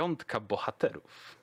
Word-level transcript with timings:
Piątka 0.00 0.40
bohaterów 0.40 1.38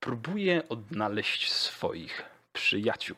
próbuje 0.00 0.68
odnaleźć 0.68 1.52
swoich 1.52 2.24
przyjaciół. 2.52 3.16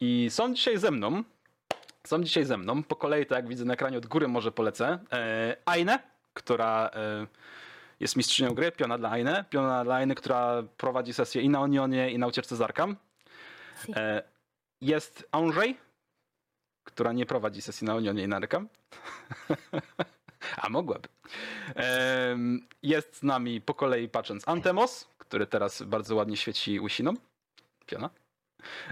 I 0.00 0.28
są 0.30 0.54
dzisiaj 0.54 0.78
ze 0.78 0.90
mną, 0.90 1.24
są 2.04 2.22
dzisiaj 2.22 2.44
ze 2.44 2.56
mną, 2.56 2.82
po 2.82 2.96
kolei, 2.96 3.26
tak 3.26 3.36
jak 3.36 3.48
widzę 3.48 3.64
na 3.64 3.74
ekranie 3.74 3.98
od 3.98 4.06
góry 4.06 4.28
może 4.28 4.52
polecę, 4.52 4.98
e, 5.12 5.56
Aine, 5.64 5.98
która 6.34 6.90
e, 6.94 7.26
jest 8.00 8.16
mistrzynią 8.16 8.54
gry, 8.54 8.72
piona 8.72 8.98
dla 8.98 9.10
Aine, 9.10 9.44
piona 9.50 9.84
dla 9.84 9.94
Aine, 9.94 10.14
która 10.14 10.62
prowadzi 10.76 11.12
sesję 11.14 11.42
i 11.42 11.48
na 11.48 11.60
Onionie, 11.60 12.10
i 12.10 12.18
na 12.18 12.26
ucieczce 12.26 12.56
z 12.56 12.60
Arkam. 12.60 12.96
E, 13.96 14.22
jest 14.80 15.28
Andrzej, 15.32 15.76
która 16.84 17.12
nie 17.12 17.26
prowadzi 17.26 17.62
sesji 17.62 17.86
na 17.86 17.94
Onionie 17.94 18.22
i 18.22 18.28
na 18.28 18.36
Arkam. 18.36 18.68
A 20.56 20.68
mogłaby. 20.68 21.08
Jest 22.82 23.16
z 23.16 23.22
nami 23.22 23.60
po 23.60 23.74
kolei 23.74 24.08
patrząc 24.08 24.48
Antemos, 24.48 25.08
który 25.18 25.46
teraz 25.46 25.82
bardzo 25.82 26.14
ładnie 26.14 26.36
świeci 26.36 26.80
łysiną. 26.80 27.14
Piona. 27.86 28.10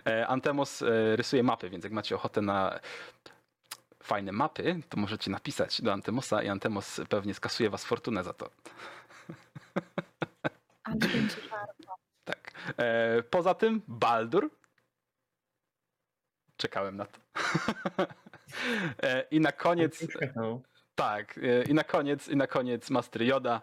E, 0.07 0.27
Antemos 0.27 0.83
e, 0.83 1.17
rysuje 1.17 1.43
mapy, 1.43 1.71
więc 1.71 1.85
jak 1.85 1.93
macie 1.93 2.15
ochotę 2.15 2.43
na 2.43 2.81
fajne 4.03 4.33
mapy, 4.33 4.81
to 4.89 4.97
możecie 4.97 5.31
napisać 5.31 5.83
do 5.83 5.93
Antemosa 5.93 6.43
i 6.43 6.49
Antemos 6.49 7.01
pewnie 7.09 7.35
skasuje 7.35 7.71
was 7.71 7.85
fortunę 7.85 8.25
za 8.25 8.33
to. 8.33 8.51
Tak. 12.25 12.53
E, 12.77 13.23
poza 13.23 13.55
tym 13.55 13.83
Baldur. 13.89 14.51
Czekałem 16.57 16.97
na 16.97 17.05
to. 17.05 17.19
I 19.31 19.41
na 19.41 19.53
koniec. 19.53 20.07
Tak, 20.95 21.39
e, 21.39 21.63
i 21.65 21.75
na 21.75 21.85
koniec, 21.85 22.29
i 22.29 22.37
na 22.37 22.47
koniec 22.47 22.91
Master 22.91 23.23
Yoda. 23.23 23.63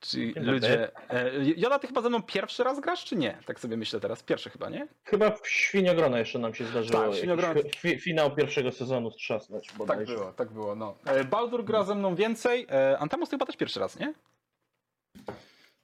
Czyli 0.00 0.34
Dzień 0.34 0.44
ludzie. 0.44 1.10
E, 1.10 1.30
Yoda, 1.56 1.78
ty 1.78 1.86
chyba 1.86 2.00
ze 2.02 2.08
mną 2.08 2.22
pierwszy 2.22 2.64
raz 2.64 2.80
grasz, 2.80 3.04
czy 3.04 3.16
nie? 3.16 3.38
Tak 3.46 3.60
sobie 3.60 3.76
myślę 3.76 4.00
teraz. 4.00 4.22
Pierwszy 4.22 4.50
chyba, 4.50 4.68
nie? 4.70 4.88
Chyba 5.04 5.30
w 5.30 5.48
Świniogrona 5.48 6.18
jeszcze 6.18 6.38
nam 6.38 6.54
się 6.54 6.64
zdarzyło. 6.64 7.00
Tak, 7.06 7.14
Świniogrona. 7.14 7.54
fi- 7.60 7.98
finał 8.00 8.34
pierwszego 8.34 8.72
sezonu 8.72 9.10
strzasnąć. 9.10 9.72
Tak 9.86 10.04
było, 10.06 10.32
tak 10.32 10.52
było. 10.52 10.74
No. 10.74 10.98
E, 11.04 11.24
Baldur 11.24 11.64
gra 11.64 11.82
ze 11.84 11.94
mną 11.94 12.14
więcej. 12.14 12.66
E, 12.70 12.98
Antemos 12.98 13.28
to 13.28 13.34
chyba 13.36 13.46
też 13.46 13.56
pierwszy 13.56 13.80
raz, 13.80 13.98
nie? 13.98 14.14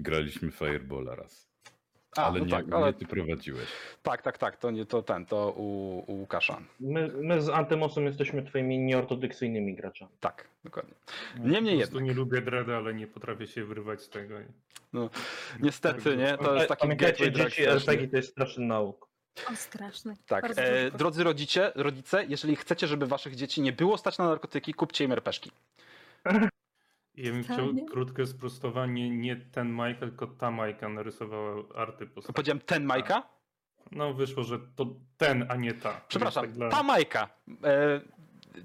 Graliśmy 0.00 0.50
Fireballa 0.50 1.14
raz. 1.14 1.51
A, 2.16 2.24
ale 2.24 2.38
no 2.38 2.44
nie, 2.44 2.50
tak, 2.50 2.64
ale 2.72 2.86
nie 2.86 2.92
ty 2.92 3.06
prowadziłeś. 3.06 3.68
tak, 4.02 4.22
tak, 4.22 4.38
tak. 4.38 4.56
To 4.56 4.70
nie 4.70 4.86
to 4.86 5.02
ten, 5.02 5.26
to 5.26 5.50
u, 5.56 5.98
u 6.12 6.14
Łukasza. 6.14 6.60
My, 6.80 7.08
my 7.08 7.42
z 7.42 7.48
Antemosem 7.48 8.04
jesteśmy 8.06 8.42
twoimi 8.42 8.78
nieortodoksyjnymi 8.78 9.74
graczami. 9.74 10.10
Tak, 10.20 10.48
dokładnie. 10.64 10.94
No, 11.38 11.48
Niemniej 11.48 11.74
po 11.74 11.78
prostu 11.80 11.96
jednak. 11.96 12.16
nie 12.16 12.20
lubię 12.22 12.40
dreada, 12.40 12.76
ale 12.76 12.94
nie 12.94 13.06
potrafię 13.06 13.46
się 13.46 13.64
wyrwać 13.64 14.02
z 14.02 14.08
tego. 14.08 14.34
Niestety, 15.60 16.16
nie? 16.16 16.36
To 16.38 16.54
jest 16.54 16.68
taki 16.68 16.80
Pamiętajcie, 16.80 17.32
dzieci. 17.32 17.62
RPG 17.62 18.08
to 18.08 18.16
jest 18.16 18.30
straszny 18.30 18.66
nauk. 18.66 19.08
O, 19.52 19.56
straszny. 19.56 20.14
Tak, 20.26 20.44
e, 20.56 20.90
drodzy 20.90 21.24
rodzice, 21.24 21.72
rodzice, 21.74 22.24
jeżeli 22.28 22.56
chcecie, 22.56 22.86
żeby 22.86 23.06
waszych 23.06 23.34
dzieci 23.34 23.60
nie 23.60 23.72
było 23.72 23.98
stać 23.98 24.18
na 24.18 24.26
narkotyki, 24.26 24.74
kupcie 24.74 25.04
im 25.04 25.12
RPszki. 25.12 25.50
Ja 27.16 27.32
bym 27.32 27.42
chciał 27.44 27.68
krótkie 27.90 28.26
sprostowanie, 28.26 29.10
nie 29.10 29.36
ten 29.36 29.68
Majka, 29.70 30.00
tylko 30.00 30.26
ta 30.26 30.50
Majka 30.50 30.88
narysowała 30.88 31.62
arty 31.74 32.06
postaci. 32.06 32.34
Powiedziałem 32.34 32.60
ten 32.60 32.84
Majka? 32.84 33.22
No 33.92 34.14
wyszło, 34.14 34.42
że 34.42 34.58
to 34.76 34.86
ten, 35.16 35.46
a 35.48 35.56
nie 35.56 35.74
ta. 35.74 36.00
Przepraszam, 36.08 36.44
tak 36.44 36.52
dla- 36.52 36.68
ta 36.70 36.82
Majka. 36.82 37.28
E, 37.64 38.00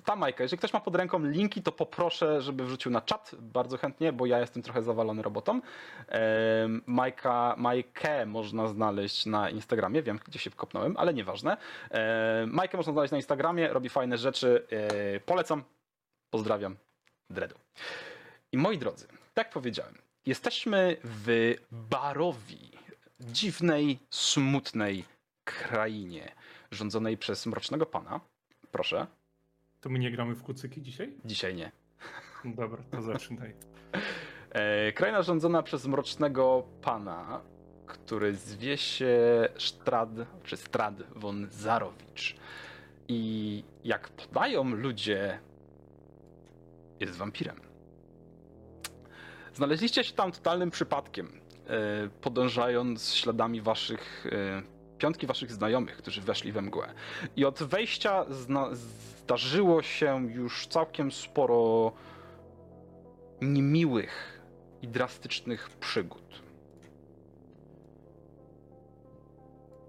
ta 0.05 0.15
Majka. 0.15 0.43
Jeżeli 0.43 0.57
ktoś 0.57 0.73
ma 0.73 0.79
pod 0.79 0.95
ręką 0.95 1.19
linki, 1.25 1.63
to 1.63 1.71
poproszę, 1.71 2.41
żeby 2.41 2.65
wrzucił 2.65 2.91
na 2.91 3.01
czat 3.01 3.31
bardzo 3.39 3.77
chętnie, 3.77 4.13
bo 4.13 4.25
ja 4.25 4.39
jestem 4.39 4.63
trochę 4.63 4.81
zawalony 4.83 5.21
robotą. 5.21 5.61
E, 6.09 6.67
Majka, 6.85 7.55
Majkę 7.57 8.25
można 8.25 8.67
znaleźć 8.67 9.25
na 9.25 9.49
Instagramie, 9.49 10.01
wiem 10.03 10.19
gdzie 10.25 10.39
się 10.39 10.49
wkopnąłem, 10.49 10.97
ale 10.97 11.13
nieważne. 11.13 11.57
E, 11.91 12.45
Majkę 12.47 12.77
można 12.77 12.93
znaleźć 12.93 13.11
na 13.11 13.17
Instagramie, 13.17 13.67
robi 13.67 13.89
fajne 13.89 14.17
rzeczy. 14.17 14.67
E, 14.71 15.19
polecam, 15.19 15.63
pozdrawiam, 16.29 16.75
Dredu. 17.29 17.55
I 18.57 18.59
moi 18.59 18.77
drodzy, 18.77 19.07
tak 19.33 19.49
powiedziałem, 19.49 19.93
jesteśmy 20.25 20.97
w 21.03 21.55
Barowi, 21.71 22.71
dziwnej, 23.19 23.99
smutnej 24.09 25.05
krainie 25.43 26.31
rządzonej 26.71 27.17
przez 27.17 27.45
Mrocznego 27.45 27.85
Pana. 27.85 28.19
Proszę, 28.71 29.07
To 29.81 29.89
my 29.89 29.99
nie 29.99 30.11
gramy 30.11 30.35
w 30.35 30.43
kucyki 30.43 30.81
dzisiaj? 30.81 31.13
dzisiaj 31.25 31.55
nie. 31.55 31.71
Dobra, 32.45 32.83
to 32.91 33.01
zaczynaj. 33.01 33.53
E, 34.51 34.91
kraina 34.91 35.21
rządzona 35.21 35.63
przez 35.63 35.87
Mrocznego 35.87 36.63
Pana, 36.81 37.41
który 37.85 38.35
zwie 38.35 38.77
się 38.77 39.17
Strad, 39.57 40.09
czy 40.43 40.57
Strad 40.57 40.93
von 41.15 41.47
Zarowicz. 41.51 42.35
I 43.07 43.63
jak 43.83 44.09
podają 44.09 44.63
ludzie, 44.75 45.39
jest 46.99 47.15
wampirem. 47.15 47.66
Znaleźliście 49.57 50.03
się 50.03 50.13
tam 50.13 50.31
totalnym 50.31 50.71
przypadkiem, 50.71 51.39
e, 51.67 52.09
podążając 52.21 53.13
śladami 53.13 53.61
waszych, 53.61 54.25
e, 54.31 54.61
piątki 54.97 55.27
waszych 55.27 55.51
znajomych, 55.51 55.97
którzy 55.97 56.21
weszli 56.21 56.51
we 56.51 56.61
mgłę. 56.61 56.93
I 57.35 57.45
od 57.45 57.63
wejścia 57.63 58.25
zdarzyło 59.23 59.81
się 59.81 60.27
już 60.33 60.67
całkiem 60.67 61.11
sporo 61.11 61.91
niemiłych 63.41 64.41
i 64.81 64.87
drastycznych 64.87 65.69
przygód. 65.69 66.41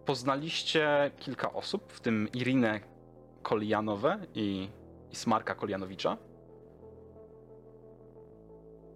Poznaliście 0.04 1.10
kilka 1.18 1.52
osób, 1.52 1.92
w 1.92 2.00
tym 2.00 2.28
Irinę 2.34 2.80
Kolijanowe 3.42 4.18
i, 4.34 4.68
i 5.12 5.16
Smarka 5.16 5.54
Kolianowicza, 5.54 6.16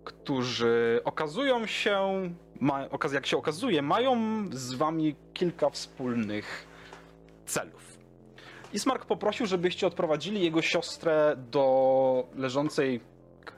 którzy 0.05 1.01
okazują 1.05 1.67
się, 1.67 2.23
ma, 2.61 2.89
jak 3.13 3.27
się 3.27 3.37
okazuje, 3.37 3.83
mają 3.83 4.17
z 4.51 4.75
wami 4.75 5.17
kilka 5.35 5.71
wspólnych 5.71 6.67
celów. 7.47 7.99
Ismark 8.73 9.05
poprosił, 9.05 9.47
żebyście 9.47 9.87
odprowadzili 9.87 10.45
jego 10.45 10.63
siostrę 10.63 11.37
do 11.51 12.29
leżącej 12.37 13.01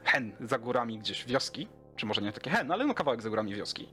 hen 0.05 0.33
za 0.41 0.59
górami 0.59 0.99
gdzieś 0.99 1.25
wioski, 1.25 1.69
czy 1.97 2.07
może 2.07 2.23
nie 2.23 2.33
takie 2.33 2.51
hen, 2.51 2.73
ale 2.73 2.87
no 2.87 2.95
kawałek 2.95 3.23
za 3.23 3.29
górami 3.29 3.55
wioski, 3.55 3.89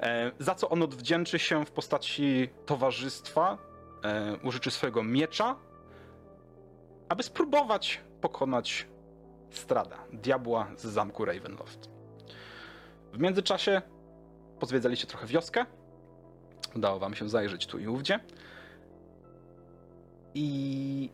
e, 0.00 0.32
za 0.38 0.54
co 0.54 0.68
on 0.68 0.82
odwdzięczy 0.82 1.38
się 1.38 1.64
w 1.64 1.70
postaci 1.70 2.48
towarzystwa, 2.66 3.58
e, 4.04 4.36
użyczy 4.44 4.70
swojego 4.70 5.02
miecza, 5.04 5.56
aby 7.08 7.22
spróbować 7.22 8.00
pokonać 8.20 8.86
Strada, 9.50 9.98
diabła 10.12 10.66
z 10.76 10.86
zamku 10.86 11.24
Ravenloft. 11.24 11.95
W 13.16 13.18
międzyczasie 13.18 13.82
pozwiedzaliście 14.60 15.06
trochę 15.06 15.26
wioskę, 15.26 15.66
udało 16.74 16.98
wam 16.98 17.14
się 17.14 17.28
zajrzeć 17.28 17.66
tu 17.66 17.78
i 17.78 17.86
ówdzie 17.86 18.20
i 20.34 21.10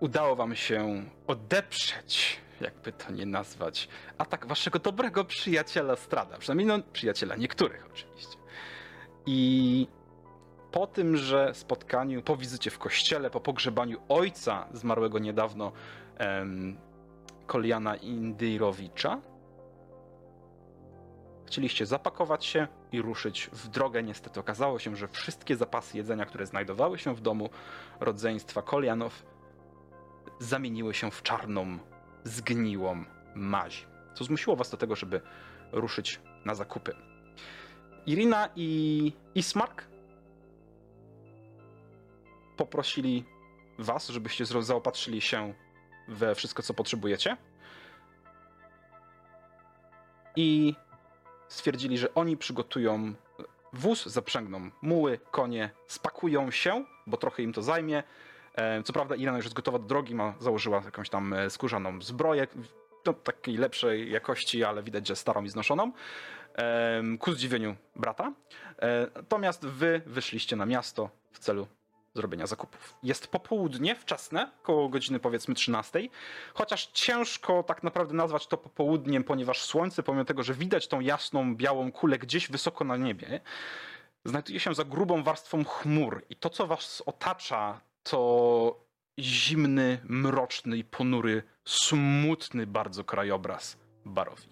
udało 0.00 0.36
wam 0.36 0.56
się 0.56 1.04
odeprzeć, 1.26 2.40
jakby 2.60 2.92
to 2.92 3.12
nie 3.12 3.26
nazwać, 3.26 3.88
atak 4.18 4.46
waszego 4.46 4.78
dobrego 4.78 5.24
przyjaciela 5.24 5.96
Strada. 5.96 6.38
Przynajmniej 6.38 6.66
no, 6.66 6.78
przyjaciela 6.92 7.36
niektórych 7.36 7.86
oczywiście. 7.92 8.36
I 9.26 9.88
po 10.72 10.86
tym, 10.86 11.16
że 11.16 11.54
spotkaniu, 11.54 12.22
po 12.22 12.36
wizycie 12.36 12.70
w 12.70 12.78
kościele, 12.78 13.30
po 13.30 13.40
pogrzebaniu 13.40 14.00
ojca 14.08 14.68
zmarłego 14.72 15.18
niedawno 15.18 15.72
em, 16.18 16.76
Koliana 17.46 17.96
Indyrowicza, 17.96 19.20
chcieliście 21.54 21.86
zapakować 21.86 22.44
się 22.44 22.68
i 22.92 23.02
ruszyć 23.02 23.50
w 23.52 23.68
drogę. 23.68 24.02
Niestety 24.02 24.40
okazało 24.40 24.78
się, 24.78 24.96
że 24.96 25.08
wszystkie 25.08 25.56
zapasy 25.56 25.96
jedzenia, 25.96 26.26
które 26.26 26.46
znajdowały 26.46 26.98
się 26.98 27.14
w 27.14 27.20
domu 27.20 27.50
rodzeństwa 28.00 28.62
Kolianow, 28.62 29.22
zamieniły 30.38 30.94
się 30.94 31.10
w 31.10 31.22
czarną, 31.22 31.78
zgniłą 32.24 33.04
maź, 33.34 33.86
co 34.14 34.24
zmusiło 34.24 34.56
was 34.56 34.70
do 34.70 34.76
tego, 34.76 34.96
żeby 34.96 35.20
ruszyć 35.72 36.20
na 36.44 36.54
zakupy. 36.54 36.94
Irina 38.06 38.48
i 38.56 39.12
Ismark 39.34 39.84
poprosili 42.56 43.24
was, 43.78 44.08
żebyście 44.08 44.44
zaopatrzyli 44.46 45.20
się 45.20 45.54
we 46.08 46.34
wszystko, 46.34 46.62
co 46.62 46.74
potrzebujecie. 46.74 47.36
I 50.36 50.74
stwierdzili, 51.48 51.98
że 51.98 52.14
oni 52.14 52.36
przygotują 52.36 53.14
wóz, 53.72 54.06
zaprzęgną 54.06 54.70
muły, 54.82 55.18
konie, 55.30 55.70
spakują 55.86 56.50
się, 56.50 56.84
bo 57.06 57.16
trochę 57.16 57.42
im 57.42 57.52
to 57.52 57.62
zajmie. 57.62 58.02
E, 58.54 58.82
Co 58.82 58.92
prawda 58.92 59.14
Irina 59.14 59.36
już 59.36 59.44
jest 59.46 59.56
gotowa 59.56 59.78
do 59.78 59.84
drogi, 59.84 60.14
ma, 60.14 60.34
założyła 60.40 60.82
jakąś 60.84 61.08
tam 61.10 61.32
e, 61.34 61.50
skórzaną 61.50 62.02
zbroję, 62.02 62.46
no, 63.06 63.12
takiej 63.12 63.56
lepszej 63.56 64.10
jakości, 64.10 64.64
ale 64.64 64.82
widać, 64.82 65.08
że 65.08 65.16
starą 65.16 65.44
i 65.44 65.48
znoszoną, 65.48 65.92
ku 67.18 67.32
zdziwieniu 67.32 67.76
brata. 67.96 68.32
E, 68.78 69.06
Natomiast 69.14 69.66
wy 69.66 70.02
wyszliście 70.06 70.56
na 70.56 70.66
miasto 70.66 71.10
w 71.32 71.38
celu 71.38 71.66
zrobienia 72.14 72.46
zakupów. 72.46 72.96
Jest 73.02 73.26
popołudnie, 73.26 73.94
wczesne, 73.94 74.50
koło 74.62 74.88
godziny 74.88 75.20
powiedzmy 75.20 75.54
13, 75.54 76.08
chociaż 76.54 76.86
ciężko 76.86 77.62
tak 77.62 77.82
naprawdę 77.82 78.14
nazwać 78.14 78.46
to 78.46 78.56
popołudniem, 78.56 79.24
ponieważ 79.24 79.62
słońce, 79.62 80.02
pomimo 80.02 80.24
tego, 80.24 80.42
że 80.42 80.54
widać 80.54 80.88
tą 80.88 81.00
jasną, 81.00 81.56
białą 81.56 81.92
kulę 81.92 82.18
gdzieś 82.18 82.50
wysoko 82.50 82.84
na 82.84 82.96
niebie, 82.96 83.40
znajduje 84.24 84.60
się 84.60 84.74
za 84.74 84.84
grubą 84.84 85.22
warstwą 85.22 85.64
chmur 85.64 86.24
i 86.30 86.36
to, 86.36 86.50
co 86.50 86.66
was 86.66 87.02
otacza, 87.06 87.80
to 88.02 88.84
zimny, 89.18 89.98
mroczny 90.04 90.76
i 90.76 90.84
ponury, 90.84 91.42
smutny 91.64 92.66
bardzo 92.66 93.04
krajobraz 93.04 93.76
Barowi. 94.04 94.48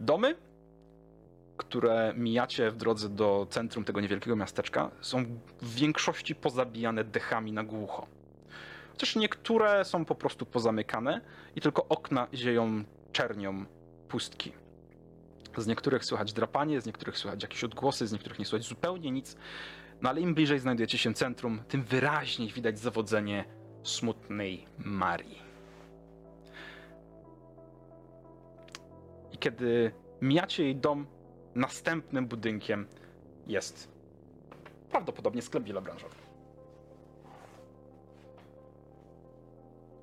Domy, 0.00 0.47
które 1.68 2.14
mijacie 2.16 2.70
w 2.70 2.76
drodze 2.76 3.08
do 3.08 3.46
centrum 3.50 3.84
tego 3.84 4.00
niewielkiego 4.00 4.36
miasteczka, 4.36 4.90
są 5.00 5.24
w 5.62 5.74
większości 5.74 6.34
pozabijane 6.34 7.04
dechami 7.04 7.52
na 7.52 7.64
głucho. 7.64 8.06
Chociaż 8.90 9.16
niektóre 9.16 9.84
są 9.84 10.04
po 10.04 10.14
prostu 10.14 10.46
pozamykane 10.46 11.20
i 11.56 11.60
tylko 11.60 11.86
okna 11.88 12.28
zieją 12.34 12.84
czernią 13.12 13.64
pustki. 14.08 14.52
Z 15.56 15.66
niektórych 15.66 16.04
słychać 16.04 16.32
drapanie, 16.32 16.80
z 16.80 16.86
niektórych 16.86 17.18
słychać 17.18 17.42
jakieś 17.42 17.64
odgłosy, 17.64 18.06
z 18.06 18.12
niektórych 18.12 18.38
nie 18.38 18.44
słychać 18.44 18.68
zupełnie 18.68 19.10
nic. 19.10 19.36
No 20.02 20.08
ale 20.08 20.20
im 20.20 20.34
bliżej 20.34 20.58
znajdujecie 20.58 20.98
się 20.98 21.14
centrum, 21.14 21.62
tym 21.68 21.82
wyraźniej 21.82 22.52
widać 22.52 22.78
zawodzenie 22.78 23.44
smutnej 23.82 24.66
Marii. 24.78 25.42
I 29.32 29.38
kiedy 29.38 29.92
mijacie 30.22 30.64
jej 30.64 30.76
dom, 30.76 31.06
następnym 31.58 32.26
budynkiem 32.26 32.86
jest 33.46 33.88
prawdopodobnie 34.90 35.42
sklep 35.42 35.64
wielobranżowy. 35.64 36.14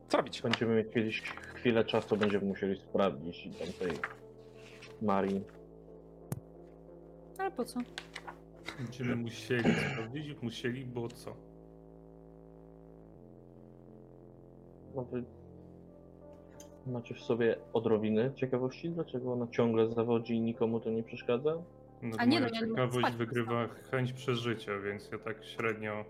Co 0.08 0.18
robicie? 0.18 0.42
Będziemy 0.44 0.76
mieć 0.76 0.94
kiedyś 0.94 1.22
chwilę 1.22 1.86
czasu, 1.86 2.18
będziemy 2.18 2.46
musieli 2.46 2.78
sprawdzić 2.78 3.50
tamtej 3.60 4.00
Marii. 5.02 5.44
Ale 7.38 7.52
po 7.52 7.66
co? 7.66 7.80
Będziemy 8.78 9.16
musieli 9.16 9.74
sprawdzić, 9.74 10.42
musieli, 10.42 10.86
bo 10.86 11.08
co? 11.08 11.36
No 14.96 15.04
wy 15.04 15.24
macie 16.86 17.16
w 17.16 17.20
sobie 17.20 17.58
odrobinę 17.74 18.34
ciekawości, 18.36 18.90
dlaczego 18.90 19.34
ona 19.34 19.48
ciągle 19.48 19.88
zawodzi 19.88 20.34
i 20.34 20.42
nikomu 20.42 20.80
to 20.80 20.90
nie 20.90 21.04
przeszkadza? 21.04 21.58
No, 22.02 22.16
A 22.20 22.26
nie, 22.26 22.40
moja 22.40 22.52
no, 22.52 22.56
ja 22.60 22.68
ciekawość 22.68 22.98
spać 23.00 23.16
wygrywa 23.16 23.68
chęć 23.68 24.14
przeżycia, 24.14 24.80
więc 24.80 25.12
ja 25.12 25.20
tak 25.20 25.46
średnio... 25.46 26.06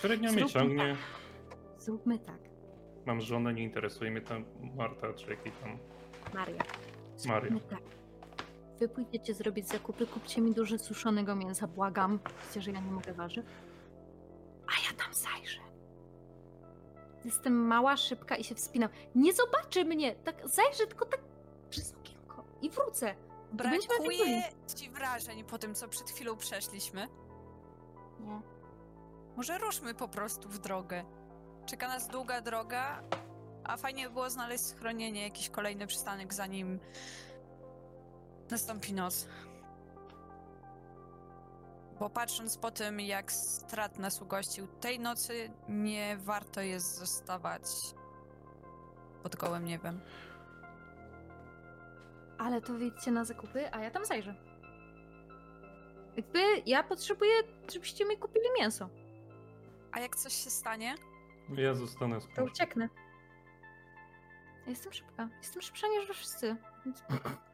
Średnio 0.00 0.32
mnie 0.32 0.48
Zróbmy 0.48 0.52
ciągnie. 0.52 0.96
Zróbmy 1.78 2.18
tak. 2.18 2.38
Mam 3.06 3.20
żonę, 3.20 3.54
nie 3.54 3.62
interesuje 3.62 4.10
mnie 4.10 4.20
tam 4.20 4.44
Marta, 4.76 5.14
czy 5.14 5.30
jaki 5.30 5.50
tam... 5.50 5.78
Maria. 6.34 6.62
Maria. 7.26 7.48
Zróbmy 7.50 7.60
tak. 7.70 7.82
Wy 8.80 8.88
pójdziecie 8.88 9.34
zrobić 9.34 9.68
zakupy, 9.68 10.06
kupcie 10.06 10.40
mi 10.40 10.54
dużo 10.54 10.78
suszonego 10.78 11.36
mięsa, 11.36 11.66
błagam. 11.66 12.18
Wiecie, 12.46 12.60
że 12.60 12.72
ja 12.72 12.80
nie 12.80 12.90
mogę 12.90 13.12
warzyw. 13.12 13.46
A 14.66 14.72
ja 14.86 15.04
tam 15.04 15.14
zajrzę. 15.14 15.60
Jestem 17.24 17.66
mała, 17.66 17.96
szybka 17.96 18.36
i 18.36 18.44
się 18.44 18.54
wspinam. 18.54 18.90
Nie 19.14 19.32
zobaczy 19.32 19.84
mnie! 19.84 20.14
Tak 20.14 20.48
zajrzę 20.48 20.86
tylko 20.86 21.06
tak 21.06 21.20
przez 21.70 21.94
okienko 21.94 22.44
i 22.62 22.70
wrócę. 22.70 23.14
Brakuje 23.52 24.42
ci 24.76 24.90
wrażeń 24.90 25.44
po 25.44 25.58
tym, 25.58 25.74
co 25.74 25.88
przed 25.88 26.10
chwilą 26.10 26.36
przeszliśmy. 26.36 27.08
Nie. 28.20 28.40
Może 29.36 29.58
ruszmy 29.58 29.94
po 29.94 30.08
prostu 30.08 30.48
w 30.48 30.58
drogę. 30.58 31.04
Czeka 31.66 31.88
nas 31.88 32.08
długa 32.08 32.40
droga, 32.40 33.02
a 33.64 33.76
fajnie 33.76 34.08
by 34.08 34.12
było 34.12 34.30
znaleźć 34.30 34.64
schronienie, 34.64 35.22
jakiś 35.22 35.50
kolejny 35.50 35.86
przystanek, 35.86 36.34
zanim 36.34 36.80
nastąpi 38.50 38.92
noc. 38.92 39.26
Bo 42.00 42.10
patrząc 42.10 42.58
po 42.58 42.70
tym, 42.70 43.00
jak 43.00 43.32
strat 43.32 43.98
nas 43.98 44.22
ugościł 44.22 44.66
tej 44.66 45.00
nocy, 45.00 45.50
nie 45.68 46.16
warto 46.16 46.60
jest 46.60 46.98
zostawać 46.98 47.62
pod 49.22 49.36
gołym 49.36 49.64
niebem. 49.64 50.00
Ale 52.38 52.60
to 52.60 52.72
wyjdźcie 52.72 53.10
na 53.10 53.24
zakupy, 53.24 53.72
a 53.72 53.80
ja 53.80 53.90
tam 53.90 54.04
zajrzę. 54.04 54.34
Jakby 56.16 56.40
ja 56.66 56.82
potrzebuję, 56.82 57.32
żebyście 57.72 58.04
mi 58.04 58.16
kupili 58.16 58.46
mięso. 58.60 58.88
A 59.92 60.00
jak 60.00 60.16
coś 60.16 60.32
się 60.32 60.50
stanie? 60.50 60.94
Ja 61.48 61.74
zostanę 61.74 62.20
z 62.20 62.26
To 62.36 62.44
ucieknę. 62.44 62.88
Ja 64.64 64.70
jestem 64.70 64.92
szybka. 64.92 65.28
Jestem 65.38 65.62
szybsza 65.62 65.88
niż 65.88 66.06
wy 66.06 66.14
wszyscy. 66.14 66.56
Więc... 66.84 67.02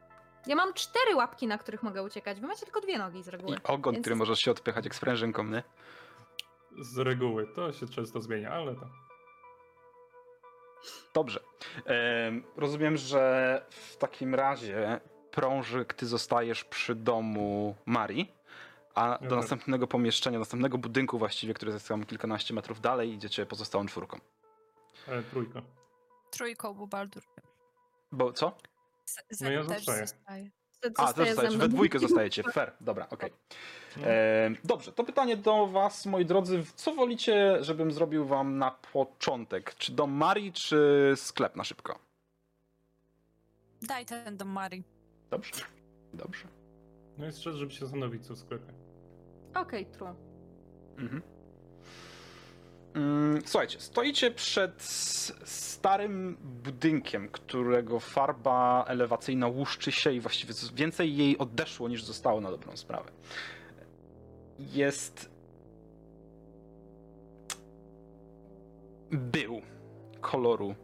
Ja 0.47 0.55
mam 0.55 0.73
cztery 0.73 1.15
łapki, 1.15 1.47
na 1.47 1.57
których 1.57 1.83
mogę 1.83 2.03
uciekać. 2.03 2.39
Wy 2.39 2.47
macie 2.47 2.65
tylko 2.65 2.81
dwie 2.81 2.97
nogi 2.97 3.23
z 3.23 3.27
I 3.27 3.31
reguły. 3.31 3.57
ogon, 3.63 3.93
Więc- 3.93 4.03
który 4.03 4.15
możesz 4.15 4.39
się 4.39 4.51
odpychać 4.51 4.85
jak 4.85 4.95
sprężynką, 4.95 5.43
nie? 5.43 5.63
Z 6.81 6.97
reguły, 6.97 7.47
to 7.55 7.73
się 7.73 7.87
często 7.87 8.21
zmienia, 8.21 8.51
ale 8.51 8.75
to... 8.75 8.87
Dobrze. 11.13 11.39
Em, 11.85 12.43
rozumiem, 12.57 12.97
że 12.97 13.65
w 13.69 13.97
takim 13.97 14.35
razie 14.35 14.99
prążyk 15.31 15.93
ty 15.93 16.05
zostajesz 16.05 16.63
przy 16.63 16.95
domu 16.95 17.75
Marii, 17.85 18.33
a 18.95 19.11
do 19.17 19.23
Dobra. 19.23 19.37
następnego 19.37 19.87
pomieszczenia, 19.87 20.39
następnego 20.39 20.77
budynku 20.77 21.17
właściwie, 21.19 21.53
który 21.53 21.71
jest 21.71 21.87
tam 21.87 22.05
kilkanaście 22.05 22.53
metrów 22.53 22.81
dalej, 22.81 23.13
idziecie 23.13 23.45
pozostałą 23.45 23.85
czwórką. 23.85 24.19
Ale 25.07 25.23
trójka. 25.23 25.61
Trójką, 26.31 26.73
bo 26.73 26.87
Baldur. 26.87 27.23
Bo 28.11 28.33
co? 28.33 28.57
Z- 29.09 29.41
No 29.41 29.51
ja 29.51 29.63
zostaję. 29.63 30.05
A, 30.97 31.07
ze 31.13 31.25
zostajesz, 31.25 31.57
we 31.57 31.67
dwójkę 31.69 31.99
zostajecie. 31.99 32.43
Fair, 32.43 32.73
dobra, 32.81 33.07
okej. 33.09 33.31
No. 33.97 34.07
E, 34.07 34.49
Dobrze, 34.63 34.91
to 34.91 35.03
pytanie 35.03 35.37
do 35.37 35.67
was, 35.67 36.05
moi 36.05 36.25
drodzy. 36.25 36.63
Co 36.75 36.93
wolicie, 36.95 37.57
żebym 37.63 37.91
zrobił 37.91 38.25
wam 38.25 38.57
na 38.57 38.71
początek? 38.71 39.75
Czy 39.75 39.91
dom 39.91 40.11
Marii, 40.11 40.53
czy 40.53 41.13
sklep 41.15 41.55
na 41.55 41.63
szybko? 41.63 41.99
Daj 43.81 44.05
ten 44.05 44.37
do 44.37 44.45
Marii. 44.45 44.83
Dobrze, 45.29 45.53
dobrze. 46.13 46.47
No 47.17 47.25
jest 47.25 47.41
czas, 47.41 47.55
żeby 47.55 47.71
się 47.71 47.79
zastanowić, 47.79 48.27
co 48.27 48.33
w 48.35 48.39
sklepie. 48.39 48.73
Okej, 49.55 49.85
true. 49.85 50.15
Mhm. 50.97 51.21
Mm, 52.93 53.41
Słuchajcie, 53.45 53.79
stoicie 53.79 54.31
przed 54.31 54.81
starym 55.45 56.37
budynkiem, 56.63 57.29
którego 57.29 57.99
farba 57.99 58.85
elewacyjna 58.87 59.47
łuszczy 59.47 59.91
się 59.91 60.11
i 60.11 60.19
właściwie 60.19 60.53
więcej 60.73 61.17
jej 61.17 61.37
odeszło 61.37 61.89
niż 61.89 62.03
zostało 62.03 62.41
na 62.41 62.51
dobrą 62.51 62.77
sprawę. 62.77 63.11
Jest. 64.59 65.29
Był 69.11 69.61
koloru 70.21 70.75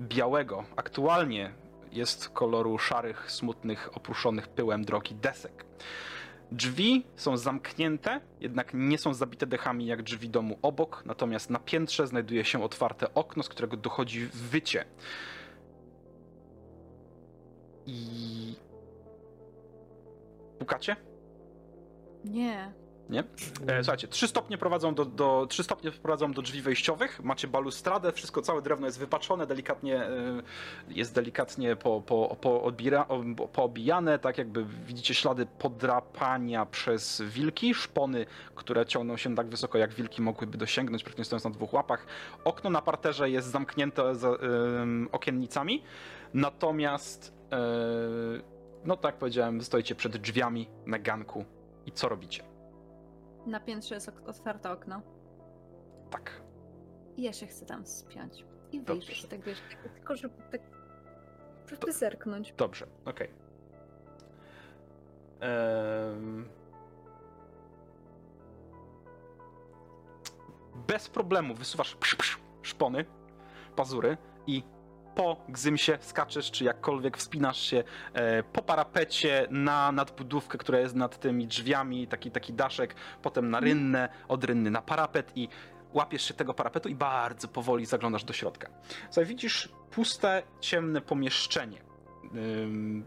białego. 0.00 0.64
Aktualnie 0.76 1.52
jest 1.92 2.28
koloru 2.28 2.78
szarych, 2.78 3.32
smutnych, 3.32 3.96
opruszonych 3.96 4.48
pyłem 4.48 4.84
drogi 4.84 5.14
desek. 5.14 5.64
Drzwi 6.52 7.06
są 7.16 7.36
zamknięte, 7.36 8.20
jednak 8.40 8.70
nie 8.74 8.98
są 8.98 9.14
zabite 9.14 9.46
dechami 9.46 9.86
jak 9.86 10.02
drzwi 10.02 10.28
domu 10.28 10.58
obok, 10.62 11.02
natomiast 11.06 11.50
na 11.50 11.58
piętrze 11.58 12.06
znajduje 12.06 12.44
się 12.44 12.62
otwarte 12.62 13.14
okno, 13.14 13.42
z 13.42 13.48
którego 13.48 13.76
dochodzi 13.76 14.26
wycie. 14.26 14.84
I... 17.86 18.54
Pukacie? 20.58 20.96
Nie. 22.24 22.72
Nie? 23.10 23.24
E, 23.66 23.84
słuchajcie, 23.84 24.08
trzy 24.08 24.28
stopnie 24.28 24.58
prowadzą 24.58 24.94
do, 24.94 25.04
do, 25.04 25.46
trzy 25.48 25.62
stopnie 25.62 25.90
prowadzą 25.90 26.32
do 26.32 26.42
drzwi 26.42 26.62
wejściowych. 26.62 27.24
Macie 27.24 27.48
balustradę, 27.48 28.12
wszystko, 28.12 28.42
całe 28.42 28.62
drewno 28.62 28.86
jest 28.86 28.98
wypaczone, 28.98 29.46
delikatnie 29.46 30.02
e, 30.02 30.42
jest 30.88 31.14
delikatnie 31.14 31.76
po, 31.76 32.00
po, 32.00 32.36
po, 32.40 32.72
poobijane, 33.52 34.18
tak 34.18 34.38
jakby 34.38 34.64
widzicie 34.64 35.14
ślady 35.14 35.46
podrapania 35.58 36.66
przez 36.66 37.22
wilki, 37.22 37.74
szpony, 37.74 38.26
które 38.54 38.86
ciągną 38.86 39.16
się 39.16 39.34
tak 39.34 39.48
wysoko, 39.48 39.78
jak 39.78 39.94
wilki 39.94 40.22
mogłyby 40.22 40.58
dosięgnąć, 40.58 41.02
praktycznie 41.02 41.24
stojąc 41.24 41.44
na 41.44 41.50
dwóch 41.50 41.72
łapach. 41.72 42.06
Okno 42.44 42.70
na 42.70 42.82
parterze 42.82 43.30
jest 43.30 43.48
zamknięte 43.48 44.12
okiennicami, 45.12 45.82
natomiast 46.34 47.32
e, 47.52 47.58
no 48.84 48.96
tak 48.96 49.16
powiedziałem, 49.16 49.62
stoicie 49.62 49.94
przed 49.94 50.16
drzwiami 50.16 50.68
na 50.86 50.98
ganku 50.98 51.44
i 51.86 51.92
co 51.92 52.08
robicie? 52.08 52.57
Na 53.46 53.60
piętrze 53.60 53.94
jest 53.94 54.12
otwarte 54.26 54.70
okno. 54.70 55.02
Tak. 56.10 56.42
I 57.16 57.22
ja 57.22 57.32
się 57.32 57.46
chcę 57.46 57.66
tam 57.66 57.86
spiąć. 57.86 58.44
I 58.72 58.80
wyjrzeć, 58.80 59.26
tak 59.26 59.40
wiesz, 59.40 59.58
tak, 59.70 59.92
tylko 59.92 60.16
żeby 60.16 60.34
tak... 60.50 60.60
Żeby 61.66 61.92
zerknąć. 61.92 62.52
Dobrze, 62.56 62.86
okej. 63.04 63.30
Em, 65.40 66.48
Bez 70.86 71.08
problemu 71.08 71.54
wysuwasz 71.54 71.94
psz, 71.94 72.14
psz, 72.16 72.38
szpony, 72.62 73.04
pazury 73.76 74.16
i 74.46 74.62
po 75.14 75.36
gzymsie 75.48 75.92
skaczesz, 76.00 76.50
czy 76.50 76.64
jakkolwiek 76.64 77.16
wspinasz 77.16 77.60
się 77.60 77.84
e, 78.12 78.42
po 78.42 78.62
parapecie 78.62 79.46
na 79.50 79.92
nadbudówkę, 79.92 80.58
która 80.58 80.78
jest 80.78 80.94
nad 80.94 81.20
tymi 81.20 81.46
drzwiami, 81.46 82.06
taki, 82.06 82.30
taki 82.30 82.52
daszek, 82.52 82.94
potem 83.22 83.50
na 83.50 83.60
rynnę, 83.60 84.08
od 84.28 84.44
rynny 84.44 84.70
na 84.70 84.82
parapet 84.82 85.32
i 85.36 85.48
łapiesz 85.92 86.22
się 86.22 86.34
tego 86.34 86.54
parapetu 86.54 86.88
i 86.88 86.94
bardzo 86.94 87.48
powoli 87.48 87.86
zaglądasz 87.86 88.24
do 88.24 88.32
środka. 88.32 88.68
Słuchaj, 89.04 89.26
widzisz 89.26 89.68
puste, 89.90 90.42
ciemne 90.60 91.00
pomieszczenie. 91.00 91.82
Ym, 92.34 93.06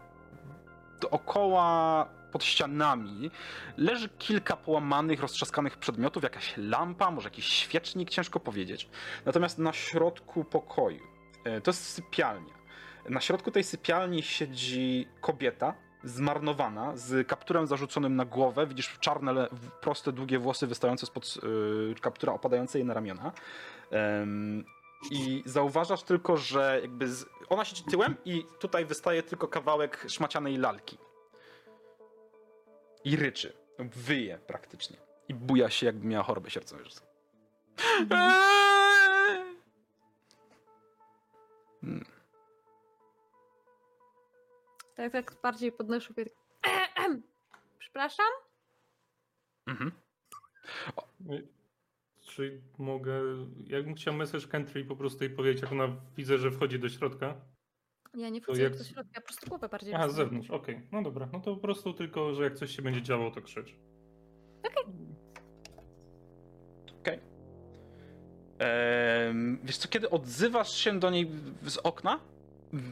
dookoła 1.00 2.08
pod 2.32 2.44
ścianami 2.44 3.30
leży 3.76 4.08
kilka 4.08 4.56
połamanych, 4.56 5.20
roztrzaskanych 5.20 5.76
przedmiotów, 5.76 6.22
jakaś 6.22 6.54
lampa, 6.56 7.10
może 7.10 7.26
jakiś 7.26 7.46
świecznik, 7.46 8.10
ciężko 8.10 8.40
powiedzieć. 8.40 8.88
Natomiast 9.24 9.58
na 9.58 9.72
środku 9.72 10.44
pokoju, 10.44 11.11
to 11.44 11.70
jest 11.70 11.88
sypialnia. 11.88 12.54
Na 13.08 13.20
środku 13.20 13.50
tej 13.50 13.64
sypialni 13.64 14.22
siedzi 14.22 15.08
kobieta, 15.20 15.74
zmarnowana, 16.04 16.96
z 16.96 17.28
kapturem 17.28 17.66
zarzuconym 17.66 18.16
na 18.16 18.24
głowę. 18.24 18.66
Widzisz 18.66 18.98
czarne, 19.00 19.48
proste, 19.80 20.12
długie 20.12 20.38
włosy 20.38 20.66
wystające 20.66 21.06
spod 21.06 21.38
y, 21.90 22.00
kaptura, 22.00 22.32
opadające 22.32 22.78
jej 22.78 22.86
na 22.86 22.94
ramiona. 22.94 23.32
I 25.10 25.42
zauważasz 25.46 26.02
tylko, 26.02 26.36
że 26.36 26.78
jakby 26.82 27.08
z... 27.08 27.26
ona 27.48 27.64
siedzi 27.64 27.84
tyłem 27.84 28.16
i 28.24 28.46
tutaj 28.58 28.84
wystaje 28.84 29.22
tylko 29.22 29.48
kawałek 29.48 30.04
szmacianej 30.08 30.56
lalki. 30.56 30.98
I 33.04 33.16
ryczy. 33.16 33.52
Wyje 33.78 34.38
praktycznie. 34.38 34.96
I 35.28 35.34
buja 35.34 35.70
się, 35.70 35.86
jakby 35.86 36.06
miała 36.06 36.24
chorobę 36.24 36.50
sercową. 36.50 36.82
Hmm. 41.82 42.04
Tak, 44.94 45.12
tak 45.12 45.36
bardziej 45.42 45.72
podnoszę. 45.72 46.14
tak, 46.14 46.28
Przepraszam? 47.78 48.26
Mhm. 49.66 49.92
Czy 52.20 52.62
mogę. 52.78 53.20
Jakbym 53.66 53.94
chciał 53.94 54.14
message 54.14 54.46
country 54.46 54.84
po 54.84 54.96
prostu 54.96 55.24
jej 55.24 55.34
powiedzieć, 55.34 55.62
jak 55.62 55.72
ona 55.72 55.96
widzę, 56.16 56.38
że 56.38 56.50
wchodzi 56.50 56.78
do 56.78 56.88
środka. 56.88 57.34
Ja 58.14 58.28
nie 58.28 58.40
wchodzę 58.40 58.62
jak- 58.62 58.76
do 58.78 58.84
środka, 58.84 59.10
ja 59.14 59.20
po 59.20 59.26
prostu 59.26 59.48
głowę 59.48 59.68
bardziej 59.68 59.94
Aha, 59.94 60.08
z 60.08 60.14
zewnątrz, 60.14 60.50
okej. 60.50 60.88
No 60.92 61.02
dobra, 61.02 61.28
no 61.32 61.40
to 61.40 61.54
po 61.54 61.60
prostu 61.60 61.94
tylko, 61.94 62.34
że 62.34 62.44
jak 62.44 62.54
coś 62.54 62.76
się 62.76 62.82
będzie 62.82 63.02
działo, 63.02 63.30
to 63.30 63.42
krzycz. 63.42 63.74
Okej. 67.00 67.14
Em, 67.18 67.31
Wiesz 69.64 69.76
co, 69.76 69.88
kiedy 69.88 70.10
odzywasz 70.10 70.72
się 70.74 70.98
do 70.98 71.10
niej 71.10 71.30
z 71.66 71.76
okna, 71.76 72.18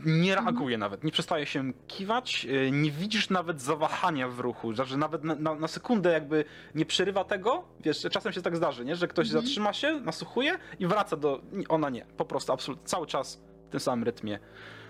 nie 0.05 0.35
reaguje 0.35 0.79
nawet, 0.79 1.05
nie 1.05 1.13
przestaje 1.13 1.47
się 1.47 1.73
kiwać, 1.89 2.47
y, 2.51 2.71
nie 2.71 2.91
widzisz 2.91 3.31
nawet 3.31 3.61
zawahania 3.63 4.29
w 4.29 4.41
ruchu, 4.41 4.75
znaczy 4.75 4.97
nawet 4.97 5.25
na, 5.25 5.35
na, 5.35 5.55
na 5.55 5.69
sekundę 5.69 6.13
jakby 6.13 6.45
nie 6.75 6.87
przerywa 6.87 7.25
tego, 7.25 7.65
wiesz, 7.81 8.07
czasem 8.11 8.33
się 8.33 8.43
tak 8.43 8.57
zdarzy, 8.57 8.85
nie? 8.85 8.97
że 8.97 9.09
ktoś 9.09 9.27
Mhm. 9.27 9.45
zatrzyma 9.45 9.73
się, 9.73 10.01
nasłuchuje 10.01 10.59
i 10.79 10.87
wraca 10.87 11.17
do, 11.17 11.41
ona 11.69 11.91
nie, 11.91 12.07
po 12.17 12.25
prostu 12.25 12.53
absolutnie, 12.53 12.87
cały 12.87 13.07
czas 13.07 13.41
w 13.69 13.71
tym 13.71 13.81
samym 13.81 14.05
rytmie. 14.05 14.39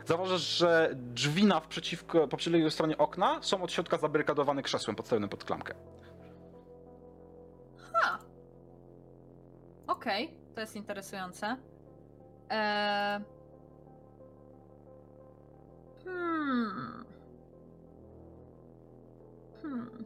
Zauważasz, 0.05 0.41
że 0.59 0.91
drzwi 0.95 1.45
na 1.45 1.61
przeciwko, 1.61 2.29
po 2.29 2.37
przeciwnej 2.37 2.71
stronie 2.71 2.99
okna 2.99 3.39
są 3.43 3.63
od 3.63 3.73
środka 3.73 3.99
zabarykadowane 3.99 4.63
krzesłem 4.63 4.97
podstawionym 4.97 5.29
pod 5.31 5.45
klamkę. 5.45 5.75
Ha. 7.93 8.19
Okej, 9.87 10.31
to 10.55 10.61
jest 10.61 10.77
interesujące. 10.77 11.57
Eee... 12.51 13.21
Hmm. 16.05 17.05
Hmm. 19.63 20.05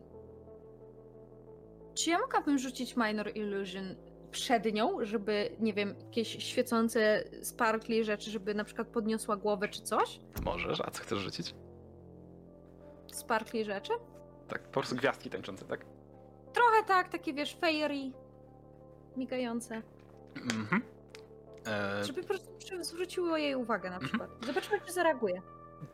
Czy 1.94 2.10
ja 2.10 2.18
mogłabym 2.18 2.58
rzucić 2.58 2.96
Minor 2.96 3.30
Illusion 3.36 3.94
przed 4.30 4.74
nią, 4.74 5.04
żeby, 5.04 5.56
nie 5.60 5.72
wiem, 5.74 5.94
jakieś 6.04 6.28
świecące 6.44 7.24
sparkly 7.42 8.04
rzeczy, 8.04 8.30
żeby 8.30 8.54
na 8.54 8.64
przykład 8.64 8.88
podniosła 8.88 9.36
głowę 9.36 9.68
czy 9.68 9.82
coś? 9.82 10.20
Możesz, 10.44 10.80
a 10.80 10.90
co 10.90 11.02
chcesz 11.02 11.18
rzucić? 11.18 11.54
Sparkly 13.12 13.64
rzeczy? 13.64 13.92
Tak, 14.48 14.62
po 14.62 14.72
prostu 14.72 14.96
gwiazdki 14.96 15.30
tańczące, 15.30 15.64
tak? 15.64 15.86
Trochę 16.52 16.84
tak, 16.86 17.08
takie 17.08 17.34
wiesz, 17.34 17.56
fairy, 17.56 18.12
migające. 19.16 19.82
Mhm. 20.36 20.82
E, 21.66 22.04
Żeby 22.04 22.22
po 22.22 22.28
prostu 22.28 22.84
zwróciło 22.84 23.36
jej 23.36 23.54
uwagę 23.54 23.90
na 23.90 23.96
Mhm. 23.96 24.08
przykład. 24.08 24.30
Zobaczmy, 24.46 24.80
czy 24.86 24.92
zareaguje. 24.92 25.42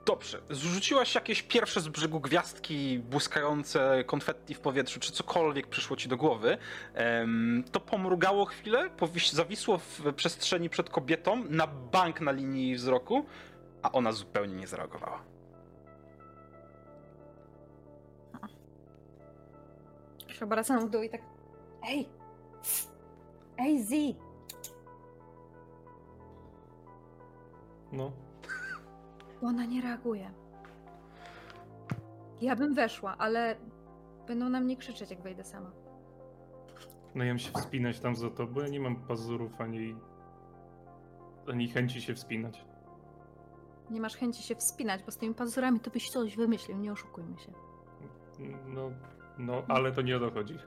Dobrze. 0.06 0.40
Zrzuciłaś 0.50 1.14
jakieś 1.14 1.42
pierwsze 1.42 1.80
z 1.80 1.88
brzegu 1.88 2.20
gwiazdki 2.20 2.98
błyskające 2.98 4.04
konfetti 4.04 4.54
w 4.54 4.60
powietrzu, 4.60 5.00
czy 5.00 5.12
cokolwiek 5.12 5.66
przyszło 5.66 5.96
ci 5.96 6.08
do 6.08 6.16
głowy. 6.16 6.58
To 7.72 7.80
pomrugało 7.80 8.44
chwilę, 8.44 8.90
zawisło 9.32 9.78
w 9.78 10.12
przestrzeni 10.16 10.70
przed 10.70 10.90
kobietą, 10.90 11.44
na 11.48 11.66
bank 11.66 12.20
na 12.20 12.32
linii 12.32 12.74
wzroku, 12.74 13.24
a 13.82 13.92
ona 13.92 14.12
zupełnie 14.12 14.54
nie 14.54 14.66
zareagowała. 14.66 15.22
się 20.28 20.44
obracam 20.44 20.86
w 20.86 20.90
dół 20.90 21.02
i 21.02 21.10
tak. 21.10 21.20
Ej! 21.88 22.08
Ej, 23.58 23.82
Z! 23.82 23.90
No. 27.92 28.12
Ona 29.42 29.64
nie 29.64 29.80
reaguje. 29.82 30.30
Ja 32.40 32.56
bym 32.56 32.74
weszła, 32.74 33.16
ale 33.18 33.56
będą 34.26 34.48
na 34.48 34.60
mnie 34.60 34.76
krzyczeć, 34.76 35.10
jak 35.10 35.22
wejdę 35.22 35.44
sama. 35.44 35.70
No 37.14 37.24
ja 37.24 37.30
bym 37.30 37.38
się 37.38 37.52
wspinać 37.52 38.00
tam 38.00 38.16
za 38.16 38.30
to, 38.30 38.46
bo 38.46 38.62
ja 38.62 38.68
nie 38.68 38.80
mam 38.80 38.96
pazurów 38.96 39.60
ani. 39.60 39.96
ani 41.48 41.68
chęci 41.68 42.02
się 42.02 42.14
wspinać. 42.14 42.64
Nie 43.90 44.00
masz 44.00 44.16
chęci 44.16 44.42
się 44.42 44.54
wspinać, 44.54 45.02
bo 45.02 45.10
z 45.10 45.16
tymi 45.16 45.34
pazurami 45.34 45.80
to 45.80 45.90
byś 45.90 46.08
coś 46.08 46.36
wymyślił, 46.36 46.78
nie 46.78 46.92
oszukujmy 46.92 47.38
się. 47.38 47.52
No, 48.66 48.90
no, 49.38 49.62
ale 49.68 49.92
to 49.92 50.02
nie 50.02 50.16
o 50.16 50.20
to 50.20 50.30
chodzi. 50.30 50.58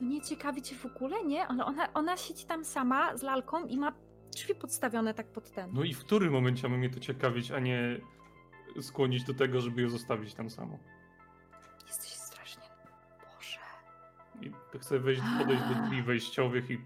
No 0.00 0.08
nie 0.08 0.20
ciekawi 0.20 0.62
cię 0.62 0.76
w 0.76 0.86
ogóle, 0.86 1.24
nie? 1.24 1.46
Ale 1.46 1.64
ona, 1.64 1.92
ona 1.92 2.16
siedzi 2.16 2.46
tam 2.46 2.64
sama 2.64 3.16
z 3.16 3.22
lalką 3.22 3.66
i 3.66 3.78
ma 3.78 3.92
drzwi 4.36 4.54
podstawione 4.54 5.14
tak 5.14 5.26
pod 5.26 5.50
ten. 5.50 5.70
No 5.72 5.84
i 5.84 5.94
w 5.94 5.98
którym 6.00 6.32
momencie 6.32 6.68
ma 6.68 6.76
mnie 6.76 6.90
to 6.90 7.00
ciekawić, 7.00 7.50
a 7.50 7.58
nie 7.58 8.00
skłonić 8.80 9.24
do 9.24 9.34
tego, 9.34 9.60
żeby 9.60 9.82
ją 9.82 9.88
zostawić 9.88 10.34
tam 10.34 10.50
samą. 10.50 10.78
Jesteś 11.86 12.10
strasznie... 12.12 12.62
Boże. 13.36 13.58
I 14.42 14.78
chcę 14.78 14.98
wejść, 14.98 15.22
podejść 15.38 15.62
do 15.62 15.74
drzwi 15.74 16.02
wejściowych 16.02 16.70
i 16.70 16.78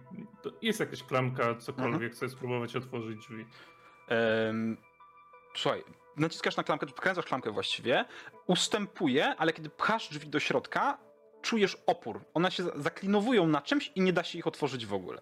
to 0.42 0.50
jest 0.62 0.80
jakaś 0.80 1.02
klamka, 1.02 1.54
cokolwiek, 1.54 2.12
chcę 2.12 2.28
spróbować 2.28 2.76
otworzyć 2.76 3.18
drzwi. 3.20 3.46
Em, 4.08 4.76
słuchaj, 5.56 5.84
naciskasz 6.16 6.56
na 6.56 6.64
klamkę, 6.64 6.86
podkręcasz 6.86 7.24
klamkę 7.24 7.50
właściwie, 7.50 8.04
ustępuje, 8.46 9.36
ale 9.36 9.52
kiedy 9.52 9.70
pchasz 9.70 10.08
drzwi 10.08 10.28
do 10.28 10.40
środka, 10.40 10.98
czujesz 11.42 11.76
opór. 11.86 12.20
One 12.34 12.50
się 12.50 12.62
za- 12.62 12.72
zaklinowują 12.78 13.46
na 13.46 13.60
czymś 13.62 13.92
i 13.94 14.00
nie 14.00 14.12
da 14.12 14.24
się 14.24 14.38
ich 14.38 14.46
otworzyć 14.46 14.86
w 14.86 14.94
ogóle. 14.94 15.20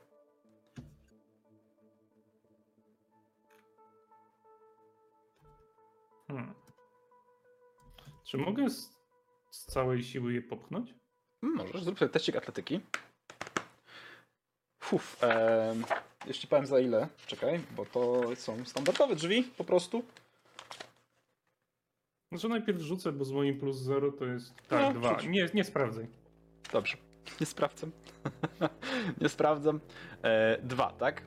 Czy 8.28 8.38
mogę 8.38 8.70
z, 8.70 8.98
z 9.50 9.66
całej 9.66 10.02
siły 10.04 10.32
je 10.32 10.42
popchnąć? 10.42 10.94
Mm, 11.42 11.56
Możesz, 11.56 11.82
zrób 11.84 11.98
sobie 11.98 12.08
teścik 12.08 12.36
atletyki. 12.36 12.80
Fuf, 14.82 15.22
em, 15.22 15.84
jeśli 16.26 16.48
powiem 16.48 16.66
za 16.66 16.80
ile, 16.80 17.08
czekaj, 17.26 17.60
bo 17.76 17.86
to 17.86 18.22
są 18.36 18.64
standardowe 18.64 19.16
drzwi 19.16 19.42
po 19.42 19.64
prostu. 19.64 20.02
Znaczy 22.32 22.48
najpierw 22.48 22.80
rzucę, 22.80 23.12
bo 23.12 23.24
z 23.24 23.32
moim 23.32 23.58
plus 23.60 23.76
0 23.76 24.12
to 24.12 24.24
jest 24.24 24.54
No, 24.54 24.62
tak, 24.68 24.98
dwa. 24.98 25.20
rzuć. 25.20 25.28
Nie, 25.28 25.48
nie 25.54 25.64
sprawdzaj. 25.64 26.06
Dobrze, 26.72 26.96
nie 27.40 27.46
sprawdzam. 27.46 27.92
nie 29.20 29.28
sprawdzam. 29.28 29.80
E, 30.22 30.58
dwa, 30.62 30.92
tak? 30.92 31.22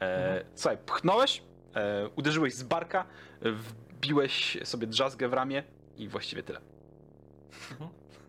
E, 0.00 0.44
Słuchaj, 0.54 0.78
pchnąłeś, 0.86 1.42
e, 1.74 2.08
uderzyłeś 2.08 2.54
z 2.54 2.62
barka, 2.62 3.06
wbiłeś 3.42 4.58
sobie 4.64 4.86
drzazgę 4.86 5.28
w 5.28 5.32
ramię 5.32 5.64
i 5.96 6.08
właściwie 6.08 6.42
tyle. 6.42 6.60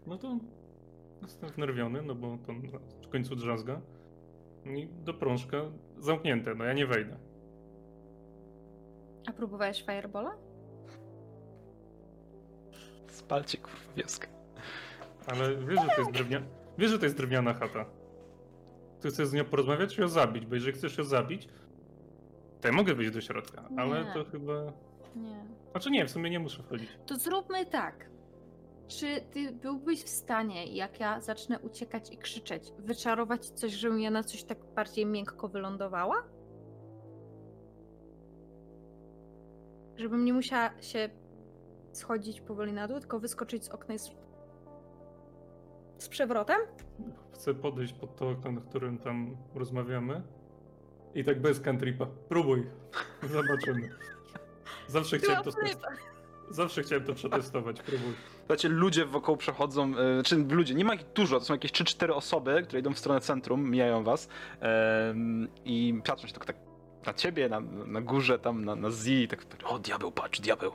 No 0.08 0.18
to 0.18 0.38
jestem 1.22 1.50
wnerwiony, 1.50 2.02
no 2.02 2.16
bo 2.16 2.38
to 2.48 2.54
na 2.54 3.10
końcu 3.12 3.36
drzazga. 3.36 3.82
I 4.66 4.88
do 4.88 5.14
prążka 5.14 5.58
zamknięte, 6.00 6.56
no 6.56 6.64
ja 6.66 6.74
nie 6.74 6.86
wejdę. 6.88 7.18
A 9.28 9.32
próbowałeś 9.32 9.84
Firebola? 9.86 10.32
Spalcie 13.08 13.58
kurwa 13.58 13.94
wioskę. 13.98 14.28
Ale 15.28 15.56
wiesz, 15.56 15.80
że 15.82 15.88
to 15.96 16.02
jest 16.02 16.12
drewniana, 16.12 16.46
wiesz, 16.78 16.92
że 16.92 17.00
to 17.00 17.06
jest 17.06 17.18
drewniana 17.18 17.54
chata. 17.54 17.86
Ty 19.02 19.10
chcesz 19.10 19.28
z 19.28 19.34
nią 19.34 19.46
porozmawiać 19.46 19.96
czy 19.96 20.02
ją 20.02 20.08
zabić? 20.08 20.46
Bo 20.46 20.56
jeżeli 20.56 20.74
chcesz 20.74 20.98
ją 20.98 21.04
zabić, 21.04 21.48
to 22.62 22.68
ja 22.68 22.74
mogę 22.74 22.94
wyjść 22.96 23.12
do 23.14 23.22
środka, 23.22 23.70
ale 23.78 24.06
Nie. 24.06 24.14
to 24.14 24.26
chyba... 24.32 24.74
Nie. 25.16 25.46
Znaczy 25.72 25.92
nie, 25.92 26.06
w 26.06 26.12
sumie 26.12 26.30
nie 26.30 26.40
muszę 26.40 26.64
wchodzić. 26.64 26.90
To 27.06 27.16
zróbmy 27.16 27.66
tak. 27.66 28.10
Czy 28.88 29.22
ty 29.22 29.52
byłbyś 29.52 30.04
w 30.04 30.10
stanie, 30.10 30.76
jak 30.76 31.00
ja 31.00 31.22
zacznę 31.22 31.60
uciekać 31.60 32.14
i 32.14 32.18
krzyczeć, 32.18 32.74
wyczarować 32.80 33.46
coś, 33.50 33.72
żebym 33.72 34.00
ja 34.00 34.12
na 34.12 34.24
coś 34.24 34.44
tak 34.44 34.58
bardziej 34.76 35.06
miękko 35.06 35.48
wylądowała? 35.48 36.24
Żebym 39.98 40.26
nie 40.26 40.34
musiała 40.34 40.82
się 40.82 41.10
schodzić 41.92 42.42
powoli 42.42 42.74
na 42.74 42.88
dół, 42.88 43.00
tylko 43.00 43.20
wyskoczyć 43.20 43.66
z 43.66 43.70
okna 43.70 43.94
i 43.94 44.00
z, 44.00 44.12
z 45.98 46.10
przewrotem? 46.10 46.58
Chcę 47.34 47.54
podejść 47.54 47.94
pod 47.94 48.16
to 48.16 48.30
okno, 48.30 48.52
na 48.52 48.62
którym 48.62 48.98
tam 48.98 49.38
rozmawiamy. 49.56 50.22
I 51.16 51.24
tak 51.24 51.42
bez 51.42 51.62
cantripa. 51.62 52.06
Próbuj. 52.06 52.68
Zobaczymy. 53.24 53.90
Zawsze 54.88 55.18
chciałem 55.18 55.44
to, 55.44 55.52
zawsze 56.50 56.84
chciałem 56.84 57.04
to 57.04 57.14
przetestować. 57.14 57.82
Próbuj. 57.82 58.14
Słuchajcie, 58.38 58.70
ludzie 58.70 59.06
wokół 59.06 59.38
przechodzą, 59.38 59.94
e, 59.98 60.24
czy 60.24 60.36
ludzie, 60.36 60.74
nie 60.74 60.86
ma 60.86 60.94
ich 60.94 61.04
dużo, 61.14 61.40
to 61.40 61.46
są 61.46 61.54
jakieś 61.54 61.72
3-4 61.72 62.12
osoby, 62.12 62.64
które 62.64 62.80
idą 62.80 62.94
w 62.94 63.00
stronę 63.00 63.22
centrum, 63.22 63.70
mijają 63.70 64.04
was 64.04 64.28
em, 64.60 65.48
i 65.66 66.02
patrzą 66.06 66.28
się 66.28 66.34
tylko 66.34 66.48
tak 66.48 66.56
na 67.06 67.14
ciebie, 67.14 67.50
na, 67.50 67.60
na 67.86 68.02
górze, 68.02 68.40
tam 68.40 68.66
na, 68.66 68.76
na 68.76 68.90
Z, 68.90 69.08
i 69.08 69.28
tak 69.28 69.46
o 69.66 69.80
diabeł, 69.80 70.12
patrz, 70.12 70.40
diabeł, 70.40 70.72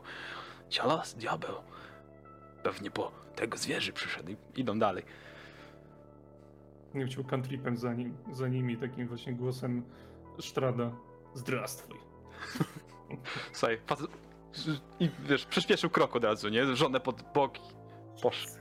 cialas, 0.69 1.15
diabeł. 1.15 1.55
Pewnie 2.63 2.91
po 2.91 3.13
tego 3.37 3.57
zwierzy 3.57 3.93
przyszedł 3.93 4.31
i 4.31 4.61
idą 4.61 4.79
dalej. 4.79 5.05
Nie 6.95 7.07
chciał 7.07 7.25
cantripem 7.25 7.77
za, 7.77 7.95
nim, 7.95 8.17
za 8.33 8.49
nimi, 8.49 8.77
takim 8.77 9.09
właśnie 9.09 9.33
głosem 9.33 9.83
Sztrada. 10.39 10.91
Zdrastwuj. 11.35 11.99
Słuchaj, 13.53 13.79
facet, 13.87 14.07
i 15.01 15.11
wiesz, 15.21 15.47
przyspieszył 15.47 15.91
krok 15.91 16.17
od 16.17 16.25
razu, 16.25 16.49
nie? 16.49 16.77
Żonę 16.77 17.01
pod 17.01 17.23
boki. 17.35 17.63
Poszedł. 18.23 18.55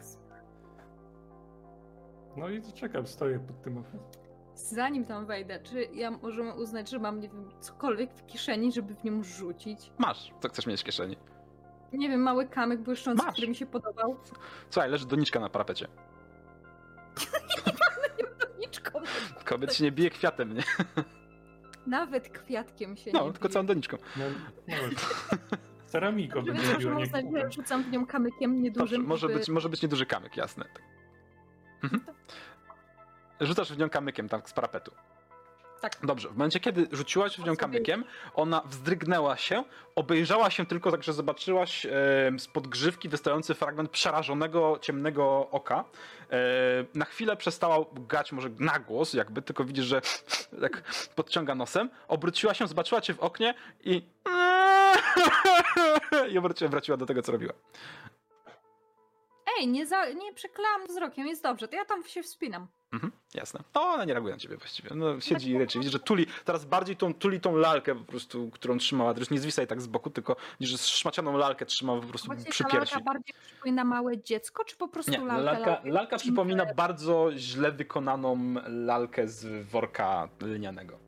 No 2.37 2.49
i 2.49 2.61
czekam, 2.73 3.07
stoję 3.07 3.39
pod 3.39 3.61
tym 3.61 3.77
oknem. 3.77 4.01
Zanim 4.55 5.05
tam 5.05 5.25
wejdę, 5.25 5.59
czy 5.59 5.83
ja 5.93 6.11
możemy 6.11 6.53
uznać, 6.53 6.89
że 6.89 6.99
mam, 6.99 7.19
nie 7.19 7.29
wiem, 7.29 7.49
cokolwiek 7.59 8.13
w 8.13 8.25
kieszeni, 8.25 8.71
żeby 8.71 8.95
w 8.95 9.03
nią 9.03 9.23
rzucić? 9.23 9.91
Masz, 9.97 10.31
co 10.41 10.49
chcesz 10.49 10.65
mieć 10.67 10.81
w 10.81 10.83
kieszeni? 10.83 11.17
Nie 11.93 12.09
wiem, 12.09 12.21
mały 12.21 12.47
kamyk 12.47 12.81
błyszczący, 12.81 13.23
Masz. 13.25 13.33
który 13.33 13.47
mi 13.47 13.55
się 13.55 13.65
podobał. 13.65 14.17
Słuchaj, 14.69 14.89
leży 14.91 15.07
doniczka 15.07 15.39
na 15.39 15.49
parapecie. 15.49 15.87
Doniczką. 18.53 18.99
Kobiet 19.45 19.73
się 19.73 19.83
nie 19.83 19.91
bije 19.91 20.09
kwiatem, 20.09 20.53
nie? 20.53 20.63
Nawet 21.89 22.29
kwiatkiem 22.29 22.97
się 22.97 23.11
No, 23.13 23.25
nie 23.25 23.31
tylko 23.31 23.47
bije. 23.47 23.53
całą 23.53 23.65
doniczką. 23.65 23.97
No, 24.17 24.25
no 24.67 24.75
Ceramiko 25.91 26.39
Żeby 26.39 26.53
będzie 26.53 26.73
robiła, 26.73 26.93
nie 26.93 26.99
można 26.99 27.21
że 27.41 27.51
rzucam 27.51 27.83
w 27.83 27.91
nią 27.91 28.05
kamykiem 28.05 28.51
Dobrze, 28.51 28.63
niedużym. 28.63 29.03
może 29.05 29.27
żeby... 29.27 29.39
być, 29.39 29.49
może 29.49 29.69
być 29.69 29.81
nieduży 29.81 30.05
kamyk, 30.05 30.37
jasne. 30.37 30.65
Tak. 30.73 30.81
Mhm. 31.83 32.03
Rzucasz 33.41 33.73
w 33.73 33.77
nią 33.77 33.89
kamykiem 33.89 34.29
tam 34.29 34.41
z 34.45 34.53
parapetu. 34.53 34.91
Tak. 35.81 35.97
Dobrze, 36.03 36.29
w 36.29 36.31
momencie 36.31 36.59
kiedy 36.59 36.87
rzuciłaś 36.91 37.37
w 37.37 37.45
nią 37.45 37.55
kamykiem, 37.55 38.05
ona 38.33 38.61
wzdrygnęła 38.65 39.37
się, 39.37 39.63
obejrzała 39.95 40.49
się 40.49 40.65
tylko 40.65 40.91
tak, 40.91 41.03
że 41.03 41.13
zobaczyłaś 41.13 41.85
e, 41.85 41.91
spod 42.39 42.67
grzywki 42.67 43.09
wystający 43.09 43.53
fragment 43.53 43.91
przerażonego, 43.91 44.79
ciemnego 44.81 45.49
oka. 45.51 45.85
E, 46.31 46.37
na 46.93 47.05
chwilę 47.05 47.37
przestała 47.37 47.85
gać 48.07 48.31
może 48.31 48.49
na 48.59 48.79
głos, 48.79 49.13
jakby, 49.13 49.41
tylko 49.41 49.65
widzisz, 49.65 49.85
że 49.85 50.01
tak 50.61 50.83
podciąga 51.15 51.55
nosem. 51.55 51.89
Obróciła 52.07 52.53
się, 52.53 52.67
zobaczyła 52.67 53.01
cię 53.01 53.13
w 53.13 53.19
oknie 53.19 53.53
i 53.83 54.01
i 56.31 56.37
obróciła, 56.37 56.69
wróciła 56.69 56.97
do 56.97 57.05
tego, 57.05 57.21
co 57.21 57.31
robiła. 57.31 57.53
Ej, 59.59 59.67
nie, 59.67 59.87
za... 59.87 60.09
nie 60.09 60.33
przeklałam 60.33 60.87
wzrokiem, 60.87 61.27
jest 61.27 61.43
dobrze, 61.43 61.67
to 61.67 61.75
ja 61.75 61.85
tam 61.85 62.03
się 62.03 62.23
wspinam. 62.23 62.67
Mhm, 62.93 63.11
jasne. 63.33 63.59
No, 63.75 63.81
ona 63.81 64.05
nie 64.05 64.13
reaguje 64.13 64.33
na 64.33 64.39
ciebie 64.39 64.57
właściwie. 64.57 64.89
No, 64.95 65.19
siedzi 65.21 65.51
i 65.51 65.57
ryczy. 65.57 65.79
Widzisz, 65.79 65.91
że 65.93 65.99
tuli, 65.99 66.25
teraz 66.45 66.65
bardziej 66.65 66.95
tą, 66.97 67.13
tuli 67.13 67.41
tą 67.41 67.55
lalkę 67.55 67.95
po 67.95 68.03
prostu, 68.03 68.49
którą 68.51 68.77
trzymała. 68.77 69.13
To 69.13 69.19
już 69.19 69.29
nie 69.29 69.39
zwisaj 69.39 69.67
tak 69.67 69.81
z 69.81 69.87
boku, 69.87 70.09
tylko 70.09 70.35
widzisz, 70.59 70.71
że 70.81 70.87
szmacianą 70.87 71.37
lalkę 71.37 71.65
trzymała 71.65 72.01
po 72.01 72.07
prostu 72.07 72.27
Właśnie 72.27 72.51
przy 72.51 72.63
piersi. 72.63 72.95
lalka 72.95 72.99
bardziej 73.13 73.33
przypomina 73.41 73.83
małe 73.83 74.17
dziecko, 74.21 74.63
czy 74.65 74.75
po 74.77 74.87
prostu 74.87 75.11
Nie, 75.11 75.19
lalka? 75.19 75.43
lalka, 75.51 75.81
lalka 75.89 76.17
przypomina 76.17 76.73
bardzo 76.73 77.29
źle 77.35 77.71
wykonaną 77.71 78.53
lalkę 78.67 79.27
z 79.27 79.67
worka 79.67 80.29
lnianego. 80.41 80.99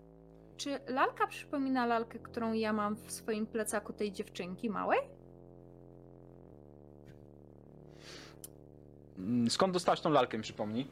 Czy 0.57 0.79
lalka 0.87 1.27
przypomina 1.27 1.85
lalkę, 1.85 2.19
którą 2.19 2.53
ja 2.53 2.73
mam 2.73 2.95
w 2.95 3.11
swoim 3.11 3.47
plecaku 3.47 3.93
tej 3.93 4.11
dziewczynki 4.11 4.69
małej? 4.69 4.99
Mm, 9.17 9.49
Skąd 9.49 9.73
dostałaś 9.73 10.01
tą 10.01 10.09
lalkę, 10.09 10.37
mi 10.37 10.43
przypomnij? 10.43 10.87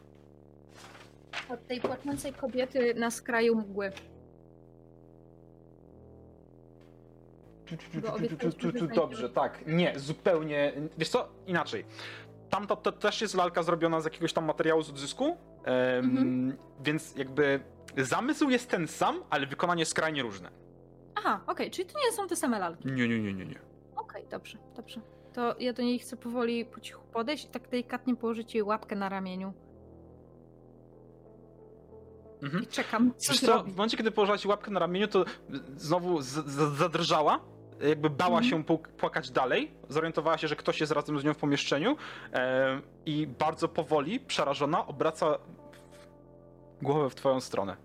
Od 1.53 1.67
tej 1.67 1.81
płaczącej 1.81 2.33
kobiety 2.33 2.93
na 2.93 3.11
skraju 3.11 3.55
mgły. 3.55 3.91
Tu, 8.59 8.87
Dobrze, 8.95 9.29
tak. 9.29 9.67
Nie, 9.67 9.99
zupełnie. 9.99 10.73
Wiesz 10.97 11.09
co? 11.09 11.29
Inaczej. 11.47 11.85
Tam 12.49 12.67
to, 12.67 12.75
to 12.75 12.91
też 12.91 13.21
jest 13.21 13.35
lalka 13.35 13.63
zrobiona 13.63 14.01
z 14.01 14.05
jakiegoś 14.05 14.33
tam 14.33 14.45
materiału 14.45 14.81
z 14.81 14.89
odzysku, 14.89 15.25
em, 15.63 16.05
Mhm. 16.05 16.57
więc 16.83 17.15
jakby 17.15 17.59
zamysł 17.97 18.49
jest 18.49 18.69
ten 18.69 18.87
sam, 18.87 19.23
ale 19.29 19.47
wykonanie 19.47 19.85
skrajnie 19.85 20.21
różne. 20.21 20.49
Aha, 21.15 21.41
okej, 21.47 21.71
czyli 21.71 21.89
to 21.89 21.99
nie 22.05 22.11
są 22.11 22.27
te 22.27 22.35
same 22.35 22.59
lalki. 22.59 22.87
Nie, 22.87 23.07
nie, 23.07 23.19
nie, 23.19 23.33
nie, 23.33 23.45
nie. 23.45 23.59
Okej, 23.95 24.25
dobrze, 24.31 24.57
dobrze. 24.75 25.01
To 25.33 25.55
ja 25.59 25.73
do 25.73 25.81
niej 25.83 25.99
chcę 25.99 26.17
powoli 26.17 26.65
po 26.65 26.79
cichu 26.79 27.01
podejść 27.13 27.45
i 27.45 27.47
tak 27.47 27.69
delikatnie 27.69 28.15
położyć 28.15 28.55
jej 28.55 28.63
łapkę 28.63 28.95
na 28.95 29.09
ramieniu. 29.09 29.53
Mhm. 32.43 32.63
I 32.63 32.67
czekam, 32.67 33.13
co 33.17 33.31
Wiesz 33.33 33.41
co, 33.41 33.63
w 33.63 33.69
momencie, 33.75 33.97
kiedy 33.97 34.11
położyła 34.11 34.37
ci 34.37 34.47
łapkę 34.47 34.71
na 34.71 34.79
ramieniu, 34.79 35.07
to 35.07 35.25
znowu 35.77 36.21
zadrżała, 36.21 37.39
jakby 37.81 38.09
bała 38.09 38.37
Mhm. 38.39 38.49
się 38.49 38.63
płak- 38.63 38.87
płakać 38.87 39.31
dalej, 39.31 39.71
zorientowała 39.89 40.37
się, 40.37 40.47
że 40.47 40.55
ktoś 40.55 40.79
jest 40.79 40.91
razem 40.91 41.19
z 41.19 41.23
nią 41.23 41.33
w 41.33 41.37
pomieszczeniu 41.37 41.95
em, 42.31 42.81
i 43.05 43.27
bardzo 43.27 43.67
powoli, 43.67 44.19
przerażona, 44.19 44.87
obraca 44.87 45.37
głowę 46.81 47.09
w 47.09 47.15
twoją 47.15 47.39
stronę. 47.39 47.77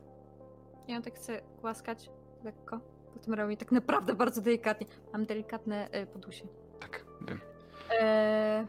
Ja 0.88 1.02
tak 1.02 1.14
chcę 1.14 1.42
głaskać 1.60 2.10
lekko 2.44 2.80
po 3.14 3.18
tym 3.20 3.34
ramieniu, 3.34 3.56
tak 3.56 3.72
naprawdę 3.72 4.14
bardzo 4.14 4.40
delikatnie. 4.40 4.86
Mam 5.12 5.26
delikatne 5.26 5.88
e, 5.90 6.06
podusie. 6.06 6.44
Tak, 6.80 7.04
wiem. 7.28 7.40
Eee, 8.00 8.66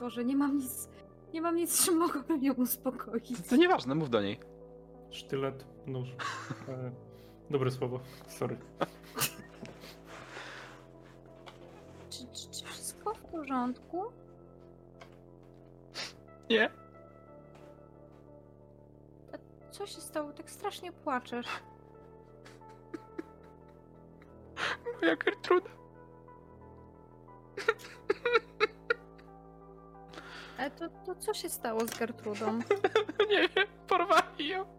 Boże, 0.00 0.24
nie 0.24 0.36
mam 0.36 0.56
nic, 0.58 0.88
nie 1.34 1.42
mam 1.42 1.56
nic, 1.56 1.76
czym 1.84 1.96
mogłabym 1.96 2.44
ją 2.44 2.54
uspokoić. 2.54 3.42
To, 3.42 3.48
to 3.50 3.56
nieważne, 3.56 3.94
mów 3.94 4.10
do 4.10 4.22
niej. 4.22 4.40
Sztylet, 5.10 5.64
nóż. 5.86 6.08
E, 6.68 6.90
dobre 7.50 7.70
słowo, 7.70 8.00
sorry. 8.28 8.56
porządku? 13.48 14.12
Nie. 16.50 16.70
Co 19.70 19.86
się 19.86 20.00
stało? 20.00 20.32
Tak 20.32 20.50
strasznie 20.50 20.92
płaczesz. 20.92 21.46
Moja 25.00 25.16
Gertruda. 25.16 25.70
Ale 30.58 30.70
to, 30.70 30.88
to 31.06 31.14
co 31.14 31.34
się 31.34 31.48
stało 31.48 31.80
z 31.80 31.98
Gertrudą? 31.98 32.58
Nie 33.30 33.48
wiem, 33.48 33.66
porwali 33.88 34.48
ją. 34.48 34.77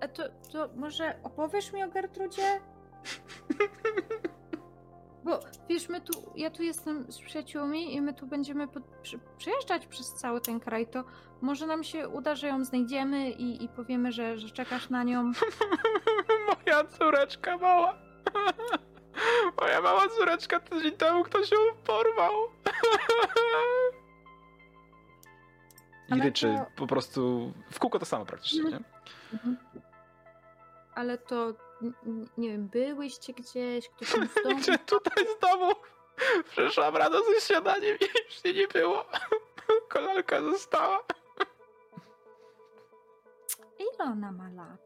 A 0.00 0.08
to, 0.08 0.22
to 0.52 0.68
może 0.76 1.14
opowiesz 1.22 1.72
mi 1.72 1.82
o 1.82 1.88
Gertrudzie? 1.88 2.42
Bo 5.24 5.40
wiesz, 5.68 5.88
my 5.88 6.00
tu, 6.00 6.32
ja 6.36 6.50
tu 6.50 6.62
jestem 6.62 7.12
z 7.12 7.18
przyjaciółmi 7.20 7.94
i 7.94 8.00
my 8.00 8.14
tu 8.14 8.26
będziemy 8.26 8.68
pod, 8.68 8.82
przy, 9.02 9.18
przejeżdżać 9.38 9.86
przez 9.86 10.14
cały 10.14 10.40
ten 10.40 10.60
kraj, 10.60 10.86
to 10.86 11.04
może 11.40 11.66
nam 11.66 11.84
się 11.84 12.08
uda, 12.08 12.34
że 12.34 12.48
ją 12.48 12.64
znajdziemy 12.64 13.30
i, 13.30 13.64
i 13.64 13.68
powiemy, 13.68 14.12
że, 14.12 14.38
że 14.38 14.50
czekasz 14.50 14.90
na 14.90 15.02
nią. 15.02 15.32
Moja 16.66 16.84
córeczka 16.84 17.56
mała. 17.58 17.94
Moja 19.60 19.80
mała 19.80 20.08
córeczka 20.08 20.60
tydzień 20.60 20.92
temu 20.92 21.24
ktoś 21.24 21.50
ją 21.50 21.58
porwał. 21.86 22.32
I 26.08 26.12
Ale 26.12 26.24
ryczy 26.24 26.54
to- 26.58 26.66
po 26.76 26.86
prostu 26.86 27.52
w 27.70 27.78
kółko 27.78 27.98
to 27.98 28.06
samo 28.06 28.26
praktycznie, 28.26 28.62
nie? 28.62 28.80
Mhm. 29.32 29.56
Ale 30.96 31.18
to, 31.18 31.52
nie 32.38 32.48
wiem, 32.50 32.68
byłyście 32.68 33.32
gdzieś, 33.32 33.88
ktoś 33.88 34.12
tam 34.12 34.28
w 34.28 34.42
domu? 34.42 34.56
Gdzie 34.56 34.78
tutaj 34.78 35.26
z 35.36 35.40
domu 35.40 35.72
przyszłam 36.50 36.96
rano 36.96 37.18
ze 37.22 37.40
śniadaniem 37.40 37.96
i 38.00 38.04
już 38.04 38.54
nie 38.56 38.68
było. 38.68 39.04
Kolalka 39.88 40.42
została. 40.42 41.04
Ile 43.78 44.12
ona 44.12 44.32
ma 44.32 44.50
lat? 44.50 44.80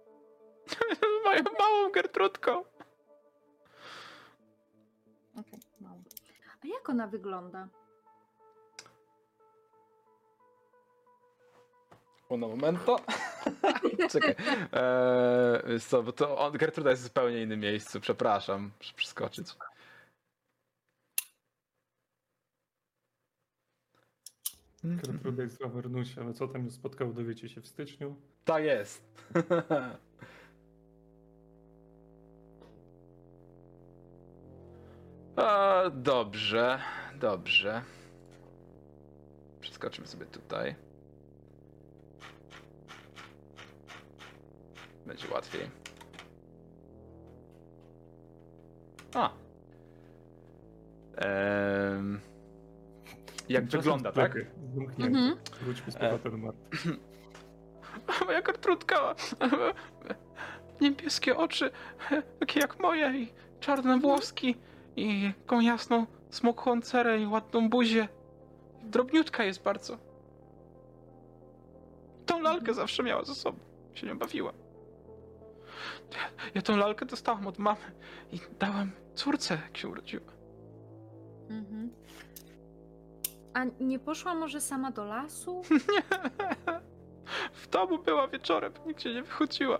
Z 0.66 0.76
moją 1.24 1.42
małą 1.58 1.90
Gertrudką. 1.90 2.64
Okej, 5.40 5.60
mało. 5.80 6.00
A 6.64 6.66
jak 6.66 6.88
ona 6.88 7.06
wygląda? 7.06 7.68
Uno 12.30 12.48
momento. 12.48 12.96
Czekaj. 14.12 14.34
Eee, 14.72 15.80
co, 15.80 16.02
bo 16.02 16.12
to 16.12 16.38
on, 16.38 16.52
Gertruda 16.52 16.90
jest 16.90 17.02
w 17.02 17.04
zupełnie 17.06 17.42
innym 17.42 17.60
miejscu, 17.60 18.00
przepraszam. 18.00 18.70
Muszę 18.78 18.94
przeskoczyć. 18.94 19.46
Gertruda 24.84 25.42
jest 25.42 25.58
w 25.58 25.64
Avernusie, 25.64 26.20
ale 26.20 26.34
co 26.34 26.48
tam 26.48 26.64
ją 26.64 26.70
spotkało, 26.70 27.12
dowiecie 27.12 27.48
się 27.48 27.60
w 27.60 27.66
styczniu. 27.66 28.16
Tak 28.44 28.64
jest. 28.64 29.04
A, 35.36 35.82
dobrze, 35.94 36.80
dobrze. 37.14 37.82
Przeskoczymy 39.60 40.06
sobie 40.06 40.26
tutaj. 40.26 40.89
Będzie 45.10 45.28
łatwiej. 45.34 45.70
A. 49.14 49.30
Em, 51.16 52.20
jak 53.48 53.62
Tymczasem 53.62 53.80
wygląda, 53.80 54.12
tak? 54.12 54.32
czekaj, 54.32 54.50
Zamknięty. 54.74 55.18
Mhm. 55.18 55.36
Wróćmy 55.60 55.92
z 55.92 55.96
powrotem 55.96 56.32
do 56.32 56.38
Marty. 56.38 56.58
Moja 58.26 58.42
Gertrudka. 58.42 59.14
Niebieskie 60.80 61.36
oczy, 61.36 61.70
takie 62.40 62.60
jak 62.60 62.80
moje, 62.80 63.12
i 63.18 63.32
czarne 63.60 63.98
włoski, 63.98 64.56
i 64.96 65.32
taką 65.42 65.60
jasną, 65.60 66.06
smukłą 66.30 66.80
cerę 66.80 67.20
i 67.20 67.26
ładną 67.26 67.68
buzię. 67.70 68.08
Drobniutka 68.82 69.44
jest 69.44 69.62
bardzo. 69.62 69.98
Tą 72.26 72.42
lalkę 72.42 72.74
zawsze 72.74 73.02
miała 73.02 73.24
ze 73.24 73.34
sobą. 73.34 73.58
Się 73.94 74.06
nią 74.06 74.18
bawiła. 74.18 74.52
Ja, 76.12 76.46
ja 76.54 76.62
tą 76.62 76.76
lalkę 76.76 77.06
dostałam 77.06 77.46
od 77.46 77.58
mamy 77.58 77.92
i 78.32 78.40
dałam 78.58 78.90
córce, 79.14 79.54
jak 79.54 79.76
się 79.76 79.88
urodziła. 79.88 80.32
Mhm. 81.48 81.90
A 83.54 83.64
nie 83.80 83.98
poszła 83.98 84.34
może 84.34 84.60
sama 84.60 84.90
do 84.90 85.04
lasu? 85.04 85.62
W 87.52 87.68
domu 87.68 87.98
była 87.98 88.28
wieczorem, 88.28 88.72
nigdzie 88.86 89.14
nie 89.14 89.22
wychodziła. 89.22 89.78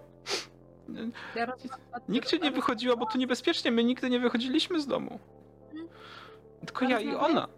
Nigdzie 2.09 2.39
nie 2.39 2.51
wychodziła, 2.51 2.97
bo 2.97 3.07
to 3.07 3.19
niebezpiecznie. 3.19 3.73
My 3.73 3.85
nigdy 3.85 4.11
nie 4.11 4.21
wychodziliśmy 4.21 4.81
z 4.81 4.87
domu. 4.87 5.19
Tylko 6.67 6.85
ja 6.85 7.01
i 7.01 7.15
ona. 7.15 7.49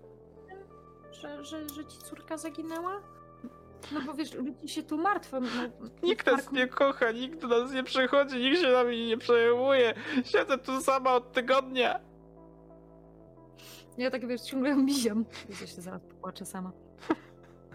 Że, 1.12 1.44
że, 1.44 1.68
że 1.68 1.85
ci 1.85 1.98
córka 1.98 2.37
zaginęła? 2.37 3.00
No 3.92 4.01
bo 4.07 4.14
wiesz, 4.14 4.35
ludzie 4.35 4.68
się 4.68 4.83
tu 4.83 4.99
martwią. 4.99 5.40
No, 5.40 5.49
Nikt 6.03 6.27
nas 6.27 6.40
parku- 6.47 6.53
nie 6.55 6.66
kocha, 6.68 7.11
nikt 7.11 7.40
do 7.40 7.49
nas 7.49 7.73
nie 7.73 7.83
przychodzi, 7.85 8.37
nikt 8.40 8.61
się 8.61 8.68
nami 8.73 9.07
nie 9.07 9.18
przejmuje. 9.18 9.95
Siedzę 10.25 10.59
tu 10.59 10.81
sama 10.81 11.14
od 11.14 11.33
tygodnia. 11.33 12.01
Ja 13.99 14.11
tak 14.11 14.27
wiesz, 14.27 14.40
ciągle 14.40 14.77
biziam. 14.85 15.25
Widzę 15.49 15.66
się 15.66 15.83
zaraz 15.83 16.03
popłaczę 16.03 16.47
sama. 16.47 16.73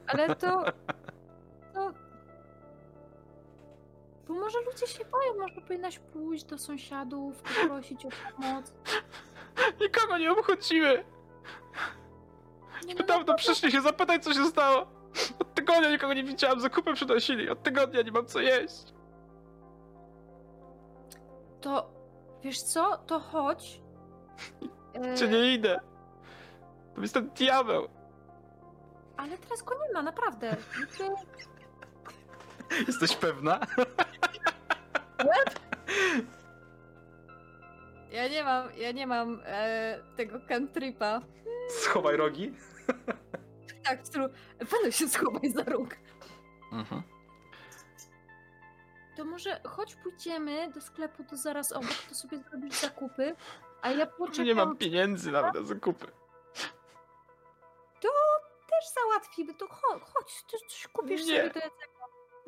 Ale 0.07 0.35
to... 0.35 0.63
To... 1.73 1.93
Bo 4.27 4.33
może 4.33 4.57
ludzie 4.61 4.87
się 4.87 5.05
boją, 5.05 5.33
może 5.39 5.61
powinnaś 5.61 5.99
pójść 5.99 6.43
do 6.43 6.57
sąsiadów, 6.57 7.41
poprosić 7.41 8.05
o 8.05 8.09
pomoc. 8.35 8.73
Nikogo 9.81 10.17
nie 10.17 10.31
obchodzimy. 10.31 11.05
Nie, 12.85 12.93
no, 12.93 12.99
Niedawno 12.99 13.25
no, 13.27 13.35
przyszli 13.35 13.71
się 13.71 13.81
zapytać, 13.81 14.23
co 14.23 14.33
się 14.33 14.45
stało. 14.45 14.87
Od 15.39 15.53
tygodnia 15.53 15.89
nikogo 15.91 16.13
nie 16.13 16.23
widziałam, 16.23 16.59
zakupy 16.61 16.93
przynosili. 16.93 17.49
Od 17.49 17.63
tygodnia 17.63 18.01
nie 18.01 18.11
mam 18.11 18.25
co 18.25 18.39
jeść. 18.39 18.93
To 21.61 21.89
wiesz 22.43 22.61
co? 22.61 22.97
To 22.97 23.19
chodź. 23.19 23.81
E, 24.93 25.17
Czy 25.17 25.29
nie 25.29 25.53
idę? 25.53 25.79
To 26.95 27.01
jest 27.01 27.13
ten 27.13 27.29
diabeł. 27.29 27.87
Ale 29.17 29.37
teraz 29.37 29.61
go 29.63 29.75
nie 29.87 29.93
ma, 29.93 30.01
naprawdę. 30.01 30.55
Ty- 30.97 31.09
Jesteś 32.87 33.15
pewna? 33.15 33.59
Ja 38.11 38.27
nie 38.27 38.43
mam, 38.43 38.67
ja 38.77 38.91
nie 38.91 39.07
mam 39.07 39.41
e, 39.45 39.99
tego 40.17 40.39
cantripa. 40.47 41.21
Schowaj 41.69 42.17
rogi. 42.17 42.53
Tak, 43.87 44.03
w 44.03 44.07
stylu, 44.07 44.29
się 44.91 45.07
schowaj 45.09 45.49
za 45.51 45.63
róg. 45.63 45.89
Mhm. 46.73 47.03
To 49.17 49.25
może 49.25 49.61
chodź 49.67 49.95
pójdziemy 49.95 50.71
do 50.71 50.81
sklepu, 50.81 51.23
to 51.23 51.35
zaraz 51.37 51.71
obok, 51.71 51.93
to 52.09 52.15
sobie 52.15 52.37
zrobisz 52.39 52.73
zakupy, 52.73 53.35
a 53.81 53.91
ja 53.91 54.05
Czy 54.05 54.11
poczekam, 54.17 54.45
nie 54.45 54.55
mam 54.55 54.77
pieniędzy 54.77 55.31
nawet 55.31 55.53
na 55.53 55.63
zakupy? 55.63 56.07
też 58.81 58.89
załatwimy, 59.03 59.53
to 59.53 59.67
chodź, 59.67 60.03
chodź 60.13 60.43
ty 60.51 60.57
coś 60.69 60.87
kupisz 60.87 61.25
Nie. 61.25 61.37
sobie 61.37 61.49
do 61.49 61.59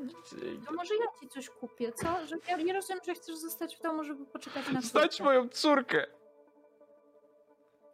jedzenia. 0.04 0.66
To 0.66 0.74
może 0.74 0.96
ja 0.96 1.06
ci 1.20 1.28
coś 1.30 1.50
kupię, 1.50 1.92
co? 1.94 2.26
Że 2.28 2.36
ja 2.48 2.58
nie 2.58 2.74
rozumiem, 2.74 3.02
że 3.08 3.14
chcesz 3.14 3.36
zostać 3.38 3.78
w 3.78 3.82
domu, 3.82 4.04
żeby 4.04 4.26
poczekać 4.26 4.70
na 4.72 4.82
Zdać 4.82 5.12
córkę. 5.12 5.24
moją 5.24 5.50
córkę. 5.50 6.08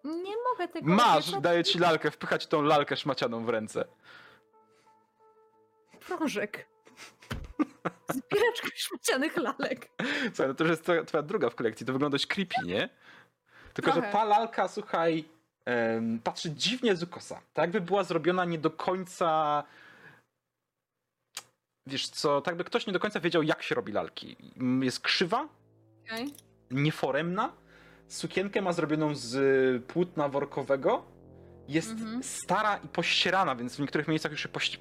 Nie 0.05 0.33
mogę 0.51 0.67
tego 0.67 0.91
Masz, 0.91 1.31
daję 1.31 1.63
ci 1.63 1.79
lalkę, 1.79 2.11
wpychać 2.11 2.47
tą 2.47 2.61
lalkę 2.61 2.97
szmacianą 2.97 3.45
w 3.45 3.49
ręce. 3.49 3.85
Prożek. 6.07 6.65
Zbieraczka 8.09 8.67
szmacianych 8.75 9.37
lalek. 9.37 9.89
Słuchaj, 10.27 10.47
no 10.47 10.53
to 10.53 10.63
już 10.63 10.71
jest 10.71 10.83
twoja, 10.83 11.03
twoja 11.03 11.23
druga 11.23 11.49
w 11.49 11.55
kolekcji, 11.55 11.85
to 11.85 11.93
wygląda 11.93 12.13
dość 12.13 12.27
creepy, 12.27 12.55
nie? 12.65 12.89
Tylko, 13.73 13.91
że 13.91 14.01
Trochę. 14.01 14.11
ta 14.11 14.23
lalka, 14.25 14.67
słuchaj, 14.67 15.25
em, 15.65 16.19
patrzy 16.23 16.51
dziwnie 16.51 16.95
z 16.95 17.03
ukosa. 17.03 17.41
Tak 17.53 17.63
jakby 17.63 17.81
była 17.81 18.03
zrobiona 18.03 18.45
nie 18.45 18.57
do 18.57 18.71
końca... 18.71 19.63
Wiesz 21.87 22.09
co, 22.09 22.41
tak 22.41 22.55
by 22.55 22.63
ktoś 22.63 22.87
nie 22.87 22.93
do 22.93 22.99
końca 22.99 23.19
wiedział, 23.19 23.43
jak 23.43 23.63
się 23.63 23.75
robi 23.75 23.91
lalki. 23.91 24.37
Jest 24.81 24.99
krzywa, 24.99 25.47
Okay. 26.05 26.25
nieforemna, 26.71 27.53
sukienkę 28.07 28.61
ma 28.61 28.73
zrobioną 28.73 29.15
z 29.15 29.35
y, 29.35 29.81
płótna 29.87 30.29
workowego. 30.29 31.15
Jest 31.67 31.91
mhm. 31.91 32.23
stara 32.23 32.77
i 32.77 32.87
pościerana, 32.87 33.55
więc 33.55 33.75
w 33.75 33.79
niektórych 33.79 34.07
miejscach 34.07 34.31
już 34.31 34.47
pości, 34.47 34.77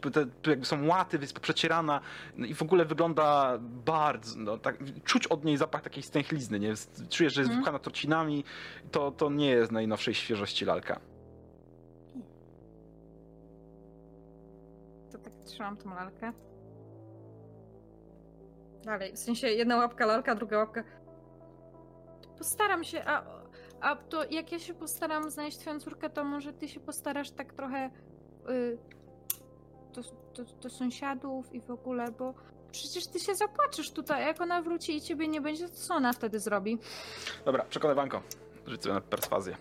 jakby 0.46 0.66
są 0.66 0.86
łaty, 0.86 1.18
jest 1.20 1.34
poprzecierana 1.34 2.00
no 2.36 2.46
i 2.46 2.54
w 2.54 2.62
ogóle 2.62 2.84
wygląda 2.84 3.58
bardzo, 3.60 4.38
no, 4.38 4.58
tak, 4.58 4.78
czuć 5.04 5.26
od 5.26 5.44
niej 5.44 5.56
zapach 5.56 5.82
takiej 5.82 6.02
stęchlizny, 6.02 6.60
nie? 6.60 6.74
Czujesz, 7.10 7.34
że 7.34 7.40
jest 7.40 7.50
mhm. 7.50 7.56
wypchana 7.56 7.78
trocinami, 7.78 8.44
to, 8.90 9.10
to 9.10 9.30
nie 9.30 9.50
jest 9.50 9.72
najnowszej 9.72 10.14
świeżości 10.14 10.64
lalka. 10.64 11.00
To 15.12 15.18
tak 15.18 15.32
trzymam 15.44 15.76
tą 15.76 15.94
lalkę. 15.94 16.32
Dalej, 18.84 19.12
w 19.12 19.18
sensie 19.18 19.48
jedna 19.48 19.76
łapka 19.76 20.06
lalka, 20.06 20.34
druga 20.34 20.58
łapka 20.58 20.84
Postaram 22.44 22.84
się, 22.84 23.04
a, 23.04 23.22
a 23.80 23.96
to 23.96 24.24
jak 24.30 24.52
ja 24.52 24.58
się 24.58 24.74
postaram 24.74 25.30
znaleźć 25.30 25.58
twoją 25.58 25.80
córkę, 25.80 26.10
to 26.10 26.24
może 26.24 26.52
ty 26.52 26.68
się 26.68 26.80
postarasz 26.80 27.30
tak 27.30 27.52
trochę 27.52 27.90
y, 28.50 28.78
do, 29.92 30.02
do, 30.34 30.52
do 30.60 30.70
sąsiadów 30.70 31.54
i 31.54 31.60
w 31.60 31.70
ogóle, 31.70 32.12
bo 32.18 32.34
przecież 32.72 33.06
ty 33.06 33.20
się 33.20 33.34
zapłaczesz 33.34 33.90
tutaj, 33.90 34.26
jak 34.26 34.40
ona 34.40 34.62
wróci 34.62 34.96
i 34.96 35.00
ciebie 35.00 35.28
nie 35.28 35.40
będzie, 35.40 35.68
to 35.68 35.74
co 35.74 35.94
ona 35.94 36.12
wtedy 36.12 36.40
zrobi? 36.40 36.78
Dobra, 37.44 37.64
przekonywanko. 37.64 38.22
Rzuć 38.66 38.82
sobie 38.82 38.94
na 38.94 39.00
perswazję. 39.00 39.56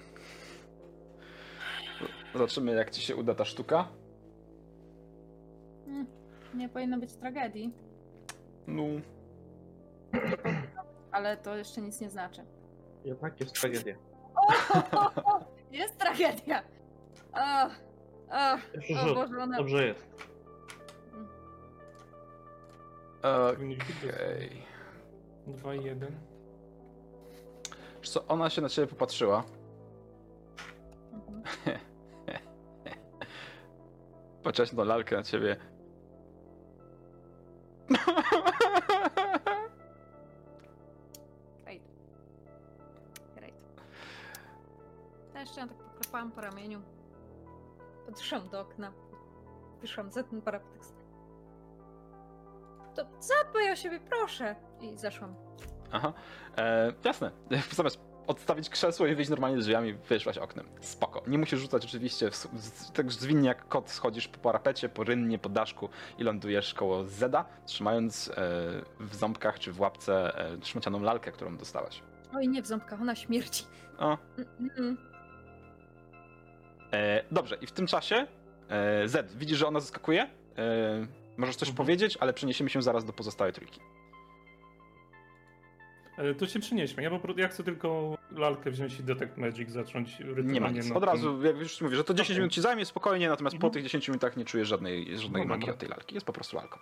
Zobaczymy, 2.34 2.72
jak 2.76 2.92
ci 2.92 3.02
się 3.02 3.16
uda 3.16 3.36
ta 3.36 3.46
sztuka. 3.46 3.88
Mm, 5.88 6.08
nie 6.54 6.70
powinno 6.70 6.98
być 6.98 7.14
tragedii, 7.14 7.74
No, 8.68 8.84
ale 11.12 11.38
to 11.38 11.56
jeszcze 11.56 11.82
nic 11.82 12.02
nie 12.02 12.10
znaczy. 12.10 12.42
Jednak 13.06 13.40
jest 13.40 13.62
tragedia. 13.62 13.96
O, 14.36 15.40
jest 15.72 15.98
tragedia! 15.98 16.64
O, 17.34 17.66
o, 18.30 18.54
o 18.54 19.08
rzut. 19.08 19.16
Boże, 19.16 19.44
ona... 19.44 19.58
Dobrze 19.58 19.88
jest. 19.88 20.08
Okej. 23.24 24.64
2 25.48 25.76
i 25.76 25.84
1. 25.84 26.20
Wiesz 28.02 28.10
co, 28.10 28.28
ona 28.28 28.50
się 28.50 28.62
na 28.62 28.70
ciebie 28.70 28.88
popatrzyła. 28.88 29.44
Mhm. 31.54 31.80
Patrzyłaś 34.44 34.74
na 34.74 34.84
lalkę 34.84 35.16
na 35.16 35.24
ciebie. 35.24 35.58
Ją 45.58 45.68
tak 45.68 45.78
poklepałam 45.78 46.32
po 46.32 46.42
ramieniu. 46.42 46.82
Podszłam 48.06 48.50
do 48.50 48.60
okna. 48.62 48.92
Wyszłam 49.82 50.12
za 50.12 50.24
ten 50.24 50.42
parapet. 50.42 50.94
To 52.96 53.06
zadbaj 53.20 53.72
o 53.72 53.76
siebie, 53.76 54.00
proszę! 54.10 54.56
I 54.82 54.98
zeszłam. 54.98 55.36
Aha, 55.92 56.14
e, 56.58 56.94
jasne. 57.04 57.32
Zamiast 57.72 58.00
odstawić 58.28 58.70
krzesło 58.70 59.08
i 59.08 59.16
wyjść 59.16 59.30
normalnie 59.30 59.58
drzwiami, 59.58 59.94
wyszłaś 59.94 60.38
oknem. 60.38 60.66
Spoko. 60.82 61.24
Nie 61.28 61.38
musisz 61.38 61.60
rzucać 61.60 61.86
oczywiście, 61.86 62.32
w, 62.32 62.36
z, 62.36 62.92
tak 62.92 63.12
zwinnie 63.12 63.48
jak 63.48 63.68
kot 63.68 63.90
schodzisz 63.90 64.28
po 64.28 64.40
parapecie, 64.40 64.90
po 64.90 65.04
rynnie, 65.04 65.40
po 65.40 65.50
daszku 65.50 65.90
i 66.18 66.24
lądujesz 66.24 66.74
koło 66.74 67.04
Zeda, 67.04 67.46
trzymając 67.66 68.28
e, 68.30 68.34
w 69.00 69.16
ząbkach 69.16 69.60
czy 69.60 69.72
w 69.72 69.80
łapce 69.82 70.40
e, 70.40 70.66
szmacianą 70.66 71.02
lalkę, 71.02 71.32
którą 71.32 71.58
dostałaś. 71.58 72.04
Oj, 72.36 72.48
nie 72.48 72.62
w 72.62 72.68
ząbkach, 72.68 73.02
ona 73.02 73.16
śmierci. 73.16 73.66
O, 73.98 74.18
Mm, 74.38 74.72
mm. 74.78 75.13
E, 76.94 77.24
dobrze, 77.32 77.58
i 77.62 77.68
w 77.68 77.72
tym 77.72 77.88
czasie 77.88 78.28
e, 78.70 79.08
Z, 79.08 79.34
widzisz, 79.36 79.58
że 79.58 79.68
ona 79.68 79.80
zaskakuje? 79.80 80.22
E, 80.24 80.30
możesz 81.38 81.56
coś 81.56 81.70
Mhm. 81.70 81.78
powiedzieć, 81.86 82.18
ale 82.20 82.34
przeniesiemy 82.34 82.70
się 82.70 82.82
zaraz 82.82 83.06
do 83.06 83.14
pozostałej 83.14 83.54
trójki. 83.54 83.80
E, 86.18 86.34
To 86.36 86.48
się 86.48 86.60
przynieśmy. 86.60 87.04
Ja 87.04 87.10
po 87.20 87.34
ja 87.38 87.48
chcę 87.48 87.64
tylko 87.64 88.18
lalkę 88.32 88.72
wziąć 88.72 89.00
i 89.00 89.04
Detect 89.04 89.38
Magic 89.38 89.70
zacząć 89.72 90.20
rytualnie. 90.20 90.54
Nie 90.54 90.62
ma 90.62 90.70
nic. 90.70 90.86
Od 90.92 90.94
tym. 90.94 91.04
razu, 91.04 91.44
jak 91.46 91.58
już 91.58 91.82
mówię, 91.82 91.96
że 91.96 92.04
to 92.04 92.14
10 92.14 92.30
Okej. 92.30 92.38
minut 92.40 92.52
ci 92.54 92.62
zajmie 92.62 92.86
spokojnie, 92.86 93.30
natomiast 93.30 93.54
po 93.54 93.68
Mhm. 93.68 93.74
tych 93.74 93.84
10 93.84 94.08
minutach 94.08 94.38
nie 94.38 94.46
czujesz 94.46 94.68
żadnej, 94.68 95.18
żadnej 95.18 95.42
No 95.42 95.48
magii 95.48 95.60
dobra. 95.62 95.74
od 95.74 95.80
tej 95.80 95.90
lalki. 95.90 96.16
Jest 96.16 96.26
po 96.28 96.34
prostu 96.34 96.56
lalką. 96.56 96.80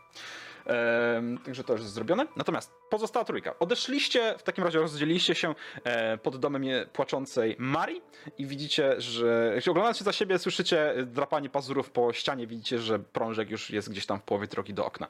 Ehm, 0.66 1.38
także 1.38 1.64
to 1.64 1.74
już 1.74 1.82
jest 1.82 1.94
zrobione. 1.94 2.28
Natomiast 2.38 2.72
pozostała 2.90 3.26
trójka. 3.26 3.60
Odeszliście, 3.60 4.36
w 4.38 4.44
takim 4.44 4.64
razie 4.64 4.80
rozdzieliliście 4.80 5.36
się 5.36 5.56
e, 5.84 6.18
pod 6.18 6.38
domem 6.38 6.64
płaczącej 6.94 7.56
Marii 7.60 8.02
i 8.38 8.46
widzicie, 8.46 9.02
że 9.02 9.52
jeśli 9.56 9.70
oglądacie 9.70 10.04
za 10.04 10.12
siebie, 10.12 10.40
słyszycie 10.40 10.94
drapanie 11.06 11.50
pazurów 11.50 11.90
po 11.92 12.14
ścianie, 12.14 12.48
widzicie, 12.48 12.80
że 12.80 13.00
prążek 13.00 13.50
już 13.52 13.70
jest 13.70 13.90
gdzieś 13.90 14.06
tam 14.06 14.20
w 14.20 14.24
połowie 14.24 14.48
drogi 14.48 14.74
do 14.74 14.86
okna. 14.86 15.08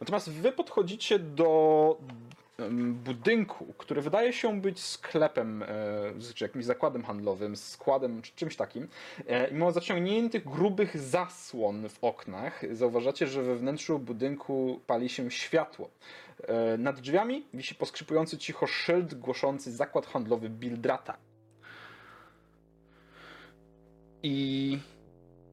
Natomiast 0.00 0.30
wy 0.32 0.52
podchodzicie 0.52 1.18
do 1.18 1.96
budynku, 3.04 3.74
który 3.78 4.02
wydaje 4.02 4.32
się 4.32 4.60
być 4.60 4.80
sklepem, 4.80 5.62
e, 5.62 5.66
czy 6.34 6.44
jakimś 6.44 6.64
zakładem 6.64 7.04
handlowym, 7.04 7.56
składem, 7.56 8.22
czy 8.22 8.32
czymś 8.34 8.56
takim. 8.56 8.88
E, 9.26 9.52
Mimo 9.52 9.72
zaciągniętych 9.72 10.44
grubych 10.44 11.00
zasłon 11.00 11.88
w 11.88 12.04
oknach, 12.04 12.62
zauważacie, 12.72 13.26
że 13.26 13.42
we 13.42 13.56
wnętrzu 13.56 13.98
budynku 13.98 14.80
pali 14.86 15.08
się 15.08 15.30
światło. 15.30 15.90
E, 16.48 16.78
Nad 16.78 17.00
drzwiami 17.00 17.46
wisi 17.54 17.74
poskrzypujący 17.74 18.38
cicho 18.38 18.66
szyld 18.66 19.14
głoszący 19.14 19.72
zakład 19.72 20.06
handlowy 20.06 20.48
Bildrata. 20.48 21.16
I 24.22 24.78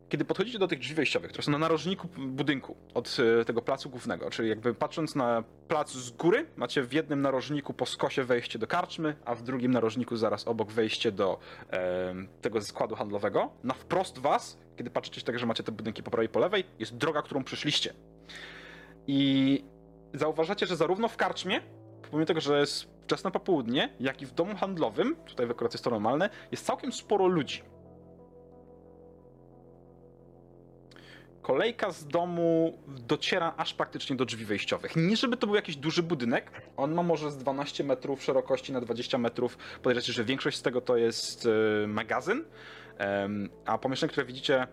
kiedy 0.10 0.26
podchodzicie 0.26 0.60
do 0.60 0.67
tych 0.67 0.80
drzwi 0.80 0.96
wejściowych, 0.96 1.32
które 1.32 1.43
są 1.43 1.52
na 1.52 1.58
narożniku 1.58 2.08
budynku 2.17 2.76
od 2.93 3.17
e, 3.41 3.46
tego 3.46 3.62
placu 3.62 3.89
głównego, 3.89 4.30
czyli 4.30 4.50
jakby 4.50 4.74
patrząc 4.74 5.15
na 5.15 5.43
plac 5.67 5.91
z 5.91 6.10
góry, 6.10 6.46
macie 6.56 6.84
w 6.84 6.93
jednym 6.93 7.22
narożniku 7.22 7.74
po 7.74 7.86
skosie 7.86 8.24
wejście 8.24 8.60
do 8.60 8.67
karczmy, 8.67 9.15
a 9.26 9.36
w 9.36 9.43
drugim 9.43 9.72
narożniku 9.72 10.17
zaraz 10.17 10.48
obok 10.48 10.72
wejście 10.72 11.12
do 11.12 11.39
e, 11.72 12.15
tego 12.41 12.62
składu 12.62 12.96
handlowego. 12.96 13.50
Na 13.63 13.74
wprost 13.74 14.20
was, 14.20 14.58
kiedy 14.78 14.89
patrzycie 14.89 15.22
tak, 15.22 15.39
że 15.39 15.46
macie 15.46 15.63
te 15.63 15.72
budynki 15.72 16.04
po 16.04 16.12
prawej 16.12 16.26
i 16.26 16.30
po 16.30 16.39
lewej, 16.39 16.63
jest 16.80 16.98
droga, 16.98 17.22
którą 17.22 17.43
przyszliście. 17.43 17.93
I 19.08 19.63
zauważacie, 20.13 20.65
że 20.65 20.76
zarówno 20.76 21.08
w 21.08 21.17
karczmie, 21.17 21.62
pomimo 22.12 22.26
tego, 22.26 22.41
że 22.41 22.60
jest 22.60 22.88
wczesne 23.04 23.32
popołudnie, 23.32 23.89
jak 24.00 24.22
i 24.22 24.26
w 24.26 24.34
domu 24.34 24.56
handlowym, 24.56 25.15
tutaj 25.15 25.50
akurat 25.50 25.74
jest 25.74 25.84
to 25.84 25.89
normalne, 25.89 26.30
jest 26.52 26.65
całkiem 26.65 26.91
sporo 26.91 27.28
ludzi. 27.28 27.62
Kolejka 31.48 31.92
z 31.92 32.08
domu 32.08 32.78
dociera 32.88 33.54
aż 33.58 33.74
praktycznie 33.74 34.16
do 34.16 34.26
drzwi 34.26 34.46
wejściowych. 34.46 34.96
Nie 34.96 35.18
żeby 35.18 35.38
to 35.38 35.48
był 35.48 35.56
jakiś 35.56 35.76
duży 35.76 36.04
budynek, 36.04 36.52
on 36.78 36.94
ma 36.94 37.04
może 37.04 37.32
z 37.32 37.38
12 37.38 37.84
metrów 37.84 38.24
szerokości 38.24 38.74
na 38.74 38.82
20 38.82 39.18
metrów. 39.18 39.58
Podejrzewacie, 39.58 40.14
że 40.14 40.24
większość 40.24 40.58
z 40.58 40.62
tego 40.62 40.82
to 40.82 40.98
jest 40.98 41.48
e, 41.84 41.88
magazyn, 41.88 42.44
a 43.66 43.78
pomieszczenie, 43.78 44.12
które 44.12 44.26
widzicie, 44.26 44.68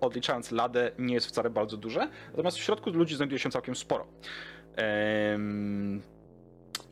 odliczając 0.00 0.50
ladę, 0.50 0.90
nie 0.98 1.14
jest 1.14 1.26
wcale 1.26 1.50
bardzo 1.50 1.76
duże. 1.76 2.08
Natomiast 2.30 2.56
w 2.56 2.60
środku 2.60 2.90
ludzi 2.90 3.16
znajduje 3.16 3.38
się 3.38 3.50
całkiem 3.50 3.76
sporo. 3.76 4.06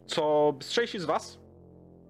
Co 0.06 0.54
bystrzejsi 0.58 0.98
z 0.98 1.04
was, 1.04 1.38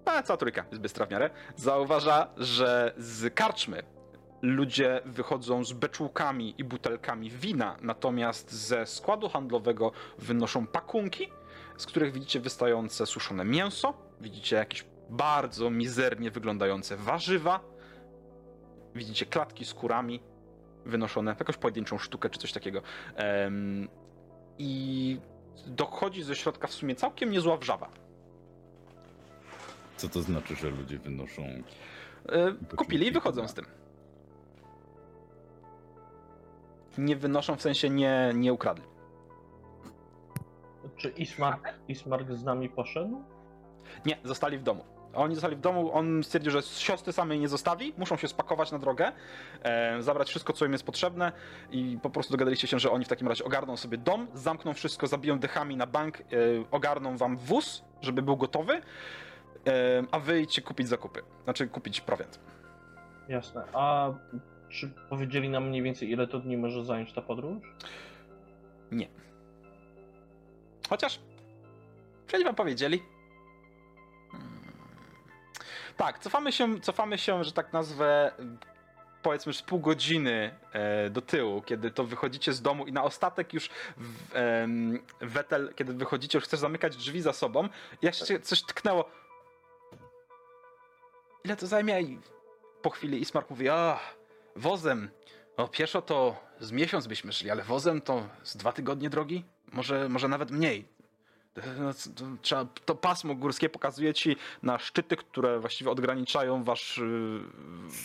a 0.05 0.23
cała 0.23 0.37
trójka 0.37 0.65
jest 0.71 0.81
bystra 0.81 1.05
w 1.05 1.11
miarę, 1.11 1.29
zauważa, 1.55 2.27
że 2.37 2.93
z 2.97 3.33
karczmy 3.33 3.94
ludzie 4.41 5.01
wychodzą 5.05 5.63
z 5.63 5.73
beczułkami 5.73 6.55
i 6.57 6.63
butelkami 6.63 7.29
wina, 7.29 7.77
natomiast 7.81 8.51
ze 8.51 8.85
składu 8.85 9.29
handlowego 9.29 9.91
wynoszą 10.17 10.67
pakunki, 10.67 11.29
z 11.77 11.85
których 11.85 12.13
widzicie 12.13 12.39
wystające 12.39 13.05
suszone 13.05 13.45
mięso, 13.45 13.93
widzicie 14.21 14.55
jakieś 14.55 14.85
bardzo 15.09 15.69
mizernie 15.69 16.31
wyglądające 16.31 16.97
warzywa, 16.97 17.59
widzicie 18.95 19.25
klatki 19.25 19.65
z 19.65 19.73
kurami 19.73 20.19
wynoszone, 20.85 21.35
jakąś 21.39 21.57
pojedynczą 21.57 21.97
sztukę 21.97 22.29
czy 22.29 22.39
coś 22.39 22.51
takiego. 22.51 22.81
Em, 23.15 23.87
I 24.57 25.19
dochodzi 25.67 26.23
ze 26.23 26.35
środka 26.35 26.67
w 26.67 26.73
sumie 26.73 26.95
całkiem 26.95 27.31
niezła 27.31 27.57
wrzawa. 27.57 27.89
Co 29.97 30.09
to 30.09 30.21
znaczy, 30.21 30.55
że 30.55 30.69
ludzie 30.69 30.97
wynoszą. 30.99 31.41
E, 31.41 32.53
Kupili 32.75 33.07
i 33.07 33.11
wychodzą 33.11 33.47
z 33.47 33.53
tym. 33.53 33.65
Nie 36.97 37.15
wynoszą, 37.15 37.55
w 37.55 37.61
sensie 37.61 37.89
nie, 37.89 38.31
nie 38.35 38.53
ukradli. 38.53 38.85
Czy 40.97 41.09
Ismark, 41.09 41.73
Ismark 41.87 42.31
z 42.31 42.43
nami 42.43 42.69
poszedł? 42.69 43.23
Nie, 44.05 44.17
zostali 44.23 44.57
w 44.57 44.63
domu. 44.63 44.83
Oni 45.13 45.35
zostali 45.35 45.55
w 45.55 45.59
domu, 45.59 45.91
on 45.93 46.23
stwierdził, 46.23 46.51
że 46.51 46.61
siostry 46.61 47.13
samej 47.13 47.39
nie 47.39 47.47
zostawi, 47.47 47.93
muszą 47.97 48.17
się 48.17 48.27
spakować 48.27 48.71
na 48.71 48.79
drogę, 48.79 49.11
e, 49.63 50.01
zabrać 50.01 50.29
wszystko, 50.29 50.53
co 50.53 50.65
im 50.65 50.71
jest 50.71 50.83
potrzebne 50.83 51.31
i 51.71 51.99
po 52.01 52.09
prostu 52.09 52.31
dogadaliście 52.33 52.67
się, 52.67 52.79
że 52.79 52.91
oni 52.91 53.05
w 53.05 53.07
takim 53.07 53.27
razie 53.27 53.45
ogarną 53.45 53.77
sobie 53.77 53.97
dom, 53.97 54.27
zamkną 54.33 54.73
wszystko, 54.73 55.07
zabiją 55.07 55.39
dechami 55.39 55.77
na 55.77 55.87
bank, 55.87 56.19
e, 56.19 56.23
ogarną 56.71 57.17
wam 57.17 57.37
wóz, 57.37 57.83
żeby 58.01 58.21
był 58.21 58.37
gotowy, 58.37 58.73
e, 58.73 58.81
a 60.11 60.19
wy 60.19 60.41
idźcie 60.41 60.61
kupić 60.61 60.87
zakupy, 60.87 61.21
znaczy 61.43 61.67
kupić 61.67 62.01
prowiant. 62.01 62.39
Jasne. 63.29 63.63
A 63.73 64.11
czy 64.75 64.89
powiedzieli 65.09 65.49
nam 65.49 65.67
mniej 65.67 65.81
więcej, 65.81 66.11
ile 66.11 66.27
to 66.27 66.39
dni 66.39 66.57
może 66.57 66.85
zająć 66.85 67.13
ta 67.13 67.21
podróż? 67.21 67.57
Chociaż, 70.89 71.19
przecież 72.27 72.45
wam 72.45 72.55
powiedzieli. 72.55 73.03
Hmm. 74.31 74.59
Tak, 75.97 76.19
cofamy 76.19 76.51
się, 76.51 76.79
cofamy 76.79 77.17
się, 77.17 77.43
że 77.43 77.51
tak 77.51 77.73
nazwę, 77.73 78.31
powiedzmy 79.21 79.53
z 79.53 79.61
pół 79.61 79.79
godziny 79.79 80.55
e, 80.71 81.09
do 81.09 81.21
tyłu, 81.21 81.61
kiedy 81.61 81.91
to 81.91 82.03
wychodzicie 82.03 82.53
z 82.53 82.61
domu 82.61 82.85
i 82.85 82.91
na 82.91 83.03
ostatek 83.03 83.53
już 83.53 83.69
w, 83.97 84.35
em, 84.35 84.99
Wetel, 85.21 85.73
kiedy 85.75 85.93
wychodzicie, 85.93 86.37
już 86.37 86.45
chcesz 86.45 86.59
zamykać 86.59 86.97
drzwi 86.97 87.21
za 87.21 87.33
sobą, 87.33 87.69
i 88.01 88.05
jak 88.05 88.15
się 88.15 88.39
coś 88.39 88.61
tknęło. 88.61 89.09
Ile 91.43 91.55
to 91.55 91.67
zajmie? 91.67 92.01
I 92.01 92.19
po 92.81 92.89
chwili 92.89 93.21
Ismark 93.21 93.49
mówi, 93.49 93.69
a 93.69 93.99
wozem, 94.55 95.09
o 95.57 95.67
pieszo 95.67 96.01
to 96.01 96.35
z 96.59 96.71
miesiąc 96.71 97.07
byśmy 97.07 97.33
szli, 97.33 97.49
ale 97.49 97.63
wozem 97.63 98.01
to 98.01 98.27
z 98.43 98.57
dwa 98.57 98.71
tygodnie 98.71 99.09
drogi? 99.09 99.43
Może, 99.71 100.09
może 100.09 100.27
nawet 100.27 100.51
mniej. 100.51 100.95
No, 101.79 101.91
trzeba, 102.41 102.65
to 102.85 102.95
pasmo 102.95 103.35
górskie 103.35 103.69
pokazuje 103.69 104.13
ci 104.13 104.35
na 104.63 104.79
szczyty, 104.79 105.15
które 105.17 105.59
właściwie 105.59 105.91
odgraniczają 105.91 106.63
wasz 106.63 106.97
y, 106.97 107.39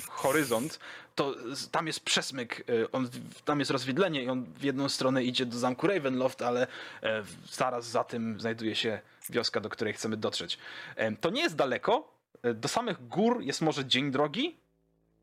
horyzont. 0.09 0.79
To 1.15 1.35
tam 1.71 1.87
jest 1.87 2.01
przesmyk, 2.01 2.71
y, 2.71 2.91
on, 2.91 3.09
tam 3.45 3.59
jest 3.59 3.71
rozwidlenie 3.71 4.23
i 4.25 4.29
on 4.29 4.45
w 4.45 4.63
jedną 4.65 4.89
stronę 4.89 5.25
idzie 5.25 5.47
do 5.47 5.59
zamku 5.59 5.87
Ravenloft, 5.87 6.43
ale 6.43 6.67
w- 7.03 7.55
zaraz 7.57 7.87
za 7.87 8.05
tym 8.05 8.41
znajduje 8.41 8.75
się 8.77 9.01
wioska, 9.31 9.61
do 9.61 9.69
której 9.69 9.93
chcemy 9.95 10.17
dotrzeć. 10.17 10.59
E, 10.97 11.13
to 11.17 11.31
nie 11.31 11.43
jest 11.43 11.57
daleko. 11.57 12.13
E, 12.43 12.55
Do 12.55 12.69
samych 12.69 13.09
gór 13.09 13.43
jest 13.43 13.61
może 13.61 13.85
dzień 13.85 14.11
drogi. 14.11 14.57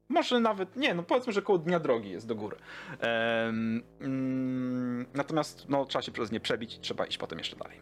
Może 0.10 0.40
nawet, 0.40 0.76
nie, 0.76 0.94
no 0.94 1.04
powiedzmy, 1.04 1.34
że 1.34 1.42
koło 1.42 1.60
dnia 1.60 1.80
drogi 1.80 2.10
jest 2.10 2.28
do 2.28 2.36
góry. 2.36 2.58
Mm, 4.00 5.06
natomiast 5.14 5.70
no, 5.70 5.86
trzeba 5.86 6.02
się 6.02 6.12
przez 6.12 6.32
nie 6.32 6.40
przebić 6.40 6.80
trzeba 6.80 7.06
iść 7.06 7.18
potem 7.18 7.38
jeszcze 7.38 7.56
dalej. 7.56 7.82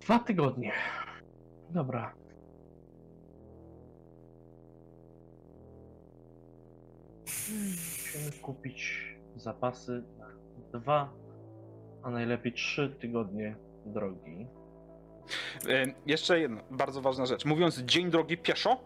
Dwa 0.00 0.18
tygodnie. 0.18 0.72
Dobra. 1.70 2.14
Musimy 7.26 8.32
kupić 8.42 9.08
zapasy 9.36 10.02
na 10.18 10.28
dwa, 10.78 11.12
a 12.02 12.10
najlepiej 12.10 12.52
trzy 12.52 12.96
tygodnie 13.00 13.56
drogi. 13.86 14.46
E, 15.68 15.86
Jeszcze 16.06 16.40
jedna 16.40 16.62
bardzo 16.70 17.00
ważna 17.00 17.26
rzecz. 17.26 17.44
Mówiąc 17.44 17.78
dzień 17.78 18.10
drogi 18.10 18.36
pieszo, 18.38 18.76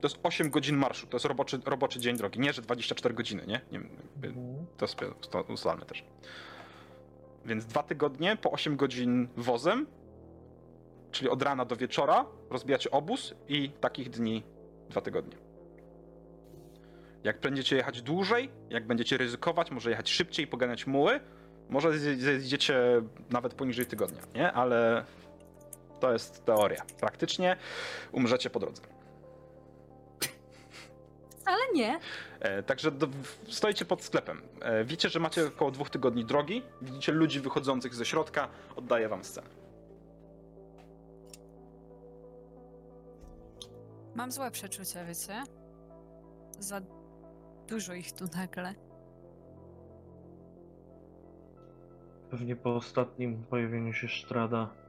to 0.00 0.08
jest 0.08 0.18
8 0.22 0.50
godzin 0.50 0.76
marszu. 0.76 1.06
To 1.06 1.16
jest 1.16 1.26
roboczy, 1.26 1.60
roboczy 1.64 2.00
dzień 2.00 2.16
drogi. 2.16 2.40
Nie, 2.40 2.52
że 2.52 2.62
24 2.62 3.14
godziny, 3.14 3.42
nie? 3.46 3.60
nie 3.72 3.78
Mhm. 4.28 4.66
to 4.76 4.86
sobie 4.86 5.06
to 5.30 5.42
ustalmy 5.42 5.86
też. 5.86 6.04
Więc 7.44 7.66
dwa 7.66 7.82
tygodnie 7.82 8.36
po 8.36 8.50
8 8.50 8.76
godzin 8.76 9.28
wozem, 9.36 9.86
czyli 11.10 11.30
od 11.30 11.42
rana 11.42 11.64
do 11.64 11.76
wieczora, 11.76 12.24
rozbijacie 12.50 12.90
obóz 12.90 13.34
i 13.48 13.70
takich 13.70 14.10
dni 14.10 14.42
dwa 14.90 15.00
tygodnie. 15.00 15.36
Jak 17.24 17.40
będziecie 17.40 17.76
jechać 17.76 18.02
dłużej, 18.02 18.50
jak 18.70 18.86
będziecie 18.86 19.16
ryzykować, 19.16 19.70
może 19.70 19.90
jechać 19.90 20.10
szybciej, 20.10 20.46
poganiać 20.46 20.86
muły, 20.86 21.20
może 21.68 21.88
zje- 21.90 22.16
zjedziecie 22.16 23.02
nawet 23.30 23.54
poniżej 23.54 23.86
tygodnia, 23.86 24.22
nie? 24.34 24.52
Ale 24.52 25.04
to 26.00 26.12
jest 26.12 26.44
teoria. 26.44 26.82
Praktycznie 27.00 27.56
umrzecie 28.12 28.50
po 28.50 28.58
drodze. 28.58 28.82
Ale 31.44 31.72
nie. 31.74 32.00
E, 32.40 32.62
także 32.62 32.90
do, 32.90 33.08
stoicie 33.48 33.84
pod 33.84 34.04
sklepem. 34.04 34.42
E, 34.60 34.84
widzicie, 34.84 35.08
że 35.08 35.20
macie 35.20 35.46
około 35.46 35.70
dwóch 35.70 35.90
tygodni 35.90 36.24
drogi. 36.24 36.62
Widzicie 36.82 37.12
ludzi 37.12 37.40
wychodzących 37.40 37.94
ze 37.94 38.04
środka. 38.04 38.48
Oddaję 38.76 39.08
wam 39.08 39.24
scenę. 39.24 39.48
Mam 44.14 44.32
złe 44.32 44.50
przeczucia, 44.50 45.04
wiecie? 45.04 45.42
Za 46.58 46.80
dużo 47.68 47.94
ich 47.94 48.12
tu 48.12 48.24
nagle. 48.36 48.74
Pewnie 52.30 52.56
po 52.56 52.76
ostatnim 52.76 53.44
pojawieniu 53.44 53.92
się 53.92 54.08
Strada 54.08 54.79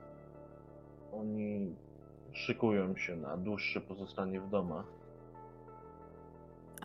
oni 1.13 1.75
szykują 2.31 2.95
się 2.97 3.15
na 3.15 3.37
dłuższe 3.37 3.81
pozostanie 3.81 4.41
w 4.41 4.49
domach. 4.49 4.85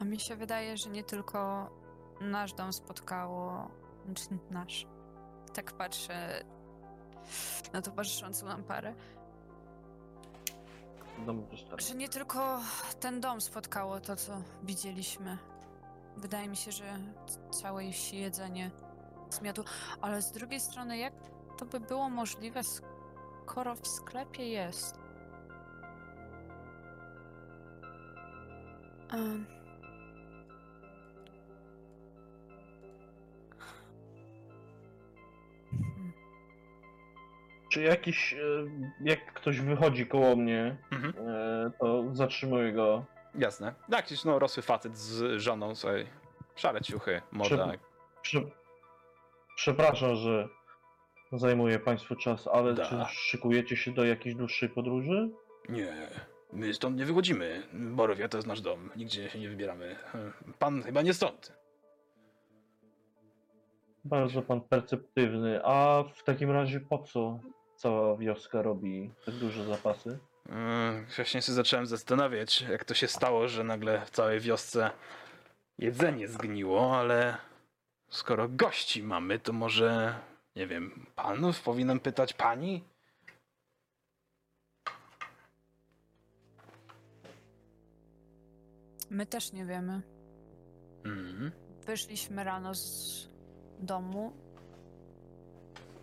A 0.01 0.05
mi 0.05 0.21
się 0.21 0.37
wydaje, 0.37 0.77
że 0.77 0.91
nie 0.91 1.05
tylko 1.05 1.71
nasz 2.21 2.53
dom 2.53 2.73
spotkało. 2.73 3.71
Znaczy 4.07 4.25
nasz. 4.51 4.87
Tak 5.55 5.73
patrzę 5.73 6.45
na 7.73 7.83
towarzyszącą 7.83 8.47
nam 8.47 8.63
parę. 8.65 8.95
Dom. 11.27 11.47
Że 11.79 11.95
nie 11.95 12.09
tylko 12.09 12.61
ten 13.01 13.21
dom 13.21 13.41
spotkało 13.41 14.01
to, 14.01 14.17
co 14.17 14.33
widzieliśmy. 14.63 15.39
Wydaje 16.17 16.49
mi 16.49 16.57
się, 16.57 16.73
że 16.73 16.99
c- 17.27 17.51
całej 17.63 17.93
wsi 17.93 18.19
jedzenie 18.19 18.71
zmiotło. 19.31 19.65
Ale 20.01 20.23
z 20.23 20.33
drugiej 20.33 20.61
strony, 20.61 20.99
jak 20.99 21.13
to 21.59 21.65
by 21.65 21.81
było 21.81 22.11
możliwe, 22.11 22.61
skoro 23.47 23.75
w 23.75 23.87
sklepie 23.87 24.49
jest? 24.49 24.99
Czy 37.69 37.83
jakiś, 37.83 38.33
e, 38.33 38.39
jak 39.01 39.33
ktoś 39.35 39.61
wychodzi 39.61 40.07
koło 40.07 40.37
mnie, 40.37 40.77
Mhm. 40.93 41.15
e, 41.29 41.71
to 41.81 42.05
zatrzymuję 42.15 42.73
go. 42.73 43.05
Jasne. 43.35 43.75
Jakiś 43.89 44.25
no, 44.25 44.39
rosły 44.39 44.63
facet 44.63 44.99
z 44.99 45.41
żoną 45.41 45.75
sobie. 45.75 46.07
Szare 46.57 46.81
ciuchy, 46.81 47.23
moda. 47.33 47.49
Prze- 47.57 47.79
Prze 48.23 48.41
przepraszam, 49.57 50.15
że 50.17 50.49
zajmuję 51.33 51.79
Państwu 51.79 52.17
czas, 52.17 52.49
ale 52.53 52.75
Da. 52.75 52.85
czy 52.85 52.97
szykujecie 53.15 53.77
się 53.77 53.91
do 53.93 54.05
jakiejś 54.05 54.35
dłuższej 54.35 54.69
podróży? 54.69 55.31
Nie. 55.69 56.09
My 56.53 56.75
stąd 56.75 56.97
nie 56.99 57.05
wychodzimy. 57.05 57.63
Borowia 57.73 58.29
to 58.29 58.39
jest 58.39 58.49
nasz 58.49 58.61
dom. 58.61 58.91
Nigdzie 58.97 59.31
się 59.31 59.39
nie 59.39 59.49
wybieramy. 59.49 59.97
Pan 60.59 60.83
chyba 60.83 61.03
nie 61.03 61.15
stąd. 61.15 61.53
Bardzo 64.05 64.43
Pan 64.43 64.61
perceptywny. 64.61 65.61
A 65.65 66.05
w 66.15 66.23
takim 66.23 66.51
razie 66.51 66.81
po 66.81 66.99
co 66.99 67.39
cała 67.77 68.17
wioska 68.17 68.63
robi 68.63 69.11
tak 69.27 69.35
duże 69.35 69.65
zapasy? 69.65 70.19
Yy, 70.49 71.07
Wcześniej 71.09 71.43
się 71.43 71.53
zacząłem 71.53 71.87
zastanawiać, 71.87 72.61
jak 72.61 72.85
to 72.85 72.95
się 72.95 73.09
stało, 73.09 73.49
że 73.49 73.65
nagle 73.65 74.01
w 74.07 74.11
całej 74.11 74.41
wiosce 74.41 74.91
jedzenie 75.79 76.29
zgniło, 76.29 76.99
ale 76.99 77.37
skoro 78.09 78.49
gości 78.49 79.03
mamy, 79.03 79.39
to 79.39 79.53
może, 79.53 80.15
nie 80.57 80.67
wiem, 80.67 81.07
panów 81.15 81.63
powinienem 81.63 82.01
pytać 82.01 82.33
pani? 82.33 82.85
My 89.11 89.27
też 89.27 89.53
nie 89.53 89.65
wiemy. 89.65 90.03
Mhm. 91.05 91.51
Wyszliśmy 91.87 92.45
rano 92.45 92.75
z 92.75 93.29
domu. 93.79 94.33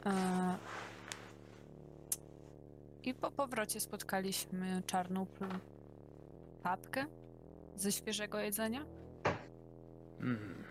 E, 0.06 0.58
I 3.04 3.13
po 3.13 3.32
powrocie 3.32 3.80
spotkaliśmy 3.80 4.84
czarną 4.86 5.26
papkę 6.63 7.06
ze 7.76 7.92
świeżego 7.92 8.39
jedzenia. 8.39 8.86
Mhm. 10.20 10.63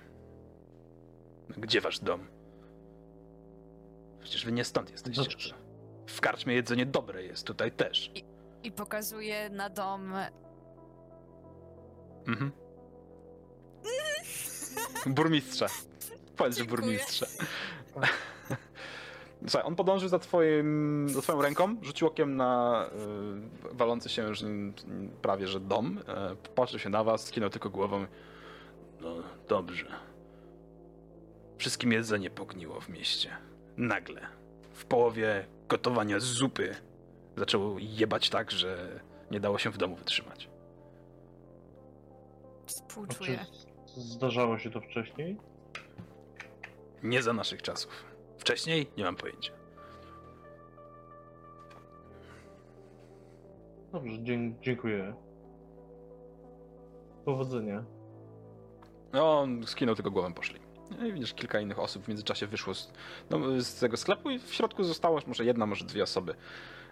Gdzie 1.49 1.81
wasz 1.81 1.99
dom? 1.99 2.41
Przecież 4.23 4.45
wy 4.45 4.53
nie 4.53 4.65
stąd 4.65 4.91
jesteście. 4.91 5.23
Znaczy- 5.23 5.55
W 6.07 6.20
karczmie 6.20 6.55
jedzenie 6.55 6.87
dobre 6.87 7.23
jest, 7.23 7.47
tutaj 7.47 7.73
też. 7.73 8.11
I 8.62 8.73
pokazuje 8.73 9.51
na 9.51 9.70
dom. 9.70 10.12
Mhm. 12.27 12.53
Burmistrza. 15.07 15.66
Powiedz, 16.37 16.59
że 16.59 16.64
burmistrza. 16.64 17.27
Słuchaj, 19.49 19.66
on 19.68 19.77
podążył 19.77 20.09
za 20.09 20.18
twoim, 20.18 21.07
za 21.09 21.23
twoją 21.23 21.43
ręką, 21.43 21.77
rzucił 21.83 22.07
okiem 22.09 22.37
na 22.37 22.85
y, 23.73 23.75
walący 23.75 24.09
się 24.09 24.23
już 24.23 24.45
prawie 25.23 25.49
że 25.49 25.61
dom, 25.61 25.99
y, 26.33 26.37
popatrzył 26.37 26.79
się 26.79 26.91
na 26.91 27.05
was, 27.05 27.25
skinął 27.25 27.51
tylko 27.51 27.70
głową. 27.70 28.07
No, 29.01 29.14
dobrze. 29.49 29.87
Wszystkim 31.59 31.93
jedzenie 31.93 32.31
pogniło 32.31 32.81
w 32.81 32.89
mieście. 32.89 33.31
Nagle. 33.77 34.20
W 34.73 34.85
połowie 34.85 35.47
gotowania 35.68 36.20
zupy 36.20 36.77
zaczęło 37.37 37.77
jebać 37.79 38.31
tak, 38.31 38.51
że 38.51 39.01
nie 39.31 39.41
dało 39.41 39.59
się 39.59 39.70
w 39.70 39.79
domu 39.79 39.97
wytrzymać. 39.97 40.49
Czy 42.66 42.75
Współczuję. 42.75 43.47
zdarzało 43.87 44.59
się 44.59 44.70
to 44.70 44.81
wcześniej? 44.81 45.37
Nie 47.03 47.23
za 47.23 47.33
naszych 47.33 47.62
czasów. 47.62 48.05
Wcześniej 48.39 48.87
nie 48.97 49.05
mam 49.05 49.16
pojęcia. 49.16 49.53
Dobrze, 53.93 54.18
dzie- 54.18 54.53
dziękuję. 54.62 55.14
Powodzenia. 57.25 57.85
No, 59.12 59.41
on 59.41 59.66
skinął 59.66 59.95
tylko 59.95 60.11
głową, 60.11 60.35
poszli. 60.35 60.61
No 60.99 61.07
I 61.07 61.12
widzisz, 61.12 61.34
kilka 61.34 61.61
innych 61.61 61.78
osób 61.78 62.05
w 62.05 62.09
międzyczasie 62.09 62.47
wyszło 62.47 62.74
z, 62.74 62.93
no, 63.30 63.38
z 63.61 63.74
tego 63.74 63.97
sklepu 63.97 64.30
i 64.30 64.38
w 64.38 64.55
środku 64.55 64.84
zostało 64.84 65.20
może 65.26 65.45
jedna, 65.45 65.66
może 65.66 65.84
dwie 65.84 66.03
osoby. 66.03 66.34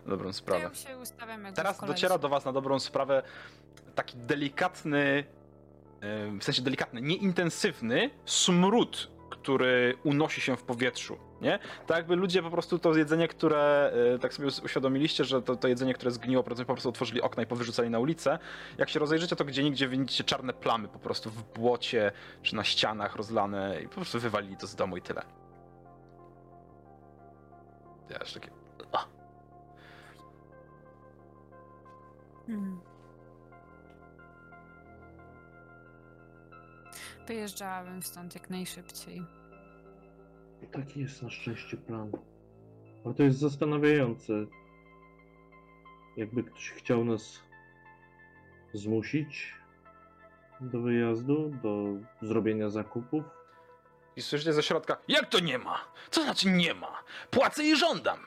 Na 0.05 0.11
dobrą 0.11 0.33
sprawę. 0.33 0.71
Teraz 1.57 1.81
dociera 1.87 2.19
do 2.19 2.29
was 2.29 2.45
na 2.45 2.53
dobrą 2.53 2.79
sprawę 2.79 3.23
taki 3.95 4.17
delikatny, 4.17 5.25
w 6.41 6.45
sensie 6.45 6.63
delikatny, 6.63 7.01
nieintensywny 7.01 8.11
smród, 8.25 9.11
który 9.31 9.95
unosi 10.05 10.41
się 10.41 10.57
w 10.57 10.63
powietrzu, 10.63 11.19
nie? 11.41 11.59
Tak 11.87 11.97
jakby 11.97 12.17
ludzie 12.17 12.43
po 12.43 12.51
prostu 12.51 12.79
to 12.79 12.97
jedzenie, 12.97 13.29
które, 13.29 13.93
e, 14.15 14.19
tak 14.19 14.35
sobie 14.35 14.49
uświadomiliście, 14.65 15.25
że 15.25 15.43
to, 15.43 15.57
to 15.57 15.69
jedzenie, 15.69 15.95
które 15.95 16.11
zgniło, 16.11 16.43
po 16.43 16.55
prostu 16.55 16.89
otworzyli 16.89 17.23
okna 17.23 17.43
i 17.43 17.47
powyrzucali 17.47 17.91
na 17.91 17.99
ulicę. 17.99 18.39
Jak 18.79 18.89
się 18.89 19.01
rozejrzycie, 19.01 19.37
to 19.37 19.45
gdzie 19.45 19.65
nigdzie 19.65 19.89
widzicie 19.89 20.25
czarne 20.25 20.53
plamy 20.53 20.89
po 20.89 20.99
prostu 20.99 21.31
w 21.31 21.43
błocie, 21.43 22.13
czy 22.43 22.57
na 22.57 22.65
ścianach 22.65 23.17
rozlane 23.17 23.83
i 23.83 23.89
po 23.89 23.95
prostu 23.95 24.21
wywalili 24.21 24.57
to 24.57 24.67
z 24.67 24.75
domu 24.75 24.97
i 24.97 25.03
tyle. 25.03 25.23
Ja 28.11 28.19
już 28.21 28.33
takie... 28.33 28.51
Hmm. 32.47 32.81
Wyjeżdżałabym 37.27 38.03
stąd 38.03 38.35
jak 38.35 38.51
najszybciej. 38.51 39.40
Taki 40.67 41.01
jest 41.01 41.23
na 41.23 41.31
szczęście 41.31 41.77
plan. 41.77 42.13
Ale 43.05 43.15
to 43.15 43.23
jest 43.23 43.39
zastanawiające. 43.39 44.33
Jakby 46.17 46.45
ktoś 46.45 46.71
chciał 46.71 47.05
nas 47.05 47.41
zmusić 48.73 49.55
do 50.61 50.81
wyjazdu, 50.81 51.53
do 51.63 51.85
zrobienia 52.23 52.71
zakupów. 52.71 53.25
I 54.17 54.23
słyszycie 54.23 54.53
ze 54.53 54.63
środka, 54.63 54.97
jak 55.09 55.29
to 55.29 55.41
nie 55.41 55.59
ma? 55.59 55.81
Co 56.11 56.23
znaczy 56.23 56.49
nie 56.49 56.75
ma? 56.75 57.03
Płacę 57.31 57.65
i 57.65 57.77
żądam. 57.77 58.19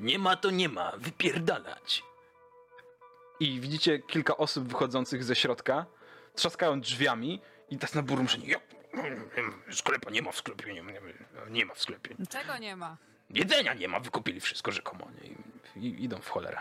Nie 0.00 0.18
ma 0.18 0.36
to 0.36 0.50
nie 0.50 0.68
ma, 0.68 0.92
wypierdalać. 0.96 2.02
I 3.40 3.60
widzicie 3.60 3.98
kilka 3.98 4.36
osób 4.36 4.68
wychodzących 4.68 5.24
ze 5.24 5.36
środka, 5.36 5.86
trzaskają 6.34 6.80
drzwiami 6.80 7.40
i 7.70 7.78
tak 7.78 7.94
na 7.94 8.02
burmuszenie. 8.02 8.48
Jak? 8.48 8.62
Sklepa 9.70 10.10
nie 10.10 10.22
ma 10.22 10.32
w 10.32 10.36
sklepie, 10.36 10.74
nie, 10.74 10.82
nie, 10.82 11.00
nie 11.50 11.66
ma 11.66 11.74
w 11.74 11.80
sklepie. 11.80 12.16
Czego 12.28 12.58
nie 12.58 12.76
ma? 12.76 12.96
Jedzenia 13.30 13.74
nie 13.74 13.88
ma, 13.88 14.00
wykupili 14.00 14.40
wszystko 14.40 14.72
rzekomo. 14.72 15.10
nie? 15.10 15.30
I, 15.82 15.86
i 15.86 16.04
idą 16.04 16.18
w 16.18 16.28
cholerę. 16.28 16.58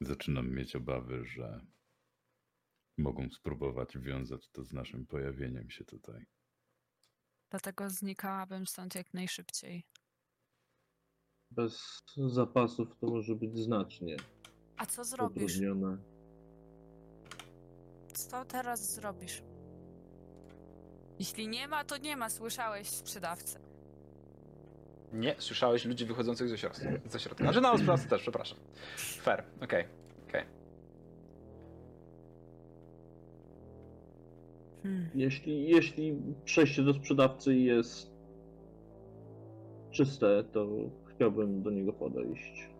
Zaczynam 0.00 0.50
mieć 0.50 0.76
obawy, 0.76 1.24
że 1.24 1.60
mogą 2.98 3.30
spróbować 3.30 3.98
wiązać 3.98 4.48
to 4.48 4.64
z 4.64 4.72
naszym 4.72 5.06
pojawieniem 5.06 5.70
się 5.70 5.84
tutaj. 5.84 6.26
Dlatego 7.50 7.90
znikałabym 7.90 8.66
stąd 8.66 8.94
jak 8.94 9.14
najszybciej. 9.14 9.84
Bez 11.50 12.02
zapasów 12.16 12.88
to 13.00 13.06
może 13.06 13.34
być 13.34 13.58
znacznie 13.58 14.16
A 14.76 14.86
co 14.86 15.04
zrobisz? 15.04 15.42
utrudnione. 15.42 15.96
Co 18.12 18.44
teraz 18.44 18.94
zrobisz? 18.94 19.42
Jeśli 21.18 21.48
nie 21.48 21.68
ma, 21.68 21.84
to 21.84 21.96
nie 21.96 22.16
ma, 22.16 22.30
słyszałeś 22.30 22.88
sprzedawcę. 22.88 23.60
Nie, 25.12 25.34
słyszałeś 25.38 25.84
ludzi 25.84 26.04
wychodzących 26.04 26.48
ze 26.48 26.58
środka. 26.58 26.84
Ze 27.06 27.20
środka. 27.20 27.44
Znaczy 27.44 27.60
na 27.60 27.78
sprawcy 27.78 28.08
też, 28.08 28.22
przepraszam. 28.22 28.58
Fair, 28.96 29.44
okej. 29.62 29.84
okej. 30.28 30.44
Hmm. 34.82 35.08
Jeśli, 35.14 35.68
jeśli 35.68 36.16
przejście 36.44 36.82
do 36.82 36.94
sprzedawcy 36.94 37.54
jest 37.54 38.10
czyste, 39.90 40.44
to 40.52 40.68
chciałbym 41.14 41.62
do 41.62 41.70
niego 41.70 41.92
podejść. 41.92 42.73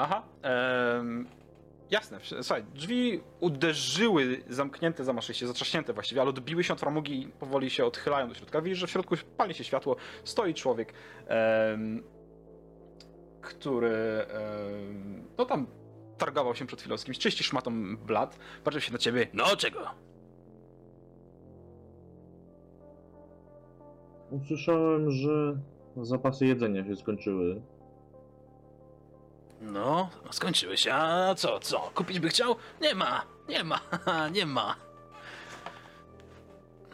Aha. 0.00 0.22
em, 0.42 1.26
jasne. 1.90 2.18
Słuchaj, 2.42 2.64
drzwi 2.74 3.20
uderzyły, 3.40 4.42
zamknięte, 4.48 5.04
zamaszyście, 5.04 5.46
zatrzaśnięte 5.46 5.92
właściwie, 5.92 6.20
ale 6.20 6.30
odbiły 6.30 6.64
się 6.64 6.72
od 6.72 6.80
framugi 6.80 7.22
i 7.22 7.28
powoli 7.28 7.70
się 7.70 7.84
odchylają 7.84 8.28
do 8.28 8.34
środka. 8.34 8.62
Widzisz, 8.62 8.78
że 8.78 8.86
w 8.86 8.90
środku 8.90 9.14
pali 9.36 9.54
się 9.54 9.64
światło, 9.64 9.96
stoi 10.24 10.54
człowiek, 10.54 10.92
em, 11.26 12.02
który 13.40 13.96
em, 14.28 15.24
no 15.38 15.44
tam 15.44 15.66
targował 16.18 16.54
się 16.54 16.66
przed 16.66 16.80
chwilą 16.80 16.98
z 16.98 17.04
kimś, 17.04 17.18
czyści 17.18 17.44
szmatą 17.44 17.96
blat, 17.96 18.38
patrzył 18.64 18.80
się 18.80 18.92
na 18.92 18.98
ciebie. 18.98 19.26
No 19.32 19.56
czego? 19.56 19.80
Usłyszałem, 24.30 25.10
że 25.10 25.58
zapasy 25.96 26.46
jedzenia 26.46 26.84
się 26.84 26.96
skończyły. 26.96 27.62
No, 29.60 30.10
skończyły 30.30 30.76
się. 30.76 30.94
A 30.94 31.34
co, 31.34 31.60
co? 31.60 31.78
Kupić 31.94 32.20
by 32.20 32.28
chciał? 32.28 32.56
Nie 32.80 32.94
ma, 32.94 33.22
nie 33.48 33.64
ma, 33.64 33.80
nie 34.36 34.46
ma. 34.46 34.76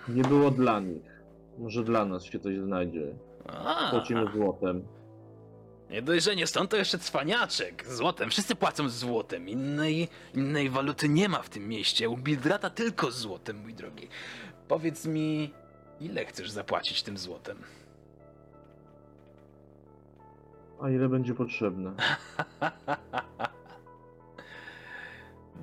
Nie 0.08 0.22
było 0.22 0.50
dla 0.50 0.80
nich. 0.80 1.02
Może 1.58 1.84
dla 1.84 2.04
nas 2.04 2.24
się 2.24 2.38
coś 2.40 2.58
znajdzie. 2.58 3.14
A, 3.48 3.90
Płacimy 3.90 4.26
złotem. 4.34 4.82
Nie 5.90 6.02
dość, 6.02 6.24
że 6.24 6.36
nie 6.36 6.46
stąd, 6.46 6.70
to 6.70 6.76
jeszcze 6.76 6.98
cwaniaczek. 6.98 7.86
Złotem. 7.88 8.30
Wszyscy 8.30 8.54
płacą 8.56 8.88
złotem. 8.88 9.48
Innej, 9.48 10.08
innej 10.34 10.70
waluty 10.70 11.08
nie 11.08 11.28
ma 11.28 11.42
w 11.42 11.48
tym 11.48 11.68
mieście. 11.68 12.08
U 12.08 12.16
Bildrata 12.16 12.70
tylko 12.70 13.10
złotem, 13.10 13.56
mój 13.56 13.74
drogi. 13.74 14.08
Powiedz 14.68 15.06
mi, 15.06 15.50
ile 16.00 16.24
chcesz 16.24 16.50
zapłacić 16.50 17.02
tym 17.02 17.18
złotem? 17.18 17.58
A 20.80 20.90
ile 20.90 21.08
będzie 21.08 21.34
potrzebne? 21.34 21.92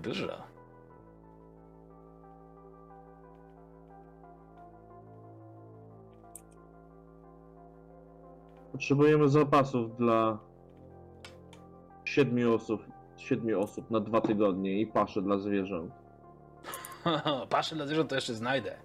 Dużo. 0.04 0.44
Potrzebujemy 8.72 9.30
zapasów 9.30 9.98
dla 9.98 10.40
siedmiu 12.06 12.56
osób, 12.56 12.82
siedmiu 13.18 13.62
osób 13.62 13.92
na 13.92 14.00
dwa 14.00 14.22
tygodnie 14.22 14.82
i 14.82 14.88
pasze 14.88 15.22
dla 15.22 15.38
zwierząt. 15.38 15.94
Paszę 17.50 17.76
dla 17.76 17.86
zwierząt 17.86 18.10
to 18.10 18.16
jeszcze 18.16 18.34
znajdę. 18.34 18.76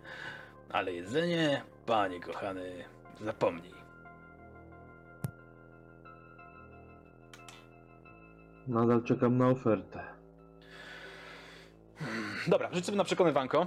Ale 0.70 0.92
jedzenie, 0.92 1.62
panie 1.86 2.20
kochany, 2.20 2.84
zapomnij. 3.20 3.77
Nadal 8.68 9.02
czekam 9.02 9.38
na 9.38 9.48
ofertę. 9.48 10.04
Dobra, 12.48 12.70
rzuć 12.72 12.86
sobie 12.86 12.98
na 12.98 13.04
przekonywanko. 13.04 13.66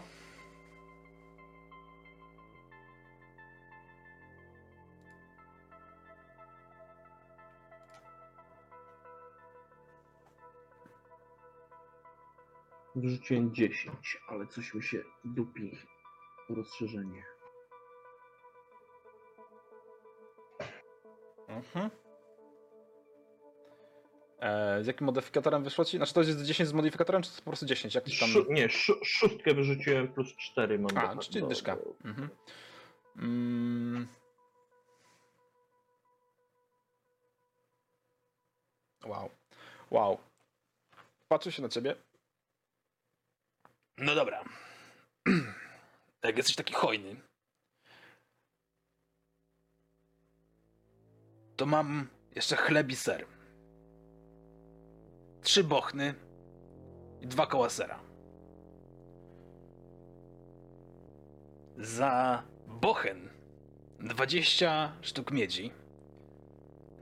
Wrzuciłem 12.96 13.54
10, 13.56 14.18
ale 14.28 14.48
coś 14.48 14.74
mi 14.74 14.84
się 14.84 15.04
dupi. 15.26 15.78
Rozszerzenie. 16.50 17.24
Mhm. 21.48 22.11
E, 24.42 24.84
z 24.84 24.88
jakim 24.88 25.06
modyfikatorem 25.06 25.64
wyszło 25.64 25.86
ci? 25.86 25.98
Znaczy 25.98 26.14
to 26.14 26.22
jest 26.22 26.42
10 26.44 26.70
z 26.70 26.74
modyfikatorem, 26.74 27.22
czy 27.24 27.30
to 27.32 27.38
po 27.38 27.44
prostu 27.44 27.66
10? 27.66 27.96
Jak 27.96 28.04
tam... 28.04 28.30
Szó- 28.30 28.46
nie, 28.50 28.68
szó- 28.68 29.04
szóstkę 29.06 29.54
wyrzuciłem 29.54 30.14
plus 30.14 30.36
4 30.36 30.80
mam. 30.80 30.98
A, 30.98 31.16
do- 31.16 31.22
czyli 31.22 31.42
do- 31.42 31.48
dyszka. 31.48 31.76
do- 31.76 31.94
Mhm. 32.10 32.30
Mm. 33.16 34.08
Wow. 39.06 39.30
Wow. 39.92 40.18
Patrzę 41.28 41.52
się 41.52 41.62
na 41.62 41.70
ciebie. 41.70 41.96
No 43.98 44.16
dobra. 44.16 44.44
Jak 46.24 46.38
jesteś 46.42 46.56
taki 46.56 46.74
hojny, 46.74 47.16
to 51.56 51.66
mam 51.66 52.08
jeszcze 52.36 52.56
chleb 52.56 52.90
i 52.90 52.96
ser. 52.96 53.26
Trzy 55.42 55.64
bochny 55.64 56.14
i 57.22 57.28
dwa 57.28 57.48
koła 57.48 57.70
sera. 57.70 58.00
Za 61.78 62.44
bochen 62.68 63.30
20 64.00 64.92
sztuk 65.02 65.32
miedzi. 65.32 65.72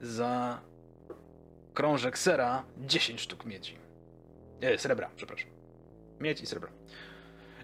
Za 0.02 0.62
krążek 1.74 2.18
sera 2.18 2.64
10 2.78 3.22
sztuk 3.22 3.46
miedzi. 3.46 3.78
E, 4.62 4.78
srebra, 4.78 5.10
przepraszam. 5.16 5.50
Miedź 6.20 6.42
i 6.42 6.46
srebro. 6.46 6.70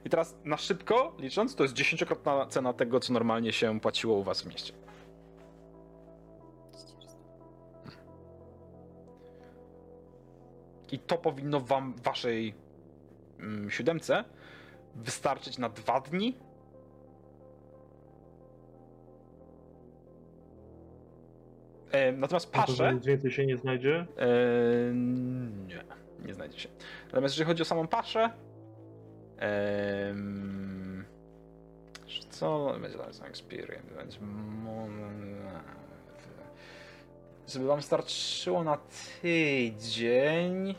I 0.06 0.10
teraz 0.10 0.36
na 0.44 0.58
szybko 0.58 1.16
licząc, 1.20 1.56
to 1.56 1.64
jest 1.64 1.76
dziesięciokrotna 1.76 2.46
cena 2.46 2.74
tego, 2.74 3.00
co 3.00 3.14
normalnie 3.14 3.54
się 3.54 3.80
płaciło 3.80 4.18
u 4.18 4.24
was 4.24 4.42
w 4.42 4.46
mieście. 4.46 4.74
I 10.92 11.00
to 11.00 11.18
powinno 11.18 11.60
wam, 11.60 11.94
waszej 12.04 12.54
mm, 13.40 13.72
siódemce, 13.72 14.24
wystarczyć 14.96 15.58
na 15.58 15.70
dwa 15.70 16.02
dni. 16.02 16.38
E, 21.92 22.12
natomiast 22.12 22.52
to, 22.52 22.60
pasze. 22.60 22.94
nic 22.94 23.06
więcej 23.06 23.32
się 23.32 23.46
nie 23.46 23.58
znajdzie? 23.58 24.06
Eee, 24.18 24.96
nie, 25.68 25.84
nie 26.26 26.34
znajdzie 26.34 26.60
się. 26.60 26.70
Natomiast 27.06 27.36
jeżeli 27.36 27.48
chodzi 27.48 27.62
o 27.62 27.66
samą 27.66 27.88
paszę, 27.88 28.30
em, 29.38 31.06
co 32.30 32.76
będzie 32.82 32.98
dalej 32.98 33.14
experience? 33.30 33.96
Będzie 33.96 34.20
Żeby 37.48 37.66
wam 37.66 37.82
starczyło 37.82 38.64
na 38.64 38.78
tydzień, 39.22 40.76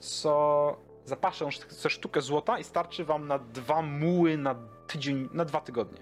co, 0.00 0.76
za 1.04 1.16
paszę 1.16 1.48
chcę 1.50 1.90
sztukę 1.90 2.20
złota 2.20 2.58
i 2.58 2.64
starczy 2.64 3.04
wam 3.04 3.26
na 3.26 3.38
dwa 3.38 3.82
muły 3.82 4.38
na 4.38 4.54
tydzień, 4.86 5.28
na 5.32 5.44
dwa 5.44 5.60
tygodnie. 5.60 6.00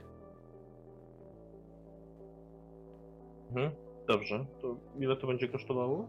Mhm. 3.48 3.70
Dobrze. 4.06 4.46
To 4.62 4.76
ile 4.98 5.16
to 5.16 5.26
będzie 5.26 5.48
kosztowało? 5.48 6.09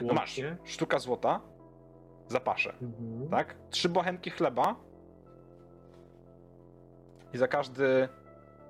No 0.00 0.14
masz, 0.14 0.40
sztuka 0.64 0.98
złota 0.98 1.40
za 2.28 2.40
paszę. 2.40 2.74
Mhm. 2.82 3.28
tak? 3.28 3.56
Trzy 3.70 3.88
bochenki 3.88 4.30
chleba 4.30 4.76
i 7.32 7.38
za 7.38 7.48
każdy 7.48 8.08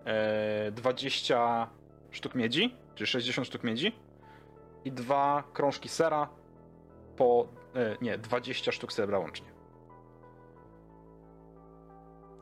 e, 0.04 0.70
20 0.72 1.70
sztuk 2.14 2.34
miedzi, 2.34 2.76
czyli 2.94 3.06
60 3.06 3.46
sztuk 3.46 3.62
miedzi 3.64 3.92
i 4.84 4.92
dwa 4.92 5.44
krążki 5.52 5.88
sera 5.88 6.28
po, 7.16 7.48
e, 7.74 7.96
nie, 8.00 8.18
20 8.18 8.72
sztuk 8.72 8.92
srebra 8.92 9.18
łącznie. 9.18 9.46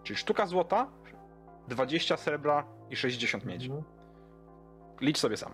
Czyli 0.02 0.16
sztuka 0.16 0.46
złota, 0.46 0.90
20 1.68 2.16
srebra 2.16 2.66
i 2.90 2.96
60 2.96 3.44
miedzi. 3.44 3.70
Mhm. 3.70 3.84
Licz 5.00 5.18
sobie 5.18 5.36
sam. 5.36 5.52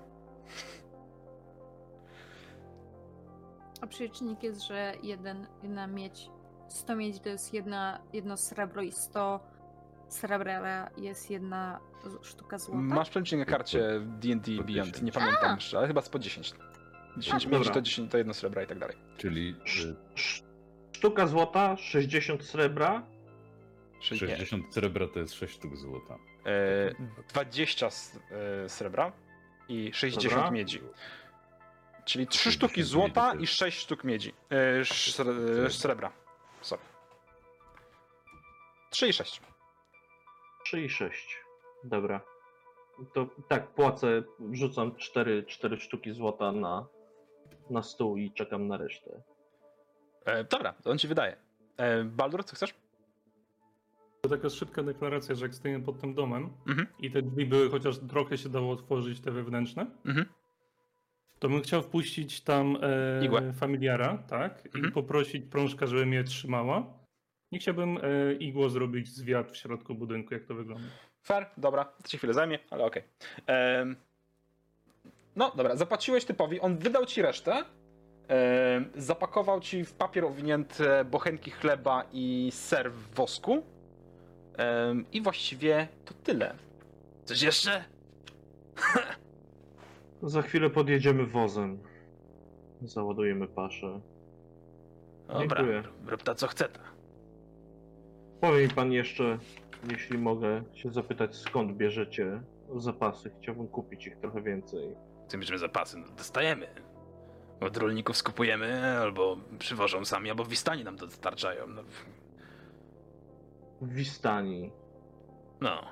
A 3.81 3.87
przelicznik 3.87 4.43
jest, 4.43 4.62
że 4.62 4.93
jeden, 5.03 5.47
jedna 5.62 5.87
miedź, 5.87 6.31
100 6.69 6.97
miedzi 6.97 7.21
to 7.21 7.29
jest 7.29 7.55
jedna, 7.55 8.01
jedno 8.12 8.37
srebro 8.37 8.83
i 8.83 8.93
100 8.93 9.41
srebra 10.09 10.91
jest 10.97 11.31
jedna 11.31 11.81
sztuka 12.23 12.59
złota. 12.59 12.81
Masz 12.81 13.11
przelicznik 13.11 13.39
na 13.39 13.45
karcie 13.45 14.01
D&D 14.05 14.51
Beyond, 14.53 14.69
10. 14.69 15.03
nie 15.03 15.13
pamiętam 15.13 15.55
jeszcze, 15.55 15.79
ale 15.79 15.87
chyba 15.87 16.03
z 16.03 16.09
po 16.09 16.19
10. 16.19 16.53
10 17.17 17.47
A, 17.47 17.49
miedzi 17.49 17.71
to 17.71 17.83
10 17.83 18.11
to 18.13 18.19
jedno 18.19 18.35
srebra 18.35 18.63
i 18.63 18.67
tak 18.67 18.79
dalej. 18.79 18.97
Czyli 19.17 19.49
y, 19.51 19.69
sz- 20.17 20.49
Sztuka 20.93 21.27
złota, 21.27 21.77
60 21.77 22.45
srebra. 22.45 23.03
Czyli 24.03 24.21
nie. 24.23 24.37
60 24.37 24.75
srebra 24.75 25.07
to 25.15 25.19
jest 25.19 25.35
6 25.35 25.55
sztuk 25.55 25.77
złota. 25.77 26.15
E, 26.47 26.95
20 27.29 27.87
s- 27.87 28.19
e, 28.65 28.69
srebra 28.69 29.13
i 29.69 29.91
60 29.95 30.35
Dobra. 30.35 30.51
miedzi. 30.51 30.81
Czyli 32.05 32.27
3 32.27 32.39
60 32.39 32.55
sztuki 32.55 32.83
złota 32.83 33.35
i 33.35 33.41
jest- 33.41 33.53
6 33.55 33.79
sztuk 33.79 34.05
miedzi. 34.05 34.33
E, 34.51 34.81
e, 35.67 35.71
srebra. 35.71 36.13
Sorry. 36.61 36.83
3 38.91 39.09
i 39.09 39.13
6. 39.13 39.41
3 40.69 40.83
i 40.85 40.89
6. 40.89 41.37
Dobra. 41.85 42.21
To 43.14 43.29
tak, 43.49 43.69
płacę, 43.69 44.23
wrzucam 44.39 44.97
4, 44.97 45.45
4 45.47 45.77
sztuki 45.81 46.12
złota 46.12 46.53
na, 46.53 46.87
na 47.71 47.83
stół 47.83 48.16
i 48.16 48.33
czekam 48.33 48.66
na 48.69 48.77
resztę. 48.77 49.23
E, 50.25 50.45
dobra, 50.45 50.73
to 50.73 50.91
on 50.91 50.99
ci 50.99 51.09
wydaje. 51.09 51.37
E, 51.77 52.05
Baldur, 52.05 52.45
co 52.45 52.57
chcesz? 52.57 52.75
To 54.21 54.29
taka 54.29 54.51
szybka 54.51 54.83
deklaracja, 54.83 55.35
że 55.35 55.45
jak 55.45 55.55
stoimy 55.55 55.81
pod 55.85 56.01
tym 56.01 56.14
domem 56.14 56.51
Mhm. 56.69 56.87
i 56.99 57.11
te 57.11 57.23
drzwi 57.23 57.47
były, 57.47 57.71
chociaż 57.71 57.99
trochę 57.99 58.39
się 58.39 58.49
dało 58.49 58.73
otworzyć, 58.73 59.21
te 59.21 59.31
wewnętrzne, 59.31 59.87
Mhm. 60.07 60.27
to 61.39 61.49
bym 61.49 61.62
chciał 61.62 61.83
wpuścić 61.83 62.41
tam 62.41 62.77
e, 63.39 63.53
familiara, 63.53 64.19
tak, 64.19 64.66
Mhm. 64.66 64.85
i 64.89 64.93
poprosić 64.93 65.45
prążka, 65.51 65.87
żeby 65.87 66.07
mnie 66.07 66.25
trzymała. 66.25 66.97
I 67.51 67.59
chciałbym 67.59 67.99
e, 67.99 68.32
igło 68.32 68.70
zrobić 68.70 69.09
zwiat 69.09 69.53
w 69.53 69.57
środku 69.57 69.94
budynku, 69.94 70.34
jak 70.34 70.44
to 70.44 70.55
wygląda. 70.55 70.84
Fair, 71.22 71.46
dobra, 71.57 71.84
to 71.84 72.09
ci 72.09 72.18
chwilę 72.18 72.34
zajmie, 72.34 72.59
ale 72.70 72.84
okej. 72.84 73.03
Em, 73.46 73.96
No 75.36 75.53
dobra, 75.57 75.76
zapłaciłeś 75.76 76.24
typowi, 76.24 76.61
on 76.61 76.78
wydał 76.78 77.07
ci 77.07 77.22
resztę. 77.22 77.64
Zapakował 78.96 79.61
ci 79.61 79.84
w 79.84 79.92
papier 79.92 80.24
owinięte 80.24 81.05
bochenki 81.05 81.51
chleba 81.51 82.05
i 82.12 82.49
ser 82.53 82.92
w 82.92 83.14
wosku. 83.14 83.62
I 85.12 85.20
właściwie 85.22 85.88
to 86.05 86.14
tyle. 86.14 86.55
Coś 87.24 87.42
jeszcze? 87.42 87.84
Za 90.22 90.42
chwilę 90.42 90.70
podjedziemy 90.70 91.26
wozem. 91.26 91.78
Załadujemy 92.82 93.46
paszę. 93.49 94.01
Dobra, 95.28 95.46
Dziękuję. 95.46 95.82
rób 96.07 96.22
ta 96.22 96.34
co 96.34 96.46
chce 96.46 96.68
ta. 96.68 96.80
Powie 98.41 98.62
mi 98.62 98.68
pan 98.74 98.93
jeszcze, 98.93 99.39
jeśli 99.91 100.18
mogę 100.18 100.62
się 100.74 100.93
zapytać, 100.93 101.36
skąd 101.36 101.76
bierzecie 101.76 102.41
zapasy. 102.76 103.30
Chciałbym 103.43 103.68
kupić 103.68 104.07
ich 104.07 104.16
trochę 104.16 104.43
więcej. 104.43 104.95
Tym, 105.28 105.43
że 105.43 105.59
zapasy 105.59 105.99
no, 105.99 106.07
dostajemy. 106.16 106.66
Od 107.61 107.76
rolników 107.76 108.16
skupujemy, 108.16 108.99
albo 108.99 109.36
przywożą 109.59 110.05
sami, 110.05 110.30
albo 110.30 110.45
w 110.45 110.49
Wistani 110.49 110.84
nam 110.84 110.97
to 110.97 111.07
dostarczają. 111.07 111.66
No, 111.66 111.82
W 113.82 113.93
Wistani. 113.93 114.70
no. 115.61 115.82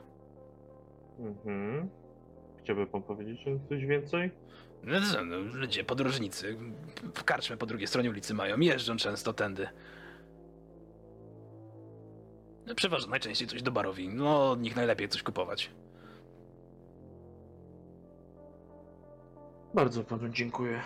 Mhm. 1.19 1.89
Chciałby 2.63 2.87
pan 2.87 3.03
powiedzieć 3.03 3.45
coś 3.69 3.87
więcej? 3.87 4.31
No, 4.83 4.99
no, 5.25 5.37
ludzie, 5.37 5.85
podróżnicy, 5.85 6.57
w 7.15 7.25
karczmę 7.25 7.57
po 7.57 7.67
drugiej 7.67 7.87
stronie 7.87 8.11
ulicy 8.11 8.35
mają, 8.35 8.61
jeżdżą 8.61 8.97
często 8.97 9.33
tędy. 9.33 9.69
Przeważnie 12.75 13.11
najczęściej 13.11 13.49
coś 13.49 13.63
do 13.63 13.73
barowi, 13.73 14.09
no 14.09 14.51
od 14.51 14.61
nich 14.61 14.77
najlepiej 14.77 15.09
coś 15.09 15.23
kupować. 15.23 15.71
Bardzo 19.75 20.05
panu 20.05 20.29
dziękuję. 20.29 20.81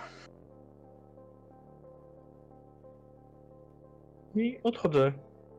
I 4.35 4.59
odchodzę 4.62 5.12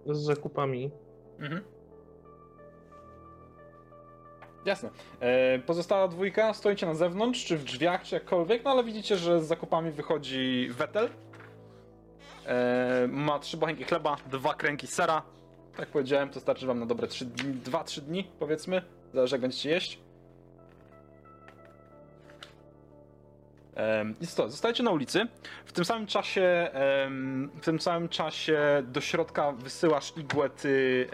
z 0.06 0.18
zakupami. 0.18 0.92
Mhm. 1.40 1.62
Jasne. 4.66 4.90
E, 5.20 5.60
pozostała 5.60 6.08
dwójka, 6.08 6.54
stoicie 6.54 6.86
na 6.86 6.94
zewnątrz, 6.94 7.46
czy 7.46 7.58
w 7.58 7.64
drzwiach, 7.64 8.04
czy 8.04 8.16
jakkolwiek, 8.16 8.64
no 8.64 8.72
ale 8.72 8.84
widzicie, 8.84 9.18
że 9.18 9.42
z 9.42 9.48
zakupami 9.48 9.92
wychodzi 9.92 10.70
Wetel. 10.72 11.10
E, 12.46 13.08
ma 13.08 13.40
trzy 13.40 13.58
bochenki 13.58 13.84
chleba, 13.84 14.16
dwa 14.32 14.54
kręgi 14.54 14.88
sera. 14.88 15.24
Tak 15.72 15.80
jak 15.80 15.90
powiedziałem, 15.90 16.30
to 16.30 16.40
starczy 16.40 16.66
wam 16.66 16.80
na 16.80 16.86
dobre 16.86 17.08
3 17.08 17.26
dni, 17.26 17.54
2-3 17.54 18.02
dni, 18.02 18.28
powiedzmy. 18.40 18.82
Zależy 19.14 19.36
jak 19.36 19.42
będziecie 19.42 19.70
jeść. 19.70 20.00
I 24.22 24.28
co, 24.28 24.50
zostajecie 24.50 24.84
na 24.84 24.92
ulicy. 24.92 25.28
W 25.66 25.72
tym 25.72 25.86
samym 25.86 26.08
czasie, 26.08 26.70
w 27.56 27.66
tym 27.66 27.80
samym 27.80 28.10
czasie 28.10 28.60
do 28.88 29.02
środka 29.02 29.52
wysyłasz 29.52 30.14
igłę 30.18 30.50
ty, 30.50 31.08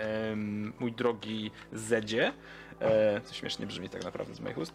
mój 0.80 0.92
drogi 0.92 1.52
Zedzie. 1.74 2.34
E, 2.80 3.22
co 3.22 3.34
śmiesznie 3.34 3.66
brzmi 3.66 3.90
tak 3.90 4.04
naprawdę 4.04 4.36
z 4.36 4.40
moich 4.40 4.58
ust. 4.58 4.74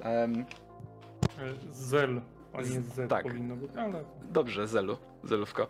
Zel, 1.72 2.20
a 2.52 2.60
nie 2.62 2.66
Z- 2.80 3.10
tak. 3.10 3.22
powinno 3.22 3.56
być, 3.56 3.70
ale 3.76 4.04
dobrze, 4.30 4.68
Zelu, 4.68 4.96
Zelówko. 5.24 5.66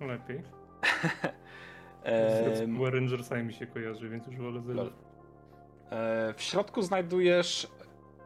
Lepiej. 0.00 0.42
em, 2.04 2.56
Z 2.56 2.76
Power 2.76 2.94
Rangersami 2.94 3.42
mi 3.42 3.52
się 3.52 3.66
kojarzy, 3.66 4.08
więc 4.08 4.26
już 4.26 4.36
wolę 4.36 4.60
Zel. 4.62 4.76
Lol. 4.76 4.92
E, 5.90 6.34
W 6.36 6.42
środku 6.42 6.82
znajdujesz 6.82 7.66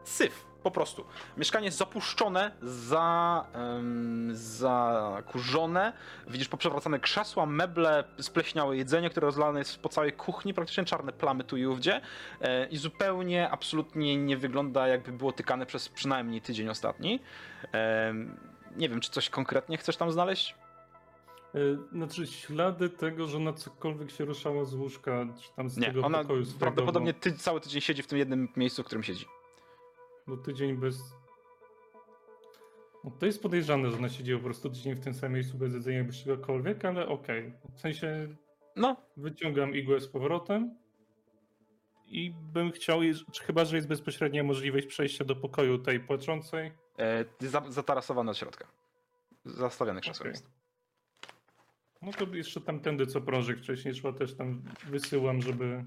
syf. 0.03 0.47
Po 0.63 0.71
prostu. 0.71 1.05
Mieszkanie 1.37 1.65
jest 1.65 1.77
zapuszczone, 1.77 2.51
za, 2.61 3.45
em, 3.53 4.29
zakurzone. 4.35 5.93
Widzisz 6.27 6.47
poprzewracane 6.47 6.99
krzesła, 6.99 7.45
meble, 7.45 8.03
spleśniałe 8.21 8.77
jedzenie, 8.77 9.09
które 9.09 9.25
rozlane 9.25 9.59
jest 9.59 9.79
po 9.79 9.89
całej 9.89 10.13
kuchni, 10.13 10.53
praktycznie 10.53 10.85
czarne 10.85 11.11
plamy 11.13 11.43
tu 11.43 11.57
i 11.57 11.65
ówdzie. 11.65 12.01
E, 12.41 12.65
I 12.67 12.77
zupełnie, 12.77 13.49
absolutnie 13.49 14.17
nie 14.17 14.37
wygląda 14.37 14.87
jakby 14.87 15.11
było 15.11 15.31
tykane 15.31 15.65
przez 15.65 15.89
przynajmniej 15.89 16.41
tydzień 16.41 16.69
ostatni. 16.69 17.19
Nie 18.75 18.89
wiem, 18.89 18.99
czy 18.99 19.11
coś 19.11 19.29
konkretnie 19.29 19.77
chcesz 19.77 19.97
tam 19.97 20.11
znaleźć? 20.11 20.55
Y, 21.55 21.77
Znaczy 21.91 22.27
ślady 22.27 22.89
tego, 22.89 23.27
że 23.27 23.39
na 23.39 23.53
cokolwiek 23.53 24.11
się 24.11 24.25
ruszała 24.25 24.65
z 24.65 24.73
łóżka, 24.73 25.25
czy 25.41 25.53
tam 25.55 25.69
z 25.69 25.77
Nie, 25.77 25.87
tego 25.87 26.01
ona 26.01 26.17
pokoju 26.21 26.45
swojego, 26.45 26.59
prawdopodobnie 26.59 27.13
ty, 27.13 27.31
cały 27.33 27.61
tydzień 27.61 27.81
siedzi 27.81 28.03
w 28.03 28.07
tym 28.07 28.17
jednym 28.17 28.47
miejscu, 28.57 28.83
w 28.83 28.85
którym 28.85 29.03
siedzi. 29.03 29.25
Bo 30.27 30.37
tydzień 30.37 30.77
bez... 30.77 30.99
No 33.03 33.11
to 33.19 33.25
jest 33.25 33.41
podejrzane, 33.41 33.91
że 33.91 33.97
ona 33.97 34.09
siedziała 34.09 34.39
po 34.39 34.45
prostu 34.45 34.69
tydzień 34.69 34.95
w 34.95 34.99
tym 34.99 35.13
samym 35.13 35.33
miejscu 35.33 35.57
bez 35.57 35.73
jedzenia, 35.73 36.03
bez 36.03 36.15
czegokolwiek, 36.23 36.85
ale 36.85 37.07
okej. 37.07 37.53
W 37.75 37.79
sensie 37.79 38.27
No, 38.75 38.95
wyciągam 39.17 39.75
igłę 39.75 39.99
z 39.99 40.07
powrotem 40.07 40.75
i 42.05 42.33
bym 42.53 42.71
chciał, 42.71 42.99
chyba, 43.43 43.65
że 43.65 43.75
jest 43.75 43.87
bezpośrednia 43.87 44.43
możliwość 44.43 44.87
przejścia 44.87 45.25
do 45.25 45.35
pokoju 45.35 45.77
tej 45.79 45.99
płaczącej. 45.99 46.71
e, 46.99 47.25
za, 47.39 47.63
zatarasowane 47.67 48.31
od 48.31 48.37
środka. 48.37 48.67
Zastawione 49.45 50.01
krzesło 50.01 50.23
Okej. 50.23 50.31
jest. 50.31 50.56
No 52.01 52.11
to 52.11 52.35
jeszcze 52.35 52.61
tamtędy, 52.61 53.07
co 53.07 53.21
prążek 53.21 53.57
wcześniej 53.59 53.95
szła, 53.95 54.13
też 54.13 54.35
tam 54.35 54.63
wysyłam, 54.85 55.41
żeby 55.41 55.85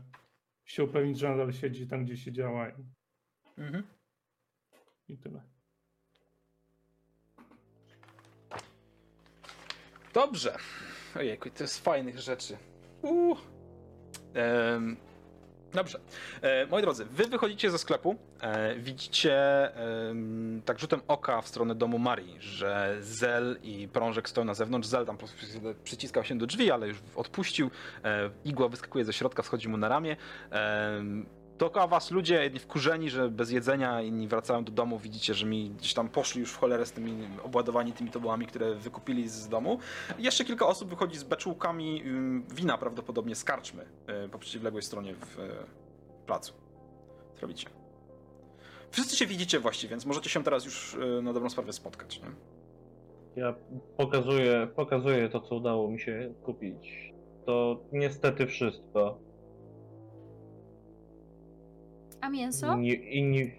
się 0.64 0.84
upewnić, 0.84 1.18
że 1.18 1.28
nadal 1.28 1.52
siedzi 1.52 1.88
tam, 1.88 2.04
gdzie 2.04 2.16
siedziała 2.16 2.68
i, 2.68 2.84
Mhm. 3.58 3.84
i 5.08 5.18
tyle. 5.18 5.42
Dobrze. 10.14 10.56
Ojejku, 11.16 11.50
to 11.50 11.64
jest 11.64 11.84
fajnych 11.84 12.18
rzeczy. 12.18 12.56
Uh. 13.02 13.38
Em, 14.34 14.96
dobrze. 15.75 16.01
E, 16.43 16.66
moi 16.66 16.83
drodzy, 16.83 17.05
wy 17.05 17.25
wychodzicie 17.25 17.71
ze 17.71 17.79
sklepu, 17.79 18.16
e, 18.41 18.75
widzicie 18.77 19.41
tak 20.64 20.79
rzutem 20.79 21.01
oka 21.09 21.43
w 21.43 21.49
stronę 21.49 21.75
domu 21.75 21.99
Marii, 21.99 22.37
że 22.41 22.97
Zel 23.01 23.59
i 23.62 23.89
Prążek 23.89 24.29
stoją 24.29 24.45
na 24.45 24.55
zewnątrz. 24.55 24.89
Zel 24.89 25.07
tam 25.07 25.16
przyciskał 25.85 26.25
się 26.25 26.39
do 26.39 26.47
drzwi, 26.47 26.71
ale 26.71 26.89
już 26.89 26.99
odpuścił. 27.16 27.71
E, 28.05 28.31
igła 28.45 28.68
wyskakuje 28.68 29.05
ze 29.05 29.12
środka, 29.12 29.43
schodzi 29.43 29.68
mu 29.68 29.77
na 29.77 29.89
ramię. 29.89 30.16
Dookoła 31.61 31.86
was 31.86 32.11
ludzie, 32.11 32.42
jedni 32.42 32.58
wkurzeni, 32.58 33.11
że 33.11 33.28
bez 33.28 33.50
jedzenia, 33.50 34.02
inni 34.02 34.28
wracają 34.28 34.64
do 34.64 34.72
domu. 34.72 34.98
Widzicie, 34.98 35.34
że 35.34 35.46
mi 35.46 35.70
gdzieś 35.70 35.94
tam 35.94 36.08
poszli 36.08 36.40
już 36.40 36.52
w 36.52 36.58
cholerę 36.58 36.86
z 36.86 36.92
tymi 36.92 37.28
obładowani 37.42 37.92
tymi 37.92 38.11
tobołami, 38.11 38.46
które 38.46 38.74
wykupili 38.74 39.28
z 39.28 39.48
domu. 39.48 39.78
Jeszcze 40.18 40.44
kilka 40.44 40.66
osób 40.66 40.88
wychodzi 40.88 41.18
z 41.18 41.24
beczułkami 41.24 42.04
wina 42.54 42.78
prawdopodobnie 42.78 43.34
z 43.34 43.44
karczmy 43.44 43.86
y, 44.24 44.28
po 44.28 44.38
przeciwległej 44.38 44.82
stronie 44.82 45.14
w 45.14 45.38
y, 45.38 45.48
placu. 46.26 46.52
Co 47.34 47.40
robicie? 47.40 47.68
Wszyscy 48.90 49.16
się 49.16 49.26
widzicie 49.26 49.61
właściwie, 49.61 49.90
więc 49.90 50.06
możecie 50.06 50.30
się 50.30 50.44
teraz 50.44 50.64
już 50.64 50.94
y, 50.94 51.22
na 51.22 51.32
dobrą 51.32 51.50
sprawę 51.50 51.72
spotkać. 51.72 52.20
Nie? 52.20 52.30
Ja 53.42 53.54
pokazuję, 53.96 54.68
pokazuję 54.76 55.28
to, 55.28 55.40
co 55.40 55.54
udało 55.54 55.90
mi 55.90 56.00
się 56.00 56.34
kupić. 56.42 57.12
To 57.46 57.80
niestety 57.92 58.46
wszystko. 58.46 59.30
A 62.21 62.29
mięso? 62.31 62.77
Nie, 62.77 62.95
inni 62.95 63.51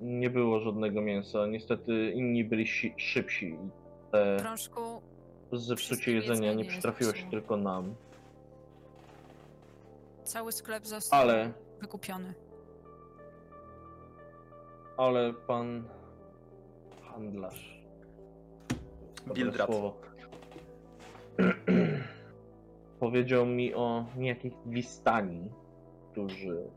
nie 0.00 0.30
było 0.30 0.60
żadnego 0.60 1.02
mięsa. 1.02 1.46
Niestety 1.46 2.10
inni 2.14 2.44
byli 2.44 2.66
si- 2.66 2.94
szybsi. 2.96 3.58
Te 4.12 4.36
Prążku, 4.40 4.80
zepsucie 5.52 6.12
jedzenia 6.12 6.52
nie 6.54 6.64
przytrafiło 6.64 7.14
się 7.14 7.30
tylko 7.30 7.56
nam. 7.56 7.94
cały 10.24 10.52
sklep 10.52 10.86
został 10.86 11.20
Ale, 11.20 11.52
wykupiony. 11.80 12.34
ale 14.96 15.34
pan 15.34 15.84
handlarz. 17.02 17.82
Bildrat. 19.34 19.70
Powiedział 23.00 23.46
mi 23.46 23.74
o 23.74 24.04
niejakich 24.16 24.52
Wistani, 24.66 25.50
którzy 26.12 26.70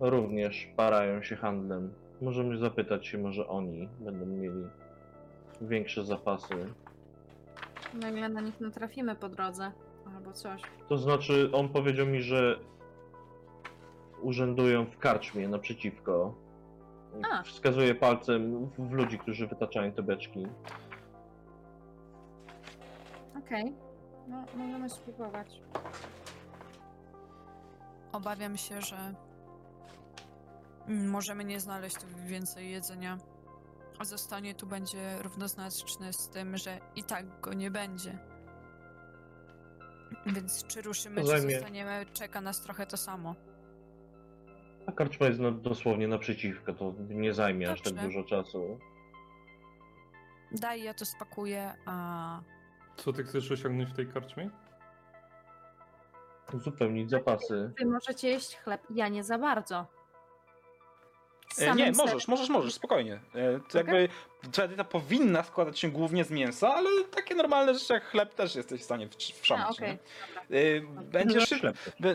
również 0.00 0.68
parają 0.76 1.22
się 1.22 1.36
handlem. 1.36 1.94
Możemy 2.22 2.58
zapytać 2.58 3.06
się, 3.06 3.18
może 3.18 3.48
oni 3.48 3.88
będą 4.00 4.26
mieli 4.26 4.66
większe 5.60 6.04
zapasy. 6.04 6.54
Nagle 7.94 8.28
na 8.28 8.40
nich 8.40 8.60
natrafimy 8.60 9.14
po 9.14 9.28
drodze. 9.28 9.72
Albo 10.16 10.32
coś. 10.32 10.62
To 10.88 10.98
znaczy, 10.98 11.50
on 11.52 11.68
powiedział 11.68 12.06
mi, 12.06 12.22
że 12.22 12.58
urzędują 14.22 14.86
w 14.86 14.98
karczmie 14.98 15.48
naprzeciwko. 15.48 16.34
A. 17.32 17.42
Wskazuje 17.42 17.94
palcem 17.94 18.66
w, 18.66 18.88
w 18.88 18.92
ludzi, 18.92 19.18
którzy 19.18 19.46
wytaczają 19.46 19.92
te 19.92 20.02
beczki. 20.02 20.46
Okej. 23.38 23.74
No, 24.28 24.44
możemy 24.56 24.90
spróbować. 24.90 25.60
Obawiam 28.12 28.56
się, 28.56 28.80
że 28.80 28.96
możemy 30.88 31.44
nie 31.44 31.60
znaleźć 31.60 31.96
tu 31.96 32.06
więcej 32.26 32.70
jedzenia. 32.70 33.18
A 33.98 34.04
zostanie 34.04 34.54
tu 34.54 34.66
będzie 34.66 35.22
równoznaczne 35.22 36.12
z 36.12 36.28
tym, 36.28 36.56
że 36.56 36.78
i 36.96 37.04
tak 37.04 37.40
go 37.40 37.52
nie 37.54 37.70
będzie. 37.70 38.18
Więc 40.26 40.66
czy 40.66 40.82
ruszymy, 40.82 41.16
To 41.16 41.22
czy 41.22 41.28
zajmie- 41.28 41.54
zostaniemy, 41.54 42.06
czeka 42.12 42.40
nas 42.40 42.60
trochę 42.62 42.86
to 42.86 42.96
samo. 42.96 43.34
A 44.86 44.92
karczma 44.92 45.26
jest 45.26 45.40
no, 45.40 45.52
dosłownie 45.52 46.08
naprzeciwko, 46.08 46.72
to 46.74 46.94
nie 47.08 47.34
zajmie 47.34 47.70
aż 47.72 47.82
tak 47.82 47.92
Dobrze. 47.92 48.06
dużo 48.08 48.24
czasu. 48.24 48.78
Daj, 50.52 50.82
ja 50.82 50.94
to 50.94 51.04
spakuję, 51.04 51.74
a 51.86 52.40
Co 52.96 53.12
ty 53.12 53.24
chcesz 53.24 53.50
osiągnąć 53.52 53.90
w 53.90 53.96
tej 53.96 54.06
karczmie? 54.06 54.50
Uzupełnić 56.54 57.10
zapasy. 57.10 57.72
Wy 57.78 57.86
możecie 57.86 58.28
jeść 58.28 58.56
chleb, 58.56 58.82
ja 58.94 59.08
nie 59.08 59.24
za 59.24 59.38
bardzo. 59.38 59.86
E, 61.50 61.54
samym 61.54 61.76
nie, 61.76 61.94
serem. 61.94 61.96
możesz, 61.96 62.28
możesz, 62.28 62.48
możesz, 62.48 62.74
spokojnie. 62.74 63.20
E, 63.34 63.60
to 63.60 63.80
Okej. 63.80 63.94
jakby 63.94 64.08
tradycja 64.52 64.84
powinna 64.84 65.42
składać 65.42 65.78
się 65.78 65.90
głównie 65.90 66.24
z 66.24 66.30
mięsa, 66.30 66.74
ale 66.74 67.04
takie 67.04 67.34
normalne 67.34 67.74
rzeczy 67.74 67.92
jak 67.92 68.04
chleb 68.04 68.34
też 68.34 68.54
jesteś 68.54 68.80
w 68.80 68.84
stanie 68.84 69.08
wszamać. 69.40 69.76
Dobra. 69.76 69.88
E, 70.50 70.80
Będziesz, 71.02 71.50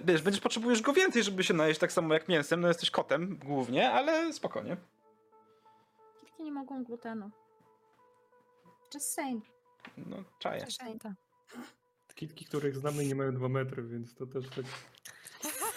Wiesz, 0.05 0.21
będziesz 0.21 0.41
potrzebujesz 0.41 0.81
go 0.81 0.93
więcej, 0.93 1.23
żeby 1.23 1.43
się 1.43 1.53
najeść 1.53 1.79
tak 1.79 1.91
samo 1.91 2.13
jak 2.13 2.27
mięsem. 2.29 2.61
No 2.61 2.67
jesteś 2.67 2.91
kotem 2.91 3.37
głównie, 3.37 3.91
ale 3.91 4.33
spokojnie. 4.33 4.77
Kitki 6.19 6.43
nie 6.43 6.51
mogą 6.51 6.83
glutenu. 6.83 7.31
Just 8.93 9.13
saying. 9.13 9.43
No, 9.97 10.17
czaję. 10.39 10.65
Kitki, 12.15 12.45
których 12.45 12.77
znamy, 12.77 13.05
nie 13.05 13.15
mają 13.15 13.33
2 13.33 13.49
metry, 13.49 13.83
więc 13.83 14.15
to 14.15 14.25
też 14.25 14.45
tak. 14.49 14.65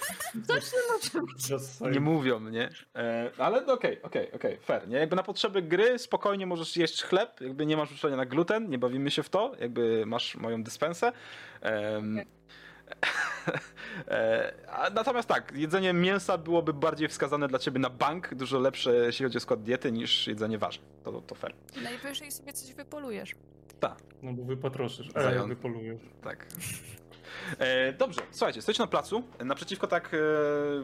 Coś 0.49 0.65
nie 0.73 1.21
może. 1.21 1.93
Nie 1.93 2.01
mówią, 2.01 2.41
nie? 2.41 2.69
E, 2.97 3.31
ale 3.39 3.61
no 3.61 3.73
okej, 3.73 4.03
okej, 4.03 4.33
okej, 4.33 4.59
fair, 4.59 4.89
nie? 4.89 4.97
Jakby 4.97 5.17
na 5.17 5.23
potrzeby 5.23 5.63
gry 5.63 5.99
spokojnie 5.99 6.47
możesz 6.47 6.77
jeść 6.77 7.03
chleb, 7.03 7.41
jakby 7.41 7.67
nie 7.67 7.77
masz 7.77 7.93
uczulenia 7.93 8.17
na 8.17 8.27
gluten, 8.27 8.71
nie 8.71 8.79
bawimy 8.79 9.11
się 9.11 9.23
w 9.23 9.29
to, 9.29 9.53
jakby 9.61 10.07
masz 10.07 10.37
moją 10.37 10.63
dyspensę. 10.63 11.13
E, 14.09 14.53
a 14.69 14.91
natomiast 14.91 15.29
tak, 15.29 15.53
jedzenie 15.57 15.93
mięsa 15.93 16.39
byłoby 16.39 16.73
bardziej 16.73 17.09
wskazane 17.09 17.49
dla 17.49 17.59
ciebie 17.59 17.79
na 17.81 17.91
bank, 17.91 18.35
dużo 18.35 18.59
lepsze 18.59 18.95
jeśli 18.95 19.25
chodzi 19.25 19.37
o 19.39 19.41
skład 19.41 19.63
diety 19.63 19.93
niż 19.93 20.27
jedzenie 20.27 20.59
warzyw. 20.59 20.83
To, 21.05 21.13
to, 21.13 21.21
to 21.21 21.35
fair. 21.35 21.55
Najwyżej 21.83 22.31
sobie 22.31 22.53
coś 22.53 22.75
wypolujesz. 22.75 23.35
No 24.23 24.33
bo 24.33 24.45
wypatroszysz, 24.45 25.09
e, 25.15 25.23
Zają- 25.23 25.49
wypolujesz. 25.49 26.01
Tak. 26.23 26.47
E, 27.59 27.93
dobrze, 27.93 28.21
słuchajcie, 28.31 28.63
stoicie 28.63 28.83
na 28.83 28.87
placu. 28.87 29.23
Naprzeciwko, 29.45 29.87
tak 29.87 30.15
e, 30.15 30.19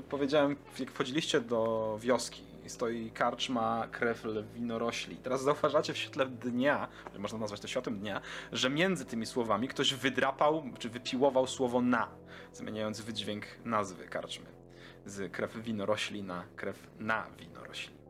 powiedziałem, 0.08 0.56
jak 0.78 0.90
wchodziliście 0.90 1.40
do 1.40 1.98
wioski, 2.00 2.42
stoi 2.66 3.10
karczma, 3.10 3.88
krefl, 3.92 4.44
winorośli. 4.54 5.16
Teraz 5.16 5.42
zauważacie 5.42 5.92
w 5.92 5.98
świetle 5.98 6.26
dnia, 6.26 6.88
można 7.18 7.38
nazwać 7.38 7.60
to 7.60 7.68
światłem 7.68 7.98
dnia, 7.98 8.20
że 8.52 8.70
między 8.70 9.04
tymi 9.04 9.26
słowami 9.26 9.68
ktoś 9.68 9.94
wydrapał, 9.94 10.64
czy 10.78 10.88
wypiłował 10.88 11.46
słowo 11.46 11.80
na, 11.80 12.08
zmieniając 12.52 13.00
wydźwięk 13.00 13.44
nazwy 13.64 14.08
karczmy. 14.08 14.46
Z 15.06 15.32
krew 15.32 15.56
winorośli 15.56 16.22
na 16.22 16.44
krew 16.56 16.86
na 16.98 17.26
winorośli. 17.38 18.01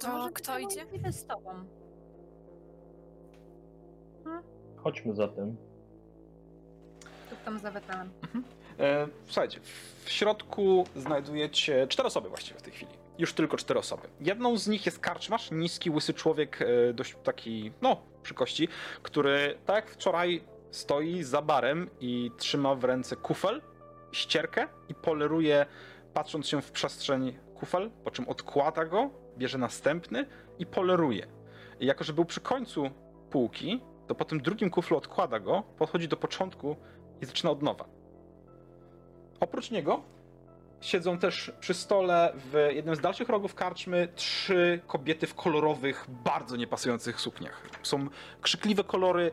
To 0.00 0.08
Może 0.08 0.32
kto 0.32 0.58
idzie? 0.58 0.86
Idę 0.92 1.12
z 1.12 1.26
tobą. 1.26 1.50
Chodźmy 4.76 5.14
zatem. 5.14 5.56
tam 7.44 7.58
za 7.58 7.70
wetelem. 7.70 8.10
E, 8.78 9.08
słuchajcie, 9.26 9.60
w 10.04 10.10
środku 10.10 10.84
znajdujecie 10.96 11.86
cztery 11.86 12.06
osoby 12.06 12.28
właściwie 12.28 12.60
w 12.60 12.62
tej 12.62 12.72
chwili. 12.72 12.92
Już 13.18 13.32
tylko 13.32 13.56
cztery 13.56 13.80
osoby. 13.80 14.08
Jedną 14.20 14.56
z 14.58 14.68
nich 14.68 14.86
jest 14.86 14.98
karczmasz, 14.98 15.50
niski, 15.50 15.90
łysy 15.90 16.14
człowiek, 16.14 16.62
e, 16.62 16.92
dość 16.92 17.16
taki, 17.24 17.72
no, 17.82 17.96
przy 18.22 18.34
kości, 18.34 18.68
który 19.02 19.58
tak 19.66 19.76
jak 19.76 19.90
wczoraj 19.90 20.44
stoi 20.70 21.22
za 21.22 21.42
barem 21.42 21.90
i 22.00 22.30
trzyma 22.38 22.74
w 22.74 22.84
ręce 22.84 23.16
kufel, 23.16 23.62
ścierkę 24.12 24.68
i 24.88 24.94
poleruje, 24.94 25.66
patrząc 26.14 26.48
się 26.48 26.62
w 26.62 26.72
przestrzeń 26.72 27.38
kufel, 27.54 27.90
po 28.04 28.10
czym 28.10 28.28
odkłada 28.28 28.84
go, 28.84 29.10
bierze 29.40 29.58
następny 29.58 30.26
i 30.58 30.66
poleruje. 30.66 31.26
I 31.80 31.86
jako, 31.86 32.04
że 32.04 32.12
był 32.12 32.24
przy 32.24 32.40
końcu 32.40 32.90
półki, 33.30 33.80
to 34.06 34.14
po 34.14 34.24
tym 34.24 34.40
drugim 34.40 34.70
kuflu 34.70 34.96
odkłada 34.96 35.40
go, 35.40 35.62
podchodzi 35.78 36.08
do 36.08 36.16
początku 36.16 36.76
i 37.22 37.26
zaczyna 37.26 37.50
od 37.50 37.62
nowa. 37.62 37.84
Oprócz 39.40 39.70
niego 39.70 40.02
siedzą 40.80 41.18
też 41.18 41.52
przy 41.60 41.74
stole 41.74 42.32
w 42.36 42.68
jednym 42.74 42.96
z 42.96 43.00
dalszych 43.00 43.28
rogów 43.28 43.54
karczmy 43.54 44.08
trzy 44.14 44.80
kobiety 44.86 45.26
w 45.26 45.34
kolorowych, 45.34 46.06
bardzo 46.08 46.56
niepasujących 46.56 47.20
sukniach. 47.20 47.62
Są 47.82 48.08
krzykliwe 48.40 48.84
kolory, 48.84 49.32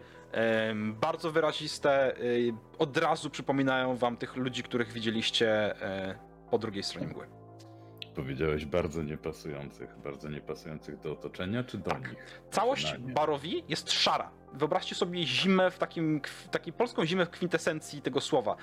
bardzo 0.85 1.31
wyraziste, 1.31 2.17
y, 2.17 2.53
od 2.79 2.97
razu 2.97 3.29
przypominają 3.29 3.95
wam 3.95 4.17
tych 4.17 4.35
ludzi, 4.35 4.63
których 4.63 4.91
widzieliście 4.91 5.81
e, 5.81 6.19
po 6.51 6.57
drugiej 6.57 6.83
stronie 6.83 7.07
mgły. 7.07 7.36
Powiedziałeś 8.17 8.65
bardzo 8.65 9.03
niepasujących. 9.03 9.97
Bardzo 10.03 10.29
niepasujących 10.29 10.99
do 10.99 11.11
otoczenia, 11.11 11.63
czy 11.63 11.77
do 11.77 11.91
Tak. 11.91 11.99
nich? 12.09 12.41
Całość 12.51 12.83
Personalnie. 12.83 13.13
barowi 13.13 13.63
jest 13.69 13.91
szara. 13.91 14.31
Wyobraźcie 14.53 14.95
sobie 14.95 15.23
zimę 15.23 15.71
w 15.71 15.77
takim, 15.77 16.21
w 16.23 16.49
takiej 16.49 16.73
polską 16.73 17.05
zimę 17.05 17.25
w 17.25 17.29
kwintesencji 17.29 18.01
tego 18.01 18.21
słowa. 18.21 18.55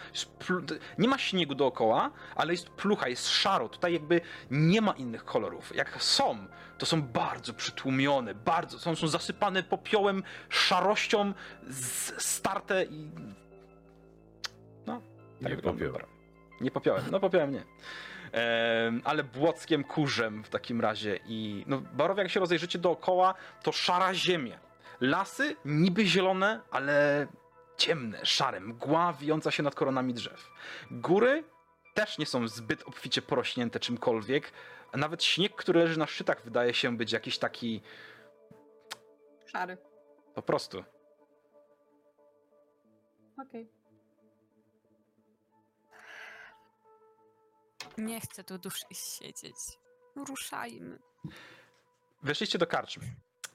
Nie 0.99 1.09
ma 1.09 1.19
śniegu 1.19 1.55
dookoła, 1.55 2.11
ale 2.37 2.53
jest 2.53 2.69
plucha, 2.69 3.09
jest 3.09 3.29
szaro. 3.29 3.69
Tutaj 3.69 3.93
jakby 3.93 4.21
nie 4.51 4.81
ma 4.81 4.93
innych 4.93 5.25
kolorów. 5.25 5.77
Jak 5.77 6.03
są, 6.03 6.47
to 6.79 6.87
są 6.87 7.03
bardzo 7.03 7.55
przytłumione, 7.55 8.35
bardzo, 8.35 8.79
są, 8.79 8.97
są 8.97 9.09
zasypane 9.09 9.63
popiołem, 9.63 10.23
szarością, 10.49 11.33
z, 11.69 12.23
starte 12.23 12.85
i... 12.85 13.11
No, 14.87 15.03
tak 15.43 15.53
Nie 15.53 15.59
popiołem. 15.63 16.07
Nie 16.61 16.71
popiołem, 16.71 17.05
no 17.11 17.21
popiołem 17.21 17.53
nie. 17.53 17.65
Ale 19.05 19.25
błockiem 19.25 19.85
kurzem 19.85 20.45
w 20.45 20.49
takim 20.49 20.81
razie 20.81 21.21
i 21.27 21.65
no 21.67 21.81
barowie 21.81 22.23
jak 22.23 22.33
się 22.33 22.41
rozejrzycie 22.41 22.79
dookoła, 22.79 23.35
to 23.63 23.73
szara 23.73 24.15
ziemia. 24.15 24.59
Lasy 25.01 25.57
niby 25.65 26.07
zielone, 26.07 26.61
ale 26.71 27.27
ciemne, 27.77 28.27
szare, 28.27 28.61
mgła 28.61 29.13
wijąca 29.13 29.51
się 29.51 29.63
nad 29.63 29.75
koronami 29.75 30.15
drzew. 30.15 30.51
Góry 30.91 31.45
też 31.95 32.19
nie 32.19 32.27
są 32.27 32.49
zbyt 32.49 32.83
obficie 32.83 33.23
porośnięte 33.23 33.81
czymkolwiek, 33.81 34.53
a 34.93 34.97
nawet 34.97 35.25
śnieg, 35.25 35.55
który 35.55 35.81
leży 35.81 35.99
na 35.99 36.07
szczytach 36.07 36.45
wydaje 36.45 36.75
się 36.75 36.97
być 36.97 37.13
jakiś 37.13 37.39
taki 37.39 37.83
Szary. 39.47 39.77
po 40.35 40.43
prostu. 40.43 40.85
Okej. 43.43 43.69
Nie 47.99 48.21
chcę 48.21 48.45
tu 48.45 48.59
dłużej 48.59 48.89
siedzieć. 48.93 49.57
Ruszajmy. 50.17 50.99
Weszliście 52.23 52.59
do 52.59 52.67
karczmy. 52.67 53.05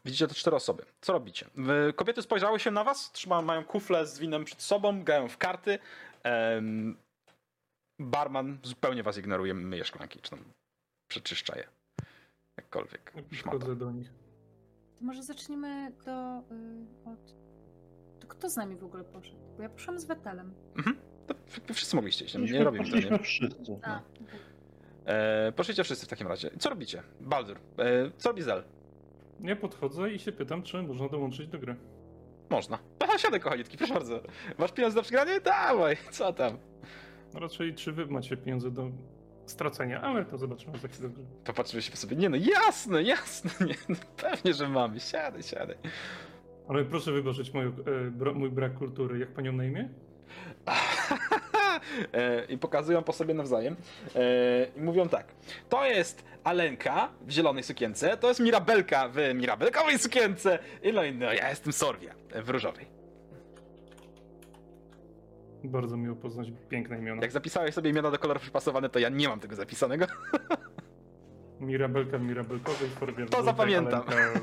Widzicie 0.05 0.27
te 0.27 0.33
cztery 0.33 0.55
osoby. 0.55 0.85
Co 1.01 1.13
robicie? 1.13 1.49
Kobiety 1.95 2.21
spojrzały 2.21 2.59
się 2.59 2.71
na 2.71 2.83
was, 2.83 3.11
trzymają, 3.11 3.41
mają 3.41 3.63
kufle 3.63 4.07
z 4.07 4.19
winem 4.19 4.45
przed 4.45 4.61
sobą, 4.61 5.03
grają 5.03 5.29
w 5.29 5.37
karty. 5.37 5.79
Em, 6.23 6.97
barman 7.99 8.59
zupełnie 8.63 9.03
was 9.03 9.17
ignoruje, 9.17 9.53
myje 9.53 9.85
szklanki, 9.85 10.19
czy 10.21 10.29
tam 10.29 10.39
przeczyszcza 11.07 11.57
je. 11.57 11.67
Jakkolwiek. 12.57 13.13
Podchodzę 13.43 13.75
do 13.75 13.91
nich. 13.91 14.09
To 14.99 15.05
może 15.05 15.23
zaczniemy 15.23 15.91
do... 16.05 16.11
Y, 16.11 17.09
od... 17.09 17.35
To 18.19 18.27
kto 18.27 18.49
z 18.49 18.55
nami 18.55 18.75
w 18.75 18.83
ogóle 18.83 19.03
poszedł? 19.03 19.39
Bo 19.57 19.63
ja 19.63 19.69
poszłam 19.69 19.99
z 19.99 20.05
wetelem. 20.05 20.53
Mhm. 20.77 21.08
To 21.67 21.73
wszyscy 21.73 21.95
mogliście 21.95 22.25
iść, 22.25 22.33
nie, 22.35 22.41
nie 22.41 22.63
to, 22.63 22.71
Poszliśmy 22.71 23.11
nie? 23.11 23.19
wszyscy. 23.19 23.79
A, 23.83 23.99
E, 25.05 25.51
poszliście 25.51 25.83
wszyscy 25.83 26.05
w 26.05 26.09
takim 26.09 26.27
razie. 26.27 26.49
Co 26.59 26.69
robicie? 26.69 27.03
Baldur, 27.21 27.57
e, 27.77 28.11
co 28.17 28.29
robi 28.29 28.41
Zel? 28.41 28.63
Ja 29.41 29.55
podchodzę 29.55 30.11
i 30.11 30.19
się 30.19 30.31
pytam, 30.31 30.63
czy 30.63 30.81
można 30.83 31.09
dołączyć 31.09 31.47
do 31.47 31.59
gry. 31.59 31.75
Można. 32.49 32.79
Aha, 33.03 33.17
siadaj 33.17 33.39
kochaniutki, 33.39 33.77
proszę 33.77 33.93
bardzo. 33.93 34.19
Masz 34.57 34.71
pieniądze 34.71 34.95
za 34.95 35.01
przegranie? 35.01 35.41
Dawaj, 35.41 35.97
co 36.11 36.33
tam? 36.33 36.57
No 37.33 37.39
Raczej 37.39 37.73
czy 37.75 37.91
wy 37.91 38.05
macie 38.05 38.37
pieniądze 38.37 38.71
do 38.71 38.91
stracenia, 39.45 40.01
ale 40.01 40.25
to 40.25 40.37
zobaczymy 40.37 40.77
za 40.77 40.87
chwilę. 40.87 41.09
Popatrzyliśmy 41.45 41.95
sobie, 41.95 42.15
nie 42.17 42.29
no 42.29 42.37
jasne, 42.37 43.03
jasne, 43.13 43.51
nie, 43.67 43.75
no, 43.89 43.95
pewnie, 44.17 44.53
że 44.53 44.69
mamy. 44.69 44.99
Siadaj, 44.99 45.43
siadaj. 45.43 45.75
Ale 46.67 46.85
proszę 46.85 47.11
wybaczyć 47.11 47.53
moją, 47.53 47.69
e, 47.69 48.11
bra, 48.11 48.33
mój 48.33 48.51
brak 48.51 48.73
kultury. 48.77 49.19
Jak 49.19 49.29
panią 49.33 49.51
na 49.51 49.65
imię? 49.65 49.89
E, 50.67 50.71
I 52.49 52.57
pokazują 52.57 53.03
po 53.03 53.13
sobie 53.13 53.33
nawzajem. 53.33 53.75
E, 54.15 54.19
I 54.77 54.81
mówią 54.81 55.09
tak. 55.09 55.27
To 55.69 55.85
jest 55.85 56.23
Alenka 56.43 57.09
w 57.21 57.31
zielonej 57.31 57.63
sukience, 57.63 58.17
to 58.17 58.27
jest 58.27 58.39
Mirabelka 58.39 59.09
w 59.09 59.17
mirabelkowej 59.35 59.99
sukience. 59.99 60.59
I 60.83 60.93
no 60.93 61.01
no, 61.13 61.33
ja 61.33 61.49
jestem 61.49 61.73
Sorwia 61.73 62.13
w 62.35 62.49
różowej. 62.49 62.85
Bardzo 65.63 65.97
miło 65.97 66.15
poznać 66.15 66.47
piękne 66.69 66.99
imiona. 66.99 67.21
Jak 67.21 67.31
zapisałeś 67.31 67.75
sobie 67.75 67.89
imiona 67.89 68.11
do 68.11 68.19
kolorów 68.19 68.43
przypasowane, 68.43 68.89
to 68.89 68.99
ja 68.99 69.09
nie 69.09 69.29
mam 69.29 69.39
tego 69.39 69.55
zapisanego. 69.55 70.05
Mirabelka 71.59 72.17
w 72.17 72.21
Mirabelkowej, 72.21 72.89
Forbia 72.89 73.25
w 73.25 73.29
To 73.29 73.43
zapamiętam. 73.43 74.03
Alenka 74.07 74.39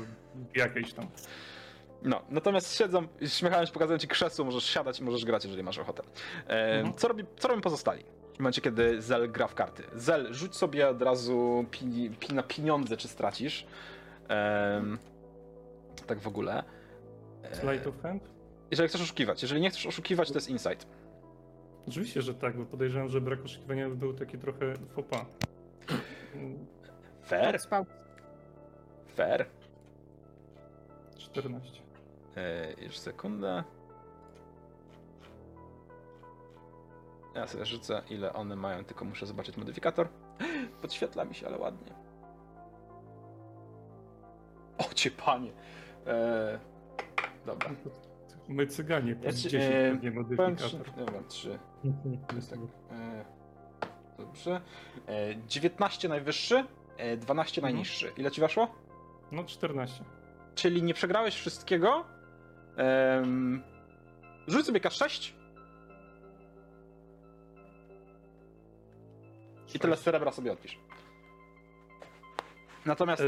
jakiejś 0.55 0.93
tam. 0.93 1.05
No, 2.03 2.21
natomiast 2.29 2.75
siedzą, 2.77 3.07
śmiechają 3.27 3.65
się, 3.65 3.71
pokazują 3.73 3.97
ci 3.99 4.07
krzesło, 4.07 4.45
możesz 4.45 4.63
siadać, 4.63 5.01
możesz 5.01 5.25
grać, 5.25 5.43
jeżeli 5.45 5.63
masz 5.63 5.77
ochotę. 5.77 6.03
E, 6.47 6.77
Mhm. 6.79 6.93
co, 6.97 7.07
robi, 7.07 7.23
co 7.39 7.47
robią 7.47 7.61
pozostali? 7.61 8.03
W 8.35 8.39
momencie, 8.39 8.61
kiedy 8.61 9.01
Zel 9.01 9.31
gra 9.31 9.47
w 9.47 9.55
karty. 9.55 9.83
Zel, 9.95 10.33
rzuć 10.33 10.55
sobie 10.55 10.89
od 10.89 11.01
razu 11.01 11.65
pi, 11.71 12.11
pi 12.19 12.33
na 12.33 12.43
pieniądze, 12.43 12.97
czy 12.97 13.07
stracisz. 13.07 13.65
Em, 14.27 14.97
tak 16.07 16.19
w 16.19 16.27
ogóle. 16.27 16.63
E, 17.63 17.89
of 17.89 18.01
hand? 18.01 18.23
jeżeli 18.71 18.89
chcesz 18.89 19.01
oszukiwać. 19.01 19.41
Jeżeli 19.41 19.61
nie 19.61 19.69
chcesz 19.69 19.85
oszukiwać, 19.85 20.27
to 20.31 20.35
jest 20.35 20.49
insight. 20.49 20.87
Oczywiście, 21.87 22.21
że 22.21 22.33
tak, 22.33 22.57
bo 22.57 22.65
podejrzewam, 22.65 23.09
że 23.09 23.21
brak 23.21 23.45
oszukiwania 23.45 23.89
był 23.89 24.13
taki 24.13 24.37
trochę. 24.37 24.73
Mm, 26.35 26.65
Fair, 27.23 27.59
fair. 29.15 29.45
14. 31.17 31.81
E, 32.37 32.73
już 32.83 32.97
sekundę. 32.97 33.63
Ja 37.35 37.47
sobie 37.47 37.65
rzucę, 37.65 38.01
ile 38.09 38.33
one 38.33 38.55
mają, 38.55 38.85
tylko 38.85 39.05
muszę 39.05 39.25
zobaczyć 39.25 39.57
modyfikator. 39.57 40.07
Podświetla 40.81 41.25
mi 41.25 41.35
się, 41.35 41.47
ale 41.47 41.57
ładnie. 41.57 41.93
O 44.77 44.93
cię 44.93 45.11
panie. 45.11 45.51
E, 46.07 46.59
dobra. 47.45 47.69
My 48.47 48.67
cyganie, 48.67 49.15
plus 49.15 49.25
Ja 49.25 49.31
ci- 49.41 49.49
10 49.49 49.73
e, 49.75 49.91
pewnie 49.91 50.35
Powiem 50.37 50.55
trzy, 50.55 50.77
modyfikator. 50.77 51.05
dobra, 51.05 51.21
jest 52.35 52.49
tak. 52.49 52.59
E, 52.91 53.25
dobrze. 54.17 54.61
E, 55.07 55.35
19 55.47 56.09
najwyższy, 56.09 56.65
e, 56.97 57.17
12 57.17 57.61
Mhm. 57.61 57.73
najniższy. 57.73 58.11
Ile 58.17 58.31
ci 58.31 58.41
weszło? 58.41 58.67
No 59.31 59.43
14. 59.43 60.03
Czyli 60.55 60.83
nie 60.83 60.93
przegrałeś 60.93 61.35
wszystkiego. 61.35 62.05
Um, 62.77 63.63
rzuć 64.47 64.65
sobie 64.65 64.79
K6 64.79 65.33
i 69.75 69.79
tyle 69.79 69.97
srebra 69.97 70.31
sobie 70.31 70.51
odpisz. 70.51 70.79
Natomiast. 72.85 73.23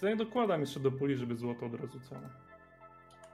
To 0.00 0.08
ja 0.08 0.16
dokładam 0.16 0.60
jeszcze 0.60 0.80
do 0.80 0.92
puli, 0.92 1.16
żeby 1.16 1.36
złoto 1.36 1.66
od 1.66 1.74
razu 1.74 2.00
całe. 2.00 2.28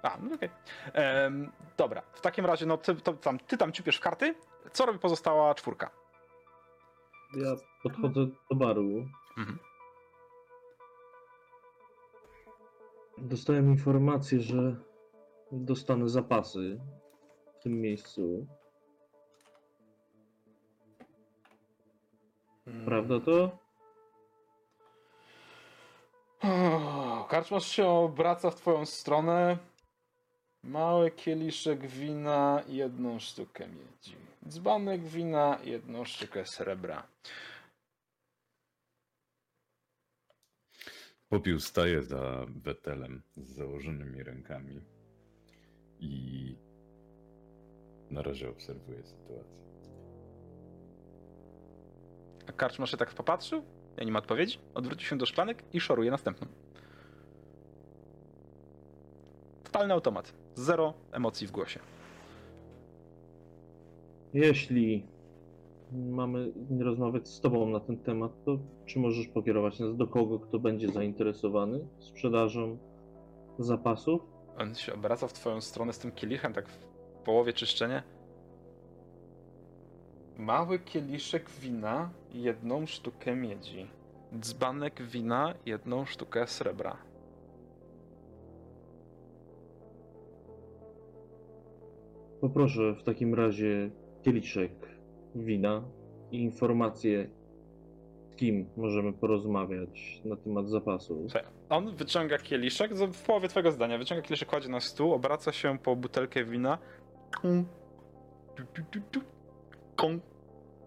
A, 0.03 0.18
no 0.22 0.35
okej. 0.35 0.51
Em, 0.93 1.53
dobra, 1.76 2.03
w 2.12 2.20
takim 2.20 2.47
razie, 2.47 2.66
no 2.66 2.76
ty, 2.76 2.95
to, 2.95 3.12
tam, 3.12 3.39
ty 3.39 3.57
tam 3.57 3.72
ciupiesz 3.72 3.97
w 3.97 4.01
karty. 4.01 4.35
Co 4.72 4.87
robi 4.87 4.99
pozostała 4.99 5.55
czwórka? 5.55 5.91
Ja 7.37 7.57
podchodzę 7.82 8.26
do 8.51 8.57
baru. 8.57 9.09
Mhm. 9.39 9.59
Dostałem 13.18 13.70
informację, 13.70 14.41
że 14.41 14.76
dostanę 15.55 16.09
zapasy 16.09 16.81
w 17.59 17.63
tym 17.63 17.81
miejscu. 17.81 18.47
Prawda 22.85 23.21
to? 23.21 23.59
O, 26.43 27.27
Karczmasz 27.31 27.67
się 27.67 27.89
obraca 27.89 28.51
w 28.51 28.55
twoją 28.55 28.87
stronę. 28.87 29.59
Mały 30.63 31.11
kieliszek 31.11 31.87
wina, 31.87 32.63
jedną 32.69 33.19
sztukę 33.19 33.69
miedzi. 33.69 34.17
Dzbanek 34.49 35.03
wina, 35.03 35.59
jedną 35.65 36.05
sztukę 36.05 36.47
srebra. 36.47 37.07
Popiół 41.29 41.61
staje 41.61 42.03
za 42.03 42.47
wetelem 42.49 43.23
z 43.37 43.49
założonymi 43.49 44.23
rękami 44.23 44.81
i 46.01 46.57
na 48.11 48.22
razie 48.22 48.51
obserwuje 48.51 49.03
sytuację. 49.05 49.64
A 52.49 52.53
karczmarz 52.53 52.90
się 52.90 52.97
tak 52.97 53.14
popatrzył, 53.14 53.62
ja 53.97 54.05
nie 54.05 54.12
ma 54.12 54.18
odpowiedzi, 54.18 54.59
odwrócił 54.74 55.09
się 55.09 55.18
do 55.18 55.26
szklanek 55.26 55.64
i 55.72 55.80
szoruje 55.80 56.11
następną. 56.11 56.47
Totalny 59.64 59.95
automat. 59.95 60.34
Zero 60.55 60.95
emocji 61.12 61.47
w 61.47 61.51
głosie. 61.51 61.80
Jeśli 64.34 65.07
mamy 65.92 66.53
rozmawiać 66.80 67.28
z 67.28 67.40
Tobą 67.40 67.70
na 67.70 67.80
ten 67.80 67.99
temat, 67.99 68.45
to 68.45 68.59
czy 68.86 68.99
możesz 68.99 69.28
pokierować 69.28 69.80
nas 69.80 69.97
do 69.97 70.07
kogo, 70.07 70.38
kto 70.38 70.59
będzie 70.59 70.88
zainteresowany 70.88 71.86
sprzedażą 71.99 72.78
zapasów? 73.59 74.34
On 74.59 74.75
się 74.75 74.95
obraca 74.95 75.29
w 75.29 75.33
twoją 75.33 75.61
stronę 75.61 75.93
z 75.93 75.99
tym 75.99 76.13
kielichem, 76.13 76.53
tak 76.53 76.69
w 76.69 76.79
połowie 77.25 77.53
czyszczenia. 77.53 78.03
Mały 80.39 80.79
kieliszek 80.79 81.51
wina, 81.51 82.11
jedną 82.33 82.87
sztukę 82.87 83.37
miedzi. 83.37 83.87
Dzbanek 84.41 85.03
wina, 85.03 85.55
jedną 85.67 86.05
sztukę 86.05 86.47
srebra. 86.47 86.97
Poproszę 92.41 92.95
w 92.95 93.03
takim 93.03 93.35
razie 93.35 93.91
kieliszek 94.23 94.73
wina 95.35 95.83
i 96.31 96.43
informacje, 96.43 97.31
z 97.43 97.43
kim 98.37 98.66
możemy 98.76 99.12
porozmawiać 99.12 100.20
na 100.24 100.37
temat 100.37 100.68
zapasów. 100.68 101.18
Słuchaj, 101.22 101.43
On 101.68 101.97
wyciąga 101.97 102.39
kieliszek, 102.39 102.95
w 102.95 103.22
połowie 103.26 103.49
twojego 103.49 103.70
zdania, 103.70 103.99
wyciąga 103.99 104.22
kieliszek, 104.22 104.49
kładzie 104.49 104.68
na 104.68 104.80
stół, 104.80 105.12
obraca 105.12 105.53
się 105.53 105.78
po 105.78 105.97
butelkę 105.97 106.45
wina. 106.45 106.78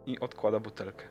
I 0.05 0.19
odkłada 0.19 0.59
butelkę. 0.59 1.05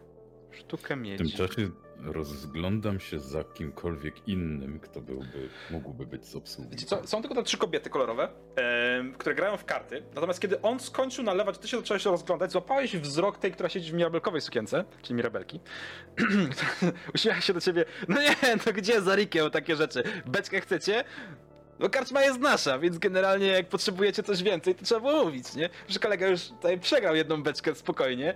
Sztukę 0.51 0.97
W 0.97 1.01
miedzi. 1.01 1.37
tym 1.37 1.49
czasie 1.49 1.70
rozglądam 2.05 3.01
się 3.01 3.20
za 3.20 3.44
kimkolwiek 3.44 4.28
innym, 4.28 4.80
kto 4.80 5.01
byłby, 5.01 5.49
mógłby 5.70 6.07
być 6.07 6.26
z 6.26 6.36
obsługi. 6.36 6.76
Są 7.05 7.22
tylko 7.22 7.34
te 7.34 7.42
trzy 7.42 7.59
kobiety 7.59 7.90
kolorowe, 7.90 8.28
em, 8.57 9.14
które 9.14 9.34
grają 9.34 9.57
w 9.57 9.64
karty. 9.64 10.03
Natomiast 10.14 10.40
kiedy 10.40 10.62
on 10.62 10.80
skończył 10.80 11.24
nalewać, 11.24 11.59
ty 11.59 11.68
się 11.68 11.76
zacząłeś 11.76 12.05
rozglądać, 12.05 12.53
złapałeś 12.53 12.97
wzrok 12.97 13.38
tej, 13.38 13.53
która 13.53 13.68
siedzi 13.68 13.90
w 13.90 13.94
mirabelkowej 13.94 14.40
sukience, 14.40 14.84
czyli 15.03 15.14
mirabelki. 15.14 15.61
Uśmiecha 17.14 17.40
się 17.40 17.53
do 17.53 17.61
ciebie. 17.61 17.84
No 18.09 18.22
nie, 18.22 18.36
no 18.66 18.72
gdzie 18.72 19.01
za 19.03 19.16
Rikieł 19.16 19.51
takie 19.51 19.76
rzeczy? 19.76 20.03
Beczkę 20.26 20.61
chcecie? 20.61 21.05
No 21.78 21.90
karczma 21.90 22.22
jest 22.22 22.40
nasza, 22.40 22.78
więc 22.78 22.99
generalnie 22.99 23.47
jak 23.47 23.68
potrzebujecie 23.68 24.22
coś 24.22 24.42
więcej, 24.42 24.74
to 24.74 24.84
trzeba 24.84 25.01
było 25.01 25.24
mówić, 25.24 25.55
nie? 25.55 25.70
Że 25.88 25.99
kolega 25.99 26.26
już 26.26 26.49
tutaj 26.49 26.80
przegrał 26.80 27.16
jedną 27.16 27.42
beczkę 27.42 27.74
spokojnie. 27.74 28.34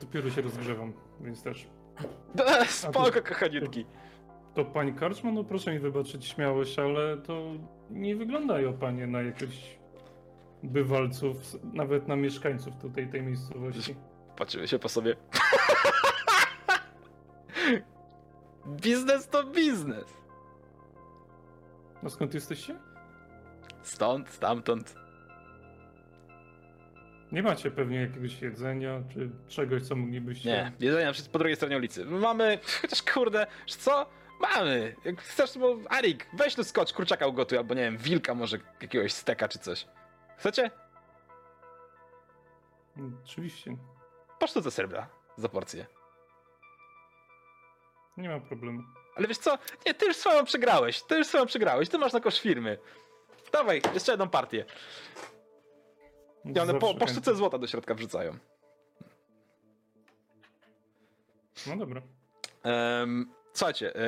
Dopiero 0.00 0.30
się 0.30 0.42
rozgrzewam, 0.42 0.92
więc 1.20 1.42
też. 1.42 1.66
Spoko, 2.68 3.22
kochaniutki. 3.22 3.86
To 4.54 4.64
pani 4.64 4.92
Karczman, 4.92 5.34
no 5.34 5.44
proszę 5.44 5.72
mi 5.72 5.78
wybaczyć 5.78 6.26
śmiałość, 6.26 6.78
ale 6.78 7.16
to 7.16 7.52
nie 7.90 8.16
wyglądają 8.16 8.72
panie 8.72 9.06
na 9.06 9.22
jakichś 9.22 9.78
bywalców, 10.62 11.36
nawet 11.72 12.08
na 12.08 12.16
mieszkańców 12.16 12.76
tutaj 12.76 13.10
tej 13.10 13.22
miejscowości. 13.22 13.94
Patrzyły 14.36 14.68
się 14.68 14.78
po 14.78 14.88
sobie. 14.88 15.16
biznes 18.82 19.28
to 19.28 19.44
biznes. 19.44 20.04
No 22.02 22.10
skąd 22.10 22.34
jesteście? 22.34 22.78
Stąd, 23.82 24.28
stamtąd. 24.28 24.94
Nie 27.32 27.42
macie 27.42 27.70
pewnie 27.70 28.00
jakiegoś 28.00 28.42
jedzenia, 28.42 29.02
czy 29.14 29.30
czegoś, 29.48 29.82
co 29.82 29.96
moglibyście... 29.96 30.48
Nie, 30.48 30.72
jedzenia 30.80 31.12
wszyscy 31.12 31.30
po 31.30 31.38
drugiej 31.38 31.56
stronie 31.56 31.76
ulicy. 31.76 32.04
Mamy, 32.04 32.58
chociaż 32.82 33.02
kurde, 33.02 33.46
co? 33.66 34.06
Mamy. 34.40 34.94
Jak 35.04 35.22
chcesz, 35.22 35.58
bo 35.58 35.76
Arik, 35.88 36.26
weź 36.32 36.54
tu 36.54 36.64
skocz, 36.64 36.92
kurczaka 36.92 37.26
ugotuj, 37.26 37.58
albo 37.58 37.74
nie 37.74 37.82
wiem, 37.82 37.96
wilka 37.98 38.34
może 38.34 38.58
jakiegoś 38.82 39.12
steka 39.12 39.48
czy 39.48 39.58
coś. 39.58 39.86
Chcecie? 40.38 40.70
Oczywiście, 43.24 43.76
Po 44.38 44.46
sztuce 44.46 44.70
srebra 44.70 45.08
za 45.36 45.48
porcję. 45.48 45.86
nie 48.16 48.28
ma 48.28 48.40
problemu. 48.40 48.82
Ale 49.16 49.26
wiesz 49.28 49.38
co? 49.38 49.58
Nie, 49.86 49.94
ty 49.94 50.06
już 50.06 50.16
swoją 50.16 50.44
przegrałeś. 50.44 51.02
Ty 51.02 51.16
już 51.18 51.26
swoją 51.26 51.46
przegrałeś. 51.46 51.88
Ty 51.88 51.98
masz 51.98 52.12
na 52.12 52.20
kosz 52.20 52.40
firmy. 52.40 52.78
Dawaj, 53.52 53.82
jeszcze 53.94 54.12
jedną 54.12 54.28
partię. 54.28 54.64
I 56.54 56.60
one 56.60 56.74
po, 56.78 56.94
po 56.94 57.06
sztuce 57.08 57.34
złota 57.34 57.58
do 57.58 57.66
środka 57.66 57.94
wrzucają. 57.94 58.38
No 61.66 61.76
dobra. 61.76 62.02
Em, 62.62 63.32
słuchajcie, 63.52 63.96
e, 63.96 64.00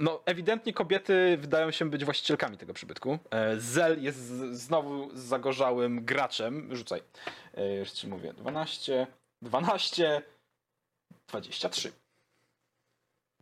no 0.00 0.22
ewidentnie 0.26 0.72
kobiety 0.72 1.38
wydają 1.40 1.70
się 1.70 1.90
być 1.90 2.04
właścicielkami 2.04 2.56
tego 2.56 2.74
przybytku. 2.74 3.18
E, 3.30 3.60
Zel 3.60 4.02
jest 4.02 4.18
z, 4.18 4.60
znowu 4.60 5.10
zagorzałym 5.14 6.04
graczem. 6.04 6.76
Rzucaj. 6.76 7.02
E, 7.54 7.74
już 7.74 7.90
ci 7.90 8.08
mówię. 8.08 8.32
12, 8.32 9.06
12, 9.42 10.22
23. 11.28 11.92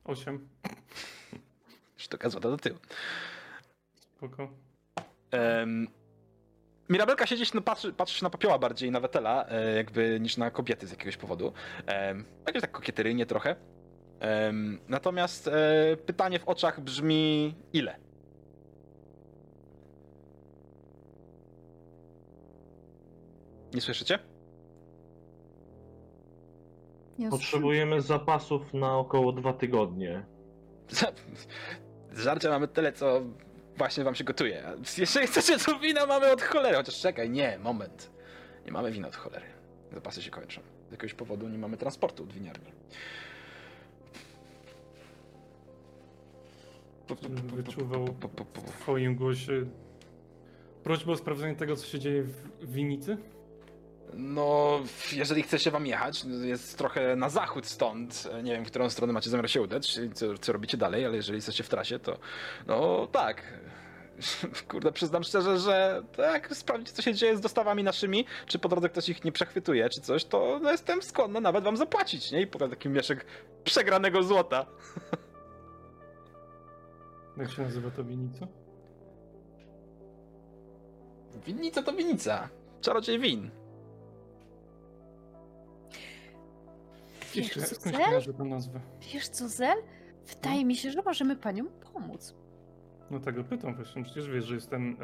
Osiem. 0.04 0.48
Sztuka 1.96 2.30
złota 2.30 2.50
do 2.50 2.56
tyłu. 2.56 2.78
Spoko. 4.16 4.48
Em, 5.30 5.88
Mirabelka 6.88 7.26
siedzi, 7.26 7.44
no, 7.54 7.60
patrzy, 7.62 7.92
patrzy 7.92 8.18
się 8.18 8.24
na 8.24 8.30
popioła 8.30 8.58
bardziej 8.58 8.90
na 8.90 9.00
Wetela, 9.00 9.46
e, 9.48 9.76
jakby 9.76 10.20
niż 10.20 10.36
na 10.36 10.50
kobiety 10.50 10.86
z 10.86 10.90
jakiegoś 10.90 11.16
powodu. 11.16 11.52
Um, 12.08 12.24
jakieś 12.46 12.62
tak 12.62 12.70
kokieteryjnie 12.70 13.26
trochę. 13.26 13.56
Natomiast 14.88 15.48
e, 15.48 15.96
pytanie 15.96 16.38
w 16.38 16.48
oczach 16.48 16.80
brzmi 16.80 17.54
ile? 17.72 17.96
Nie 23.74 23.80
słyszycie? 23.80 24.18
Nie 27.18 27.30
Potrzebujemy 27.30 28.02
zapasów 28.02 28.74
na 28.74 28.98
około 28.98 29.32
dwa 29.32 29.52
tygodnie. 29.52 30.26
Żarcia 32.12 32.50
mamy 32.50 32.68
tyle, 32.68 32.92
co 32.92 33.22
właśnie 33.78 34.04
wam 34.04 34.14
się 34.14 34.24
gotuje. 34.24 34.62
Jeżeli 34.98 35.26
chcecie, 35.26 35.58
to 35.58 35.78
wina 35.78 36.06
mamy 36.06 36.32
od 36.32 36.42
cholery. 36.42 36.76
Chociaż 36.76 37.00
czekaj, 37.00 37.30
nie, 37.30 37.58
moment. 37.58 38.10
Nie 38.66 38.72
mamy 38.72 38.90
wina 38.90 39.08
od 39.08 39.16
cholery. 39.16 39.46
Zapasy 39.92 40.22
się 40.22 40.30
kończą. 40.30 40.60
Z 40.88 40.90
jakiegoś 40.90 41.14
powodu 41.14 41.48
nie 41.48 41.58
mamy 41.58 41.76
transportu 41.76 42.22
od 42.22 42.32
winiarni. 42.32 42.72
Wyczuwał 47.54 48.06
w 48.54 48.70
twoim 48.70 49.14
głosie 49.16 49.66
prośbę 50.84 51.12
o 51.12 51.16
sprawdzenie 51.16 51.56
tego, 51.56 51.76
co 51.76 51.86
się 51.86 51.98
dzieje 51.98 52.22
w 52.22 52.72
winnicy? 52.72 53.16
No, 54.14 54.80
jeżeli 55.12 55.42
chcecie 55.42 55.70
wam 55.70 55.86
jechać, 55.86 56.24
jest 56.24 56.78
trochę 56.78 57.16
na 57.16 57.28
zachód 57.28 57.66
stąd. 57.66 58.28
Nie 58.42 58.52
wiem, 58.52 58.64
w 58.64 58.68
którą 58.68 58.90
stronę 58.90 59.12
macie 59.12 59.30
zamiar 59.30 59.50
się 59.50 59.62
udać, 59.62 59.98
co, 60.14 60.38
co 60.38 60.52
robicie 60.52 60.76
dalej, 60.76 61.04
ale 61.04 61.16
jeżeli 61.16 61.36
jesteście 61.36 61.64
w 61.64 61.68
trasie, 61.68 61.98
to 61.98 62.18
no 62.66 63.06
tak. 63.06 63.42
Kurde, 64.68 64.92
przyznam 64.92 65.24
szczerze, 65.24 65.58
że 65.58 66.02
tak, 66.16 66.56
sprawdzić 66.56 66.90
co 66.90 67.02
się 67.02 67.14
dzieje 67.14 67.36
z 67.36 67.40
dostawami 67.40 67.84
naszymi, 67.84 68.24
czy 68.46 68.58
po 68.58 68.68
drodze 68.68 68.88
ktoś 68.88 69.08
ich 69.08 69.24
nie 69.24 69.32
przechwytuje, 69.32 69.88
czy 69.88 70.00
coś, 70.00 70.24
to 70.24 70.58
no, 70.62 70.70
jestem 70.70 71.02
skłonny 71.02 71.40
nawet 71.40 71.64
wam 71.64 71.76
zapłacić, 71.76 72.32
nie? 72.32 72.40
I 72.40 72.46
pokażę 72.46 72.70
taki 72.70 72.88
mieszek 72.88 73.26
przegranego 73.64 74.22
złota. 74.22 74.66
Jak 77.36 77.50
się 77.50 77.62
nazywa 77.62 77.90
ta 77.90 78.02
winnica? 78.02 78.46
Winnica 81.46 81.82
to 81.82 81.92
winnica. 81.92 82.48
Czarodziej 82.80 83.18
win. 83.18 83.50
Wiesz 87.34 87.50
co, 87.54 87.90
Zel? 87.90 88.20
Wiesz 89.12 89.28
co, 89.28 89.48
Zel? 89.48 89.76
Wydaje 90.26 90.64
mi 90.64 90.76
się, 90.76 90.90
że 90.90 91.02
możemy 91.02 91.36
panią 91.36 91.64
pomóc. 91.92 92.34
No 93.10 93.20
tego 93.20 93.44
pytam 93.44 93.74
właśnie. 93.74 94.04
Przecież 94.04 94.28
wiesz, 94.30 94.44
że 94.44 94.54
jestem 94.54 94.96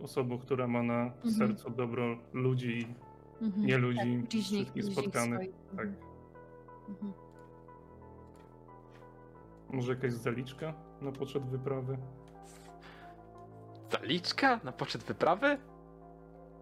e, 0.00 0.02
osobą, 0.04 0.38
która 0.38 0.66
ma 0.66 0.82
na 0.82 1.02
Mhm. 1.04 1.34
sercu 1.34 1.70
dobro 1.70 2.18
ludzi 2.32 2.78
i 2.80 2.86
Mhm. 3.44 3.66
nie 3.66 3.78
ludzi, 3.78 3.98
Tak, 4.22 4.30
wszystkich 4.30 4.84
spotkanych. 4.84 5.48
Tak. 5.76 5.86
Mhm. 6.88 7.12
Może 9.70 9.92
jakaś 9.92 10.12
zaliczka 10.12 10.74
na 11.00 11.12
poczet 11.12 11.44
wyprawy? 11.46 11.98
Zaliczka 13.92 14.60
na 14.64 14.72
poczet 14.72 15.02
wyprawy? 15.04 15.58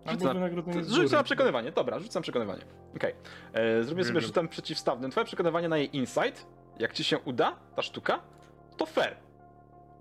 Albo 0.05 0.13
Rzucę 0.21 0.25
na- 0.27 0.35
wynagrodzenie 0.35 1.09
z 1.09 1.13
na 1.13 1.23
przekonywanie, 1.23 1.73
dobra, 1.73 1.99
rzucam 1.99 2.23
przekonywanie. 2.23 2.63
Okej. 2.97 3.15
E, 3.53 3.83
Zrobię 3.85 4.05
sobie 4.05 4.21
rzutem 4.21 4.49
przeciwstawnym. 4.49 5.11
Twoje 5.11 5.27
przekonywanie 5.27 5.69
na 5.69 5.79
jej 5.79 5.97
insight, 5.97 6.47
jak 6.79 6.93
ci 6.93 7.05
się 7.05 7.19
uda, 7.19 7.57
ta 7.77 7.83
sztuka, 7.83 8.21
to 8.77 8.87
fair. 8.87 9.17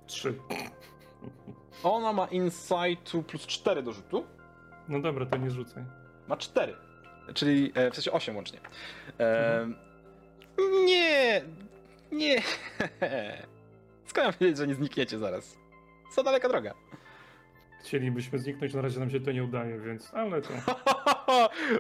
Trzy. 0.08 0.34
Ona 1.84 2.14
ma 2.14 2.26
insightu 2.26 3.24
plus 3.24 3.48
4 3.48 3.84
do 3.84 3.92
rzutu. 3.92 4.26
No 4.90 5.00
dobra, 5.02 5.26
to 5.26 5.38
nie 5.38 5.52
rzucaj. 5.52 5.84
Ma 6.28 6.38
4. 6.38 6.76
Czyli 7.34 7.72
e, 7.76 7.92
w 7.92 7.96
sensie 7.96 8.12
8 8.12 8.36
łącznie. 8.36 8.60
E, 9.20 9.68
Nie! 10.86 11.42
Nie! 12.12 12.36
Skąd 14.06 14.26
mam 14.28 14.34
wiedzieć, 14.42 14.58
że 14.58 14.68
nie 14.68 14.76
znikniecie 14.76 15.20
zaraz? 15.20 15.58
Co 16.16 16.24
daleka 16.24 16.50
droga. 16.50 16.74
Chcielibyśmy 17.80 18.40
zniknąć, 18.40 18.74
na 18.74 18.82
razie 18.82 19.00
nam 19.00 19.10
się 19.10 19.20
to 19.20 19.32
nie 19.32 19.44
udaje, 19.44 19.80
więc... 19.80 20.14
Ale 20.14 20.42
to... 20.42 20.50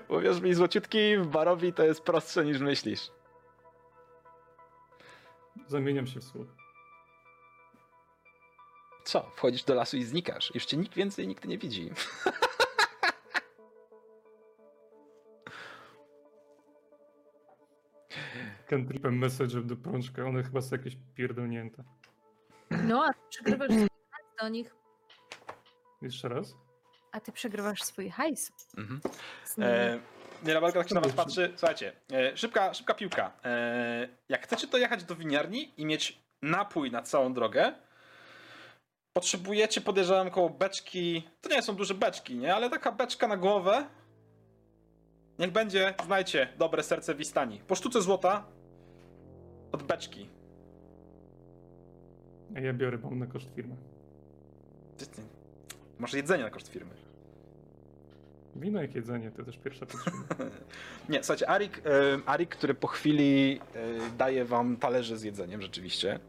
Uwierz 0.17 0.41
mi, 0.41 0.53
złociutki 0.53 1.17
w 1.17 1.27
barowi 1.27 1.73
to 1.73 1.83
jest 1.83 2.01
prostsze 2.01 2.45
niż 2.45 2.59
myślisz. 2.59 3.11
Zamieniam 5.67 6.07
się 6.07 6.19
w 6.19 6.23
słuch. 6.23 6.47
Co? 9.03 9.31
Wchodzisz 9.35 9.63
do 9.63 9.75
lasu 9.75 9.97
i 9.97 10.03
znikasz. 10.03 10.55
Już 10.55 10.65
cię 10.65 10.77
nikt 10.77 10.93
więcej 10.95 11.27
nigdy 11.27 11.47
nie 11.47 11.57
widzi. 11.57 11.91
Cantripem 18.69 19.17
message 19.17 19.61
do 19.61 19.75
prączka, 19.75 20.25
one 20.25 20.43
chyba 20.43 20.61
są 20.61 20.75
jakieś 20.75 20.97
pierdolnięte. 21.15 21.83
No, 22.71 23.05
a 23.05 23.11
hajs 23.43 24.27
do 24.41 24.49
nich, 24.49 24.75
Jeszcze 26.01 26.29
raz? 26.29 26.55
a 27.11 27.19
ty 27.19 27.31
przegrywasz 27.31 27.83
swój 27.83 28.09
hajs. 28.09 28.51
Mhm. 28.77 29.01
E, 29.57 29.99
Mirabelka 30.43 30.79
tak 30.79 30.89
się 30.89 30.95
na 30.95 31.01
was 31.01 31.13
patrzy. 31.13 31.53
Słuchajcie, 31.55 31.93
e, 32.11 32.37
szybka, 32.37 32.73
szybka 32.73 32.93
piłka. 32.93 33.31
E, 33.43 34.07
jak 34.29 34.43
chcecie 34.43 34.67
to 34.67 34.77
jechać 34.77 35.03
do 35.03 35.15
winiarni 35.15 35.73
i 35.77 35.85
mieć 35.85 36.23
napój 36.41 36.91
na 36.91 37.01
całą 37.01 37.33
drogę, 37.33 37.73
potrzebujecie, 39.13 39.81
podejrzewam, 39.81 40.29
koło 40.29 40.49
beczki. 40.49 41.29
To 41.41 41.49
nie 41.49 41.61
są 41.61 41.75
duże 41.75 41.93
beczki, 41.93 42.35
nie? 42.37 42.55
Ale 42.55 42.69
taka 42.69 42.91
beczka 42.91 43.27
na 43.27 43.37
głowę. 43.37 43.87
Niech 45.39 45.51
będzie, 45.51 45.93
znajcie, 46.05 46.53
dobre 46.57 46.83
serce 46.83 47.15
Wistani. 47.15 47.61
Po 47.67 47.75
sztuce 47.75 48.01
złota 48.01 48.45
od 49.71 49.83
beczki. 49.83 50.29
Ja 52.55 52.73
biorę 52.73 52.97
bomb 52.97 53.19
na 53.19 53.27
koszt 53.27 53.55
firmy. 53.55 53.75
Ty- 54.97 55.07
ty- 55.07 55.38
Masz 55.99 56.13
jedzenie 56.13 56.43
na 56.43 56.49
koszt 56.49 56.67
firmy. 56.67 56.91
Wino 58.55 58.81
jak 58.81 58.95
jedzenie, 58.95 59.31
to 59.31 59.43
też 59.43 59.57
pierwsza 59.57 59.85
potrzeba. 59.85 60.17
Nie, 61.09 61.23
słuchajcie, 61.23 61.49
Arik, 61.49 61.81
Arik, 62.25 62.49
który 62.49 62.73
po 62.73 62.87
chwili 62.87 63.59
e, 63.75 64.17
daje 64.17 64.45
wam 64.45 64.77
talerze 64.77 65.17
z 65.17 65.23
jedzeniem 65.23 65.61
rzeczywiście. 65.61 66.19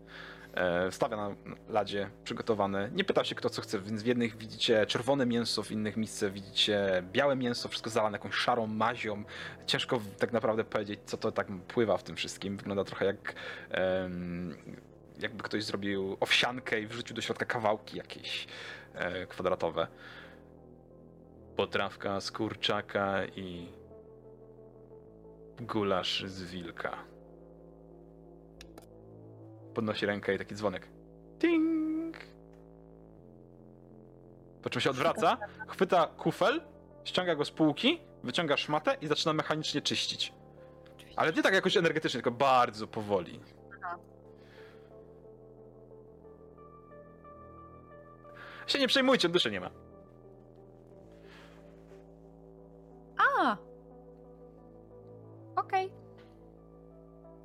E, 0.54 0.92
stawia 0.92 1.16
na 1.16 1.34
ladzie 1.68 2.10
przygotowane. 2.24 2.90
Nie 2.94 3.04
pytał 3.04 3.24
się 3.24 3.34
kto 3.34 3.50
co 3.50 3.62
chce, 3.62 3.80
więc 3.80 4.02
w 4.02 4.06
jednych 4.06 4.36
widzicie 4.36 4.86
czerwone 4.86 5.26
mięso, 5.26 5.62
w 5.62 5.70
innych 5.70 5.96
miejsce 5.96 6.30
widzicie 6.30 7.02
białe 7.12 7.36
mięso, 7.36 7.68
wszystko 7.68 7.90
zalane 7.90 8.18
jakąś 8.18 8.34
szarą 8.34 8.66
mazią. 8.66 9.24
Ciężko 9.66 10.00
tak 10.18 10.32
naprawdę 10.32 10.64
powiedzieć, 10.64 11.00
co 11.04 11.16
to 11.16 11.32
tak 11.32 11.46
pływa 11.68 11.96
w 11.96 12.02
tym 12.02 12.16
wszystkim. 12.16 12.56
Wygląda 12.56 12.84
trochę 12.84 13.04
jak 13.04 13.34
jakby 15.22 15.42
ktoś 15.42 15.64
zrobił 15.64 16.16
owsiankę 16.20 16.80
i 16.80 16.86
wrzucił 16.86 17.16
do 17.16 17.22
środka 17.22 17.44
kawałki 17.44 17.96
jakieś 17.96 18.46
kwadratowe. 19.28 19.86
Potrawka 21.56 22.20
z 22.20 22.30
kurczaka 22.30 23.26
i 23.26 23.68
gulasz 25.60 26.24
z 26.26 26.42
wilka. 26.42 26.96
Podnosi 29.74 30.06
rękę 30.06 30.34
i 30.34 30.38
taki 30.38 30.54
dzwonek. 30.54 30.88
Ting! 31.38 32.16
Po 34.62 34.70
czym 34.70 34.80
się 34.80 34.90
odwraca, 34.90 35.38
chwyta 35.68 36.06
kufel, 36.06 36.60
ściąga 37.04 37.34
go 37.34 37.44
z 37.44 37.50
półki, 37.50 38.00
wyciąga 38.24 38.56
szmatę 38.56 38.96
i 39.00 39.06
zaczyna 39.06 39.32
mechanicznie 39.32 39.80
czyścić. 39.80 40.32
Ale 41.16 41.32
nie 41.32 41.42
tak 41.42 41.54
jakoś 41.54 41.76
energetycznie, 41.76 42.18
tylko 42.18 42.30
bardzo 42.38 42.86
powoli. 42.86 43.40
Się 48.70 48.78
nie 48.78 48.88
przejmujcie, 48.88 49.28
duszy 49.28 49.50
nie 49.50 49.60
ma. 49.60 49.70
A! 53.18 53.56
Okej. 55.56 55.92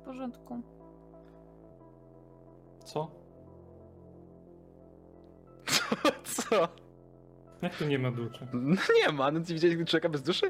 W 0.00 0.04
porządku. 0.04 0.62
Co? 2.84 3.10
Co? 6.24 6.68
Jak 7.62 7.76
to 7.76 7.84
nie 7.84 7.98
ma 7.98 8.10
duszy? 8.10 8.46
No 8.52 8.76
nie 9.06 9.12
ma, 9.12 9.30
no 9.30 9.40
ty 9.40 9.54
widziałeś 9.54 9.76
człowieka 9.88 10.08
bez 10.08 10.22
duszy? 10.22 10.48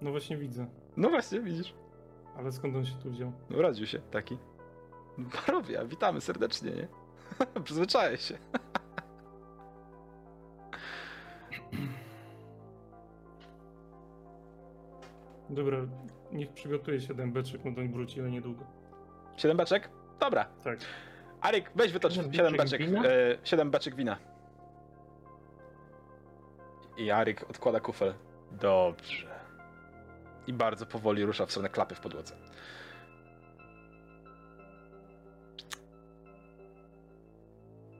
No 0.00 0.10
właśnie 0.10 0.36
widzę. 0.36 0.66
No 0.96 1.10
właśnie, 1.10 1.40
widzisz. 1.40 1.74
Ale 2.36 2.52
skąd 2.52 2.76
on 2.76 2.86
się 2.86 2.94
tu 3.02 3.10
wziął? 3.10 3.32
No 3.50 3.58
urodził 3.58 3.86
się 3.86 3.98
taki. 3.98 4.38
Barowia, 5.18 5.84
witamy 5.84 6.20
serdecznie, 6.20 6.70
nie? 6.70 6.88
Przyzwyczaję 7.64 8.16
się. 8.16 8.38
Dobra, 15.58 15.78
niech 16.32 16.52
przygotuje 16.52 17.00
się 17.00 17.14
ten 17.14 17.32
beczek, 17.32 17.60
no 17.64 17.72
doń 17.72 17.88
wróci, 17.88 18.20
ale 18.20 18.30
niedługo. 18.30 18.64
Siedem 19.36 19.56
beczek? 19.56 19.90
Dobra. 20.20 20.46
Tak. 20.64 20.78
Arik, 21.40 21.70
weź 21.74 21.92
wytocz 21.92 22.12
Siedem 22.14 22.32
siedem 22.32 22.52
beczek 22.52 22.80
beczek, 22.80 22.86
wina? 22.86 23.04
e, 23.08 23.38
siedem 23.44 23.70
beczek 23.70 23.94
wina. 23.94 24.16
I 26.96 27.10
Arik 27.10 27.50
odkłada 27.50 27.80
kufel. 27.80 28.14
Dobrze. 28.52 29.26
I 30.46 30.52
bardzo 30.52 30.86
powoli 30.86 31.24
rusza 31.24 31.46
w 31.46 31.50
stronę 31.50 31.68
klapy 31.68 31.94
w 31.94 32.00
podłodze. 32.00 32.36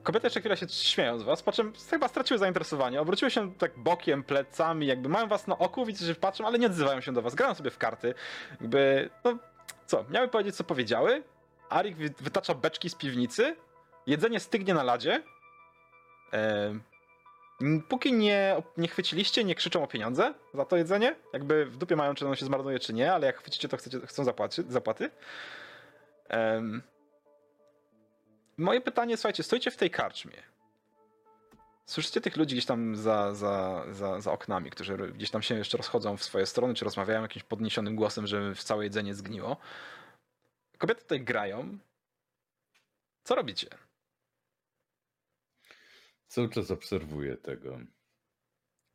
Kobiety 0.09 0.27
jeszcze 0.27 0.41
chwilę 0.41 0.57
się 0.57 0.69
śmieją 0.69 1.19
z 1.19 1.23
was, 1.23 1.43
po 1.43 1.53
czym 1.53 1.73
chyba 1.91 2.09
straciły 2.09 2.39
zainteresowanie. 2.39 3.01
Obróciły 3.01 3.31
się 3.31 3.55
tak 3.55 3.79
bokiem, 3.79 4.23
plecami, 4.25 4.87
jakby 4.87 5.09
mają 5.09 5.27
was 5.29 5.47
na 5.47 5.59
oku, 5.59 5.85
widzicie, 5.87 6.07
że 6.07 6.15
patrzą, 6.15 6.47
ale 6.47 6.59
nie 6.59 6.67
odzywają 6.67 7.01
się 7.01 7.13
do 7.13 7.23
was. 7.23 7.35
Grają 7.35 7.55
sobie 7.55 7.71
w 7.71 7.79
karty. 7.79 8.15
Jakby, 8.61 9.11
no 9.25 9.39
co, 9.87 10.05
miały 10.11 10.29
powiedzieć, 10.29 10.57
co 10.57 10.65
powiedziały. 10.65 11.23
Arik 11.69 11.97
wy- 11.97 12.15
wytacza 12.21 12.55
beczki 12.55 12.91
z 12.91 12.95
piwnicy. 12.95 13.57
Jedzenie 14.07 14.41
stygnie 14.41 14.75
na 14.75 14.83
ladzie. 14.83 15.23
Em, 16.33 16.83
m, 17.61 17.83
póki 17.89 18.13
nie, 18.13 18.63
nie 18.77 18.89
chwyciliście, 18.89 19.45
nie 19.45 19.55
krzyczą 19.55 19.83
o 19.83 19.87
pieniądze 19.87 20.35
za 20.55 20.65
to 20.65 20.77
jedzenie. 20.77 21.17
Jakby 21.33 21.67
w 21.67 21.77
dupie 21.77 21.97
mają, 21.97 22.15
czy 22.15 22.27
ono 22.27 22.35
się 22.35 22.47
zmarnuje, 22.47 22.79
czy 22.79 22.93
nie, 22.93 23.13
ale 23.13 23.27
jak 23.27 23.39
chwycicie, 23.39 23.69
to 23.69 23.77
chcecie, 23.77 24.01
chcą 24.07 24.25
zapłaty. 24.25 24.65
zapłaty. 24.69 25.11
Em, 26.29 26.83
moje 28.59 28.81
pytanie, 28.81 29.17
słuchajcie, 29.17 29.43
stoicie 29.43 29.71
w 29.71 29.77
tej 29.77 29.91
karczmie. 29.91 30.43
Słyszycie 31.87 32.21
tych 32.21 32.37
ludzi 32.37 32.55
gdzieś 32.55 32.67
tam 32.67 32.97
za, 32.97 33.35
za, 33.35 33.85
za, 33.93 34.21
za 34.21 34.33
oknami, 34.33 34.71
którzy 34.71 34.97
gdzieś 34.97 35.31
tam 35.31 35.43
się 35.43 35.55
jeszcze 35.59 35.77
rozchodzą 35.77 36.17
w 36.17 36.25
swoje 36.25 36.47
strony, 36.47 36.75
czy 36.75 36.85
rozmawiają 36.85 37.23
jakimś 37.23 37.45
podniesionym 37.45 37.97
głosem, 37.97 38.27
że 38.27 38.55
całe 38.55 38.85
jedzenie 38.85 39.15
zgniło. 39.15 39.57
Kobiety 40.79 41.03
tutaj 41.03 41.21
grają. 41.21 41.79
Co 43.25 43.35
robicie? 43.35 43.69
Cały 46.29 46.49
czas 46.49 46.71
obserwuję 46.71 47.37
tego, 47.37 47.79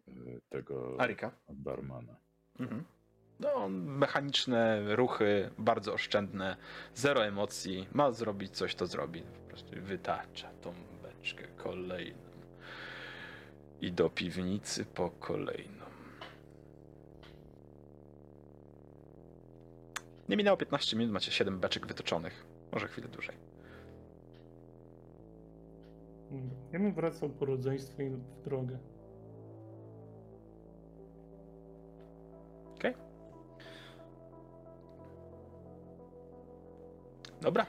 y, 0.07 0.41
tego 0.49 0.95
Arika. 0.99 1.31
barmana. 1.49 2.15
Mhm. 2.59 2.83
No, 3.43 3.69
mechaniczne 3.69 4.95
ruchy, 4.95 5.49
bardzo 5.57 5.93
oszczędne, 5.93 6.57
zero 6.95 7.25
emocji. 7.25 7.87
Ma 7.91 8.11
zrobić 8.11 8.51
coś, 8.51 8.75
to 8.75 8.87
zrobi. 8.87 9.21
Po 9.21 9.49
prostu 9.49 9.71
wytacza 9.81 10.49
tą 10.61 10.73
beczkę 11.03 11.47
kolejną. 11.57 12.17
I 13.81 13.91
do 13.91 14.09
piwnicy 14.09 14.85
po 14.85 15.09
kolejną. 15.09 15.83
Nie 20.29 20.37
minęło 20.37 20.57
15 20.57 20.97
minut, 20.97 21.13
macie 21.13 21.31
7 21.31 21.59
beczek 21.59 21.87
wytoczonych. 21.87 22.45
Może 22.71 22.87
chwilę 22.87 23.07
dłużej. 23.07 23.35
Ja 26.71 26.79
bym 26.79 26.93
wracał 26.93 27.29
po 27.29 27.45
rodzeństwie 27.45 28.09
w 28.09 28.43
drogę. 28.45 28.77
Dobra. 37.43 37.65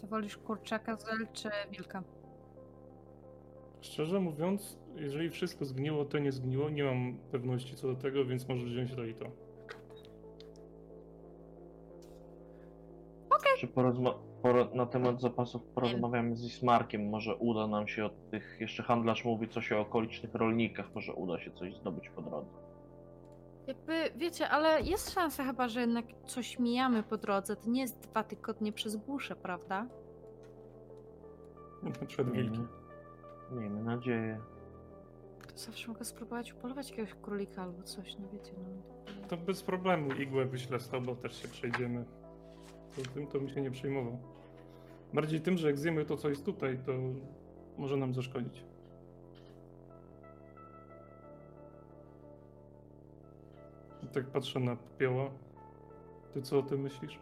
To 0.00 0.06
Wolisz 0.06 0.36
kurczaka, 0.36 0.96
zel 0.96 1.26
czy 1.32 1.50
wilka? 1.70 2.02
Szczerze 3.80 4.20
mówiąc, 4.20 4.78
jeżeli 4.96 5.30
wszystko 5.30 5.64
zgniło, 5.64 6.04
to 6.04 6.18
nie 6.18 6.32
zgniło. 6.32 6.70
Nie 6.70 6.84
mam 6.84 7.18
pewności 7.32 7.76
co 7.76 7.86
do 7.88 7.94
tego, 7.94 8.24
więc 8.24 8.48
możesz 8.48 8.64
wziąć 8.72 8.94
to 8.94 9.04
i 9.04 9.14
to. 9.14 9.24
Czy 13.58 13.66
porozma- 13.68 14.14
poro- 14.42 14.74
na 14.74 14.86
temat 14.86 15.20
zapasów 15.20 15.62
porozmawiamy 15.62 16.36
z 16.36 16.44
Ismarkiem. 16.44 17.08
Może 17.08 17.36
uda 17.36 17.66
nam 17.66 17.88
się 17.88 18.04
od 18.04 18.30
tych. 18.30 18.56
Jeszcze 18.60 18.82
handlarz 18.82 19.24
mówi 19.24 19.48
coś 19.48 19.72
o 19.72 19.80
okolicznych 19.80 20.34
rolnikach. 20.34 20.94
Może 20.94 21.12
uda 21.12 21.38
się 21.38 21.50
coś 21.50 21.74
zdobyć 21.74 22.08
po 22.08 22.22
drodze. 22.22 22.63
Jakby, 23.66 24.10
wiecie, 24.16 24.48
ale 24.48 24.80
jest 24.80 25.10
szansa 25.10 25.44
chyba, 25.44 25.68
że 25.68 25.80
jednak 25.80 26.04
coś 26.26 26.58
mijamy 26.58 27.02
po 27.02 27.16
drodze. 27.16 27.56
To 27.56 27.70
nie 27.70 27.80
jest 27.80 28.00
dwa 28.00 28.24
tygodnie 28.24 28.72
przez 28.72 28.96
buszę, 28.96 29.36
prawda? 29.36 29.86
Na 31.82 31.90
przykład 32.06 32.30
wilki. 32.32 32.58
Miejmy, 32.58 32.68
miejmy 33.52 33.82
nadzieję. 33.82 34.40
To 35.52 35.58
zawsze 35.58 35.88
mogę 35.88 36.04
spróbować 36.04 36.52
upolować 36.52 36.90
jakiegoś 36.90 37.14
królika 37.14 37.62
albo 37.62 37.82
coś, 37.82 38.16
no 38.18 38.28
wiecie, 38.32 38.52
no. 38.58 39.28
To 39.28 39.36
bez 39.36 39.62
problemu 39.62 40.12
igłę 40.12 40.44
wyślę 40.44 40.80
z 40.80 40.88
tobą, 40.88 41.16
też 41.16 41.42
się 41.42 41.48
przejdziemy. 41.48 42.04
To 42.96 43.02
tym 43.14 43.26
to 43.26 43.40
mi 43.40 43.50
się 43.50 43.60
nie 43.60 43.70
przejmował. 43.70 44.18
Bardziej 45.12 45.40
tym, 45.40 45.58
że 45.58 45.66
jak 45.66 45.78
zjemy 45.78 46.04
to, 46.04 46.16
co 46.16 46.28
jest 46.28 46.44
tutaj, 46.44 46.78
to 46.86 46.92
może 47.78 47.96
nam 47.96 48.14
zaszkodzić. 48.14 48.64
Tak 54.14 54.26
patrzę 54.26 54.60
na 54.60 54.76
popioła. 54.76 55.30
Ty 56.34 56.42
co 56.42 56.58
o 56.58 56.62
tym 56.62 56.80
myślisz? 56.80 57.18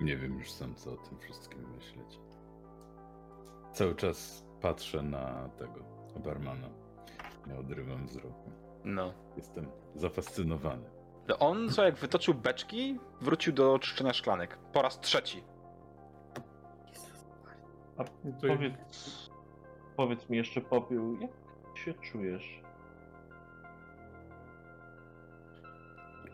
Nie 0.00 0.16
wiem 0.16 0.38
już 0.38 0.50
sam, 0.52 0.74
co 0.74 0.92
o 0.92 0.96
tym 0.96 1.18
wszystkim 1.18 1.70
myśleć. 1.76 2.20
Cały 3.72 3.94
czas 3.94 4.44
patrzę 4.60 5.02
na 5.02 5.48
tego 5.48 5.80
barmana. 6.24 6.68
Nie 7.46 7.58
odrywam 7.58 8.06
wzroku. 8.06 8.50
No. 8.84 9.12
Jestem 9.36 9.66
zafascynowany. 9.94 10.90
On, 11.38 11.68
co 11.68 11.84
jak 11.84 11.94
wytoczył 11.94 12.34
beczki, 12.34 12.98
wrócił 13.20 13.52
do 13.52 13.78
czyszczenia 13.78 14.12
szklanek. 14.12 14.58
Po 14.72 14.82
raz 14.82 15.00
trzeci. 15.00 15.44
A 17.96 18.04
Powiedz, 18.40 19.30
powiedz 19.96 20.28
mi 20.28 20.36
jeszcze 20.36 20.60
popiół, 20.60 21.18
jak 21.20 21.30
się 21.78 21.94
czujesz? 21.94 22.62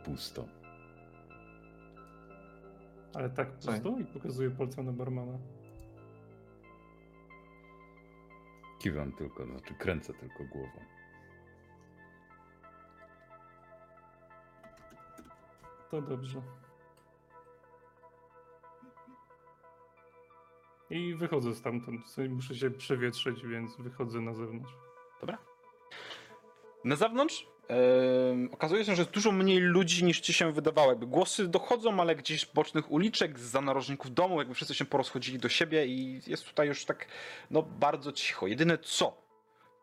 Pusto. 0.04 0.48
Ale 3.14 3.30
tak 3.30 3.52
pusto 3.52 3.98
i 3.98 4.04
pokazuje 4.04 4.50
palcem 4.50 4.86
na 4.86 4.92
barmana. 4.92 5.38
Kiwam 8.78 9.12
tylko, 9.12 9.46
znaczy 9.46 9.74
kręcę 9.74 10.14
tylko 10.14 10.44
głową. 10.44 10.80
To 15.90 16.02
dobrze. 16.02 16.42
I 20.90 21.14
wychodzę 21.14 21.54
stamtąd. 21.54 22.00
Muszę 22.30 22.54
się 22.54 22.70
przewietrzyć, 22.70 23.46
więc 23.46 23.76
wychodzę 23.76 24.20
na 24.20 24.34
zewnątrz. 24.34 24.76
Dobra. 25.20 25.38
Na 26.84 26.96
zewnątrz 26.96 27.53
okazuje 28.52 28.84
się, 28.84 28.94
że 28.94 29.02
jest 29.02 29.10
dużo 29.10 29.32
mniej 29.32 29.58
ludzi 29.58 30.04
niż 30.04 30.20
ci 30.20 30.32
się 30.32 30.52
wydawało. 30.52 30.88
Jakby 30.88 31.06
głosy 31.06 31.48
dochodzą, 31.48 32.00
ale 32.00 32.16
gdzieś 32.16 32.40
z 32.40 32.44
bocznych 32.44 32.90
uliczek, 32.90 33.38
z 33.38 33.54
narożników 33.54 34.14
domu, 34.14 34.38
jakby 34.38 34.54
wszyscy 34.54 34.74
się 34.74 34.84
porozchodzili 34.84 35.38
do 35.38 35.48
siebie 35.48 35.86
i 35.86 36.20
jest 36.26 36.44
tutaj 36.44 36.68
już 36.68 36.84
tak 36.84 37.06
no 37.50 37.62
bardzo 37.62 38.12
cicho. 38.12 38.46
Jedyne 38.46 38.78
co, 38.78 39.16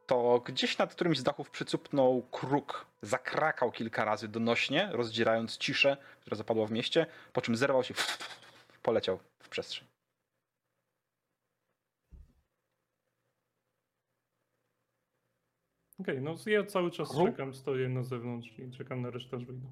to 0.07 0.41
gdzieś 0.45 0.77
nad 0.77 0.93
którymś 0.95 1.19
z 1.19 1.23
dachów 1.23 1.49
przycupnął 1.49 2.21
kruk. 2.31 2.85
Zakrakał 3.01 3.71
kilka 3.71 4.05
razy 4.05 4.27
donośnie, 4.27 4.89
rozdzierając 4.91 5.57
ciszę, 5.57 5.97
która 6.21 6.37
zapadła 6.37 6.65
w 6.67 6.71
mieście, 6.71 7.05
po 7.33 7.41
czym 7.41 7.55
zerwał 7.55 7.83
się, 7.83 7.93
poleciał 8.83 9.19
w 9.39 9.49
przestrzeń. 9.49 9.90
Okej, 16.01 16.21
no 16.21 16.35
ja 16.45 16.65
cały 16.65 16.91
czas 16.91 17.17
czekam, 17.17 17.53
stoję 17.53 17.89
na 17.89 18.03
zewnątrz 18.03 18.59
i 18.59 18.71
czekam 18.71 19.01
na 19.01 19.09
resztę, 19.09 19.37
wyjdą. 19.37 19.71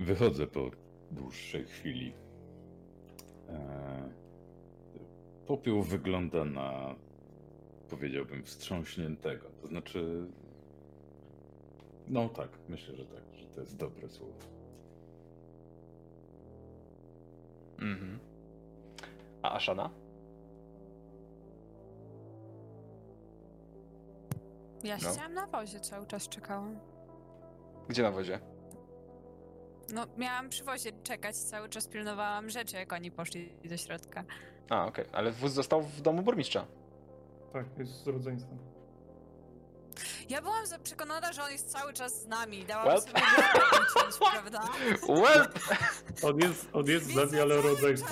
Wychodzę 0.00 0.46
po 0.46 0.70
dłuższej 1.10 1.64
chwili. 1.64 2.12
Eee, 3.48 4.24
Popiół 5.46 5.82
wygląda 5.82 6.44
na, 6.44 6.94
powiedziałbym, 7.90 8.42
wstrząśniętego. 8.42 9.50
To 9.60 9.66
znaczy, 9.66 10.26
no 12.08 12.28
tak, 12.28 12.48
myślę, 12.68 12.96
że 12.96 13.04
tak, 13.04 13.22
że 13.34 13.46
to 13.46 13.60
jest 13.60 13.76
dobre 13.76 14.08
słowo. 14.08 14.38
Mhm. 17.78 18.18
A 19.42 19.54
Ashana? 19.54 20.03
Ja 24.84 24.96
No. 25.02 25.08
siedziałam 25.08 25.34
na 25.34 25.46
wozie, 25.46 25.80
cały 25.80 26.06
czas 26.06 26.28
czekałam. 26.28 26.78
Gdzie 27.88 28.02
na 28.02 28.10
wozie? 28.10 28.40
No, 29.92 30.06
miałam 30.16 30.48
przy 30.48 30.64
wozie 30.64 30.92
czekać, 31.02 31.36
cały 31.36 31.68
czas 31.68 31.88
pilnowałam 31.88 32.50
rzeczy, 32.50 32.76
jak 32.76 32.92
oni 32.92 33.10
poszli 33.10 33.56
do 33.64 33.76
środka. 33.76 34.24
A, 34.70 34.86
okej, 34.86 35.04
ale 35.12 35.32
wóz 35.32 35.52
został 35.52 35.82
w 35.82 36.00
domu 36.00 36.22
burmistrza. 36.22 36.66
Tak, 37.52 37.64
jest 37.78 37.92
z 37.92 38.06
rodzeństwem. 38.06 38.58
Ja 40.28 40.42
byłam 40.42 40.66
za- 40.66 40.78
przekonana, 40.78 41.32
że 41.32 41.42
on 41.42 41.50
jest 41.50 41.70
cały 41.72 41.92
czas 41.92 42.22
z 42.22 42.26
nami. 42.26 42.64
Dałam 42.64 42.86
Well. 42.86 43.00
sobie 43.00 43.12
uciąć, 43.72 44.14
prawda? 44.32 44.60
Well, 45.08 45.46
On 46.22 46.38
jest, 46.40 46.68
on 46.72 46.86
jest 46.86 47.06
z 47.06 47.14
nami, 47.16 47.40
ale 47.40 47.58
obecnie. 47.58 48.06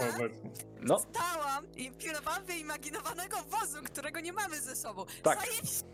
no, 0.81 0.99
Stałam 0.99 1.42
i 1.77 1.91
pilnowałam 1.91 2.45
wyimaginowanego 2.45 3.37
wozu, 3.37 3.79
którego 3.85 4.21
nie 4.21 4.33
mamy 4.33 4.61
ze 4.61 4.77
sobą. 4.77 5.05
Tak. 5.23 5.39
Zajebiście. 5.41 5.85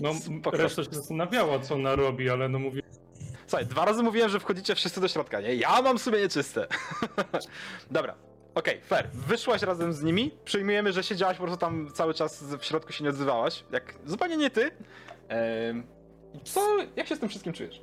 No, 0.00 0.12
reszta 0.52 0.84
się 0.84 0.90
zastanawiała, 0.92 1.58
co 1.58 1.74
ona 1.74 1.96
robi, 1.96 2.30
ale 2.30 2.48
no 2.48 2.58
mówię, 2.58 2.82
słuchaj, 3.46 3.66
dwa 3.66 3.84
razy 3.84 4.02
mówiłem, 4.02 4.30
że 4.30 4.40
wchodzicie 4.40 4.74
wszyscy 4.74 5.00
do 5.00 5.08
środka, 5.08 5.40
nie? 5.40 5.54
Ja 5.54 5.82
mam 5.82 5.98
sumienie 5.98 6.28
czyste. 6.28 6.66
Dobra, 7.90 8.14
okej, 8.54 8.80
fair. 8.80 9.10
Wyszłaś 9.12 9.62
razem 9.62 9.92
z 9.92 10.02
nimi, 10.02 10.30
przyjmujemy, 10.44 10.92
że 10.92 11.02
siedziałaś 11.02 11.36
po 11.36 11.42
prostu 11.42 11.60
tam 11.60 11.90
cały 11.94 12.14
czas 12.14 12.44
w 12.44 12.64
środku 12.64 12.92
się 12.92 13.04
nie 13.04 13.10
odzywałaś. 13.10 13.64
Jak 13.70 13.94
zupełnie 14.06 14.36
nie 14.36 14.50
ty. 14.50 14.70
Ehm, 15.28 15.82
co, 16.44 16.60
jak 16.96 17.06
się 17.06 17.16
z 17.16 17.20
tym 17.20 17.28
wszystkim 17.28 17.52
czujesz? 17.52 17.82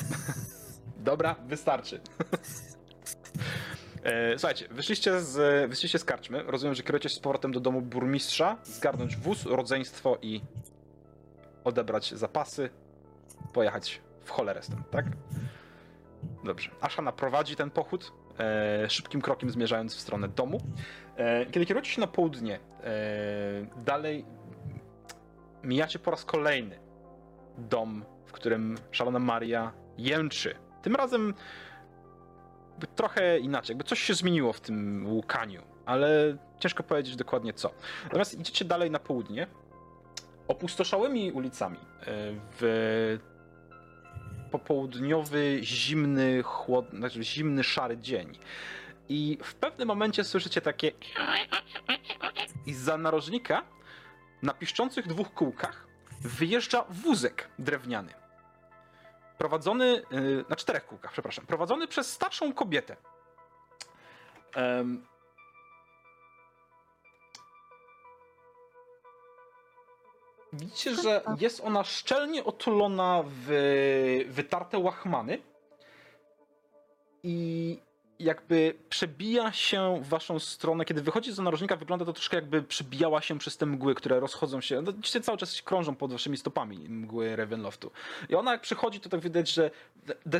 Dobra, 0.96 1.36
wystarczy. 1.46 2.00
E, 4.04 4.38
Słuchajcie, 4.38 4.68
wyszliście 4.70 5.20
z, 5.20 5.70
wyszliście 5.70 5.98
z 5.98 6.04
karczmy. 6.04 6.42
Rozumiem, 6.42 6.74
że 6.74 6.82
kierujecie 6.82 7.08
się 7.08 7.14
z 7.14 7.20
powrotem 7.20 7.52
do 7.52 7.60
domu 7.60 7.82
burmistrza, 7.82 8.56
zgarnąć 8.64 9.16
wóz, 9.16 9.46
rodzeństwo 9.46 10.18
i 10.22 10.40
odebrać 11.64 12.14
zapasy, 12.14 12.70
pojechać 13.52 14.00
w 14.24 14.30
cholerę 14.30 14.62
stąd, 14.62 14.90
tak? 14.90 15.06
Dobrze. 16.44 16.70
Ashana 16.80 17.12
prowadzi 17.12 17.56
ten 17.56 17.70
pochód, 17.70 18.12
e, 18.38 18.90
szybkim 18.90 19.20
krokiem 19.20 19.50
zmierzając 19.50 19.94
w 19.94 20.00
stronę 20.00 20.28
domu. 20.28 20.60
E, 21.16 21.46
kiedy 21.46 21.66
kierujecie 21.66 21.90
się 21.90 22.00
na 22.00 22.06
południe, 22.06 22.54
e, 22.54 22.60
dalej 23.84 24.24
mijacie 25.64 25.98
po 25.98 26.10
raz 26.10 26.24
kolejny 26.24 26.78
dom, 27.58 28.04
w 28.26 28.32
którym 28.32 28.78
szalona 28.90 29.18
Maria 29.18 29.72
jęczy. 29.98 30.54
Tym 30.82 30.96
razem 30.96 31.34
jakby 32.80 32.96
trochę 32.96 33.38
inaczej, 33.38 33.74
jakby 33.74 33.84
coś 33.84 34.00
się 34.00 34.14
zmieniło 34.14 34.52
w 34.52 34.60
tym 34.60 35.06
łukaniu, 35.06 35.62
ale 35.86 36.36
ciężko 36.58 36.82
powiedzieć 36.82 37.16
dokładnie 37.16 37.52
co. 37.52 37.70
Natomiast 38.04 38.40
idziecie 38.40 38.64
dalej 38.64 38.90
na 38.90 38.98
południe, 38.98 39.46
opustoszałymi 40.48 41.32
ulicami 41.32 41.78
e, 41.78 41.82
w 42.60 43.18
popołudniowy, 44.50 45.58
zimny, 45.62 46.42
chłodny, 46.42 46.98
znaczy 46.98 47.22
zimny, 47.24 47.64
szary 47.64 47.98
dzień. 47.98 48.38
I 49.08 49.38
w 49.42 49.54
pewnym 49.54 49.88
momencie 49.88 50.24
słyszycie 50.24 50.60
takie 50.60 50.92
i 52.66 52.74
za 52.74 52.98
narożnika 52.98 53.62
na 54.42 54.54
piszczących 54.54 55.06
dwóch 55.06 55.34
kółkach 55.34 55.86
wyjeżdża 56.20 56.84
wózek 56.90 57.48
drewniany. 57.58 58.19
Prowadzony, 59.40 60.02
yy, 60.10 60.44
na 60.48 60.56
czterech 60.56 60.86
kółkach, 60.86 61.12
przepraszam, 61.12 61.46
prowadzony 61.46 61.88
przez 61.88 62.12
starszą 62.12 62.52
kobietę. 62.52 62.96
Widzicie, 70.52 70.94
że 70.94 71.22
jest 71.38 71.60
ona 71.60 71.84
szczelnie 71.84 72.44
otulona 72.44 73.24
w 73.26 74.24
wytarte 74.28 74.78
łachmany 74.78 75.42
i 77.22 77.78
jakby 78.20 78.74
przebija 78.88 79.52
się 79.52 80.00
w 80.02 80.08
waszą 80.08 80.38
stronę. 80.38 80.84
Kiedy 80.84 81.02
wychodzi 81.02 81.32
z 81.32 81.38
narożnika, 81.38 81.76
wygląda 81.76 82.04
to 82.04 82.12
troszkę 82.12 82.36
jakby 82.36 82.62
przebijała 82.62 83.20
się 83.20 83.38
przez 83.38 83.56
te 83.56 83.66
mgły, 83.66 83.94
które 83.94 84.20
rozchodzą 84.20 84.60
się. 84.60 84.82
No, 84.82 84.90
oczywiście 84.90 85.20
cały 85.20 85.38
czas 85.38 85.62
krążą 85.62 85.94
pod 85.94 86.12
waszymi 86.12 86.36
stopami 86.36 86.88
mgły 86.88 87.36
Ravenloftu. 87.36 87.90
I 88.28 88.34
ona 88.34 88.52
jak 88.52 88.60
przychodzi, 88.60 89.00
to 89.00 89.08
tak 89.08 89.20
widać, 89.20 89.52
że 89.52 89.70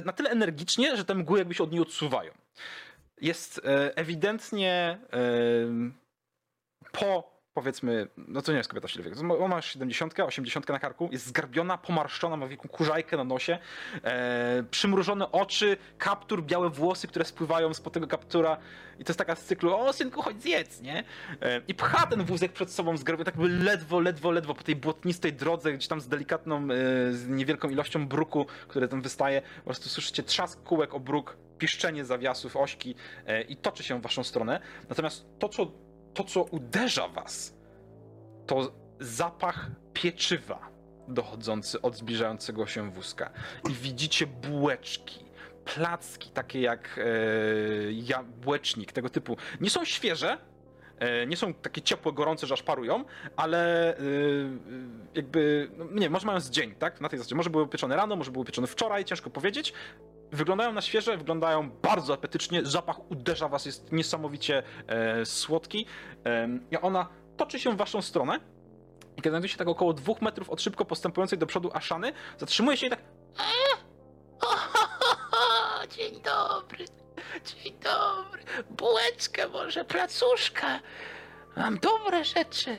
na 0.04 0.12
tyle 0.12 0.30
energicznie, 0.30 0.96
że 0.96 1.04
te 1.04 1.14
mgły 1.14 1.38
jakby 1.38 1.54
się 1.54 1.64
od 1.64 1.72
niej 1.72 1.80
odsuwają. 1.80 2.32
Jest 3.20 3.58
e, 3.64 3.96
ewidentnie 3.96 4.98
e, 5.12 5.18
po 6.92 7.39
powiedzmy, 7.60 8.08
no 8.16 8.42
to 8.42 8.52
nie 8.52 8.58
jest 8.58 8.70
kobieta 8.70 8.88
w 8.88 9.04
wieku, 9.04 9.44
ona 9.44 9.54
ma 9.54 9.62
70, 9.62 10.20
80 10.20 10.68
na 10.68 10.78
karku, 10.78 11.08
jest 11.12 11.26
zgarbiona, 11.26 11.78
pomarszczona, 11.78 12.36
ma 12.36 12.46
wielką 12.46 12.68
kurzajkę 12.68 13.16
na 13.16 13.24
nosie, 13.24 13.58
e, 14.04 14.64
przymrużone 14.70 15.32
oczy, 15.32 15.76
kaptur, 15.98 16.42
białe 16.44 16.70
włosy, 16.70 17.08
które 17.08 17.24
spływają 17.24 17.74
spod 17.74 17.92
tego 17.92 18.06
kaptura 18.06 18.56
i 18.98 19.04
to 19.04 19.10
jest 19.10 19.18
taka 19.18 19.36
z 19.36 19.44
cyklu, 19.44 19.76
o 19.76 19.92
synku, 19.92 20.22
chodź 20.22 20.42
zjedz, 20.42 20.80
nie? 20.80 21.04
E, 21.42 21.60
I 21.68 21.74
pcha 21.74 22.06
ten 22.06 22.24
wózek 22.24 22.52
przed 22.52 22.70
sobą 22.72 22.96
zgarbiony, 22.96 23.24
tak 23.24 23.36
by 23.36 23.48
ledwo, 23.48 24.00
ledwo, 24.00 24.30
ledwo 24.30 24.54
po 24.54 24.62
tej 24.62 24.76
błotnistej 24.76 25.32
drodze, 25.32 25.72
gdzieś 25.72 25.88
tam 25.88 26.00
z 26.00 26.08
delikatną, 26.08 26.56
e, 26.56 26.66
z 27.12 27.28
niewielką 27.28 27.70
ilością 27.70 28.08
bruku, 28.08 28.46
które 28.68 28.88
tam 28.88 29.02
wystaje, 29.02 29.42
po 29.56 29.64
prostu 29.64 29.88
słyszycie 29.88 30.22
trzask 30.22 30.62
kółek 30.62 30.94
o 30.94 31.00
bruk, 31.00 31.36
piszczenie 31.58 32.04
zawiasów, 32.04 32.56
ośki 32.56 32.94
e, 33.26 33.42
i 33.42 33.56
toczy 33.56 33.82
się 33.82 33.98
w 33.98 34.02
waszą 34.02 34.24
stronę. 34.24 34.60
Natomiast 34.88 35.26
to, 35.38 35.48
co 35.48 35.72
to, 36.14 36.24
co 36.24 36.42
uderza 36.42 37.08
was, 37.08 37.54
to 38.46 38.72
zapach 39.00 39.70
pieczywa 39.92 40.70
dochodzący 41.08 41.82
od 41.82 41.96
zbliżającego 41.96 42.66
się 42.66 42.90
wózka. 42.90 43.30
I 43.70 43.74
widzicie 43.74 44.26
bułeczki, 44.26 45.24
placki, 45.64 46.30
takie 46.30 46.60
jak 46.60 46.98
e, 46.98 47.92
jabłecznik, 47.92 48.92
tego 48.92 49.10
typu. 49.10 49.36
Nie 49.60 49.70
są 49.70 49.84
świeże, 49.84 50.38
e, 50.98 51.26
nie 51.26 51.36
są 51.36 51.54
takie 51.54 51.82
ciepłe, 51.82 52.12
gorące, 52.12 52.46
że 52.46 52.54
aż 52.54 52.62
parują, 52.62 53.04
ale 53.36 53.92
e, 53.96 54.02
jakby, 55.14 55.70
no, 55.78 55.86
nie, 55.92 56.10
może 56.10 56.26
mają 56.26 56.40
z 56.40 56.50
dzień, 56.50 56.74
tak? 56.74 57.00
Na 57.00 57.08
tej 57.08 57.18
zasadzie. 57.18 57.34
Może 57.34 57.50
były 57.50 57.68
pieczone 57.68 57.96
rano, 57.96 58.16
może 58.16 58.30
były 58.30 58.44
pieczone 58.44 58.66
wczoraj, 58.66 59.04
ciężko 59.04 59.30
powiedzieć. 59.30 59.72
Wyglądają 60.32 60.72
na 60.72 60.80
świeże, 60.80 61.16
wyglądają 61.16 61.70
bardzo 61.70 62.14
apetycznie, 62.14 62.60
zapach 62.64 63.10
uderza 63.10 63.48
was, 63.48 63.66
jest 63.66 63.92
niesamowicie 63.92 64.62
e, 64.86 65.26
słodki. 65.26 65.86
E, 66.26 66.48
I 66.70 66.76
ona 66.76 67.08
toczy 67.36 67.58
się 67.58 67.72
w 67.72 67.76
waszą 67.76 68.02
stronę 68.02 68.40
i 69.16 69.22
kiedy 69.22 69.30
znajduje 69.30 69.48
się 69.48 69.56
tak 69.58 69.68
około 69.68 69.92
dwóch 69.92 70.22
metrów 70.22 70.50
od 70.50 70.62
szybko 70.62 70.84
postępującej 70.84 71.38
do 71.38 71.46
przodu 71.46 71.70
Aszany, 71.74 72.12
zatrzymuje 72.38 72.76
się 72.76 72.86
i 72.86 72.90
tak 72.90 73.00
dzień 75.96 76.22
dobry, 76.22 76.84
dzień 77.44 77.78
dobry. 77.80 78.42
Bułeczkę 78.70 79.48
może, 79.48 79.84
placuszka. 79.84 80.80
Mam 81.56 81.78
dobre 81.78 82.24
rzeczy. 82.24 82.78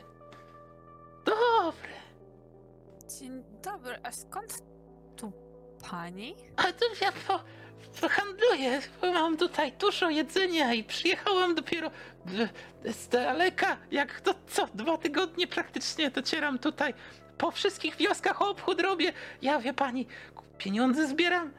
Dobre. 1.26 1.92
Dzień 3.20 3.44
dobry, 3.64 4.00
a 4.04 4.12
skąd 4.12 4.64
tu 5.18 5.32
pani? 5.90 6.36
A 6.58 6.64
to 6.64 6.86
ja 7.02 7.12
po, 7.28 7.40
po 8.02 8.10
handluję, 8.10 8.82
mam 9.02 9.38
tutaj 9.38 9.72
dużo 9.72 10.10
jedzenia 10.10 10.74
i 10.74 10.84
przyjechałam 10.84 11.56
dopiero 11.56 11.92
z- 12.86 13.08
daleka. 13.08 13.78
Jak 13.92 14.22
to 14.22 14.34
co, 14.48 14.68
dwa 14.74 14.98
tygodnie 14.98 15.48
praktycznie 15.48 16.10
docieram 16.12 16.60
tutaj. 16.60 16.94
Po 17.38 17.52
wszystkich 17.52 17.96
wioskach 17.96 18.42
obchód 18.42 18.82
robię. 18.82 19.14
Ja 19.42 19.60
wie 19.60 19.74
pani, 19.74 20.08
pieniądze 20.58 21.08
zbieram, 21.08 21.52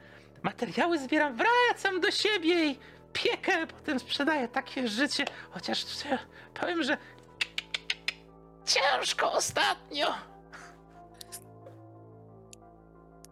materiały 0.43 0.99
zbieram, 0.99 1.37
wracam 1.37 2.01
do 2.01 2.11
siebie 2.11 2.67
i 2.67 2.79
piekę, 3.13 3.67
potem 3.67 4.01
sprzedaję 4.01 4.49
takie 4.49 4.89
życie. 4.89 5.25
Chociaż 5.51 5.85
powiem, 6.61 6.83
że 6.83 6.97
ciężko 8.67 9.33
ostatnio. 9.33 10.15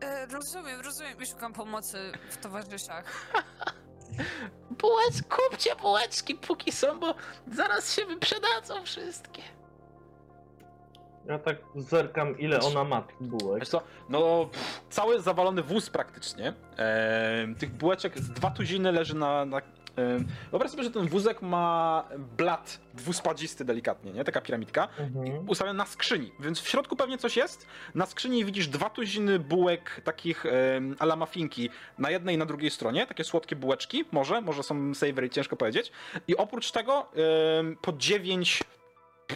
E, 0.01 0.27
rozumiem, 0.27 0.81
rozumiem 0.81 1.23
i 1.23 1.27
szukam 1.27 1.53
pomocy 1.53 2.13
w 2.31 2.37
towarzyszach. 2.37 3.05
Bułec, 4.81 5.23
kupcie 5.29 5.77
bułeczki 5.77 6.35
póki 6.35 6.73
są, 6.73 7.01
bo 7.01 7.15
zaraz 7.53 7.95
się 7.97 8.07
wyprzedadzą 8.07 8.85
wszystkie. 8.85 9.43
Ja 11.27 11.39
tak 11.39 11.57
zerkam, 11.77 12.39
ile 12.39 12.61
ona 12.61 12.85
ma 12.85 13.03
tych 13.03 13.23
bułek. 13.23 13.61
Wiesz 13.61 13.69
co, 13.69 13.83
no 14.09 14.47
pff, 14.47 14.83
cały 14.91 15.21
zawalony 15.21 15.63
wóz 15.63 15.91
praktycznie. 15.91 16.55
E, 16.79 17.55
tych 17.59 17.71
bułeczek 17.71 18.19
z 18.19 18.31
dwa 18.31 18.51
tuziny 18.51 18.93
leży 18.93 19.17
na... 19.17 19.45
na 19.45 19.61
wyobraź 20.51 20.71
sobie, 20.71 20.83
że 20.83 20.91
ten 20.91 21.09
wózek 21.09 21.43
ma 21.43 22.05
blat 22.37 22.81
dwuspadzisty 22.95 23.65
delikatnie, 23.65 24.13
nie? 24.13 24.25
Taka 24.25 24.41
piramidka. 24.41 24.89
Mhm. 24.99 25.49
Ustawiony 25.49 25.79
na 25.79 25.87
skrzyni, 25.87 26.33
więc 26.41 26.61
w 26.61 26.69
środku 26.69 26.97
pewnie 26.97 27.19
coś 27.19 27.37
jest. 27.37 27.67
Na 27.95 28.07
skrzyni 28.07 28.45
widzisz 28.45 28.69
dwa 28.69 28.91
tuziny 28.91 29.39
bułek 29.39 30.01
takich 30.05 30.47
e, 30.47 30.51
ala 30.99 31.17
muffinki 31.17 31.71
na 31.99 32.11
jednej 32.11 32.35
i 32.35 32.39
na 32.39 32.47
drugiej 32.47 32.71
stronie. 32.71 33.07
Takie 33.07 33.25
słodkie 33.25 33.57
bułeczki, 33.57 34.05
może, 34.13 34.41
może 34.41 34.63
są 34.63 34.95
savory, 34.95 35.31
ciężko 35.31 35.57
powiedzieć. 35.57 35.93
I 36.29 36.37
oprócz 36.37 36.73
tego 36.73 37.01
e, 37.03 37.07
po 37.83 37.93
dziewięć 37.93 38.63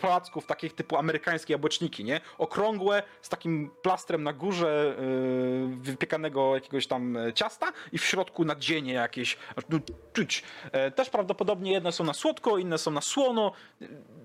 placków 0.01 0.47
takich 0.47 0.75
typu 0.75 0.97
amerykańskie 0.97 1.53
jabłeczniki, 1.55 2.05
nie? 2.05 2.21
Okrągłe, 2.39 3.03
z 3.23 3.29
takim 3.29 3.71
plastrem 3.83 4.23
na 4.23 4.33
górze 4.33 4.97
yy, 4.99 5.77
wypiekanego 5.77 6.55
jakiegoś 6.55 6.87
tam 6.87 7.17
e, 7.17 7.33
ciasta 7.33 7.73
i 7.93 7.99
w 7.99 8.05
środku 8.05 8.45
nadzienie 8.45 8.93
jakieś, 8.93 9.37
no, 9.69 9.79
czuć. 10.13 10.43
E, 10.73 10.91
też 10.91 11.11
prawdopodobnie 11.11 11.73
jedne 11.73 11.93
są 11.93 12.05
na 12.05 12.13
słodko, 12.15 12.59
inne 12.59 12.79
są 12.79 12.91
na 12.91 13.01
słono, 13.01 13.53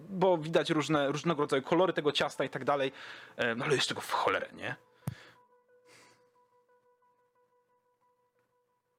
bo 0.10 0.38
widać 0.38 0.70
różne, 0.70 1.08
różnego 1.08 1.42
rodzaju 1.42 1.64
kolory 1.64 1.94
tego 1.94 2.12
ciasta 2.12 2.44
i 2.44 2.50
tak 2.50 2.66
dalej. 2.66 2.92
E, 3.38 3.56
no 3.56 3.66
ale 3.66 3.76
jest 3.76 3.90
tego 3.90 4.02
w 4.02 4.12
cholerę, 4.12 4.48
nie? 4.54 4.76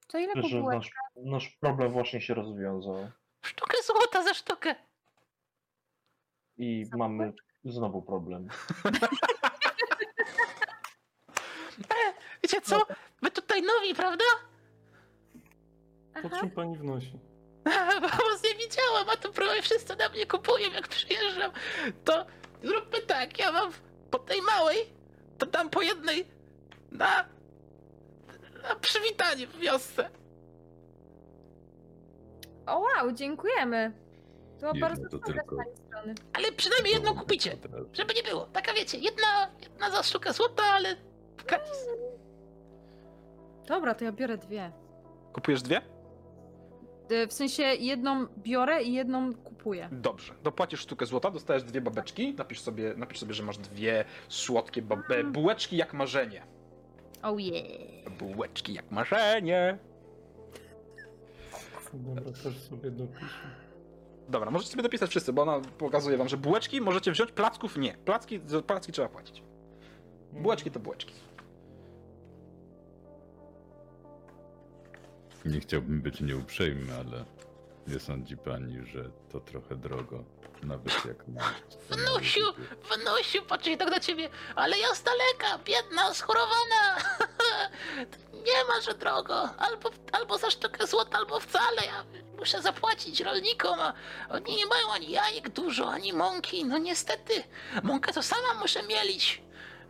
To 0.07 0.19
ile 0.19 0.33
Że 0.37 0.43
kupułek? 0.43 0.77
nasz, 0.79 0.91
nasz 1.17 1.49
problem 1.49 1.93
właśnie 1.93 2.21
się 2.21 2.35
rozwiązał. 2.35 3.11
Sztukę 3.43 3.77
złota 3.83 4.23
za 4.23 4.35
sztukę. 4.35 4.75
I 6.61 6.85
Za 6.85 6.97
mamy 6.97 7.33
znowu 7.65 8.03
problem. 8.03 8.49
E, 11.81 12.13
wiecie 12.43 12.61
co? 12.61 12.87
Wy 13.23 13.31
tutaj 13.31 13.63
nowi, 13.63 13.95
prawda? 13.95 14.25
Po 16.23 16.31
czym 16.31 16.51
pani 16.51 16.77
wnosi? 16.77 17.19
Bo 18.03 18.09
was 18.09 18.43
nie 18.45 18.55
widziałam, 18.55 19.09
a 19.13 19.17
tu 19.17 19.33
prawie 19.33 19.63
wszyscy 19.63 19.97
na 19.97 20.09
mnie 20.09 20.27
kupują, 20.27 20.71
jak 20.71 20.89
przyjeżdżam. 20.89 21.53
To 22.05 22.27
zróbmy 22.63 23.01
tak, 23.01 23.39
ja 23.39 23.53
mam 23.53 23.73
po 24.11 24.19
tej 24.19 24.43
małej, 24.43 24.77
to 25.39 25.47
dam 25.47 25.71
po 25.71 25.83
jednej 25.83 26.29
na, 26.91 27.25
na 28.63 28.75
przywitanie 28.81 29.47
w 29.47 29.59
wiosce. 29.59 30.11
O 32.67 32.79
wow, 32.79 33.13
dziękujemy. 33.13 33.93
To 34.61 34.67
Jedno 34.67 34.81
bardzo 34.81 35.09
to 35.09 35.19
tylko. 35.19 35.55
z 35.55 35.59
pani 35.59 35.77
strony. 35.89 36.15
Ale 36.33 36.53
przynajmniej 36.53 36.95
jedną 36.95 37.15
kupicie, 37.15 37.57
żeby 37.93 38.15
nie 38.15 38.23
było. 38.23 38.47
Taka 38.47 38.73
wiecie, 38.75 38.99
jedna, 38.99 39.51
jedna 39.63 39.91
za 39.91 40.03
sztukę 40.03 40.33
złota, 40.33 40.63
ale 40.63 40.97
gratis. 41.47 41.87
Dobra, 43.69 43.95
to 43.95 44.05
ja 44.05 44.13
biorę 44.13 44.39
dwie. 44.39 44.73
Kupujesz 45.33 45.63
dwie? 45.63 45.81
Y, 47.13 47.27
W 47.27 47.33
sensie 47.33 47.63
jedną 47.63 48.27
biorę 48.39 48.83
i 48.83 48.93
jedną 48.93 49.35
kupuję. 49.35 49.89
Dobrze. 49.93 50.35
Dopłacisz 50.43 50.81
sztukę 50.81 51.07
złota, 51.07 51.31
dostajesz 51.31 51.65
dwie 51.65 51.81
babeczki, 51.81 52.35
napisz 52.35 52.61
sobie, 52.61 52.95
napisz 52.97 53.19
sobie 53.19 53.35
że 53.35 53.43
masz 53.43 53.59
dwie 53.59 54.05
słodkie 54.29 54.83
babe, 54.83 55.25
bułeczki 55.25 55.77
jak 55.77 55.95
marzenie. 55.95 56.43
Oh 57.23 57.41
yeah. 57.41 58.11
Bułeczki 58.19 58.75
jak 58.75 58.91
marzenie. 58.91 59.79
Dobra, 61.93 62.33
też 62.33 62.59
sobie 62.59 62.91
dopiszę. 62.91 63.51
Dobra, 64.31 64.51
możecie 64.51 64.71
sobie 64.71 64.83
dopisać 64.83 65.11
wszyscy, 65.11 65.33
bo 65.33 65.43
ona 65.43 65.61
pokazuje 65.79 66.17
wam, 66.17 66.29
że 66.29 66.37
bułeczki 66.37 66.81
możecie 66.81 67.13
wziąć, 67.13 67.33
placków 67.33 67.77
nie. 67.77 67.95
Placki, 67.95 68.41
za 68.47 68.63
placki 68.63 68.93
trzeba 68.93 69.09
płacić. 69.09 69.43
Bułeczki 70.33 70.71
to 70.71 70.81
bułeczki. 70.81 71.15
Nie 75.45 75.61
chciałbym 75.61 76.03
być 76.03 76.21
nieuprzejmy, 76.21 76.95
ale 76.95 77.25
nie 77.87 77.99
sądzi 77.99 78.37
pani, 78.37 78.87
że 78.87 79.11
to 79.33 79.41
trochę 79.41 79.77
drogo. 79.77 80.25
Nawet 80.63 81.05
jak 81.05 81.29
na. 81.29 81.41
Wnusiu, 81.91 82.45
wnusiu, 82.83 83.43
patrzę 83.43 83.77
tak 83.77 83.91
na 83.91 84.01
ciebie, 84.01 84.29
ale 84.55 84.79
ja 84.79 84.95
z 84.95 85.03
daleka, 85.03 85.65
biedna, 85.65 86.15
schorowana. 86.15 86.97
Nie 88.47 88.65
ma, 88.69 88.81
że 88.81 88.95
drogo. 88.95 89.35
Albo, 89.59 89.91
albo 90.13 90.39
za 90.39 90.51
sztukę 90.51 90.87
złota, 90.87 91.19
albo 91.19 91.41
wcale. 91.41 91.87
Ja 91.87 92.05
muszę 92.41 92.63
zapłacić 92.63 93.21
rolnikom, 93.21 93.81
a 93.81 93.95
oni 94.31 94.57
nie 94.57 94.67
mają 94.67 94.93
ani 94.93 95.11
jajek 95.11 95.49
dużo, 95.49 95.91
ani 95.91 96.13
mąki. 96.13 96.65
No 96.65 96.79
niestety, 96.79 97.43
mąkę 97.83 98.13
to 98.13 98.23
sama 98.23 98.55
muszę 98.61 98.83
mielić. 98.83 99.43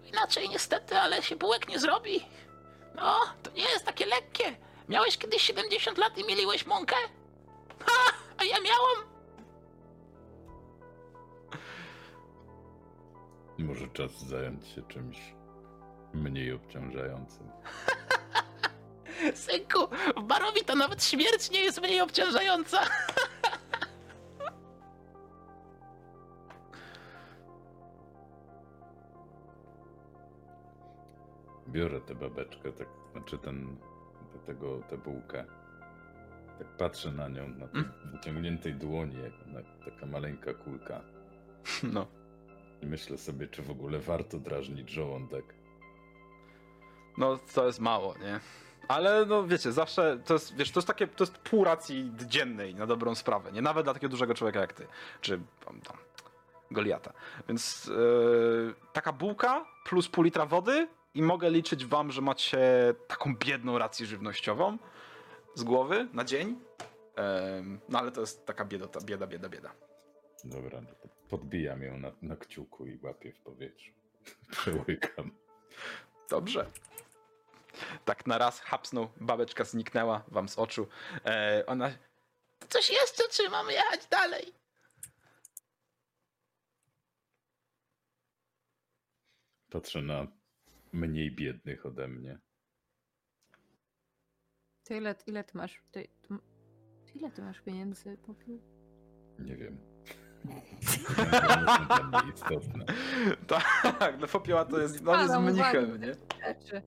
Inaczej 0.04 0.48
niestety, 0.48 0.98
ale 0.98 1.22
się 1.22 1.36
bułek 1.36 1.68
nie 1.68 1.78
zrobi. 1.78 2.26
No, 2.94 3.20
to 3.42 3.50
nie 3.50 3.62
jest 3.62 3.84
takie 3.84 4.06
lekkie. 4.06 4.56
Miałeś 4.88 5.18
kiedyś 5.18 5.42
70 5.42 5.98
lat 5.98 6.18
i 6.18 6.24
mieliłeś 6.24 6.66
mąkę? 6.66 6.96
Ha! 7.86 8.12
A 8.38 8.44
ja 8.44 8.56
miałam! 8.60 9.10
Może 13.58 13.88
czas 13.88 14.10
zająć 14.20 14.68
się 14.68 14.82
czymś 14.82 15.18
mniej 16.14 16.52
obciążającym. 16.52 17.50
Synku, 19.34 19.78
w 20.16 20.22
barowi 20.22 20.64
to 20.64 20.74
nawet 20.74 21.04
śmierć 21.04 21.50
nie 21.50 21.60
jest 21.60 21.80
mniej 21.80 22.00
obciążająca. 22.00 22.80
Biorę 31.68 32.00
tę 32.00 32.14
babeczkę, 32.14 32.72
tak, 32.72 32.88
znaczy 33.12 33.38
ten, 33.38 33.76
te, 34.32 34.38
tego, 34.38 34.82
tę 34.90 34.98
bułkę. 34.98 35.44
Tak 36.58 36.76
patrzę 36.76 37.12
na 37.12 37.28
nią, 37.28 37.48
na 37.48 37.68
tej 37.68 37.84
wyciągniętej 38.12 38.74
dłoni, 38.74 39.16
jak 39.22 39.32
ona, 39.48 39.60
taka 39.84 40.06
maleńka 40.06 40.54
kulka. 40.54 41.00
No. 41.82 42.06
I 42.82 42.86
myślę 42.86 43.18
sobie, 43.18 43.46
czy 43.48 43.62
w 43.62 43.70
ogóle 43.70 43.98
warto 43.98 44.38
drażnić 44.38 44.90
żołądek. 44.90 45.54
No, 47.18 47.38
to 47.54 47.66
jest 47.66 47.80
mało, 47.80 48.14
nie? 48.18 48.40
Ale 48.90 49.26
no 49.26 49.46
wiecie, 49.46 49.72
zawsze 49.72 50.18
to 50.24 50.34
jest, 50.34 50.56
wiesz, 50.56 50.70
to 50.70 50.80
jest 50.80 50.88
takie, 50.88 51.06
to 51.06 51.24
jest 51.24 51.38
pół 51.38 51.64
racji 51.64 52.12
dziennej 52.26 52.74
na 52.74 52.86
dobrą 52.86 53.14
sprawę, 53.14 53.52
nie? 53.52 53.62
Nawet 53.62 53.86
dla 53.86 53.94
takiego 53.94 54.10
dużego 54.10 54.34
człowieka 54.34 54.60
jak 54.60 54.72
ty, 54.72 54.86
czy 55.20 55.40
tam, 55.64 55.80
tam 55.80 55.96
Goliata. 56.70 57.12
Więc 57.48 57.86
yy, 57.86 58.74
taka 58.92 59.12
bułka 59.12 59.64
plus 59.84 60.08
pół 60.08 60.24
litra 60.24 60.46
wody 60.46 60.88
i 61.14 61.22
mogę 61.22 61.50
liczyć 61.50 61.86
wam, 61.86 62.12
że 62.12 62.22
macie 62.22 62.58
taką 63.08 63.36
biedną 63.36 63.78
rację 63.78 64.06
żywnościową 64.06 64.78
z 65.54 65.64
głowy 65.64 66.08
na 66.12 66.24
dzień. 66.24 66.58
Em, 67.16 67.80
no 67.88 67.98
ale 67.98 68.12
to 68.12 68.20
jest 68.20 68.46
taka 68.46 68.64
biedota, 68.64 69.00
bieda, 69.00 69.26
bieda, 69.26 69.48
bieda. 69.48 69.72
Dobra, 70.44 70.80
no 70.80 70.88
podbijam 71.28 71.82
ją 71.82 71.98
na, 71.98 72.12
na 72.22 72.36
kciuku 72.36 72.86
i 72.86 72.98
łapię 73.02 73.32
w 73.32 73.40
powietrzu. 73.40 73.92
Przełykam. 74.50 75.30
Dobrze. 76.30 76.66
Tak 78.04 78.26
na 78.26 78.38
raz 78.38 78.60
hapsnął, 78.60 79.08
babeczka 79.20 79.64
zniknęła 79.64 80.24
wam 80.28 80.48
z 80.48 80.58
oczu. 80.58 80.88
E, 81.24 81.64
ona 81.66 81.90
Coś 82.68 82.90
jeszcze, 82.90 83.22
czy 83.30 83.50
mamy 83.50 83.72
jechać 83.72 84.06
dalej? 84.06 84.52
Patrzę 89.70 90.02
na 90.02 90.26
mniej 90.92 91.30
biednych 91.30 91.86
ode 91.86 92.08
mnie. 92.08 92.38
To 94.84 94.94
ile, 94.94 95.14
ile 95.26 95.44
ty 95.44 95.58
masz? 95.58 95.82
Ty, 95.90 96.08
ty, 96.22 96.28
ty 97.06 97.18
ile 97.18 97.30
ty 97.30 97.42
masz 97.42 97.60
pieniędzy, 97.60 98.16
Popiół? 98.26 98.60
Nie 99.38 99.56
wiem. 99.56 99.78
One 101.18 101.76
są 101.76 101.86
dla 101.86 102.22
mnie 102.22 102.32
istotne. 102.34 102.84
Tak, 103.98 104.20
no 104.20 104.26
popioła 104.26 104.64
to 104.64 104.80
jest, 104.80 105.06
on 105.06 105.20
jest 105.20 105.34
mnichem, 105.38 106.00
nie? 106.00 106.14
Rzeczy. 106.46 106.82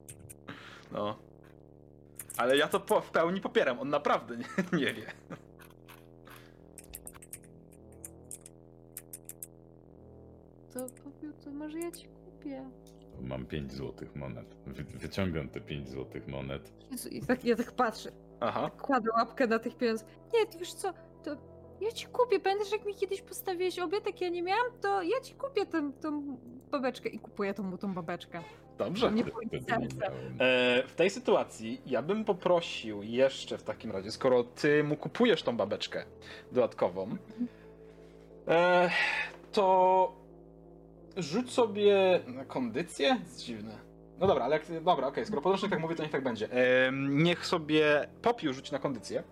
No. 0.92 1.18
Ale 2.36 2.56
ja 2.56 2.68
to 2.68 2.80
po, 2.80 3.00
w 3.00 3.10
pełni 3.10 3.40
popieram, 3.40 3.78
on 3.80 3.88
naprawdę 3.88 4.36
nie, 4.36 4.44
nie 4.78 4.94
wie. 4.94 5.06
To 10.74 10.80
Popiół, 11.04 11.32
to 11.44 11.50
może 11.50 11.78
ja 11.78 11.90
ci 11.90 12.08
kupię. 12.08 12.70
Mam 13.20 13.46
5 13.46 13.72
złotych 13.72 14.16
monet. 14.16 14.56
Wy, 14.66 14.84
wyciągam 14.84 15.48
te 15.48 15.60
5 15.60 15.88
złotych 15.88 16.28
monet. 16.28 16.72
Jezu, 16.90 17.08
i 17.08 17.22
tak, 17.22 17.44
ja 17.44 17.56
tak 17.56 17.72
patrzę. 17.72 18.12
Aha. 18.40 18.70
Kładę 18.82 19.10
łapkę 19.16 19.46
na 19.46 19.58
tych 19.58 19.76
pieniądzach. 19.76 20.08
Nie, 20.34 20.46
to 20.46 20.58
wiesz 20.58 20.74
co, 20.74 20.92
to 21.22 21.36
ja 21.80 21.92
ci 21.92 22.06
kupię. 22.06 22.40
Pamiętasz, 22.40 22.72
jak 22.72 22.86
mi 22.86 22.94
kiedyś 22.94 23.22
postawiłeś 23.22 23.78
obiad, 23.78 24.06
jak 24.06 24.20
ja 24.20 24.28
nie 24.28 24.42
miałam? 24.42 24.66
To 24.80 25.02
ja 25.02 25.20
ci 25.22 25.34
kupię 25.34 25.66
tę, 25.66 25.92
tą 26.00 26.36
babeczkę 26.74 27.08
i 27.08 27.18
kupuję 27.18 27.54
tą, 27.54 27.78
tą 27.78 27.94
babeczkę. 27.94 28.40
Dobrze. 28.78 29.12
Nie 29.12 29.24
serce. 29.68 30.06
E, 30.06 30.82
w 30.86 30.94
tej 30.96 31.10
sytuacji 31.10 31.82
ja 31.86 32.02
bym 32.02 32.24
poprosił 32.24 33.02
jeszcze 33.02 33.58
w 33.58 33.62
takim 33.62 33.90
razie, 33.92 34.10
skoro 34.10 34.44
ty 34.44 34.84
mu 34.84 34.96
kupujesz 34.96 35.42
tą 35.42 35.56
babeczkę 35.56 36.04
dodatkową, 36.52 37.16
e, 38.48 38.90
to 39.52 40.12
rzuć 41.16 41.52
sobie 41.52 42.20
na 42.26 42.44
kondycję? 42.44 43.18
Jest 43.24 43.44
dziwne. 43.44 43.78
No 44.18 44.26
dobra, 44.26 44.44
ale 44.44 44.56
jak, 44.56 44.82
dobra, 44.82 45.06
okej, 45.06 45.26
skoro 45.26 45.42
podręcznik 45.42 45.70
tak 45.70 45.80
mówi, 45.80 45.94
to 45.94 46.02
niech 46.02 46.12
tak 46.12 46.24
będzie. 46.24 46.52
E, 46.52 46.92
niech 47.08 47.46
sobie 47.46 48.08
popiół 48.22 48.52
rzuci 48.52 48.72
na 48.72 48.78
kondycję. 48.78 49.22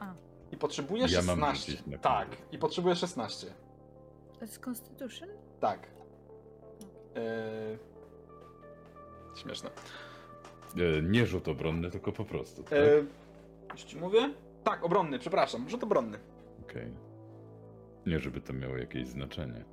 A. 0.00 0.14
I 0.52 0.56
potrzebujesz 0.56 1.12
Ja 1.12 1.22
mam 1.22 1.40
16. 1.40 1.72
rzucić 1.72 1.86
na 1.86 1.98
tak, 1.98 2.28
i 2.52 2.58
potrzebujesz 2.58 2.98
16. 2.98 3.46
To 4.38 4.44
jest 4.44 4.66
Constitution? 4.66 5.28
Tak. 5.60 5.95
E, 7.16 7.78
śmieszne. 9.36 9.70
E, 10.76 11.02
nie 11.02 11.26
rzut 11.26 11.48
obronny, 11.48 11.90
tylko 11.90 12.12
po 12.12 12.24
prostu. 12.24 12.62
Tak? 12.62 12.72
E, 12.72 13.04
już 13.72 13.82
ci 13.84 13.96
mówię? 13.96 14.34
Tak, 14.64 14.84
obronny, 14.84 15.18
przepraszam, 15.18 15.68
rzut 15.70 15.82
obronny. 15.84 16.18
Okej. 16.62 16.90
Nie, 18.06 18.20
żeby 18.20 18.40
to 18.40 18.52
miało 18.52 18.76
jakieś 18.76 19.06
znaczenie. 19.06 19.64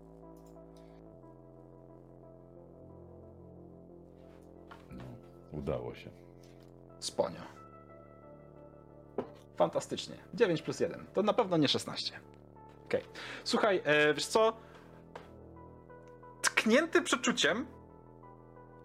No, 4.91 5.03
udało 5.51 5.95
się. 5.95 6.09
Sponia. 6.99 7.41
Fantastycznie. 9.55 10.15
9 10.33 10.61
plus 10.61 10.79
1. 10.79 11.05
To 11.13 11.23
na 11.23 11.33
pewno 11.33 11.57
nie 11.57 11.67
16. 11.67 12.19
Okej. 12.85 13.01
Słuchaj, 13.43 13.81
e, 13.85 14.13
wiesz 14.13 14.25
co? 14.25 14.53
Tknięty 16.63 17.01
przeczuciem, 17.01 17.65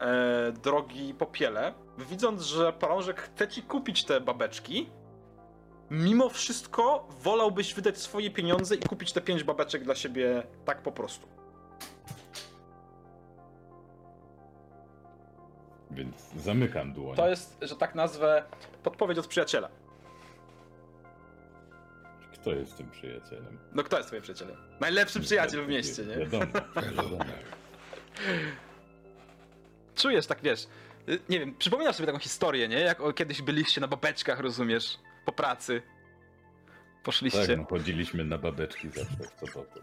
e, 0.01 0.53
drogi 0.53 1.15
popiele, 1.15 1.75
widząc, 1.99 2.43
że 2.43 2.73
prążek 2.73 3.21
chce 3.21 3.49
ci 3.49 3.63
kupić 3.63 4.05
te 4.05 4.21
babeczki, 4.21 4.91
mimo 5.91 6.29
wszystko 6.29 7.09
wolałbyś 7.21 7.75
wydać 7.75 7.99
swoje 7.99 8.31
pieniądze 8.31 8.75
i 8.75 8.79
kupić 8.79 9.13
te 9.13 9.21
5 9.21 9.45
babeczek 9.45 9.85
dla 9.85 9.95
siebie 9.95 10.43
tak 10.65 10.83
po 10.83 10.93
prostu. 10.93 11.29
Więc 15.91 16.17
zamykam 16.37 16.93
dłoń. 16.93 17.17
To 17.17 17.29
jest, 17.29 17.59
że 17.63 17.77
tak 17.77 17.95
nazwę, 17.95 18.45
podpowiedź 18.83 19.19
od 19.19 19.27
przyjaciela. 19.27 19.69
Kto 22.33 22.51
jest 22.51 22.77
tym 22.77 22.91
przyjacielem? 22.91 23.59
No 23.75 23.83
kto 23.83 23.97
jest 23.97 24.09
twoim 24.09 24.23
przyjacielem? 24.23 24.57
Najlepszy 24.81 25.21
przyjaciel 25.21 25.65
w 25.65 25.69
mieście, 25.69 26.05
nie? 26.05 26.17
Wiadomo, 26.17 26.47
wiadomo. 26.77 27.19
Czujesz 29.95 30.27
tak, 30.27 30.43
wiesz, 30.43 30.67
y, 31.09 31.19
nie 31.29 31.39
wiem, 31.41 31.55
przypominasz 31.59 31.97
sobie 31.97 32.07
taką 32.07 32.19
historię, 32.19 32.69
nie? 32.69 32.81
Jak 32.81 33.01
o, 33.01 33.13
kiedyś 33.13 33.43
byliście 33.43 33.81
na 33.81 33.89
babeczkach, 33.89 34.41
rozumiesz? 34.41 34.99
Po 35.25 35.33
pracy. 35.33 35.83
Poszliście. 37.03 37.47
Tak, 37.47 37.59
no, 37.59 37.65
chodziliśmy 37.65 38.25
na 38.25 38.39
babeczki 38.39 38.89
zawsze 38.89 39.17
w 39.17 39.51
sobotę. 39.51 39.81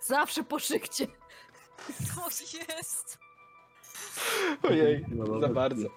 Zawsze 0.00 0.44
po 0.44 0.58
szykcie. 0.58 1.06
To 2.14 2.28
jest! 2.78 3.18
Ojej, 4.62 5.04
za 5.40 5.48
bardzo. 5.48 5.88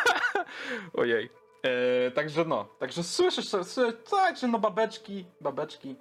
Ojej. 0.92 1.30
E, 1.62 2.10
także 2.10 2.44
no, 2.44 2.64
także 2.64 3.02
słyszysz, 3.02 3.48
słyszysz, 3.48 3.94
tak, 4.10 4.36
że 4.36 4.48
no 4.48 4.58
babeczki, 4.58 5.26
babeczki. 5.40 5.96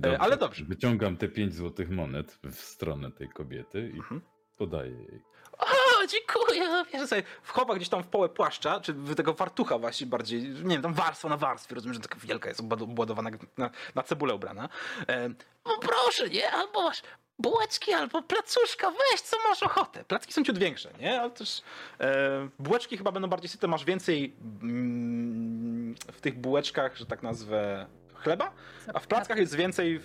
Dobrze, 0.00 0.18
ale 0.18 0.36
dobrze. 0.36 0.64
Wyciągam 0.64 1.16
te 1.16 1.28
5 1.28 1.54
złotych 1.54 1.90
monet 1.90 2.38
w 2.44 2.60
stronę 2.60 3.10
tej 3.12 3.28
kobiety 3.28 3.90
i 3.94 3.96
Mhm. 3.96 4.20
podaję 4.56 4.90
jej. 4.92 5.22
O, 5.58 5.66
dziękuję. 6.06 6.84
Wiesz, 6.92 7.08
sobie 7.08 7.22
wchowa 7.42 7.74
gdzieś 7.74 7.88
tam 7.88 8.02
w 8.02 8.06
połę 8.06 8.28
płaszcza, 8.28 8.80
czy 8.80 8.94
tego 9.16 9.34
fartucha 9.34 9.78
właśnie 9.78 10.06
bardziej, 10.06 10.42
nie 10.42 10.54
wiem, 10.74 10.82
tam 10.82 10.94
warstwa 10.94 11.28
na 11.28 11.36
warstwie, 11.36 11.74
rozumiem, 11.74 11.94
że 11.94 12.00
taka 12.00 12.18
wielka 12.18 12.48
jest, 12.48 12.60
obład- 12.60 12.82
obładowana 12.82 13.30
na, 13.58 13.70
na 13.94 14.02
cebulę 14.02 14.34
ubrana. 14.34 14.68
E, 15.08 15.30
O, 15.64 15.78
proszę, 15.78 16.28
nie? 16.30 16.50
Albo 16.50 16.82
masz 16.82 17.02
bułeczki, 17.38 17.92
albo 17.92 18.22
placuszka. 18.22 18.90
Weź, 18.90 19.20
co 19.20 19.36
masz 19.48 19.62
ochotę. 19.62 20.04
Placki 20.04 20.32
są 20.32 20.44
ciut 20.44 20.58
większe, 20.58 20.90
nie? 21.00 21.20
Ale 21.20 21.30
też 21.30 21.62
e, 22.00 22.48
bułeczki 22.58 22.96
chyba 22.98 23.12
będą 23.12 23.28
bardziej 23.28 23.48
syte, 23.48 23.66
masz 23.68 23.84
więcej 23.84 24.36
mm, 24.62 25.94
w 26.12 26.20
tych 26.20 26.38
bułeczkach, 26.40 26.96
że 26.96 27.06
tak 27.06 27.22
nazwę, 27.22 27.86
chleba, 28.18 28.52
a 28.94 28.98
w 29.00 29.06
plackach 29.06 29.38
jest 29.38 29.54
więcej 29.54 30.00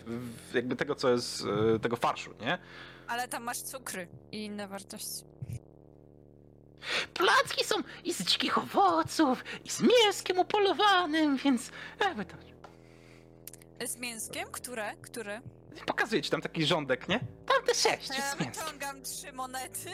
jakby 0.54 0.76
tego, 0.76 0.96
co 0.96 1.10
jest 1.10 1.44
e, 1.76 1.80
tego 1.80 1.96
farszu, 1.96 2.34
nie? 2.42 2.58
Ale 3.08 3.28
tam 3.28 3.44
masz 3.44 3.58
cukry 3.58 4.08
i 4.32 4.46
inne 4.46 4.68
wartości. 4.68 5.24
Placki 7.14 7.64
są 7.66 7.76
i 8.04 8.14
z 8.14 8.24
dzikich 8.24 8.58
owoców, 8.58 9.44
i 9.66 9.70
z 9.70 9.82
mięskiem 9.82 10.40
upolowanym, 10.40 11.38
więc 11.38 11.72
jakby 12.00 12.26
to... 12.26 12.36
Z 13.88 13.98
mięskiem? 13.98 14.48
Które? 14.52 14.96
Które? 15.02 15.42
Pokazuję 15.86 16.22
ci 16.22 16.30
tam 16.30 16.42
taki 16.42 16.66
rządek, 16.66 17.10
nie? 17.10 17.20
Tam 17.20 17.64
te 17.66 17.76
sześć, 17.76 18.10
jest 18.10 18.40
ja 18.40 18.46
wyciągam 18.46 19.02
trzy 19.02 19.34
monety. 19.34 19.90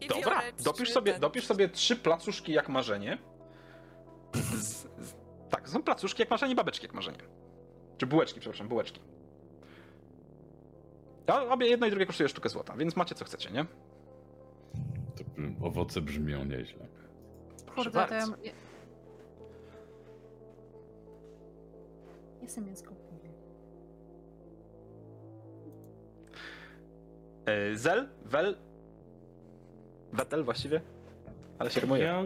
I 0.00 0.08
Dobra, 0.14 0.42
dopisz 0.60 0.90
sobie, 0.90 1.18
dopisz 1.18 1.46
sobie 1.46 1.68
trzy 1.68 1.96
placuszki 1.96 2.52
jak 2.52 2.68
marzenie. 2.68 3.18
Tak, 5.52 5.68
są 5.68 5.82
placuszki 5.82 6.22
jak 6.22 6.30
marzenie, 6.30 6.54
babeczki 6.54 6.86
jak 6.86 6.94
marzenie. 6.94 7.18
Czy 7.98 8.06
bułeczki, 8.06 8.40
przepraszam, 8.40 8.68
bułeczki. 8.68 9.00
A 11.26 11.42
obie 11.42 11.66
jedno 11.66 11.86
i 11.86 11.90
drugie 11.90 12.06
kosztuje 12.06 12.28
sztukę 12.28 12.48
złota, 12.48 12.76
więc 12.76 12.96
macie 12.96 13.14
co 13.14 13.24
chcecie, 13.24 13.50
nie? 13.50 13.66
To 15.16 15.66
owoce 15.66 16.00
brzmią 16.00 16.44
nieźle. 16.44 16.86
Proszę 17.66 17.90
Kurde, 17.90 18.06
to 18.08 18.14
ja... 18.14 18.26
bardzo. 18.26 18.36
Jestem 22.42 22.66
mięsko. 22.66 22.94
E, 27.46 27.76
Zel, 27.76 28.08
Wel, 28.24 28.56
Wetel 30.12 30.44
właściwie, 30.44 30.80
ale 31.58 31.70
się 31.70 31.80
rymuje. 31.80 32.04
Ja, 32.04 32.24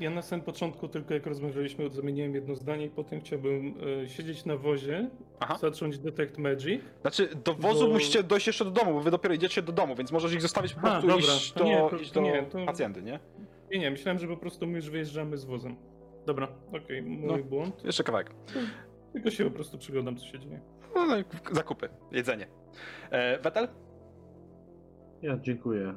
ja 0.00 0.10
na 0.10 0.22
samym 0.22 0.44
początku, 0.44 0.88
tylko 0.88 1.14
jak 1.14 1.26
rozmawialiśmy, 1.26 1.90
zamieniłem 1.90 2.34
jedno 2.34 2.54
zdanie 2.54 2.86
i 2.86 2.90
potem 2.90 3.20
chciałbym 3.20 3.74
e, 4.04 4.08
siedzieć 4.08 4.44
na 4.44 4.56
wozie, 4.56 5.10
Aha. 5.40 5.58
zacząć 5.60 5.98
Detect 5.98 6.38
Magic. 6.38 6.82
Znaczy, 7.00 7.28
do 7.44 7.54
wozu 7.54 7.86
Bo- 7.86 7.92
musicie 7.92 8.22
dojść 8.22 8.46
jeszcze 8.46 8.64
do 8.64 8.70
domu, 8.70 8.92
bo 8.94 9.00
wy 9.00 9.10
dopiero 9.10 9.34
idziecie 9.34 9.62
do 9.62 9.72
domu, 9.72 9.94
więc 9.94 10.12
możesz 10.12 10.32
ich 10.32 10.42
zostawić 10.42 10.74
po 10.74 10.80
prostu 10.80 11.06
dobra, 11.06 11.24
iść 11.24 11.52
to 11.52 11.58
do, 11.58 11.64
nie, 11.66 11.76
to- 11.90 11.96
iść 11.96 12.10
to 12.10 12.20
do 12.20 12.26
nie, 12.26 12.42
to- 12.42 12.66
hacjendy, 12.66 13.02
nie? 13.02 13.20
Nie, 13.70 13.78
nie, 13.78 13.90
myślałem, 13.90 14.18
że 14.18 14.28
po 14.28 14.36
prostu 14.36 14.66
my 14.66 14.76
już 14.76 14.90
wyjeżdżamy 14.90 15.36
z 15.36 15.44
wozem. 15.44 15.76
Dobra, 16.26 16.48
okej, 16.84 17.02
mój 17.02 17.38
No. 17.38 17.44
błąd. 17.44 17.84
Jeszcze 17.84 18.04
kawałek. 18.04 18.30
Tylko 19.12 19.30
się 19.30 19.44
po 19.44 19.50
prostu 19.50 19.78
przyglądam, 19.78 20.16
co 20.16 20.26
się 20.26 20.38
dzieje. 20.38 20.60
No, 20.94 21.06
no, 21.06 21.18
i 21.18 21.24
zakupy, 21.52 21.88
jedzenie. 22.12 22.46
E, 23.10 23.38
Wetel? 23.38 23.68
Ja 25.22 25.38
dziękuję. 25.38 25.94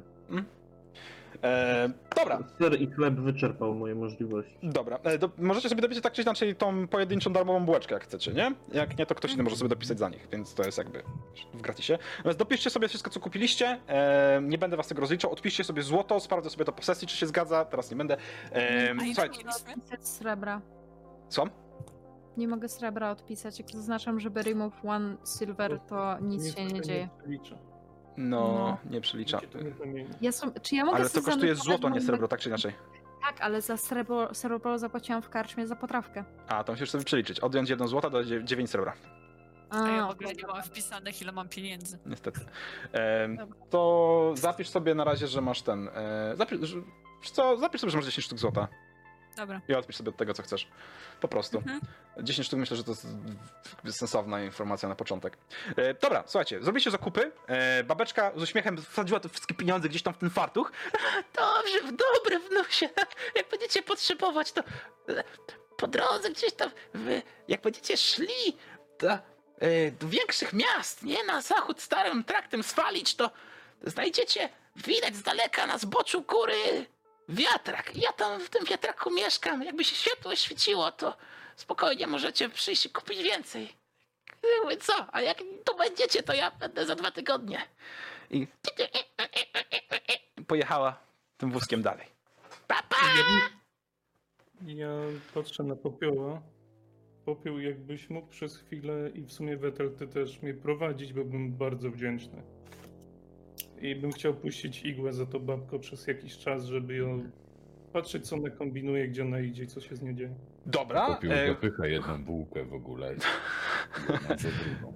E, 1.44 1.90
dobra, 2.16 2.38
Ser 2.58 2.80
i 2.80 2.86
chleb 2.90 3.14
wyczerpał 3.14 3.74
moje 3.74 3.94
możliwości. 3.94 4.58
dobra. 4.62 4.98
E, 5.04 5.18
do, 5.18 5.30
możecie 5.38 5.68
sobie 5.68 5.82
dopisać 5.82 6.02
tak 6.04 6.12
czy 6.12 6.22
inaczej 6.22 6.56
tą 6.56 6.88
pojedynczą 6.88 7.32
darmową 7.32 7.64
bułeczkę, 7.66 7.94
jak 7.94 8.04
chcecie, 8.04 8.32
nie? 8.32 8.52
Jak 8.72 8.98
nie, 8.98 9.06
to 9.06 9.14
ktoś 9.14 9.32
inny 9.34 9.42
może 9.42 9.56
sobie 9.56 9.68
dopisać 9.68 9.98
za 9.98 10.08
nich, 10.08 10.28
więc 10.32 10.54
to 10.54 10.62
jest 10.62 10.78
jakby 10.78 11.02
w 11.54 11.60
gratisie. 11.62 11.98
Natomiast 12.16 12.38
dopiszcie 12.38 12.70
sobie 12.70 12.88
wszystko, 12.88 13.10
co 13.10 13.20
kupiliście. 13.20 13.78
E, 13.88 14.40
nie 14.42 14.58
będę 14.58 14.76
was 14.76 14.88
tego 14.88 15.00
rozliczał. 15.00 15.32
Odpiszcie 15.32 15.64
sobie 15.64 15.82
złoto, 15.82 16.20
sprawdzę 16.20 16.50
sobie 16.50 16.64
to 16.64 16.72
po 16.72 16.82
sesji, 16.82 17.08
czy 17.08 17.16
się 17.16 17.26
zgadza. 17.26 17.64
Teraz 17.64 17.90
nie 17.90 17.96
będę. 17.96 18.16
E, 18.52 18.94
A 19.00 19.04
słuchajcie, 19.04 19.42
srebra. 20.00 20.60
co? 21.28 21.44
Nie 22.36 22.48
mogę 22.48 22.68
srebra 22.68 23.10
odpisać. 23.10 23.58
Jak 23.58 23.70
zaznaczam, 23.70 24.20
żeby 24.20 24.42
remove 24.42 24.84
one 24.84 25.16
silver, 25.38 25.80
to 25.88 26.18
nic 26.20 26.54
się 26.56 26.64
nie 26.64 26.80
dzieje. 26.80 27.08
przelicza. 27.18 27.58
No, 28.28 28.38
No. 28.84 28.90
nie 28.90 29.00
przelicza. 29.00 29.36
Nic 29.36 29.44
się 29.52 29.58
tu 29.58 29.64
nie 29.64 29.72
zamieni. 29.72 30.10
Ja 30.20 30.32
są, 30.32 30.52
czy 30.62 30.74
ja 30.76 30.84
mogę 30.84 30.96
Ale 30.96 31.04
to 31.04 31.10
sobie 31.10 31.24
kosztuje 31.26 31.54
zanotować 31.54 31.80
złoto, 31.80 31.94
nie 31.94 32.00
srebro, 32.00 32.28
tak 32.28 32.40
czy 32.40 32.48
inaczej. 32.48 32.72
Tak, 33.22 33.40
ale 33.40 33.60
za 33.62 33.76
srebro, 33.76 34.34
srebro 34.34 34.78
zapłaciłam 34.78 35.22
w 35.22 35.28
karczmie 35.30 35.66
za 35.66 35.76
potrawkę. 35.76 36.24
A, 36.48 36.64
to 36.64 36.72
musisz 36.72 36.90
sobie 36.90 37.04
przeliczyć. 37.04 37.40
Odjąć 37.40 37.70
jedno 37.70 37.88
złota 37.88 38.10
do 38.10 38.24
9 38.44 38.70
srebra. 38.70 38.92
A, 39.70 39.84
A 39.84 39.88
ja 39.88 40.06
w 40.06 40.10
ogóle 40.10 40.32
nie 40.34 40.46
mam 40.46 40.62
wpisanych, 40.62 41.22
ile 41.22 41.32
mam 41.32 41.48
pieniędzy. 41.48 41.98
Niestety. 42.06 42.40
Em, 42.92 43.38
to 43.70 44.32
zapisz 44.36 44.68
sobie 44.68 44.94
na 44.94 45.04
razie, 45.04 45.26
że 45.26 45.40
masz 45.40 45.62
ten. 45.62 45.88
E, 45.88 46.32
zapisz, 46.36 46.60
że, 46.60 46.76
wiesz 47.22 47.30
co, 47.30 47.56
zapisz 47.56 47.80
sobie, 47.80 47.90
że 47.90 47.98
masz 47.98 48.06
10 48.06 48.24
sztuk 48.26 48.38
złota. 48.38 48.68
Dobra. 49.36 49.60
I 49.68 49.74
odpisz 49.74 49.96
sobie 49.96 50.10
od 50.10 50.16
tego, 50.16 50.34
co 50.34 50.42
chcesz. 50.42 50.68
Po 51.20 51.28
prostu. 51.28 51.58
Mhm. 51.58 51.80
10 52.22 52.46
sztuk 52.46 52.60
myślę, 52.60 52.76
że 52.76 52.84
to 52.84 52.90
jest 53.84 53.98
sensowna 53.98 54.42
informacja 54.42 54.88
na 54.88 54.94
początek. 54.94 55.36
E, 55.76 55.94
dobra, 55.94 56.24
słuchajcie, 56.26 56.62
zrobiliście 56.62 56.90
zakupy. 56.90 57.32
E, 57.46 57.84
babeczka 57.84 58.32
z 58.36 58.42
uśmiechem 58.42 58.76
wsadziła 58.82 59.20
te 59.20 59.28
wszystkie 59.28 59.54
pieniądze 59.54 59.88
gdzieś 59.88 60.02
tam 60.02 60.14
w 60.14 60.18
ten 60.18 60.30
fartuch. 60.30 60.72
Dobrze, 61.36 61.80
w 61.80 61.96
dobre 61.96 62.38
wnusie. 62.38 62.88
Jak 63.34 63.48
będziecie 63.50 63.82
potrzebować, 63.82 64.52
to 64.52 64.62
po 65.76 65.86
drodze 65.86 66.30
gdzieś 66.30 66.52
tam, 66.52 66.70
wy, 66.94 67.22
jak 67.48 67.60
będziecie 67.60 67.96
szli 67.96 68.56
do, 68.98 69.10
e, 69.10 69.18
do 69.90 70.08
większych 70.08 70.52
miast, 70.52 71.02
nie 71.02 71.24
na 71.24 71.40
zachód 71.40 71.80
starym 71.80 72.24
traktem 72.24 72.62
swalić, 72.62 73.14
to 73.14 73.30
znajdziecie, 73.82 74.48
widać 74.76 75.16
z 75.16 75.22
daleka 75.22 75.66
na 75.66 75.78
zboczu 75.78 76.22
góry 76.22 76.86
wiatrak. 77.30 77.96
Ja 77.96 78.12
tam 78.12 78.40
w 78.40 78.50
tym 78.50 78.64
wiatraku 78.64 79.10
mieszkam. 79.10 79.62
Jakby 79.62 79.84
się 79.84 79.96
światło 79.96 80.36
świeciło, 80.36 80.92
to 80.92 81.16
spokojnie 81.56 82.06
możecie 82.06 82.48
przyjść 82.48 82.86
i 82.86 82.90
kupić 82.90 83.22
więcej. 83.22 83.72
Mówię, 84.62 84.76
co? 84.76 84.92
A 85.12 85.20
jak 85.20 85.38
tu 85.38 85.76
będziecie, 85.76 86.22
to 86.22 86.34
ja 86.34 86.50
będę 86.50 86.86
za 86.86 86.94
dwa 86.94 87.10
tygodnie. 87.10 87.62
I 88.30 88.46
pojechała 90.46 91.00
tym 91.36 91.50
wózkiem 91.50 91.82
dalej. 91.82 92.06
Pa, 92.66 92.82
pa! 92.82 92.96
Ja 94.66 94.88
patrzę 95.34 95.62
na 95.62 95.76
popioła. 95.76 96.42
Popiół, 97.24 97.58
jakbyś 97.58 98.10
mógł 98.10 98.28
przez 98.28 98.56
chwilę 98.56 99.10
i 99.14 99.22
w 99.22 99.32
sumie 99.32 99.56
Wetel, 99.56 99.96
ty 99.96 100.06
też 100.06 100.42
mnie 100.42 100.54
prowadzić, 100.54 101.12
byłbym 101.12 101.56
bardzo 101.56 101.90
wdzięczny. 101.90 102.42
I 103.80 103.94
bym 103.96 104.12
chciał 104.12 104.34
puścić 104.34 104.84
igłę 104.84 105.12
za 105.12 105.26
to 105.26 105.40
babko 105.40 105.78
przez 105.78 106.06
jakiś 106.06 106.38
czas, 106.38 106.64
żeby 106.64 106.96
ją 106.96 107.22
patrzeć, 107.92 108.28
co 108.28 108.36
ona 108.36 108.50
kombinuje, 108.50 109.08
gdzie 109.08 109.22
ona 109.22 109.40
idzie 109.40 109.62
i 109.64 109.66
co 109.66 109.80
się 109.80 109.96
z 109.96 110.02
nią 110.02 110.14
dzieje. 110.14 110.34
Dobra, 110.66 111.06
Popiół 111.06 111.32
e, 111.32 111.46
dopycha 111.46 111.86
jedną 111.86 112.24
bułkę 112.24 112.64
w 112.64 112.74
ogóle. 112.74 113.14
Jedna 114.08 114.36
za 114.36 114.48
drugą. 114.48 114.92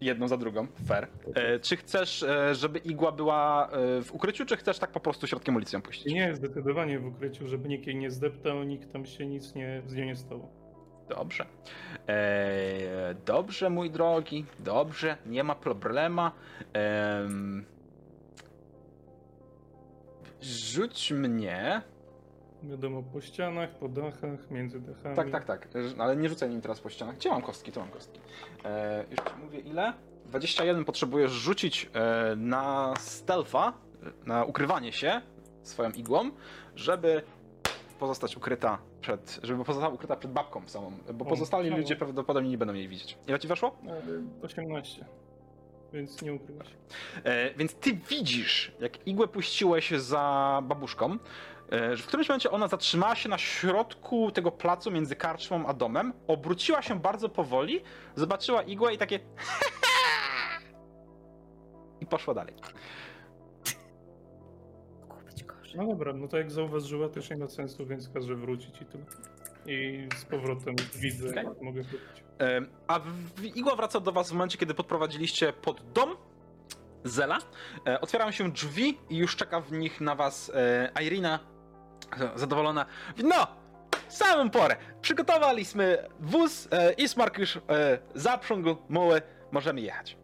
jedną 0.00 0.28
za 0.28 0.36
drugą, 0.36 0.66
fair. 0.86 1.08
E, 1.34 1.58
czy 1.58 1.76
chcesz, 1.76 2.22
e, 2.22 2.54
żeby 2.54 2.78
igła 2.78 3.12
była 3.12 3.68
e, 3.70 4.02
w 4.02 4.14
ukryciu, 4.14 4.46
czy 4.46 4.56
chcesz 4.56 4.78
tak 4.78 4.90
po 4.92 5.00
prostu 5.00 5.26
środkiem 5.26 5.56
ulicy 5.56 5.76
ją 5.76 5.82
puścić? 5.82 6.12
Nie, 6.14 6.34
zdecydowanie 6.34 6.98
w 6.98 7.06
ukryciu, 7.06 7.48
żeby 7.48 7.68
nikt 7.68 7.86
jej 7.86 7.96
nie 7.96 8.10
zdeptał, 8.10 8.64
nikt 8.64 8.92
tam 8.92 9.06
się 9.06 9.26
nic 9.26 9.54
nie, 9.54 9.82
z 9.86 9.94
nią 9.94 10.04
nie 10.04 10.16
stało. 10.16 10.48
Dobrze. 11.08 11.46
E, 12.08 13.14
dobrze, 13.26 13.70
mój 13.70 13.90
drogi, 13.90 14.44
dobrze, 14.60 15.16
nie 15.26 15.44
ma 15.44 15.54
problema. 15.54 16.32
Em, 16.72 17.64
rzuć 20.44 21.10
mnie. 21.12 21.82
Wiadomo, 22.62 23.02
po 23.02 23.20
ścianach, 23.20 23.70
po 23.70 23.88
dachach, 23.88 24.50
między 24.50 24.80
dachami. 24.80 25.16
Tak, 25.16 25.30
tak, 25.30 25.44
tak, 25.44 25.68
e, 25.76 26.02
ale 26.02 26.16
nie 26.16 26.28
rzucaj 26.28 26.50
nim 26.50 26.60
teraz 26.60 26.80
po 26.80 26.90
ścianach. 26.90 27.16
Gdzie 27.16 27.30
mam 27.30 27.42
kostki? 27.42 27.72
Tu 27.72 27.80
mam 27.80 27.88
kostki. 27.88 28.20
E, 28.64 29.04
już 29.10 29.18
ci 29.18 29.44
mówię 29.44 29.58
ile. 29.60 29.92
21 30.26 30.84
potrzebujesz 30.84 31.30
rzucić 31.32 31.90
e, 31.94 32.36
na 32.36 32.94
stealtha, 32.98 33.72
e, 34.02 34.26
na 34.28 34.44
ukrywanie 34.44 34.92
się 34.92 35.20
swoją 35.62 35.90
igłą, 35.90 36.30
żeby 36.76 37.22
pozostać 37.98 38.36
ukryta 38.36 38.78
przed, 39.00 39.40
żeby 39.42 39.64
pozostała 39.64 39.94
ukryta 39.94 40.16
przed 40.16 40.32
babką 40.32 40.68
samą, 40.68 40.92
bo 41.14 41.24
O, 41.24 41.28
pozostali 41.28 41.68
ciało. 41.68 41.80
ludzie 41.80 41.96
prawdopodobnie 41.96 42.50
nie 42.50 42.58
będą 42.58 42.74
jej 42.74 42.88
widzieć. 42.88 43.18
Ile 43.28 43.38
ci 43.38 43.48
weszło? 43.48 43.76
E, 44.42 44.44
18. 44.46 45.04
Więc 45.94 46.22
nie 46.22 46.34
ukrywa 46.34 46.64
się. 46.64 46.74
E, 47.24 47.54
więc 47.54 47.74
ty 47.74 47.98
widzisz, 48.10 48.72
jak 48.80 49.06
igłę 49.06 49.28
puściłeś 49.28 49.90
za 49.90 50.60
babuszką, 50.64 51.18
e, 51.72 51.96
że 51.96 52.02
w 52.02 52.06
którymś 52.06 52.28
momencie 52.28 52.50
ona 52.50 52.68
zatrzymała 52.68 53.14
się 53.14 53.28
na 53.28 53.38
środku 53.38 54.30
tego 54.30 54.50
placu 54.50 54.90
między 54.90 55.16
karczmą 55.16 55.66
a 55.66 55.74
domem, 55.74 56.12
obróciła 56.26 56.82
się 56.82 57.00
bardzo 57.00 57.28
powoli, 57.28 57.80
zobaczyła 58.16 58.62
igłę 58.62 58.94
i 58.94 58.98
takie 58.98 59.20
i 62.00 62.06
poszła 62.06 62.34
dalej. 62.34 62.54
No 65.76 65.86
dobra, 65.86 66.12
no 66.12 66.28
to 66.28 66.36
jak 66.36 66.50
zauważyła, 66.50 67.08
też 67.08 67.30
nie 67.30 67.36
ma 67.36 67.48
sensu, 67.48 67.86
więc 67.86 68.08
każę 68.08 68.34
wrócić 68.34 68.82
i 68.82 68.84
tyle. 68.84 69.04
I 69.66 70.08
z 70.16 70.24
powrotem 70.24 70.74
widzę, 71.00 71.34
jak 71.34 71.62
mogę 71.62 71.82
wrócić. 71.82 72.23
A 72.88 73.00
igła 73.54 73.76
wraca 73.76 74.00
do 74.00 74.12
was 74.12 74.30
w 74.30 74.32
momencie, 74.32 74.58
kiedy 74.58 74.74
podprowadziliście 74.74 75.52
pod 75.52 75.92
dom 75.92 76.16
Zela. 77.04 77.38
E, 77.86 78.00
otwierają 78.00 78.30
się 78.30 78.52
drzwi 78.52 78.98
i 79.10 79.16
już 79.16 79.36
czeka 79.36 79.60
w 79.60 79.72
nich 79.72 80.00
na 80.00 80.14
was 80.14 80.52
e, 80.54 81.04
Irina, 81.04 81.38
zadowolona. 82.34 82.86
No! 83.24 83.46
Samą 84.08 84.50
porę! 84.50 84.76
Przygotowaliśmy 85.00 86.08
wóz, 86.20 86.68
e, 86.70 86.92
Ismark 86.92 87.38
już 87.38 87.58
zaprzągł 88.14 88.76
muły, 88.88 89.22
możemy 89.52 89.80
jechać. 89.80 90.16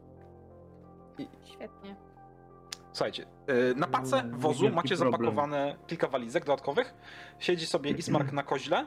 Świetnie. 1.45 2.10
Słuchajcie, 3.01 3.27
y, 3.51 3.75
na 3.75 3.87
pace 3.87 4.19
Mm, 4.19 4.39
wozu 4.39 4.71
macie 4.71 4.97
zapakowane 4.97 5.77
kilka 5.87 6.09
walizek 6.09 6.45
dodatkowych. 6.45 6.95
Siedzi 7.39 7.67
sobie 7.67 7.91
Ismark 8.01 8.33
na 8.33 8.43
koźle, 8.43 8.87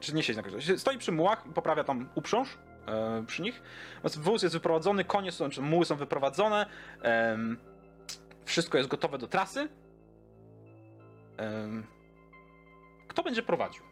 czy 0.00 0.14
nie 0.14 0.22
siedzi 0.22 0.36
na 0.36 0.42
koźle, 0.42 0.78
stoi 0.78 0.98
przy 0.98 1.12
mułach 1.12 1.46
i 1.46 1.52
poprawia 1.52 1.84
tam 1.84 2.08
uprząż 2.14 2.58
e, 2.86 3.24
przy 3.26 3.42
nich. 3.42 3.62
Wóz 4.16 4.42
jest 4.42 4.54
wyprowadzony, 4.54 5.04
konie 5.04 5.32
są, 5.32 5.50
czy 5.50 5.62
muły 5.62 5.84
są 5.84 5.96
wyprowadzone, 5.96 6.66
wszystko 8.44 8.78
jest 8.78 8.90
gotowe 8.90 9.18
do 9.18 9.26
trasy. 9.26 9.68
Kto 13.08 13.22
będzie 13.22 13.42
prowadził? 13.42 13.82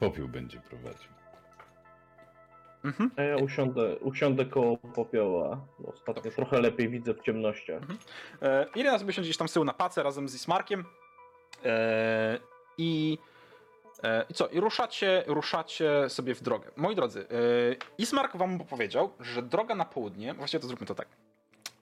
Popiół 0.00 0.28
będzie 0.28 0.60
prowadził. 0.60 1.17
Mhm. 2.84 3.10
A 3.16 3.22
ja 3.22 3.36
usiądę, 3.36 3.96
usiądę 3.98 4.44
koło 4.44 4.76
popioła. 4.76 5.60
Ostatnio 5.84 6.30
trochę 6.30 6.60
lepiej 6.60 6.88
widzę 6.88 7.14
w 7.14 7.20
ciemnościach. 7.22 7.82
E, 8.42 8.66
Irena 8.74 8.98
sobie 8.98 9.12
siądzie 9.12 9.28
gdzieś 9.28 9.36
tam 9.36 9.48
z 9.48 9.52
tyłu 9.52 9.64
na 9.64 9.72
pace 9.72 10.02
razem 10.02 10.28
z 10.28 10.34
Ismarkiem. 10.34 10.84
E, 11.64 12.38
I, 12.78 13.18
e, 14.02 14.24
I 14.30 14.34
co? 14.34 14.48
I 14.48 14.60
ruszacie, 14.60 15.24
ruszacie 15.26 16.08
sobie 16.08 16.34
w 16.34 16.42
drogę. 16.42 16.70
Moi 16.76 16.94
drodzy, 16.94 17.20
e, 17.20 17.24
Ismark 17.98 18.36
wam 18.36 18.58
powiedział, 18.58 19.12
że 19.20 19.42
droga 19.42 19.74
na 19.74 19.84
południe, 19.84 20.34
właściwie 20.34 20.60
to 20.60 20.66
zróbmy 20.66 20.86
to 20.86 20.94
tak. 20.94 21.08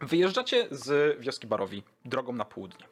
Wyjeżdżacie 0.01 0.67
z 0.71 1.21
wioski 1.21 1.47
Barowi 1.47 1.83
drogą 2.05 2.33
na 2.33 2.45
południe. 2.45 2.87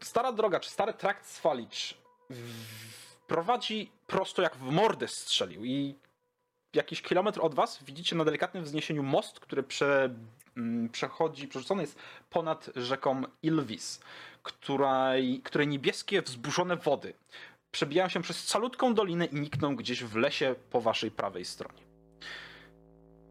Stara 0.00 0.32
droga, 0.32 0.60
czy 0.60 0.70
stary 0.70 0.92
trakt 0.92 1.26
z 1.26 1.38
Falicz 1.38 1.94
w- 2.30 3.16
prowadzi 3.26 3.90
prosto 4.06 4.42
jak 4.42 4.56
w 4.56 4.62
mordę 4.70 5.08
strzelił 5.08 5.64
i 5.64 5.94
jakiś 6.74 7.02
kilometr 7.02 7.40
od 7.42 7.54
was 7.54 7.84
widzicie 7.84 8.16
na 8.16 8.24
delikatnym 8.24 8.64
wzniesieniu 8.64 9.02
most, 9.02 9.40
który 9.40 9.62
prze, 9.62 10.14
mm, 10.56 10.88
przechodzi, 10.88 11.48
przerzucony 11.48 11.82
jest 11.82 11.98
ponad 12.30 12.70
rzeką 12.76 13.22
Ilvis, 13.42 14.00
której, 14.42 15.40
której 15.44 15.68
niebieskie, 15.68 16.22
wzburzone 16.22 16.76
wody 16.76 17.14
przebijają 17.72 18.08
się 18.08 18.22
przez 18.22 18.44
calutką 18.44 18.94
dolinę 18.94 19.24
i 19.24 19.40
nikną 19.40 19.76
gdzieś 19.76 20.04
w 20.04 20.16
lesie 20.16 20.54
po 20.70 20.80
waszej 20.80 21.10
prawej 21.10 21.44
stronie. 21.44 21.82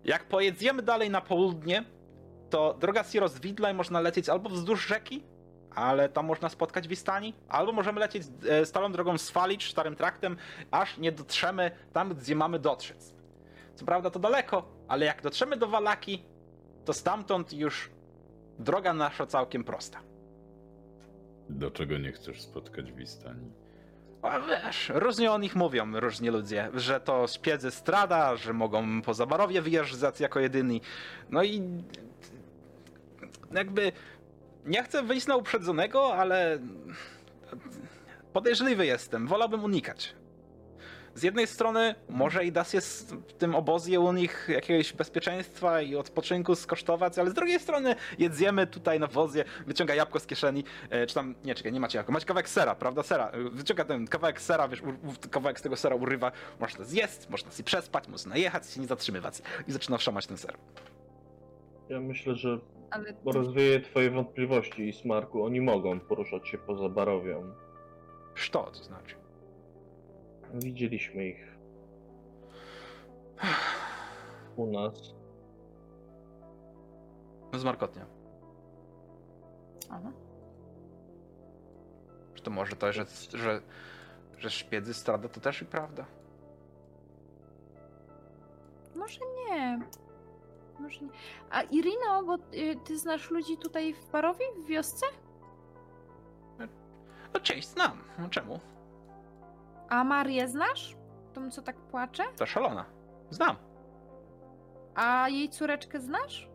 Jak 0.03 0.23
pojedziemy 0.23 0.83
dalej 0.83 1.09
na 1.09 1.21
południe, 1.21 1.83
to 2.49 2.73
droga 2.73 3.03
Siros 3.03 3.39
Widlaj 3.39 3.73
można 3.73 3.99
lecieć 3.99 4.29
albo 4.29 4.49
wzdłuż 4.49 4.87
rzeki, 4.87 5.23
ale 5.75 6.09
tam 6.09 6.25
można 6.25 6.49
spotkać 6.49 6.87
Wistani, 6.87 7.33
albo 7.49 7.71
możemy 7.71 7.99
lecieć 7.99 8.23
e, 8.49 8.65
stałą 8.65 8.91
drogą 8.91 9.17
z 9.17 9.29
Falicz, 9.29 9.71
starym 9.71 9.95
traktem, 9.95 10.37
aż 10.71 10.97
nie 10.97 11.11
dotrzemy 11.11 11.71
tam, 11.93 12.15
gdzie 12.15 12.35
mamy 12.35 12.59
dotrzeć. 12.59 12.97
Co 13.77 13.85
prawda 13.85 14.09
to 14.09 14.19
daleko, 14.19 14.65
ale 14.87 15.05
jak 15.05 15.21
dotrzemy 15.21 15.57
do 15.57 15.67
Walaki, 15.67 16.23
to 16.85 16.93
stamtąd 16.93 17.53
już 17.53 17.89
droga 18.59 18.93
nasza 18.93 19.25
całkiem 19.25 19.63
prosta. 19.63 19.99
Do 21.49 21.71
czego 21.71 21.97
nie 21.97 22.11
chcesz 22.11 22.41
spotkać 22.41 22.91
Wistani? 22.91 23.51
A 24.21 24.39
wiesz, 24.39 24.91
różnie 24.93 25.31
o 25.31 25.37
nich 25.37 25.55
mówią 25.55 25.99
różni 25.99 26.29
ludzie, 26.29 26.69
że 26.73 26.99
to 26.99 27.27
szpiedzy 27.27 27.71
strada, 27.71 28.35
że 28.35 28.53
mogą 28.53 29.01
poza 29.01 29.25
barowie 29.25 29.61
wyjeżdżać 29.61 30.19
jako 30.19 30.39
jedyni. 30.39 30.81
No 31.29 31.43
i 31.43 31.61
jakby 33.51 33.91
nie 34.65 34.83
chcę 34.83 35.03
wyjść 35.03 35.27
na 35.27 35.35
uprzedzonego, 35.35 36.13
ale 36.13 36.59
podejrzliwy 38.33 38.85
jestem, 38.85 39.27
wolałbym 39.27 39.63
unikać. 39.63 40.15
Z 41.17 41.23
jednej 41.23 41.47
strony 41.47 41.95
może 42.09 42.45
i 42.45 42.51
da 42.51 42.63
się 42.63 42.81
z- 42.81 43.03
w 43.13 43.33
tym 43.33 43.55
obozie 43.55 43.99
u 43.99 44.13
nich 44.13 44.47
jakiegoś 44.49 44.93
bezpieczeństwa 44.93 45.81
i 45.81 45.95
odpoczynku 45.95 46.55
skosztować, 46.55 47.17
ale 47.19 47.29
z 47.29 47.33
drugiej 47.33 47.59
strony 47.59 47.95
jedziemy 48.19 48.67
tutaj 48.67 48.99
na 48.99 49.07
wozie, 49.07 49.45
wyciąga 49.67 49.95
jabłko 49.95 50.19
z 50.19 50.25
kieszeni, 50.27 50.63
e, 50.89 51.07
czy 51.07 51.15
tam, 51.15 51.35
nie 51.43 51.55
czekaj, 51.55 51.71
nie 51.73 51.79
macie 51.79 51.97
jabłka, 51.97 52.13
macie 52.13 52.25
kawałek 52.25 52.49
sera, 52.49 52.75
prawda, 52.75 53.03
sera, 53.03 53.27
E, 53.29 53.49
wyciąga 53.49 53.85
ten 53.85 54.07
kawałek 54.07 54.41
sera, 54.41 54.67
wiesz, 54.67 54.81
u, 54.81 54.87
u, 54.89 55.29
kawałek 55.31 55.59
z 55.59 55.61
tego 55.63 55.75
sera 55.75 55.95
urywa, 55.95 56.31
można 56.59 56.85
zjeść, 56.85 57.29
można 57.29 57.51
sobie 57.51 57.63
przespać, 57.63 58.07
można 58.07 58.37
jechać, 58.37 58.69
się 58.69 58.81
nie 58.81 58.87
zatrzymywać 58.87 59.41
i 59.67 59.71
zaczyna 59.71 59.97
wszamać 59.97 60.27
ten 60.27 60.37
ser. 60.37 60.53
Ja 61.89 61.99
myślę, 61.99 62.35
że 62.35 62.59
Ale 62.91 63.13
rozwieję 63.25 63.81
twoje 63.81 64.11
wątpliwości, 64.11 64.93
Smarku. 64.93 65.43
Oni 65.45 65.61
mogą 65.61 65.99
poruszać 65.99 66.47
się 66.49 66.57
poza 66.57 66.89
barowią. 66.89 67.53
Co 68.51 68.63
to 68.63 68.83
znaczy? 68.83 69.15
Widzieliśmy 70.53 71.27
ich 71.27 71.57
u 74.55 74.71
nas. 74.71 75.13
No 77.53 77.59
zmarkotnie. 77.59 78.05
Aha. 79.89 80.11
Czy 82.33 82.43
to 82.43 82.51
może 82.51 82.75
to, 82.75 82.93
że, 82.93 83.05
że, 83.33 83.61
że 84.37 84.49
szpiedzy 84.49 84.93
strada 84.93 85.29
to 85.29 85.39
też 85.39 85.61
i 85.61 85.65
prawda? 85.65 86.05
Może 88.95 89.19
nie. 89.37 89.79
Może 90.79 91.01
nie. 91.01 91.09
A 91.49 91.61
Irino, 91.61 92.23
bo 92.23 92.35
y, 92.35 92.75
ty 92.85 92.97
znasz 92.97 93.31
ludzi 93.31 93.57
tutaj 93.57 93.93
w 93.93 94.11
Barowie, 94.11 94.45
w 94.63 94.67
wiosce? 94.67 95.05
No 97.33 97.39
część 97.39 97.67
znam, 97.67 98.03
no 98.19 98.29
czemu? 98.29 98.59
A 99.89 100.03
Marię 100.03 100.47
znasz? 100.47 100.95
Tą, 101.33 101.51
co 101.51 101.61
tak 101.61 101.75
płacze? 101.75 102.23
To 102.37 102.45
szalona. 102.45 102.85
Znam. 103.29 103.55
A 104.95 105.29
jej 105.29 105.49
córeczkę 105.49 105.99
znasz? 105.99 106.47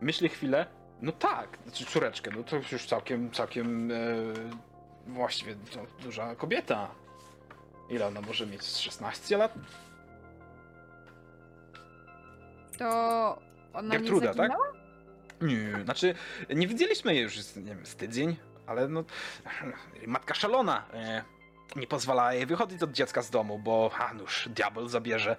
Myśli 0.00 0.28
chwilę. 0.28 0.66
No 1.00 1.12
tak, 1.12 1.58
znaczy 1.64 1.84
córeczkę, 1.86 2.30
no 2.36 2.42
to 2.42 2.56
już 2.72 2.86
całkiem, 2.86 3.30
całkiem 3.30 3.90
e, 3.90 3.94
właściwie 5.06 5.54
to 5.54 6.02
duża 6.02 6.34
kobieta. 6.34 6.88
Ile 7.90 8.06
ona 8.06 8.20
może 8.20 8.46
mieć? 8.46 8.62
Z 8.62 8.78
16 8.78 9.36
lat? 9.36 9.54
To 12.78 13.38
ona 13.74 13.92
Gertruda, 13.98 14.26
nie 14.30 14.34
tak? 14.34 14.36
zaginęła? 14.36 14.66
Nie, 15.42 15.84
znaczy 15.84 16.14
nie 16.54 16.66
widzieliśmy 16.68 17.14
jej 17.14 17.22
już 17.22 17.40
z- 17.42 17.56
nie 17.56 17.74
wiem, 17.74 17.86
z 17.86 17.96
tydzień, 17.96 18.36
ale 18.66 18.88
no 18.88 19.04
matka 20.06 20.34
szalona. 20.34 20.84
E, 20.94 21.22
nie 21.76 21.86
pozwalała 21.86 22.34
jej 22.34 22.46
wychodzić 22.46 22.82
od 22.82 22.92
dziecka 22.92 23.22
z 23.22 23.30
domu, 23.30 23.58
bo 23.58 23.90
a 23.98 24.14
nuż, 24.14 24.48
diabeł 24.48 24.88
zabierze. 24.88 25.36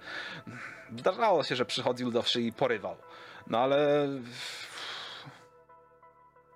Zdarzało 0.98 1.44
się, 1.44 1.56
że 1.56 1.64
przychodził 1.64 2.10
do 2.10 2.22
wsi 2.22 2.46
i 2.46 2.52
porywał. 2.52 2.96
No 3.46 3.58
ale 3.58 4.08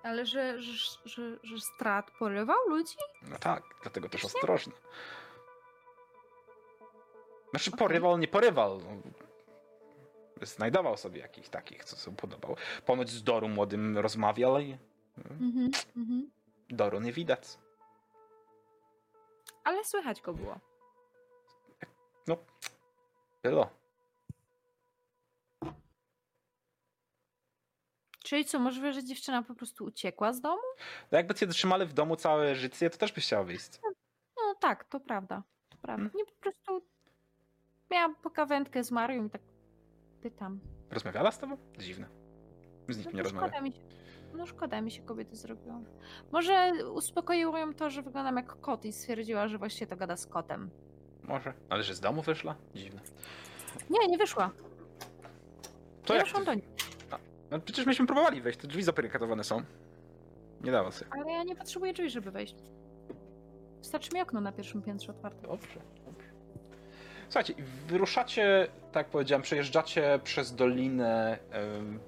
Ale 0.03 0.25
że, 0.25 0.61
że, 0.61 0.73
że, 1.05 1.37
że 1.43 1.59
strat 1.59 2.11
porywał 2.19 2.69
ludzi? 2.69 2.95
No 3.29 3.37
tak, 3.39 3.63
dlatego 3.81 4.09
też 4.09 4.25
ostrożny. 4.25 4.73
Znaczy 7.49 7.71
porywał, 7.71 8.17
nie 8.17 8.27
porywał. 8.27 8.81
Znajdował 10.41 10.97
sobie 10.97 11.19
jakichś 11.21 11.49
takich, 11.49 11.83
co 11.83 11.95
sobie 11.95 12.17
podobał. 12.17 12.55
Ponoć 12.85 13.09
z 13.09 13.23
Doru 13.23 13.47
młodym 13.47 13.97
rozmawiał 13.97 14.59
i 14.59 14.77
Mhm, 15.17 15.71
mhm. 15.97 16.31
Doru 16.69 16.99
nie 16.99 17.11
widać. 17.13 17.41
Ale 19.63 19.85
słychać 19.85 20.21
go 20.21 20.33
było. 20.33 20.59
Było. 23.43 23.69
Czyli 28.23 28.45
co, 28.45 28.59
możliwe, 28.59 28.93
że 28.93 29.03
dziewczyna 29.03 29.43
po 29.43 29.55
prostu 29.55 29.85
uciekła 29.85 30.33
z 30.33 30.41
domu? 30.41 30.61
No 31.11 31.17
jakby 31.17 31.35
cię 31.35 31.47
trzymali 31.47 31.85
w 31.85 31.93
domu 31.93 32.15
całe 32.15 32.55
życie, 32.55 32.89
to 32.89 32.97
też 32.97 33.11
byś 33.11 33.25
chciała 33.25 33.43
wyjść. 33.43 33.69
No 34.37 34.55
tak, 34.59 34.83
to 34.83 34.99
prawda. 34.99 35.43
To 35.69 35.77
prawda. 35.77 36.03
Mhm. 36.03 36.17
Nie 36.17 36.25
po 36.25 36.41
prostu 36.41 36.87
miałam 37.91 38.15
pokawędkę 38.15 38.83
z 38.83 38.91
Marią 38.91 39.25
i 39.25 39.29
tak 39.29 39.41
pytam. 40.21 40.59
Rozmawiała 40.89 41.31
z 41.31 41.39
tobą? 41.39 41.57
Dziwne. 41.77 42.07
Z 42.89 42.97
nikim 42.97 43.11
nie 43.13 43.23
No 43.23 43.29
to 43.29 43.35
rozmawia. 43.35 43.61
No 44.33 44.45
szkoda 44.45 44.81
mi 44.81 44.91
się 44.91 45.01
kobiety 45.01 45.35
zrobiło. 45.35 45.79
Może 46.31 46.71
uspokoiło 46.93 47.57
ją 47.57 47.73
to, 47.73 47.89
że 47.89 48.01
wyglądam 48.01 48.35
jak 48.35 48.61
kot 48.61 48.85
i 48.85 48.93
stwierdziła, 48.93 49.47
że 49.47 49.57
właściwie 49.57 49.87
to 49.87 49.95
gada 49.95 50.17
z 50.17 50.27
kotem. 50.27 50.69
Może. 51.23 51.53
Ale 51.69 51.83
że 51.83 51.95
z 51.95 51.99
domu 51.99 52.21
wyszła? 52.21 52.55
Dziwne. 52.75 53.01
Nie, 53.89 54.07
nie 54.07 54.17
wyszła. 54.17 54.51
To 56.05 56.13
nie 56.13 56.19
jak 56.19 56.31
ty... 56.31 56.45
do 56.45 56.53
niej. 56.53 56.63
no, 57.51 57.59
przecież 57.59 57.85
myśmy 57.85 58.05
próbowali 58.05 58.41
wejść, 58.41 58.59
te 58.59 58.67
drzwi 58.67 58.83
zaprykatowane 58.83 59.43
są. 59.43 59.63
Nie 60.61 60.71
dało 60.71 60.91
się. 60.91 61.05
Ale 61.11 61.31
ja 61.31 61.43
nie 61.43 61.55
potrzebuję 61.55 61.93
drzwi, 61.93 62.09
żeby 62.09 62.31
wejść. 62.31 62.55
Wystarczy 63.79 64.09
mi 64.13 64.21
okno 64.21 64.41
na 64.41 64.51
pierwszym 64.51 64.81
piętrze 64.81 65.11
otwarte. 65.11 65.47
Dobrze, 65.47 65.79
dobrze. 66.05 66.29
Słuchajcie, 67.29 67.53
i 67.53 67.63
wyruszacie, 67.63 68.67
tak 68.91 69.05
jak 69.05 69.11
powiedziałem, 69.11 69.41
przejeżdżacie 69.41 70.19
przez 70.23 70.55
dolinę 70.55 71.39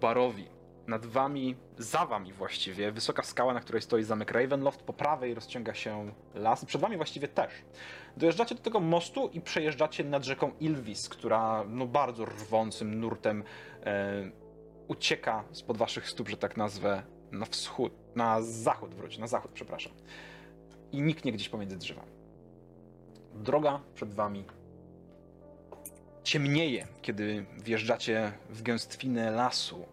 Barowi. 0.02 0.48
Nad 0.88 1.06
wami, 1.06 1.56
za 1.78 2.06
wami 2.06 2.34
właściwie, 2.34 2.92
wysoka 2.92 3.24
skała, 3.24 3.54
na 3.54 3.60
której 3.60 3.82
stoi 3.82 4.04
zamek 4.04 4.32
Ravenloft. 4.32 4.82
Po 4.82 4.94
prawej 4.94 5.34
rozciąga 5.34 5.74
się 5.74 6.12
las, 6.36 6.66
przed 6.66 6.82
wami 6.82 6.98
właściwie 6.98 7.28
też. 7.28 7.52
Dojeżdżacie 8.18 8.56
do 8.56 8.62
tego 8.62 8.80
mostu 8.80 9.30
i 9.34 9.42
przejeżdżacie 9.42 10.04
nad 10.04 10.24
rzeką 10.24 10.52
Ilvis, 10.60 11.10
która 11.10 11.64
no, 11.68 11.86
bardzo 11.86 12.26
rwącym 12.26 13.00
nurtem 13.00 13.44
e, 13.84 14.32
ucieka 14.88 15.44
spod 15.52 15.78
waszych 15.78 16.10
stóp, 16.10 16.30
że 16.30 16.38
tak 16.38 16.58
nazwę, 16.58 17.04
na 17.32 17.46
wschód, 17.46 17.94
na 18.16 18.42
zachód 18.42 18.96
wróć, 18.96 19.18
na 19.18 19.28
zachód, 19.28 19.52
przepraszam. 19.54 19.94
I 20.92 21.02
niknie 21.02 21.32
gdzieś 21.32 21.50
pomiędzy 21.50 21.78
drzewami. 21.78 22.12
Droga 23.34 23.80
przed 23.96 24.14
wami 24.14 24.46
ciemnieje, 26.24 26.88
kiedy 27.02 27.46
wjeżdżacie 27.64 28.32
w 28.50 28.62
gęstwinę 28.62 29.32
lasu. 29.32 29.86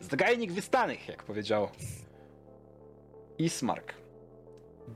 Zagajnik 0.00 0.52
wystanych, 0.52 1.08
jak 1.08 1.22
powiedział 1.22 1.68
Ismark. 3.38 3.94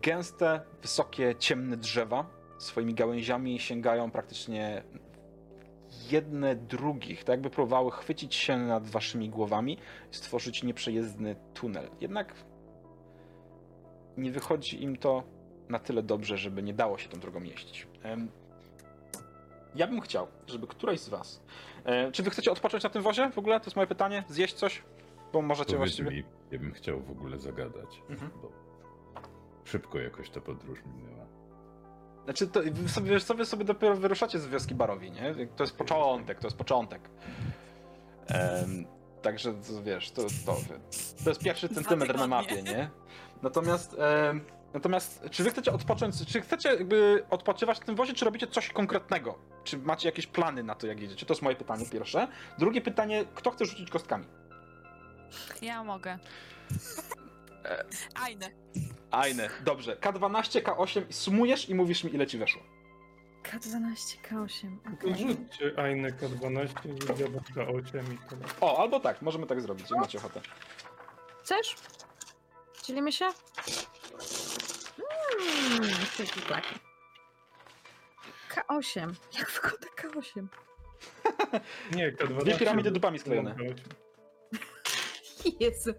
Gęste, 0.02 0.60
wysokie, 0.82 1.34
ciemne 1.38 1.76
drzewa 1.76 2.26
swoimi 2.58 2.94
gałęziami 2.94 3.58
sięgają 3.60 4.10
praktycznie 4.10 4.82
jedne 6.10 6.56
drugich, 6.56 7.24
tak 7.24 7.28
jakby 7.28 7.50
próbowały 7.50 7.90
chwycić 7.90 8.34
się 8.34 8.58
nad 8.58 8.86
waszymi 8.86 9.30
głowami 9.30 9.78
i 10.12 10.14
stworzyć 10.14 10.62
nieprzejezdny 10.62 11.36
tunel. 11.54 11.88
Jednak 12.00 12.34
nie 14.16 14.30
wychodzi 14.30 14.82
im 14.82 14.96
to 14.96 15.22
na 15.68 15.78
tyle 15.78 16.02
dobrze, 16.02 16.38
żeby 16.38 16.62
nie 16.62 16.74
dało 16.74 16.98
się 16.98 17.08
tą 17.08 17.20
drogą 17.20 17.42
jeździć. 17.42 17.86
Ja 19.74 19.86
bym 19.86 20.00
chciał, 20.00 20.26
żeby 20.46 20.66
któraś 20.66 21.00
z 21.00 21.08
was. 21.08 21.42
E, 21.84 22.12
czy 22.12 22.22
wy 22.22 22.30
chcecie 22.30 22.52
odpocząć 22.52 22.84
na 22.84 22.90
tym 22.90 23.02
wozie 23.02 23.30
w 23.30 23.38
ogóle? 23.38 23.60
To 23.60 23.66
jest 23.66 23.76
moje 23.76 23.86
pytanie. 23.86 24.24
Zjeść 24.28 24.54
coś? 24.54 24.82
Bo 25.34 25.42
możecie 25.42 25.76
Powiedz 25.76 25.78
właściwie. 25.96 26.10
mi, 26.10 26.24
ja 26.50 26.58
bym 26.58 26.72
chciał 26.72 27.00
w 27.00 27.10
ogóle 27.10 27.38
zagadać, 27.38 28.02
Mhm. 28.10 28.30
bo 28.42 28.52
szybko 29.64 29.98
jakoś 29.98 30.30
ta 30.30 30.40
podróż 30.40 30.78
minęła. 30.96 31.24
Znaczy, 32.24 32.46
to, 32.48 32.60
wy 32.72 32.88
sobie, 32.88 33.18
wy 33.36 33.44
sobie 33.44 33.64
dopiero 33.64 33.96
wyruszacie 33.96 34.38
z 34.38 34.46
wioski 34.46 34.74
Barowi, 34.74 35.10
nie? 35.10 35.34
To 35.56 35.62
jest 35.64 35.76
początek, 35.76 36.38
to 36.40 36.46
jest 36.46 36.56
początek. 36.56 37.10
Em, 38.26 38.86
także, 39.22 39.54
wiesz, 39.84 40.10
to, 40.10 40.22
to, 40.46 40.56
to 41.24 41.30
jest 41.30 41.40
pierwszy 41.42 41.68
centymetr 41.68 42.14
na 42.14 42.22
tygodnie. 42.22 42.28
mapie, 42.28 42.62
nie? 42.62 42.90
Natomiast, 43.42 43.96
em, 44.30 44.40
natomiast, 44.74 45.28
czy 45.30 45.44
wy 45.44 45.50
chcecie 45.50 45.72
odpocząć, 45.72 46.26
czy 46.26 46.40
chcecie 46.40 46.68
jakby 46.68 47.24
odpoczywać 47.30 47.78
w 47.78 47.84
tym 47.84 47.94
wozie, 47.96 48.12
czy 48.12 48.24
robicie 48.24 48.46
coś 48.46 48.68
konkretnego? 48.68 49.38
Czy 49.64 49.78
macie 49.78 50.08
jakieś 50.08 50.26
plany 50.26 50.62
na 50.62 50.74
to, 50.74 50.86
jak 50.86 51.00
jedziecie? 51.00 51.26
To 51.26 51.34
jest 51.34 51.42
moje 51.42 51.56
pytanie 51.56 51.86
pierwsze. 51.92 52.28
Drugie 52.58 52.80
pytanie, 52.80 53.24
kto 53.34 53.50
chce 53.50 53.64
rzucić 53.64 53.90
kostkami? 53.90 54.24
Ja 55.62 55.84
mogę. 55.84 56.18
E. 57.64 57.84
Ajne. 58.14 58.50
Ajne, 59.10 59.50
dobrze. 59.64 59.96
K12, 59.96 60.62
K8 60.62 61.02
i 61.08 61.12
sumujesz 61.12 61.68
i 61.68 61.74
mówisz 61.74 62.04
mi, 62.04 62.14
ile 62.14 62.26
ci 62.26 62.38
weszło. 62.38 62.62
K12, 63.42 63.94
K8. 64.30 64.76
To 65.00 65.08
rzućcie 65.08 65.78
Ajne 65.78 66.08
K12, 66.08 66.68
Dziadek 67.16 67.42
K8 67.54 68.14
i 68.14 68.18
tyle. 68.28 68.44
O, 68.60 68.78
albo 68.78 69.00
tak, 69.00 69.22
możemy 69.22 69.46
tak 69.46 69.60
zrobić, 69.60 69.90
jak 69.90 70.00
macie 70.00 70.18
ochotę. 70.18 70.40
Chcesz? 71.42 71.76
Dzielimy 72.84 73.12
się? 73.12 73.24
Mm, 73.24 73.34
taki. 76.48 76.74
K8. 78.50 79.12
Jak 79.38 79.50
wygląda 79.50 79.86
K8? 79.96 80.46
Nie, 81.96 82.12
K12. 82.12 82.42
Dwie 82.42 82.58
piramidy 82.58 82.90
dupami 82.90 83.18
sklejone. 83.18 83.54
K8. 83.54 83.74
Jezu. 85.60 85.94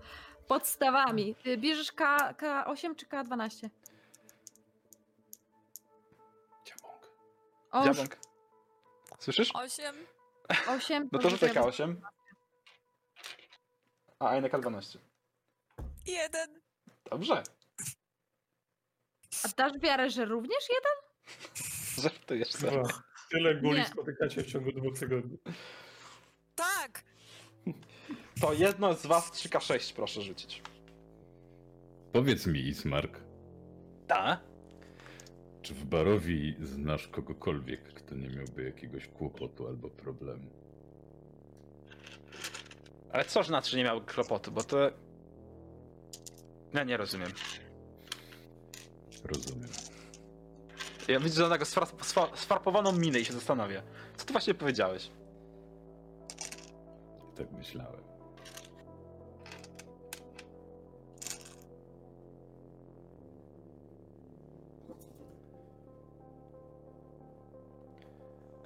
Podstawami. 0.47 1.35
Ty 1.35 1.57
Bierzesz 1.57 1.91
K, 1.91 2.33
K8 2.33 2.95
czy 2.95 3.05
K12? 3.05 3.69
Ciabąk. 6.65 7.07
O. 7.71 7.83
Słyszysz? 9.19 9.51
Osiem. 9.53 9.95
8. 10.67 11.09
No 11.11 11.19
to 11.19 11.29
rzucaj 11.29 11.49
K8. 11.49 11.95
A, 14.19 14.29
a 14.29 14.41
K12. 14.41 14.97
Jeden. 16.05 16.61
Dobrze. 17.09 17.43
A 19.43 19.47
dasz 19.57 19.79
wiarę, 19.79 20.09
że 20.09 20.25
również 20.25 20.69
jeden? 20.69 21.25
Żartujesz 22.03 22.51
sobie. 22.51 22.83
Dwa. 22.83 23.03
Tyle 23.31 23.55
guli 23.55 23.79
Nie. 23.79 23.85
spotykacie 23.85 24.43
w 24.43 24.51
ciągu 24.51 24.71
dwóch 24.71 24.99
tygodni. 24.99 25.37
Tak! 26.55 27.03
To 28.41 28.53
jedno 28.53 28.93
z 28.93 29.05
was 29.05 29.31
3K6 29.31 29.93
proszę 29.95 30.21
rzucić. 30.21 30.61
Powiedz 32.13 32.47
mi, 32.47 32.59
Ismark, 32.59 33.19
Ta? 34.07 34.39
czy 35.61 35.73
w 35.73 35.85
Barowi 35.85 36.55
znasz 36.61 37.07
kogokolwiek, 37.07 37.93
kto 37.93 38.15
nie 38.15 38.29
miałby 38.29 38.63
jakiegoś 38.63 39.07
kłopotu 39.07 39.67
albo 39.67 39.89
problemu? 39.89 40.49
Ale 43.11 43.25
co 43.25 43.43
znaczy 43.43 43.77
nie 43.77 43.83
miał 43.83 44.01
kłopotu, 44.01 44.51
bo 44.51 44.63
to... 44.63 44.91
Ja 46.73 46.83
nie 46.83 46.97
rozumiem. 46.97 47.31
Rozumiem. 49.23 49.69
Ja 51.07 51.19
widzę, 51.19 51.49
taką 51.49 51.65
sfar 51.65 51.87
sfar 52.01 52.29
sfarpowaną 52.37 52.91
minę 52.91 53.19
i 53.19 53.25
się 53.25 53.33
zastanawia. 53.33 53.81
Co 54.17 54.25
ty 54.25 54.33
właśnie 54.33 54.53
powiedziałeś? 54.53 55.11
Tak 57.37 57.51
myślałem. 57.51 58.01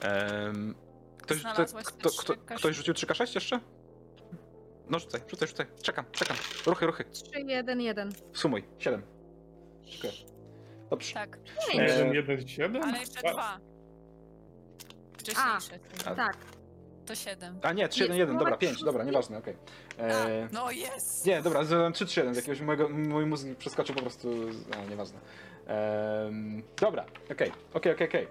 Ehm, 0.02 0.74
ktoś, 1.22 1.38
kto, 1.44 1.66
kto, 1.66 2.10
kto, 2.10 2.34
3K6? 2.34 2.56
ktoś 2.58 2.76
rzucił 2.76 2.94
3K6 2.94 3.36
jeszcze? 3.36 3.60
No 4.90 5.00
rzucaj, 5.00 5.22
rzucaj, 5.28 5.48
rzucaj. 5.48 5.66
Czekam, 5.82 6.06
czekam. 6.12 6.38
Ruchy, 6.66 6.86
ruchy. 6.86 7.04
3, 7.04 7.42
1, 7.48 7.82
1. 7.82 8.12
Sumuj. 8.34 8.64
7. 8.80 9.02
Dziękuję. 9.84 10.14
Dobrze. 10.90 11.14
Tak. 11.14 11.38
Eee, 11.74 11.78
Jeden, 11.78 12.14
jeden, 12.14 12.48
siedem? 12.48 12.84
Ale 12.84 13.00
jeszcze 13.00 13.28
A, 13.30 13.34
dwa. 13.34 13.60
Wcześniejsze. 15.18 15.80
A- 16.06 16.16
Tak. 16.16 16.38
To 17.06 17.16
siedem. 17.16 17.60
A 17.62 17.74
nie, 17.74 17.90
3, 17.90 18.02
1, 18.04 18.18
1, 18.18 18.34
no 18.34 18.40
dobra, 18.40 18.52
tak, 18.52 18.60
5, 18.60 18.84
dobra, 18.84 19.04
nieważne, 19.04 19.38
okej. 19.38 19.56
Eee, 20.00 20.44
A, 20.44 20.48
no 20.52 20.72
jest! 20.72 21.26
Nie, 21.26 21.42
dobra, 21.42 21.64
zrobiłem 21.64 21.94
3, 21.94 22.06
3, 22.06 22.20
1, 22.20 22.34
z 22.34 22.38
jakiegoś 22.38 22.62
mojego, 22.62 22.90
mój 22.90 23.26
mózg 23.26 23.48
przeskoczył 23.58 23.96
po 23.96 24.02
prostu, 24.02 24.30
a 24.78 24.90
nieważne. 24.90 25.20
Ehm, 25.70 26.62
dobra, 26.82 27.06
okej, 27.32 27.52
okej, 27.74 27.94
okej, 27.94 28.08
okej. 28.08 28.28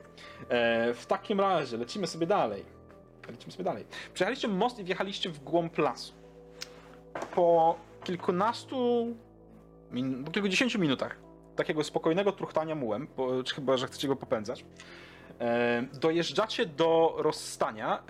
Eee, 0.50 0.94
W 0.94 1.06
takim 1.06 1.40
razie 1.40 1.76
lecimy 1.76 2.06
sobie 2.06 2.26
dalej. 2.26 2.64
Lecimy 3.30 3.52
sobie 3.52 3.64
dalej. 3.64 3.84
Przejechaliście 4.14 4.48
most 4.48 4.78
i 4.78 4.84
wjechaliście 4.84 5.30
w 5.30 5.38
głąb 5.38 5.78
lasu. 5.78 6.12
Po 7.34 7.76
kilkunastu, 8.04 9.06
min, 9.92 10.24
po 10.24 10.30
kilkudziesięciu 10.30 10.78
minutach 10.78 11.16
takiego 11.56 11.84
spokojnego 11.84 12.32
truchtania 12.32 12.74
mułem, 12.74 13.08
bo, 13.16 13.42
czy 13.42 13.54
chyba, 13.54 13.76
że 13.76 13.86
chcecie 13.86 14.08
go 14.08 14.16
popędzać, 14.16 14.64
em, 15.38 15.88
dojeżdżacie 15.94 16.66
do 16.66 17.14
rozstania, 17.18 18.02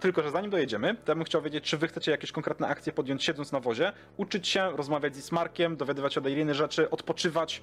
tylko 0.00 0.22
że 0.22 0.30
zanim 0.30 0.50
dojedziemy, 0.50 0.94
to 0.94 1.12
ja 1.12 1.14
bym 1.14 1.24
chciał 1.24 1.42
wiedzieć, 1.42 1.64
czy 1.64 1.78
wy 1.78 1.88
chcecie 1.88 2.10
jakieś 2.10 2.32
konkretne 2.32 2.68
akcje 2.68 2.92
podjąć 2.92 3.24
siedząc 3.24 3.52
na 3.52 3.60
wozie, 3.60 3.92
uczyć 4.16 4.48
się, 4.48 4.70
rozmawiać 4.76 5.16
z 5.16 5.18
Ismarkiem, 5.18 5.76
dowiadywać 5.76 6.14
się 6.14 6.20
od 6.20 6.26
Iriny 6.28 6.54
rzeczy, 6.54 6.90
odpoczywać. 6.90 7.62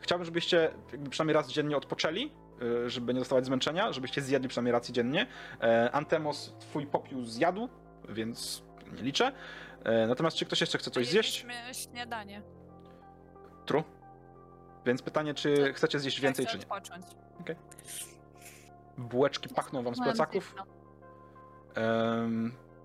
Chciałbym, 0.00 0.24
żebyście 0.24 0.70
przynajmniej 1.10 1.34
raz 1.34 1.48
dziennie 1.52 1.76
odpoczęli, 1.76 2.32
y, 2.62 2.90
żeby 2.90 3.14
nie 3.14 3.20
dostawać 3.20 3.46
zmęczenia, 3.46 3.92
żebyście 3.92 4.22
zjedli 4.22 4.48
przynajmniej 4.48 4.72
raz 4.72 4.90
dziennie. 4.90 5.26
E, 5.62 5.90
Antemos 5.92 6.54
twój 6.60 6.86
popiół 6.86 7.24
zjadł, 7.24 7.68
więc 8.08 8.62
nie 8.92 9.02
liczę. 9.02 9.32
E, 9.84 10.06
Natomiast 10.06 10.36
czy 10.36 10.46
ktoś 10.46 10.60
jeszcze 10.60 10.78
chce 10.78 10.90
coś 10.90 11.08
zjeść? 11.08 11.46
Śniadanie. 11.72 12.42
Tru. 13.66 13.84
Więc 14.86 15.02
pytanie, 15.02 15.34
czy 15.34 15.56
Tak. 15.56 15.76
chcecie 15.76 15.98
zjeść 15.98 16.20
więcej, 16.20 16.44
Ja 16.44 16.50
czy 16.50 16.58
nie? 16.58 16.62
odpocząć. 16.64 17.06
Bułeczki 18.98 19.48
pachną 19.48 19.82
wam 19.82 19.94
z 19.94 20.00
plecaków? 20.00 20.48
zimno. 20.48 20.64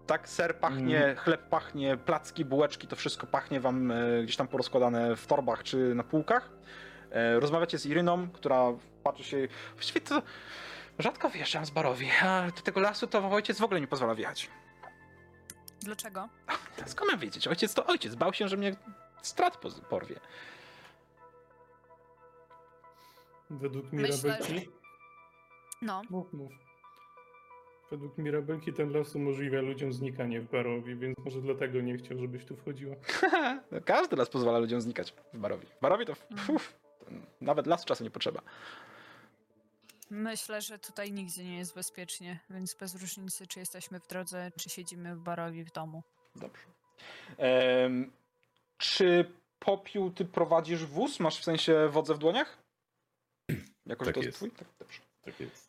Tak, 0.07 0.29
ser 0.29 0.59
pachnie, 0.59 1.05
Mm. 1.05 1.15
chleb 1.17 1.49
pachnie, 1.49 1.97
placki, 1.97 2.45
bułeczki, 2.45 2.87
to 2.87 2.95
wszystko 2.95 3.27
pachnie 3.27 3.59
wam 3.59 3.91
e, 3.91 4.23
gdzieś 4.23 4.35
tam 4.35 4.47
porozkładane 4.47 5.15
w 5.15 5.27
torbach 5.27 5.63
czy 5.63 5.95
na 5.95 6.03
półkach. 6.03 6.49
E, 7.11 7.39
rozmawiacie 7.39 7.77
z 7.79 7.85
Iryną, 7.85 8.29
która 8.29 8.65
patrzy 9.03 9.23
się... 9.23 9.47
Właściwie 9.73 10.01
to 10.01 10.21
rzadko 10.99 11.29
wyjeżdżam 11.29 11.65
z 11.65 11.69
Barowi, 11.69 12.09
a 12.23 12.45
do 12.55 12.61
tego 12.61 12.79
lasu 12.79 13.07
to 13.07 13.29
ojciec 13.31 13.59
w 13.59 13.63
ogóle 13.63 13.81
nie 13.81 13.87
pozwala 13.87 14.15
wjechać. 14.15 14.49
Dlaczego? 15.81 16.29
Skąd 16.85 17.11
mam 17.11 17.19
wiedzieć? 17.19 17.47
Ojciec 17.47 17.73
to 17.73 17.85
ojciec, 17.85 18.15
bał 18.15 18.33
się, 18.33 18.47
że 18.47 18.57
mnie 18.57 18.75
strat 19.21 19.57
porwie. 19.89 20.19
Według 23.49 23.91
Myślę, 23.91 24.17
Mirabelki... 24.17 24.69
No. 25.81 26.01
Mów, 26.09 26.33
mów. 26.33 26.64
Według 27.91 28.17
Mirabelki 28.17 28.73
ten 28.73 28.93
las 28.93 29.15
umożliwia 29.15 29.61
ludziom 29.61 29.93
znikanie 29.93 30.41
w 30.41 30.51
Barowi, 30.51 30.95
więc 30.95 31.17
może 31.17 31.41
dlatego 31.41 31.81
nie 31.81 31.97
chciał, 31.97 32.17
żebyś 32.19 32.45
tu 32.45 32.55
wchodziła. 32.55 32.95
No, 33.71 33.81
Każdy 33.85 34.15
las 34.15 34.29
pozwala 34.29 34.59
ludziom 34.59 34.81
znikać 34.81 35.13
w 35.33 35.37
Barowi. 35.37 35.67
W 35.67 35.79
Barowi 35.81 36.05
to, 36.05 36.13
uf, 36.53 36.73
to 36.99 37.05
nawet 37.41 37.67
las 37.67 37.85
czasu 37.85 38.03
nie 38.03 38.11
potrzeba. 38.11 38.41
Myślę, 40.09 40.61
że 40.61 40.79
tutaj 40.79 41.11
nigdzie 41.11 41.43
nie 41.43 41.57
jest 41.57 41.75
bezpiecznie, 41.75 42.39
więc 42.49 42.73
bez 42.75 42.95
różnicy, 42.95 43.47
czy 43.47 43.59
jesteśmy 43.59 43.99
w 43.99 44.07
drodze, 44.07 44.51
czy 44.59 44.69
siedzimy 44.69 45.15
w 45.15 45.19
barowi 45.19 45.63
w 45.63 45.71
domu. 45.71 46.03
Dobrze. 46.35 46.63
Em, 47.37 48.11
czy 48.77 49.31
popiół 49.59 50.11
ty 50.11 50.25
prowadzisz 50.25 50.85
wóz? 50.85 51.19
Masz 51.19 51.39
w 51.39 51.43
sensie 51.43 51.89
wodzę 51.91 52.13
w 52.13 52.17
dłoniach? 52.17 52.57
Jakoś 53.85 54.05
Tak 54.05 54.15
to 54.15 54.21
jest. 54.21 54.37
twój? 54.37 54.51
Tak, 54.51 54.67
dobrze. 54.79 54.99
Tak 55.21 55.39
jest, 55.39 55.64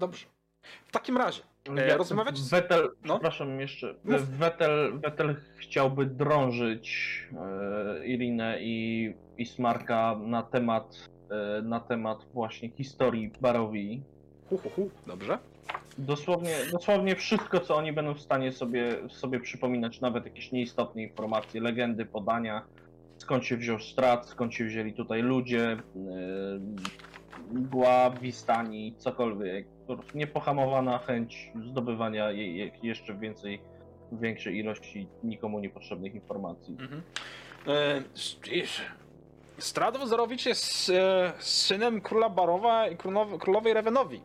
Dobrze. 0.00 0.26
W 0.86 0.92
takim 0.92 1.16
razie, 1.16 1.42
E, 1.76 1.96
rozmawiać 1.96 2.38
z- 2.38 2.50
Wetel, 2.50 2.90
no? 3.04 3.14
przepraszam 3.14 3.60
jeszcze. 3.60 3.94
Mów. 4.04 4.28
Wetel, 4.28 4.98
Wetel 5.00 5.36
chciałby 5.56 6.06
drążyć 6.06 7.18
e, 8.00 8.06
Irinę 8.06 8.56
i 8.60 9.14
Ismarka 9.38 10.16
na 10.22 10.42
temat 10.42 11.08
e, 11.58 11.62
na 11.62 11.80
temat 11.80 12.26
właśnie 12.34 12.68
historii 12.70 13.32
Barowi. 13.40 14.02
Hu, 14.48 14.58
hu, 14.58 14.70
hu. 14.70 14.90
Dobrze. 15.06 15.38
Dosłownie, 15.98 16.54
dosłownie 16.72 17.16
wszystko, 17.16 17.60
co 17.60 17.76
oni 17.76 17.92
będą 17.92 18.14
w 18.14 18.20
stanie 18.20 18.52
sobie, 18.52 18.96
sobie 19.08 19.40
przypominać, 19.40 20.00
nawet 20.00 20.24
jakieś 20.24 20.52
nieistotne 20.52 21.02
informacje, 21.02 21.60
legendy, 21.60 22.06
podania, 22.06 22.62
skąd 23.16 23.44
się 23.44 23.56
wziął 23.56 23.78
strat, 23.78 24.28
skąd 24.28 24.54
się 24.54 24.64
wzięli 24.64 24.92
tutaj 24.94 25.22
ludzie, 25.22 25.76
yy, 25.94 26.60
mgła, 27.52 28.10
wistani, 28.10 28.94
cokolwiek. 28.98 29.66
Niepohamowana 30.14 30.98
chęć 30.98 31.52
zdobywania 31.70 32.30
je, 32.30 32.56
je, 32.56 32.70
jeszcze 32.82 33.14
więcej, 33.14 33.60
większej 34.12 34.56
ilości 34.56 35.08
nikomu 35.24 35.60
niepotrzebnych 35.60 36.14
informacji. 36.14 36.76
Mhm. 36.80 37.02
E, 39.92 39.98
Wozorowicz 39.98 40.46
jest 40.46 40.92
synem 41.38 42.00
króla 42.00 42.28
Barowa 42.28 42.88
i 42.88 42.96
królow- 42.96 43.38
królowej 43.38 43.74
Rewenowi. 43.74 44.22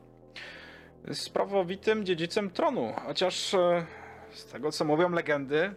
Jest 1.07 1.33
prawowitym 1.33 2.05
dziedzicem 2.05 2.49
tronu, 2.49 2.93
chociaż 3.07 3.53
e, 3.53 3.85
z 4.31 4.45
tego 4.45 4.71
co 4.71 4.85
mówią 4.85 5.09
legendy, 5.09 5.73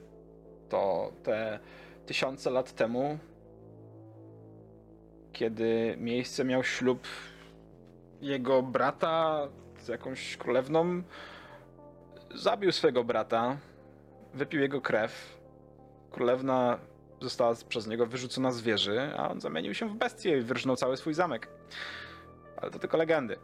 to 0.69 1.13
te 1.23 1.59
tysiące 2.07 2.51
lat 2.51 2.73
temu, 2.73 3.19
kiedy 5.33 5.95
miejsce 5.99 6.45
miał 6.45 6.65
ślub 6.65 7.07
jego 8.21 8.63
brata 8.63 9.49
z 9.79 9.89
jakąś 9.89 10.37
królewną, 10.37 11.03
zabił 12.35 12.73
swego 12.73 13.05
brata, 13.05 13.57
wypił 14.35 14.61
jego 14.61 14.81
krew. 14.81 15.39
Królewna 16.11 16.79
została 17.21 17.55
przez 17.69 17.87
niego 17.87 18.07
wyrzucona 18.07 18.53
z 18.53 18.61
wieży, 18.63 19.13
a 19.17 19.29
on 19.31 19.41
zamienił 19.41 19.75
się 19.75 19.89
w 19.89 19.95
bestię 19.95 20.39
i 20.39 20.43
wyrżnął 20.43 20.77
cały 20.77 20.97
swój 20.97 21.15
zamek. 21.15 21.49
Ale 22.57 22.71
to 22.71 22.79
tylko 22.79 22.97
legendy. 22.97 23.37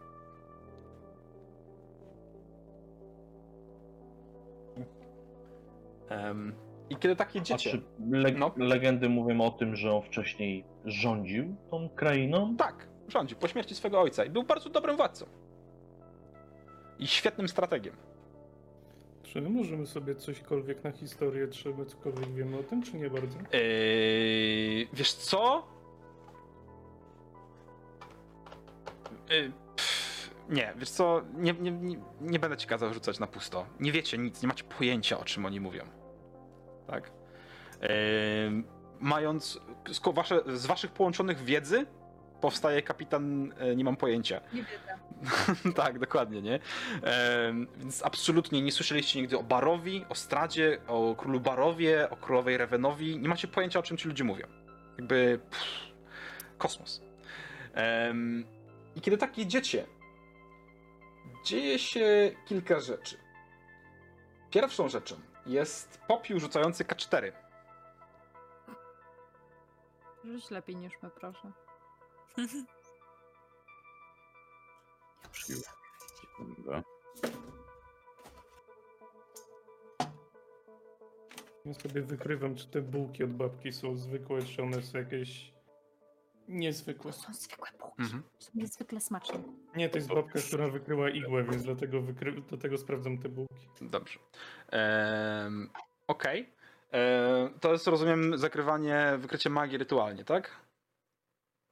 Em, 6.08 6.54
I 6.90 6.96
kiedy 6.96 7.16
tak 7.16 7.28
A 7.28 7.38
jedziecie... 7.38 7.70
czy 7.70 7.82
le 8.10 8.32
No. 8.32 8.52
legendy 8.56 9.08
mówią 9.08 9.40
o 9.40 9.50
tym, 9.50 9.76
że 9.76 9.92
on 9.92 10.02
wcześniej 10.02 10.64
rządził 10.84 11.56
tą 11.70 11.88
krainą? 11.88 12.56
Tak, 12.56 12.88
rządził 13.08 13.38
po 13.38 13.48
śmierci 13.48 13.74
swego 13.74 14.00
ojca 14.00 14.24
i 14.24 14.30
był 14.30 14.42
bardzo 14.42 14.70
dobrym 14.70 14.96
władcą. 14.96 15.26
I 16.98 17.06
świetnym 17.06 17.48
strategiem. 17.48 17.96
Czy 19.22 19.40
my 19.40 19.50
możemy 19.50 19.86
sobie 19.86 20.14
cośkolwiek 20.14 20.84
na 20.84 20.92
historię, 20.92 21.48
czy 21.48 21.74
my 21.74 21.86
cokolwiek 21.86 22.32
wiemy 22.34 22.58
o 22.58 22.62
tym, 22.62 22.82
czy 22.82 22.96
nie 22.96 23.10
bardzo? 23.10 23.38
Yy, 23.52 24.86
wiesz 24.92 25.12
co? 25.12 25.66
Yy, 29.30 29.52
pff, 29.76 30.30
nie, 30.48 30.74
wiesz 30.76 30.90
co? 30.90 31.22
Nie, 31.34 31.52
nie, 31.52 31.72
nie, 31.72 31.96
nie 32.20 32.38
będę 32.38 32.56
ci 32.56 32.66
kazał 32.66 32.94
rzucać 32.94 33.18
na 33.18 33.26
pusto. 33.26 33.66
Nie 33.80 33.92
wiecie 33.92 34.18
nic, 34.18 34.42
nie 34.42 34.48
macie 34.48 34.64
pojęcia 34.64 35.18
o 35.18 35.24
czym 35.24 35.46
oni 35.46 35.60
mówią. 35.60 35.84
Tak? 36.86 37.10
Yy, 37.82 37.88
mając 39.00 39.60
z, 39.92 40.00
wasze, 40.14 40.40
z 40.46 40.66
waszych 40.66 40.92
połączonych 40.92 41.38
wiedzy 41.38 41.86
powstaje 42.44 42.82
kapitan, 42.82 43.54
yy, 43.60 43.76
nie 43.76 43.84
mam 43.84 43.96
pojęcia. 43.96 44.40
Nie 44.52 45.72
tak, 45.82 45.98
dokładnie, 45.98 46.42
nie? 46.42 46.58
Więc 47.76 48.02
absolutnie 48.02 48.62
nie 48.62 48.72
słyszeliście 48.72 49.20
nigdy 49.20 49.38
o 49.38 49.42
Barowi, 49.42 50.04
o 50.08 50.14
Stradzie, 50.14 50.78
o 50.86 51.14
królu 51.14 51.40
Barowie, 51.40 52.10
o 52.10 52.16
królowej 52.16 52.56
Revenowi. 52.56 53.18
Nie 53.18 53.28
macie 53.28 53.48
pojęcia, 53.48 53.78
o 53.78 53.82
czym 53.82 53.96
ci 53.96 54.08
ludzie 54.08 54.24
mówią. 54.24 54.46
Jakby 54.98 55.40
pff, 55.50 55.66
kosmos. 56.58 57.02
I 58.96 59.00
kiedy 59.00 59.18
tak 59.18 59.38
jedziecie, 59.38 59.86
dzieje 61.44 61.78
się 61.78 62.32
kilka 62.46 62.80
rzeczy. 62.80 63.16
Pierwszą 64.50 64.88
rzeczą 64.88 65.16
jest 65.46 66.00
popiół 66.08 66.40
rzucający 66.40 66.84
K4. 66.84 67.32
Rzuć 70.24 70.50
lepiej 70.50 70.76
niż 70.76 70.92
my, 71.02 71.10
proszę. 71.10 71.63
Sekunda. 76.20 76.82
Ja 81.64 81.74
sobie 81.74 82.02
wykrywam, 82.02 82.54
czy 82.56 82.66
te 82.66 82.82
bułki 82.82 83.24
od 83.24 83.30
babki 83.32 83.72
są 83.72 83.96
zwykłe, 83.96 84.42
czy 84.42 84.62
one 84.62 84.82
są 84.82 84.98
jakieś 84.98 85.52
niezwykłe. 86.48 87.12
To 87.12 87.18
są 87.18 87.34
zwykłe 87.34 87.68
bułki. 87.80 88.02
Mhm. 88.02 88.22
Są 88.38 88.50
niezwykle 88.54 89.00
smaczne. 89.00 89.42
Nie, 89.76 89.88
to 89.88 89.98
jest 89.98 90.08
babka, 90.08 90.38
która 90.48 90.68
wykryła 90.68 91.10
igłę, 91.10 91.44
więc 91.44 91.62
dlatego, 91.64 92.00
wykry... 92.02 92.42
dlatego 92.48 92.78
sprawdzam 92.78 93.18
te 93.18 93.28
bułki. 93.28 93.68
Dobrze. 93.80 94.18
Em, 94.68 95.70
Okej. 96.06 96.52
Em, 96.90 97.58
To 97.60 97.72
jest, 97.72 97.86
rozumiem, 97.86 98.38
zakrywanie, 98.38 99.14
wykrycie 99.18 99.50
magii 99.50 99.78
rytualnie, 99.78 100.24
tak? 100.24 100.50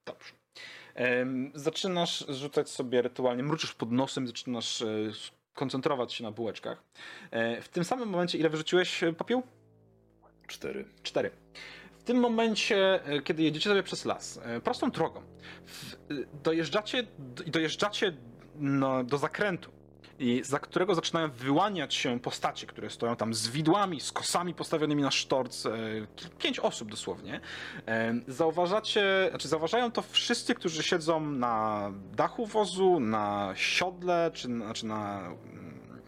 Dobrze. 0.07 0.42
Zaczynasz 1.55 2.25
rzucać 2.29 2.71
sobie 2.71 3.03
rytualnie, 3.03 3.43
mruczysz 3.43 3.75
pod 3.75 3.93
nosem, 3.93 4.27
zaczynasz 4.27 4.83
e, 4.83 4.87
koncentrować 5.55 6.13
się 6.13 6.25
na 6.25 6.31
bułeczkach. 6.31 6.83
E, 7.31 7.63
W 7.63 7.69
tym 7.69 7.85
samym 7.85 8.09
momencie, 8.09 8.39
ile 8.39 8.49
wyrzuciłeś 8.51 9.03
e, 9.03 9.13
popiół? 9.13 9.43
Cztery. 10.47 10.85
Cztery. 11.03 11.31
W 11.99 12.03
tym 12.05 12.17
momencie, 12.17 13.01
kiedy 13.25 13.43
jedziecie 13.43 13.71
sobie 13.71 13.83
przez 13.83 14.05
las, 14.05 14.41
prostą 14.65 14.91
drogą, 14.91 15.23
dojeżdżacie, 16.43 17.07
dojeżdżacie 17.47 18.17
no, 18.55 19.05
do 19.05 19.19
zakrętu, 19.19 19.71
za 20.43 20.59
którego 20.59 20.95
zaczynają 20.95 21.31
wyłaniać 21.31 21.95
się 21.95 22.21
postacie, 22.21 22.67
które 22.67 22.91
stoją 22.91 23.17
tam 23.17 23.35
z 23.35 23.49
widłami, 23.49 24.01
z 24.01 24.13
kosami 24.13 24.55
postawionymi 24.55 25.03
na 25.03 25.11
sztorc, 25.11 25.67
e, 25.67 25.71
pięć 26.39 26.59
osób 26.59 26.91
dosłownie. 26.91 27.41
E, 27.89 28.15
Zauważacie, 28.29 29.27
znaczy 29.31 29.49
zauważają 29.49 29.93
to 29.93 30.03
wszyscy, 30.03 30.55
którzy 30.55 30.83
siedzą 30.83 31.21
na 31.21 31.91
dachu 32.13 32.47
wozu, 32.47 33.01
na 33.01 33.53
siodle, 33.55 34.31
czy 34.35 34.49
na- 34.49 34.65
znaczy 34.65 34.87
na... 34.87 35.19
mm, 35.27 36.03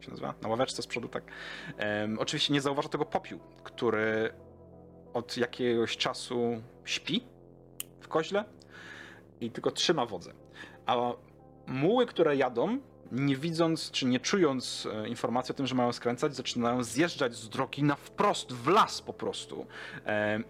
się 0.00 0.10
nazywa? 0.10 0.34
Na 0.42 0.48
ławeczce 0.48 0.82
z 0.82 0.86
przodu, 0.86 1.08
tak. 1.08 1.24
Em, 1.76 2.18
oczywiście 2.18 2.52
nie 2.52 2.60
zauważa 2.60 2.88
tego 2.88 3.04
popiół, 3.04 3.40
który 3.64 4.32
od 5.14 5.36
jakiegoś 5.36 5.96
czasu 5.96 6.62
śpi 6.84 7.24
w 8.00 8.08
koźle 8.08 8.44
i 9.40 9.50
tylko 9.50 9.70
trzyma 9.70 10.06
wodzę. 10.06 10.32
A 10.86 10.96
muły, 11.66 12.06
które 12.06 12.36
jadą, 12.36 12.78
nie 13.12 13.36
widząc 13.36 13.90
czy 13.90 14.06
nie 14.06 14.20
czując 14.20 14.88
e, 14.92 15.08
informacji 15.08 15.52
o 15.52 15.56
tym, 15.56 15.66
że 15.66 15.74
mają 15.74 15.92
skręcać, 15.92 16.36
zaczynają 16.36 16.82
zjeżdżać 16.84 17.34
z 17.34 17.48
drogi 17.48 17.82
na 17.82 17.94
wprost, 17.96 18.52
w 18.52 18.68
las 18.68 19.02
po 19.02 19.12
prostu. 19.12 19.66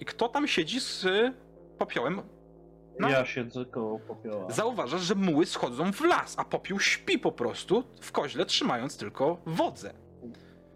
I 0.00 0.04
kto 0.04 0.28
tam 0.28 0.48
siedzi 0.48 0.80
z 0.80 1.06
popiołem? 1.78 2.22
No. 3.00 3.08
Ja 3.08 3.24
siedzę 3.24 3.64
koło 3.64 3.98
popioła. 3.98 4.50
Zauważasz, 4.50 5.00
że 5.02 5.14
muły 5.14 5.46
schodzą 5.46 5.92
w 5.92 6.00
las, 6.00 6.34
a 6.38 6.44
popiół 6.44 6.80
śpi 6.80 7.18
po 7.18 7.32
prostu 7.32 7.84
w 8.00 8.12
koźle, 8.12 8.46
trzymając 8.46 8.96
tylko 8.96 9.36
wodzę. 9.46 9.94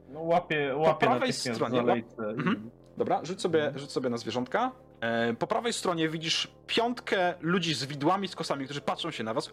No, 0.08 0.20
łapię, 0.20 0.76
łapię 0.76 1.06
prawej 1.06 1.20
natychmiast 1.28 1.54
stronie, 1.54 2.00
i- 2.00 2.20
Mhm. 2.20 2.70
Dobra, 2.96 3.20
rzuć 3.24 3.40
sobie, 3.40 3.72
rzuć 3.76 3.92
sobie 3.92 4.10
na 4.10 4.16
zwierzątka. 4.16 4.72
E, 5.00 5.34
po 5.34 5.46
prawej 5.46 5.72
stronie 5.72 6.08
widzisz 6.08 6.48
piątkę 6.66 7.34
ludzi 7.40 7.74
z 7.74 7.84
widłami, 7.84 8.28
z 8.28 8.34
kosami, 8.34 8.64
którzy 8.64 8.80
patrzą 8.80 9.10
się 9.10 9.24
na 9.24 9.34
was. 9.34 9.50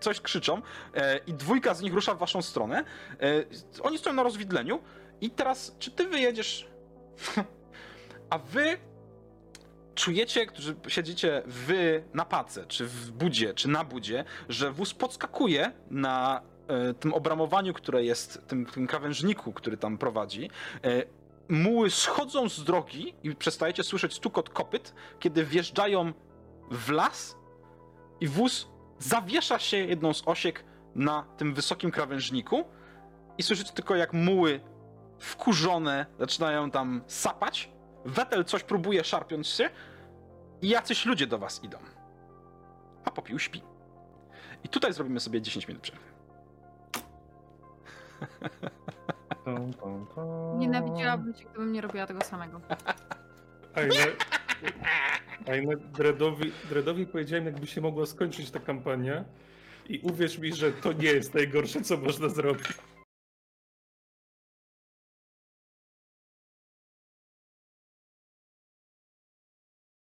Coś 0.00 0.20
krzyczą. 0.20 0.62
E, 0.94 1.18
I 1.18 1.34
dwójka 1.34 1.74
z 1.74 1.80
nich 1.80 1.94
rusza 1.94 2.14
w 2.14 2.18
waszą 2.18 2.42
stronę. 2.42 2.84
E, 3.20 3.82
oni 3.82 3.98
stoją 3.98 4.16
na 4.16 4.22
rozwidleniu. 4.22 4.80
I 5.20 5.30
teraz, 5.30 5.76
czy 5.78 5.90
ty 5.90 6.06
wyjedziesz? 6.06 6.66
A 8.30 8.38
wy 8.38 8.78
czujecie, 9.94 10.46
którzy 10.46 10.76
siedzicie 10.88 11.42
wy 11.46 12.04
na 12.14 12.24
pace, 12.24 12.66
czy 12.66 12.86
w 12.86 13.10
budzie, 13.10 13.54
czy 13.54 13.68
na 13.68 13.84
budzie, 13.84 14.24
że 14.48 14.70
wóz 14.72 14.94
podskakuje 14.94 15.72
na 15.90 16.42
tym 17.00 17.14
obramowaniu, 17.14 17.74
które 17.74 18.04
jest, 18.04 18.48
tym, 18.48 18.66
tym 18.66 18.86
krawężniku, 18.86 19.52
który 19.52 19.76
tam 19.76 19.98
prowadzi. 19.98 20.50
Muły 21.48 21.90
schodzą 21.90 22.48
z 22.48 22.64
drogi 22.64 23.14
i 23.22 23.36
przestajecie 23.36 23.82
słyszeć 23.82 24.14
stukot 24.14 24.50
kopyt, 24.50 24.94
kiedy 25.18 25.44
wjeżdżają 25.44 26.12
w 26.70 26.90
las 26.90 27.36
i 28.20 28.28
wóz 28.28 28.68
zawiesza 28.98 29.58
się 29.58 29.76
jedną 29.76 30.14
z 30.14 30.22
osiek 30.26 30.64
na 30.94 31.22
tym 31.36 31.54
wysokim 31.54 31.90
krawężniku 31.90 32.64
i 33.38 33.42
słyszycie 33.42 33.72
tylko 33.72 33.96
jak 33.96 34.12
muły 34.12 34.60
wkurzone 35.18 36.06
zaczynają 36.18 36.70
tam 36.70 37.02
sapać. 37.06 37.70
Wetel 38.04 38.44
coś 38.44 38.62
próbuje 38.62 39.04
szarpiąc 39.04 39.46
się 39.46 39.70
i 40.62 40.68
jacyś 40.68 41.06
ludzie 41.06 41.26
do 41.26 41.38
was 41.38 41.64
idą. 41.64 41.78
A 43.04 43.10
popiół 43.10 43.38
śpi. 43.38 43.62
I 44.64 44.68
tutaj 44.68 44.92
zrobimy 44.92 45.20
sobie 45.20 45.42
10 45.42 45.68
minut 45.68 45.82
przerwy. 45.82 46.04
Nienawidziłabym 50.58 51.34
cię, 51.34 51.44
gdybym 51.44 51.72
nie 51.72 51.80
robiła 51.80 52.06
tego 52.06 52.20
samego. 52.20 52.60
A 53.74 53.80
ile, 53.80 54.06
A 55.48 55.56
inne 55.56 55.76
Dreadowi, 55.76 56.52
Dreadowi 56.68 57.06
powiedziałem, 57.06 57.46
jakby 57.46 57.66
się 57.66 57.80
mogła 57.80 58.06
skończyć 58.06 58.50
ta 58.50 58.60
kampania. 58.60 59.24
I 59.88 59.98
uwierz 59.98 60.38
mi, 60.38 60.52
że 60.52 60.72
to 60.72 60.92
nie 60.92 61.08
jest 61.08 61.34
najgorsze, 61.34 61.80
co 61.80 61.96
można 61.96 62.28
zrobić. 62.28 62.66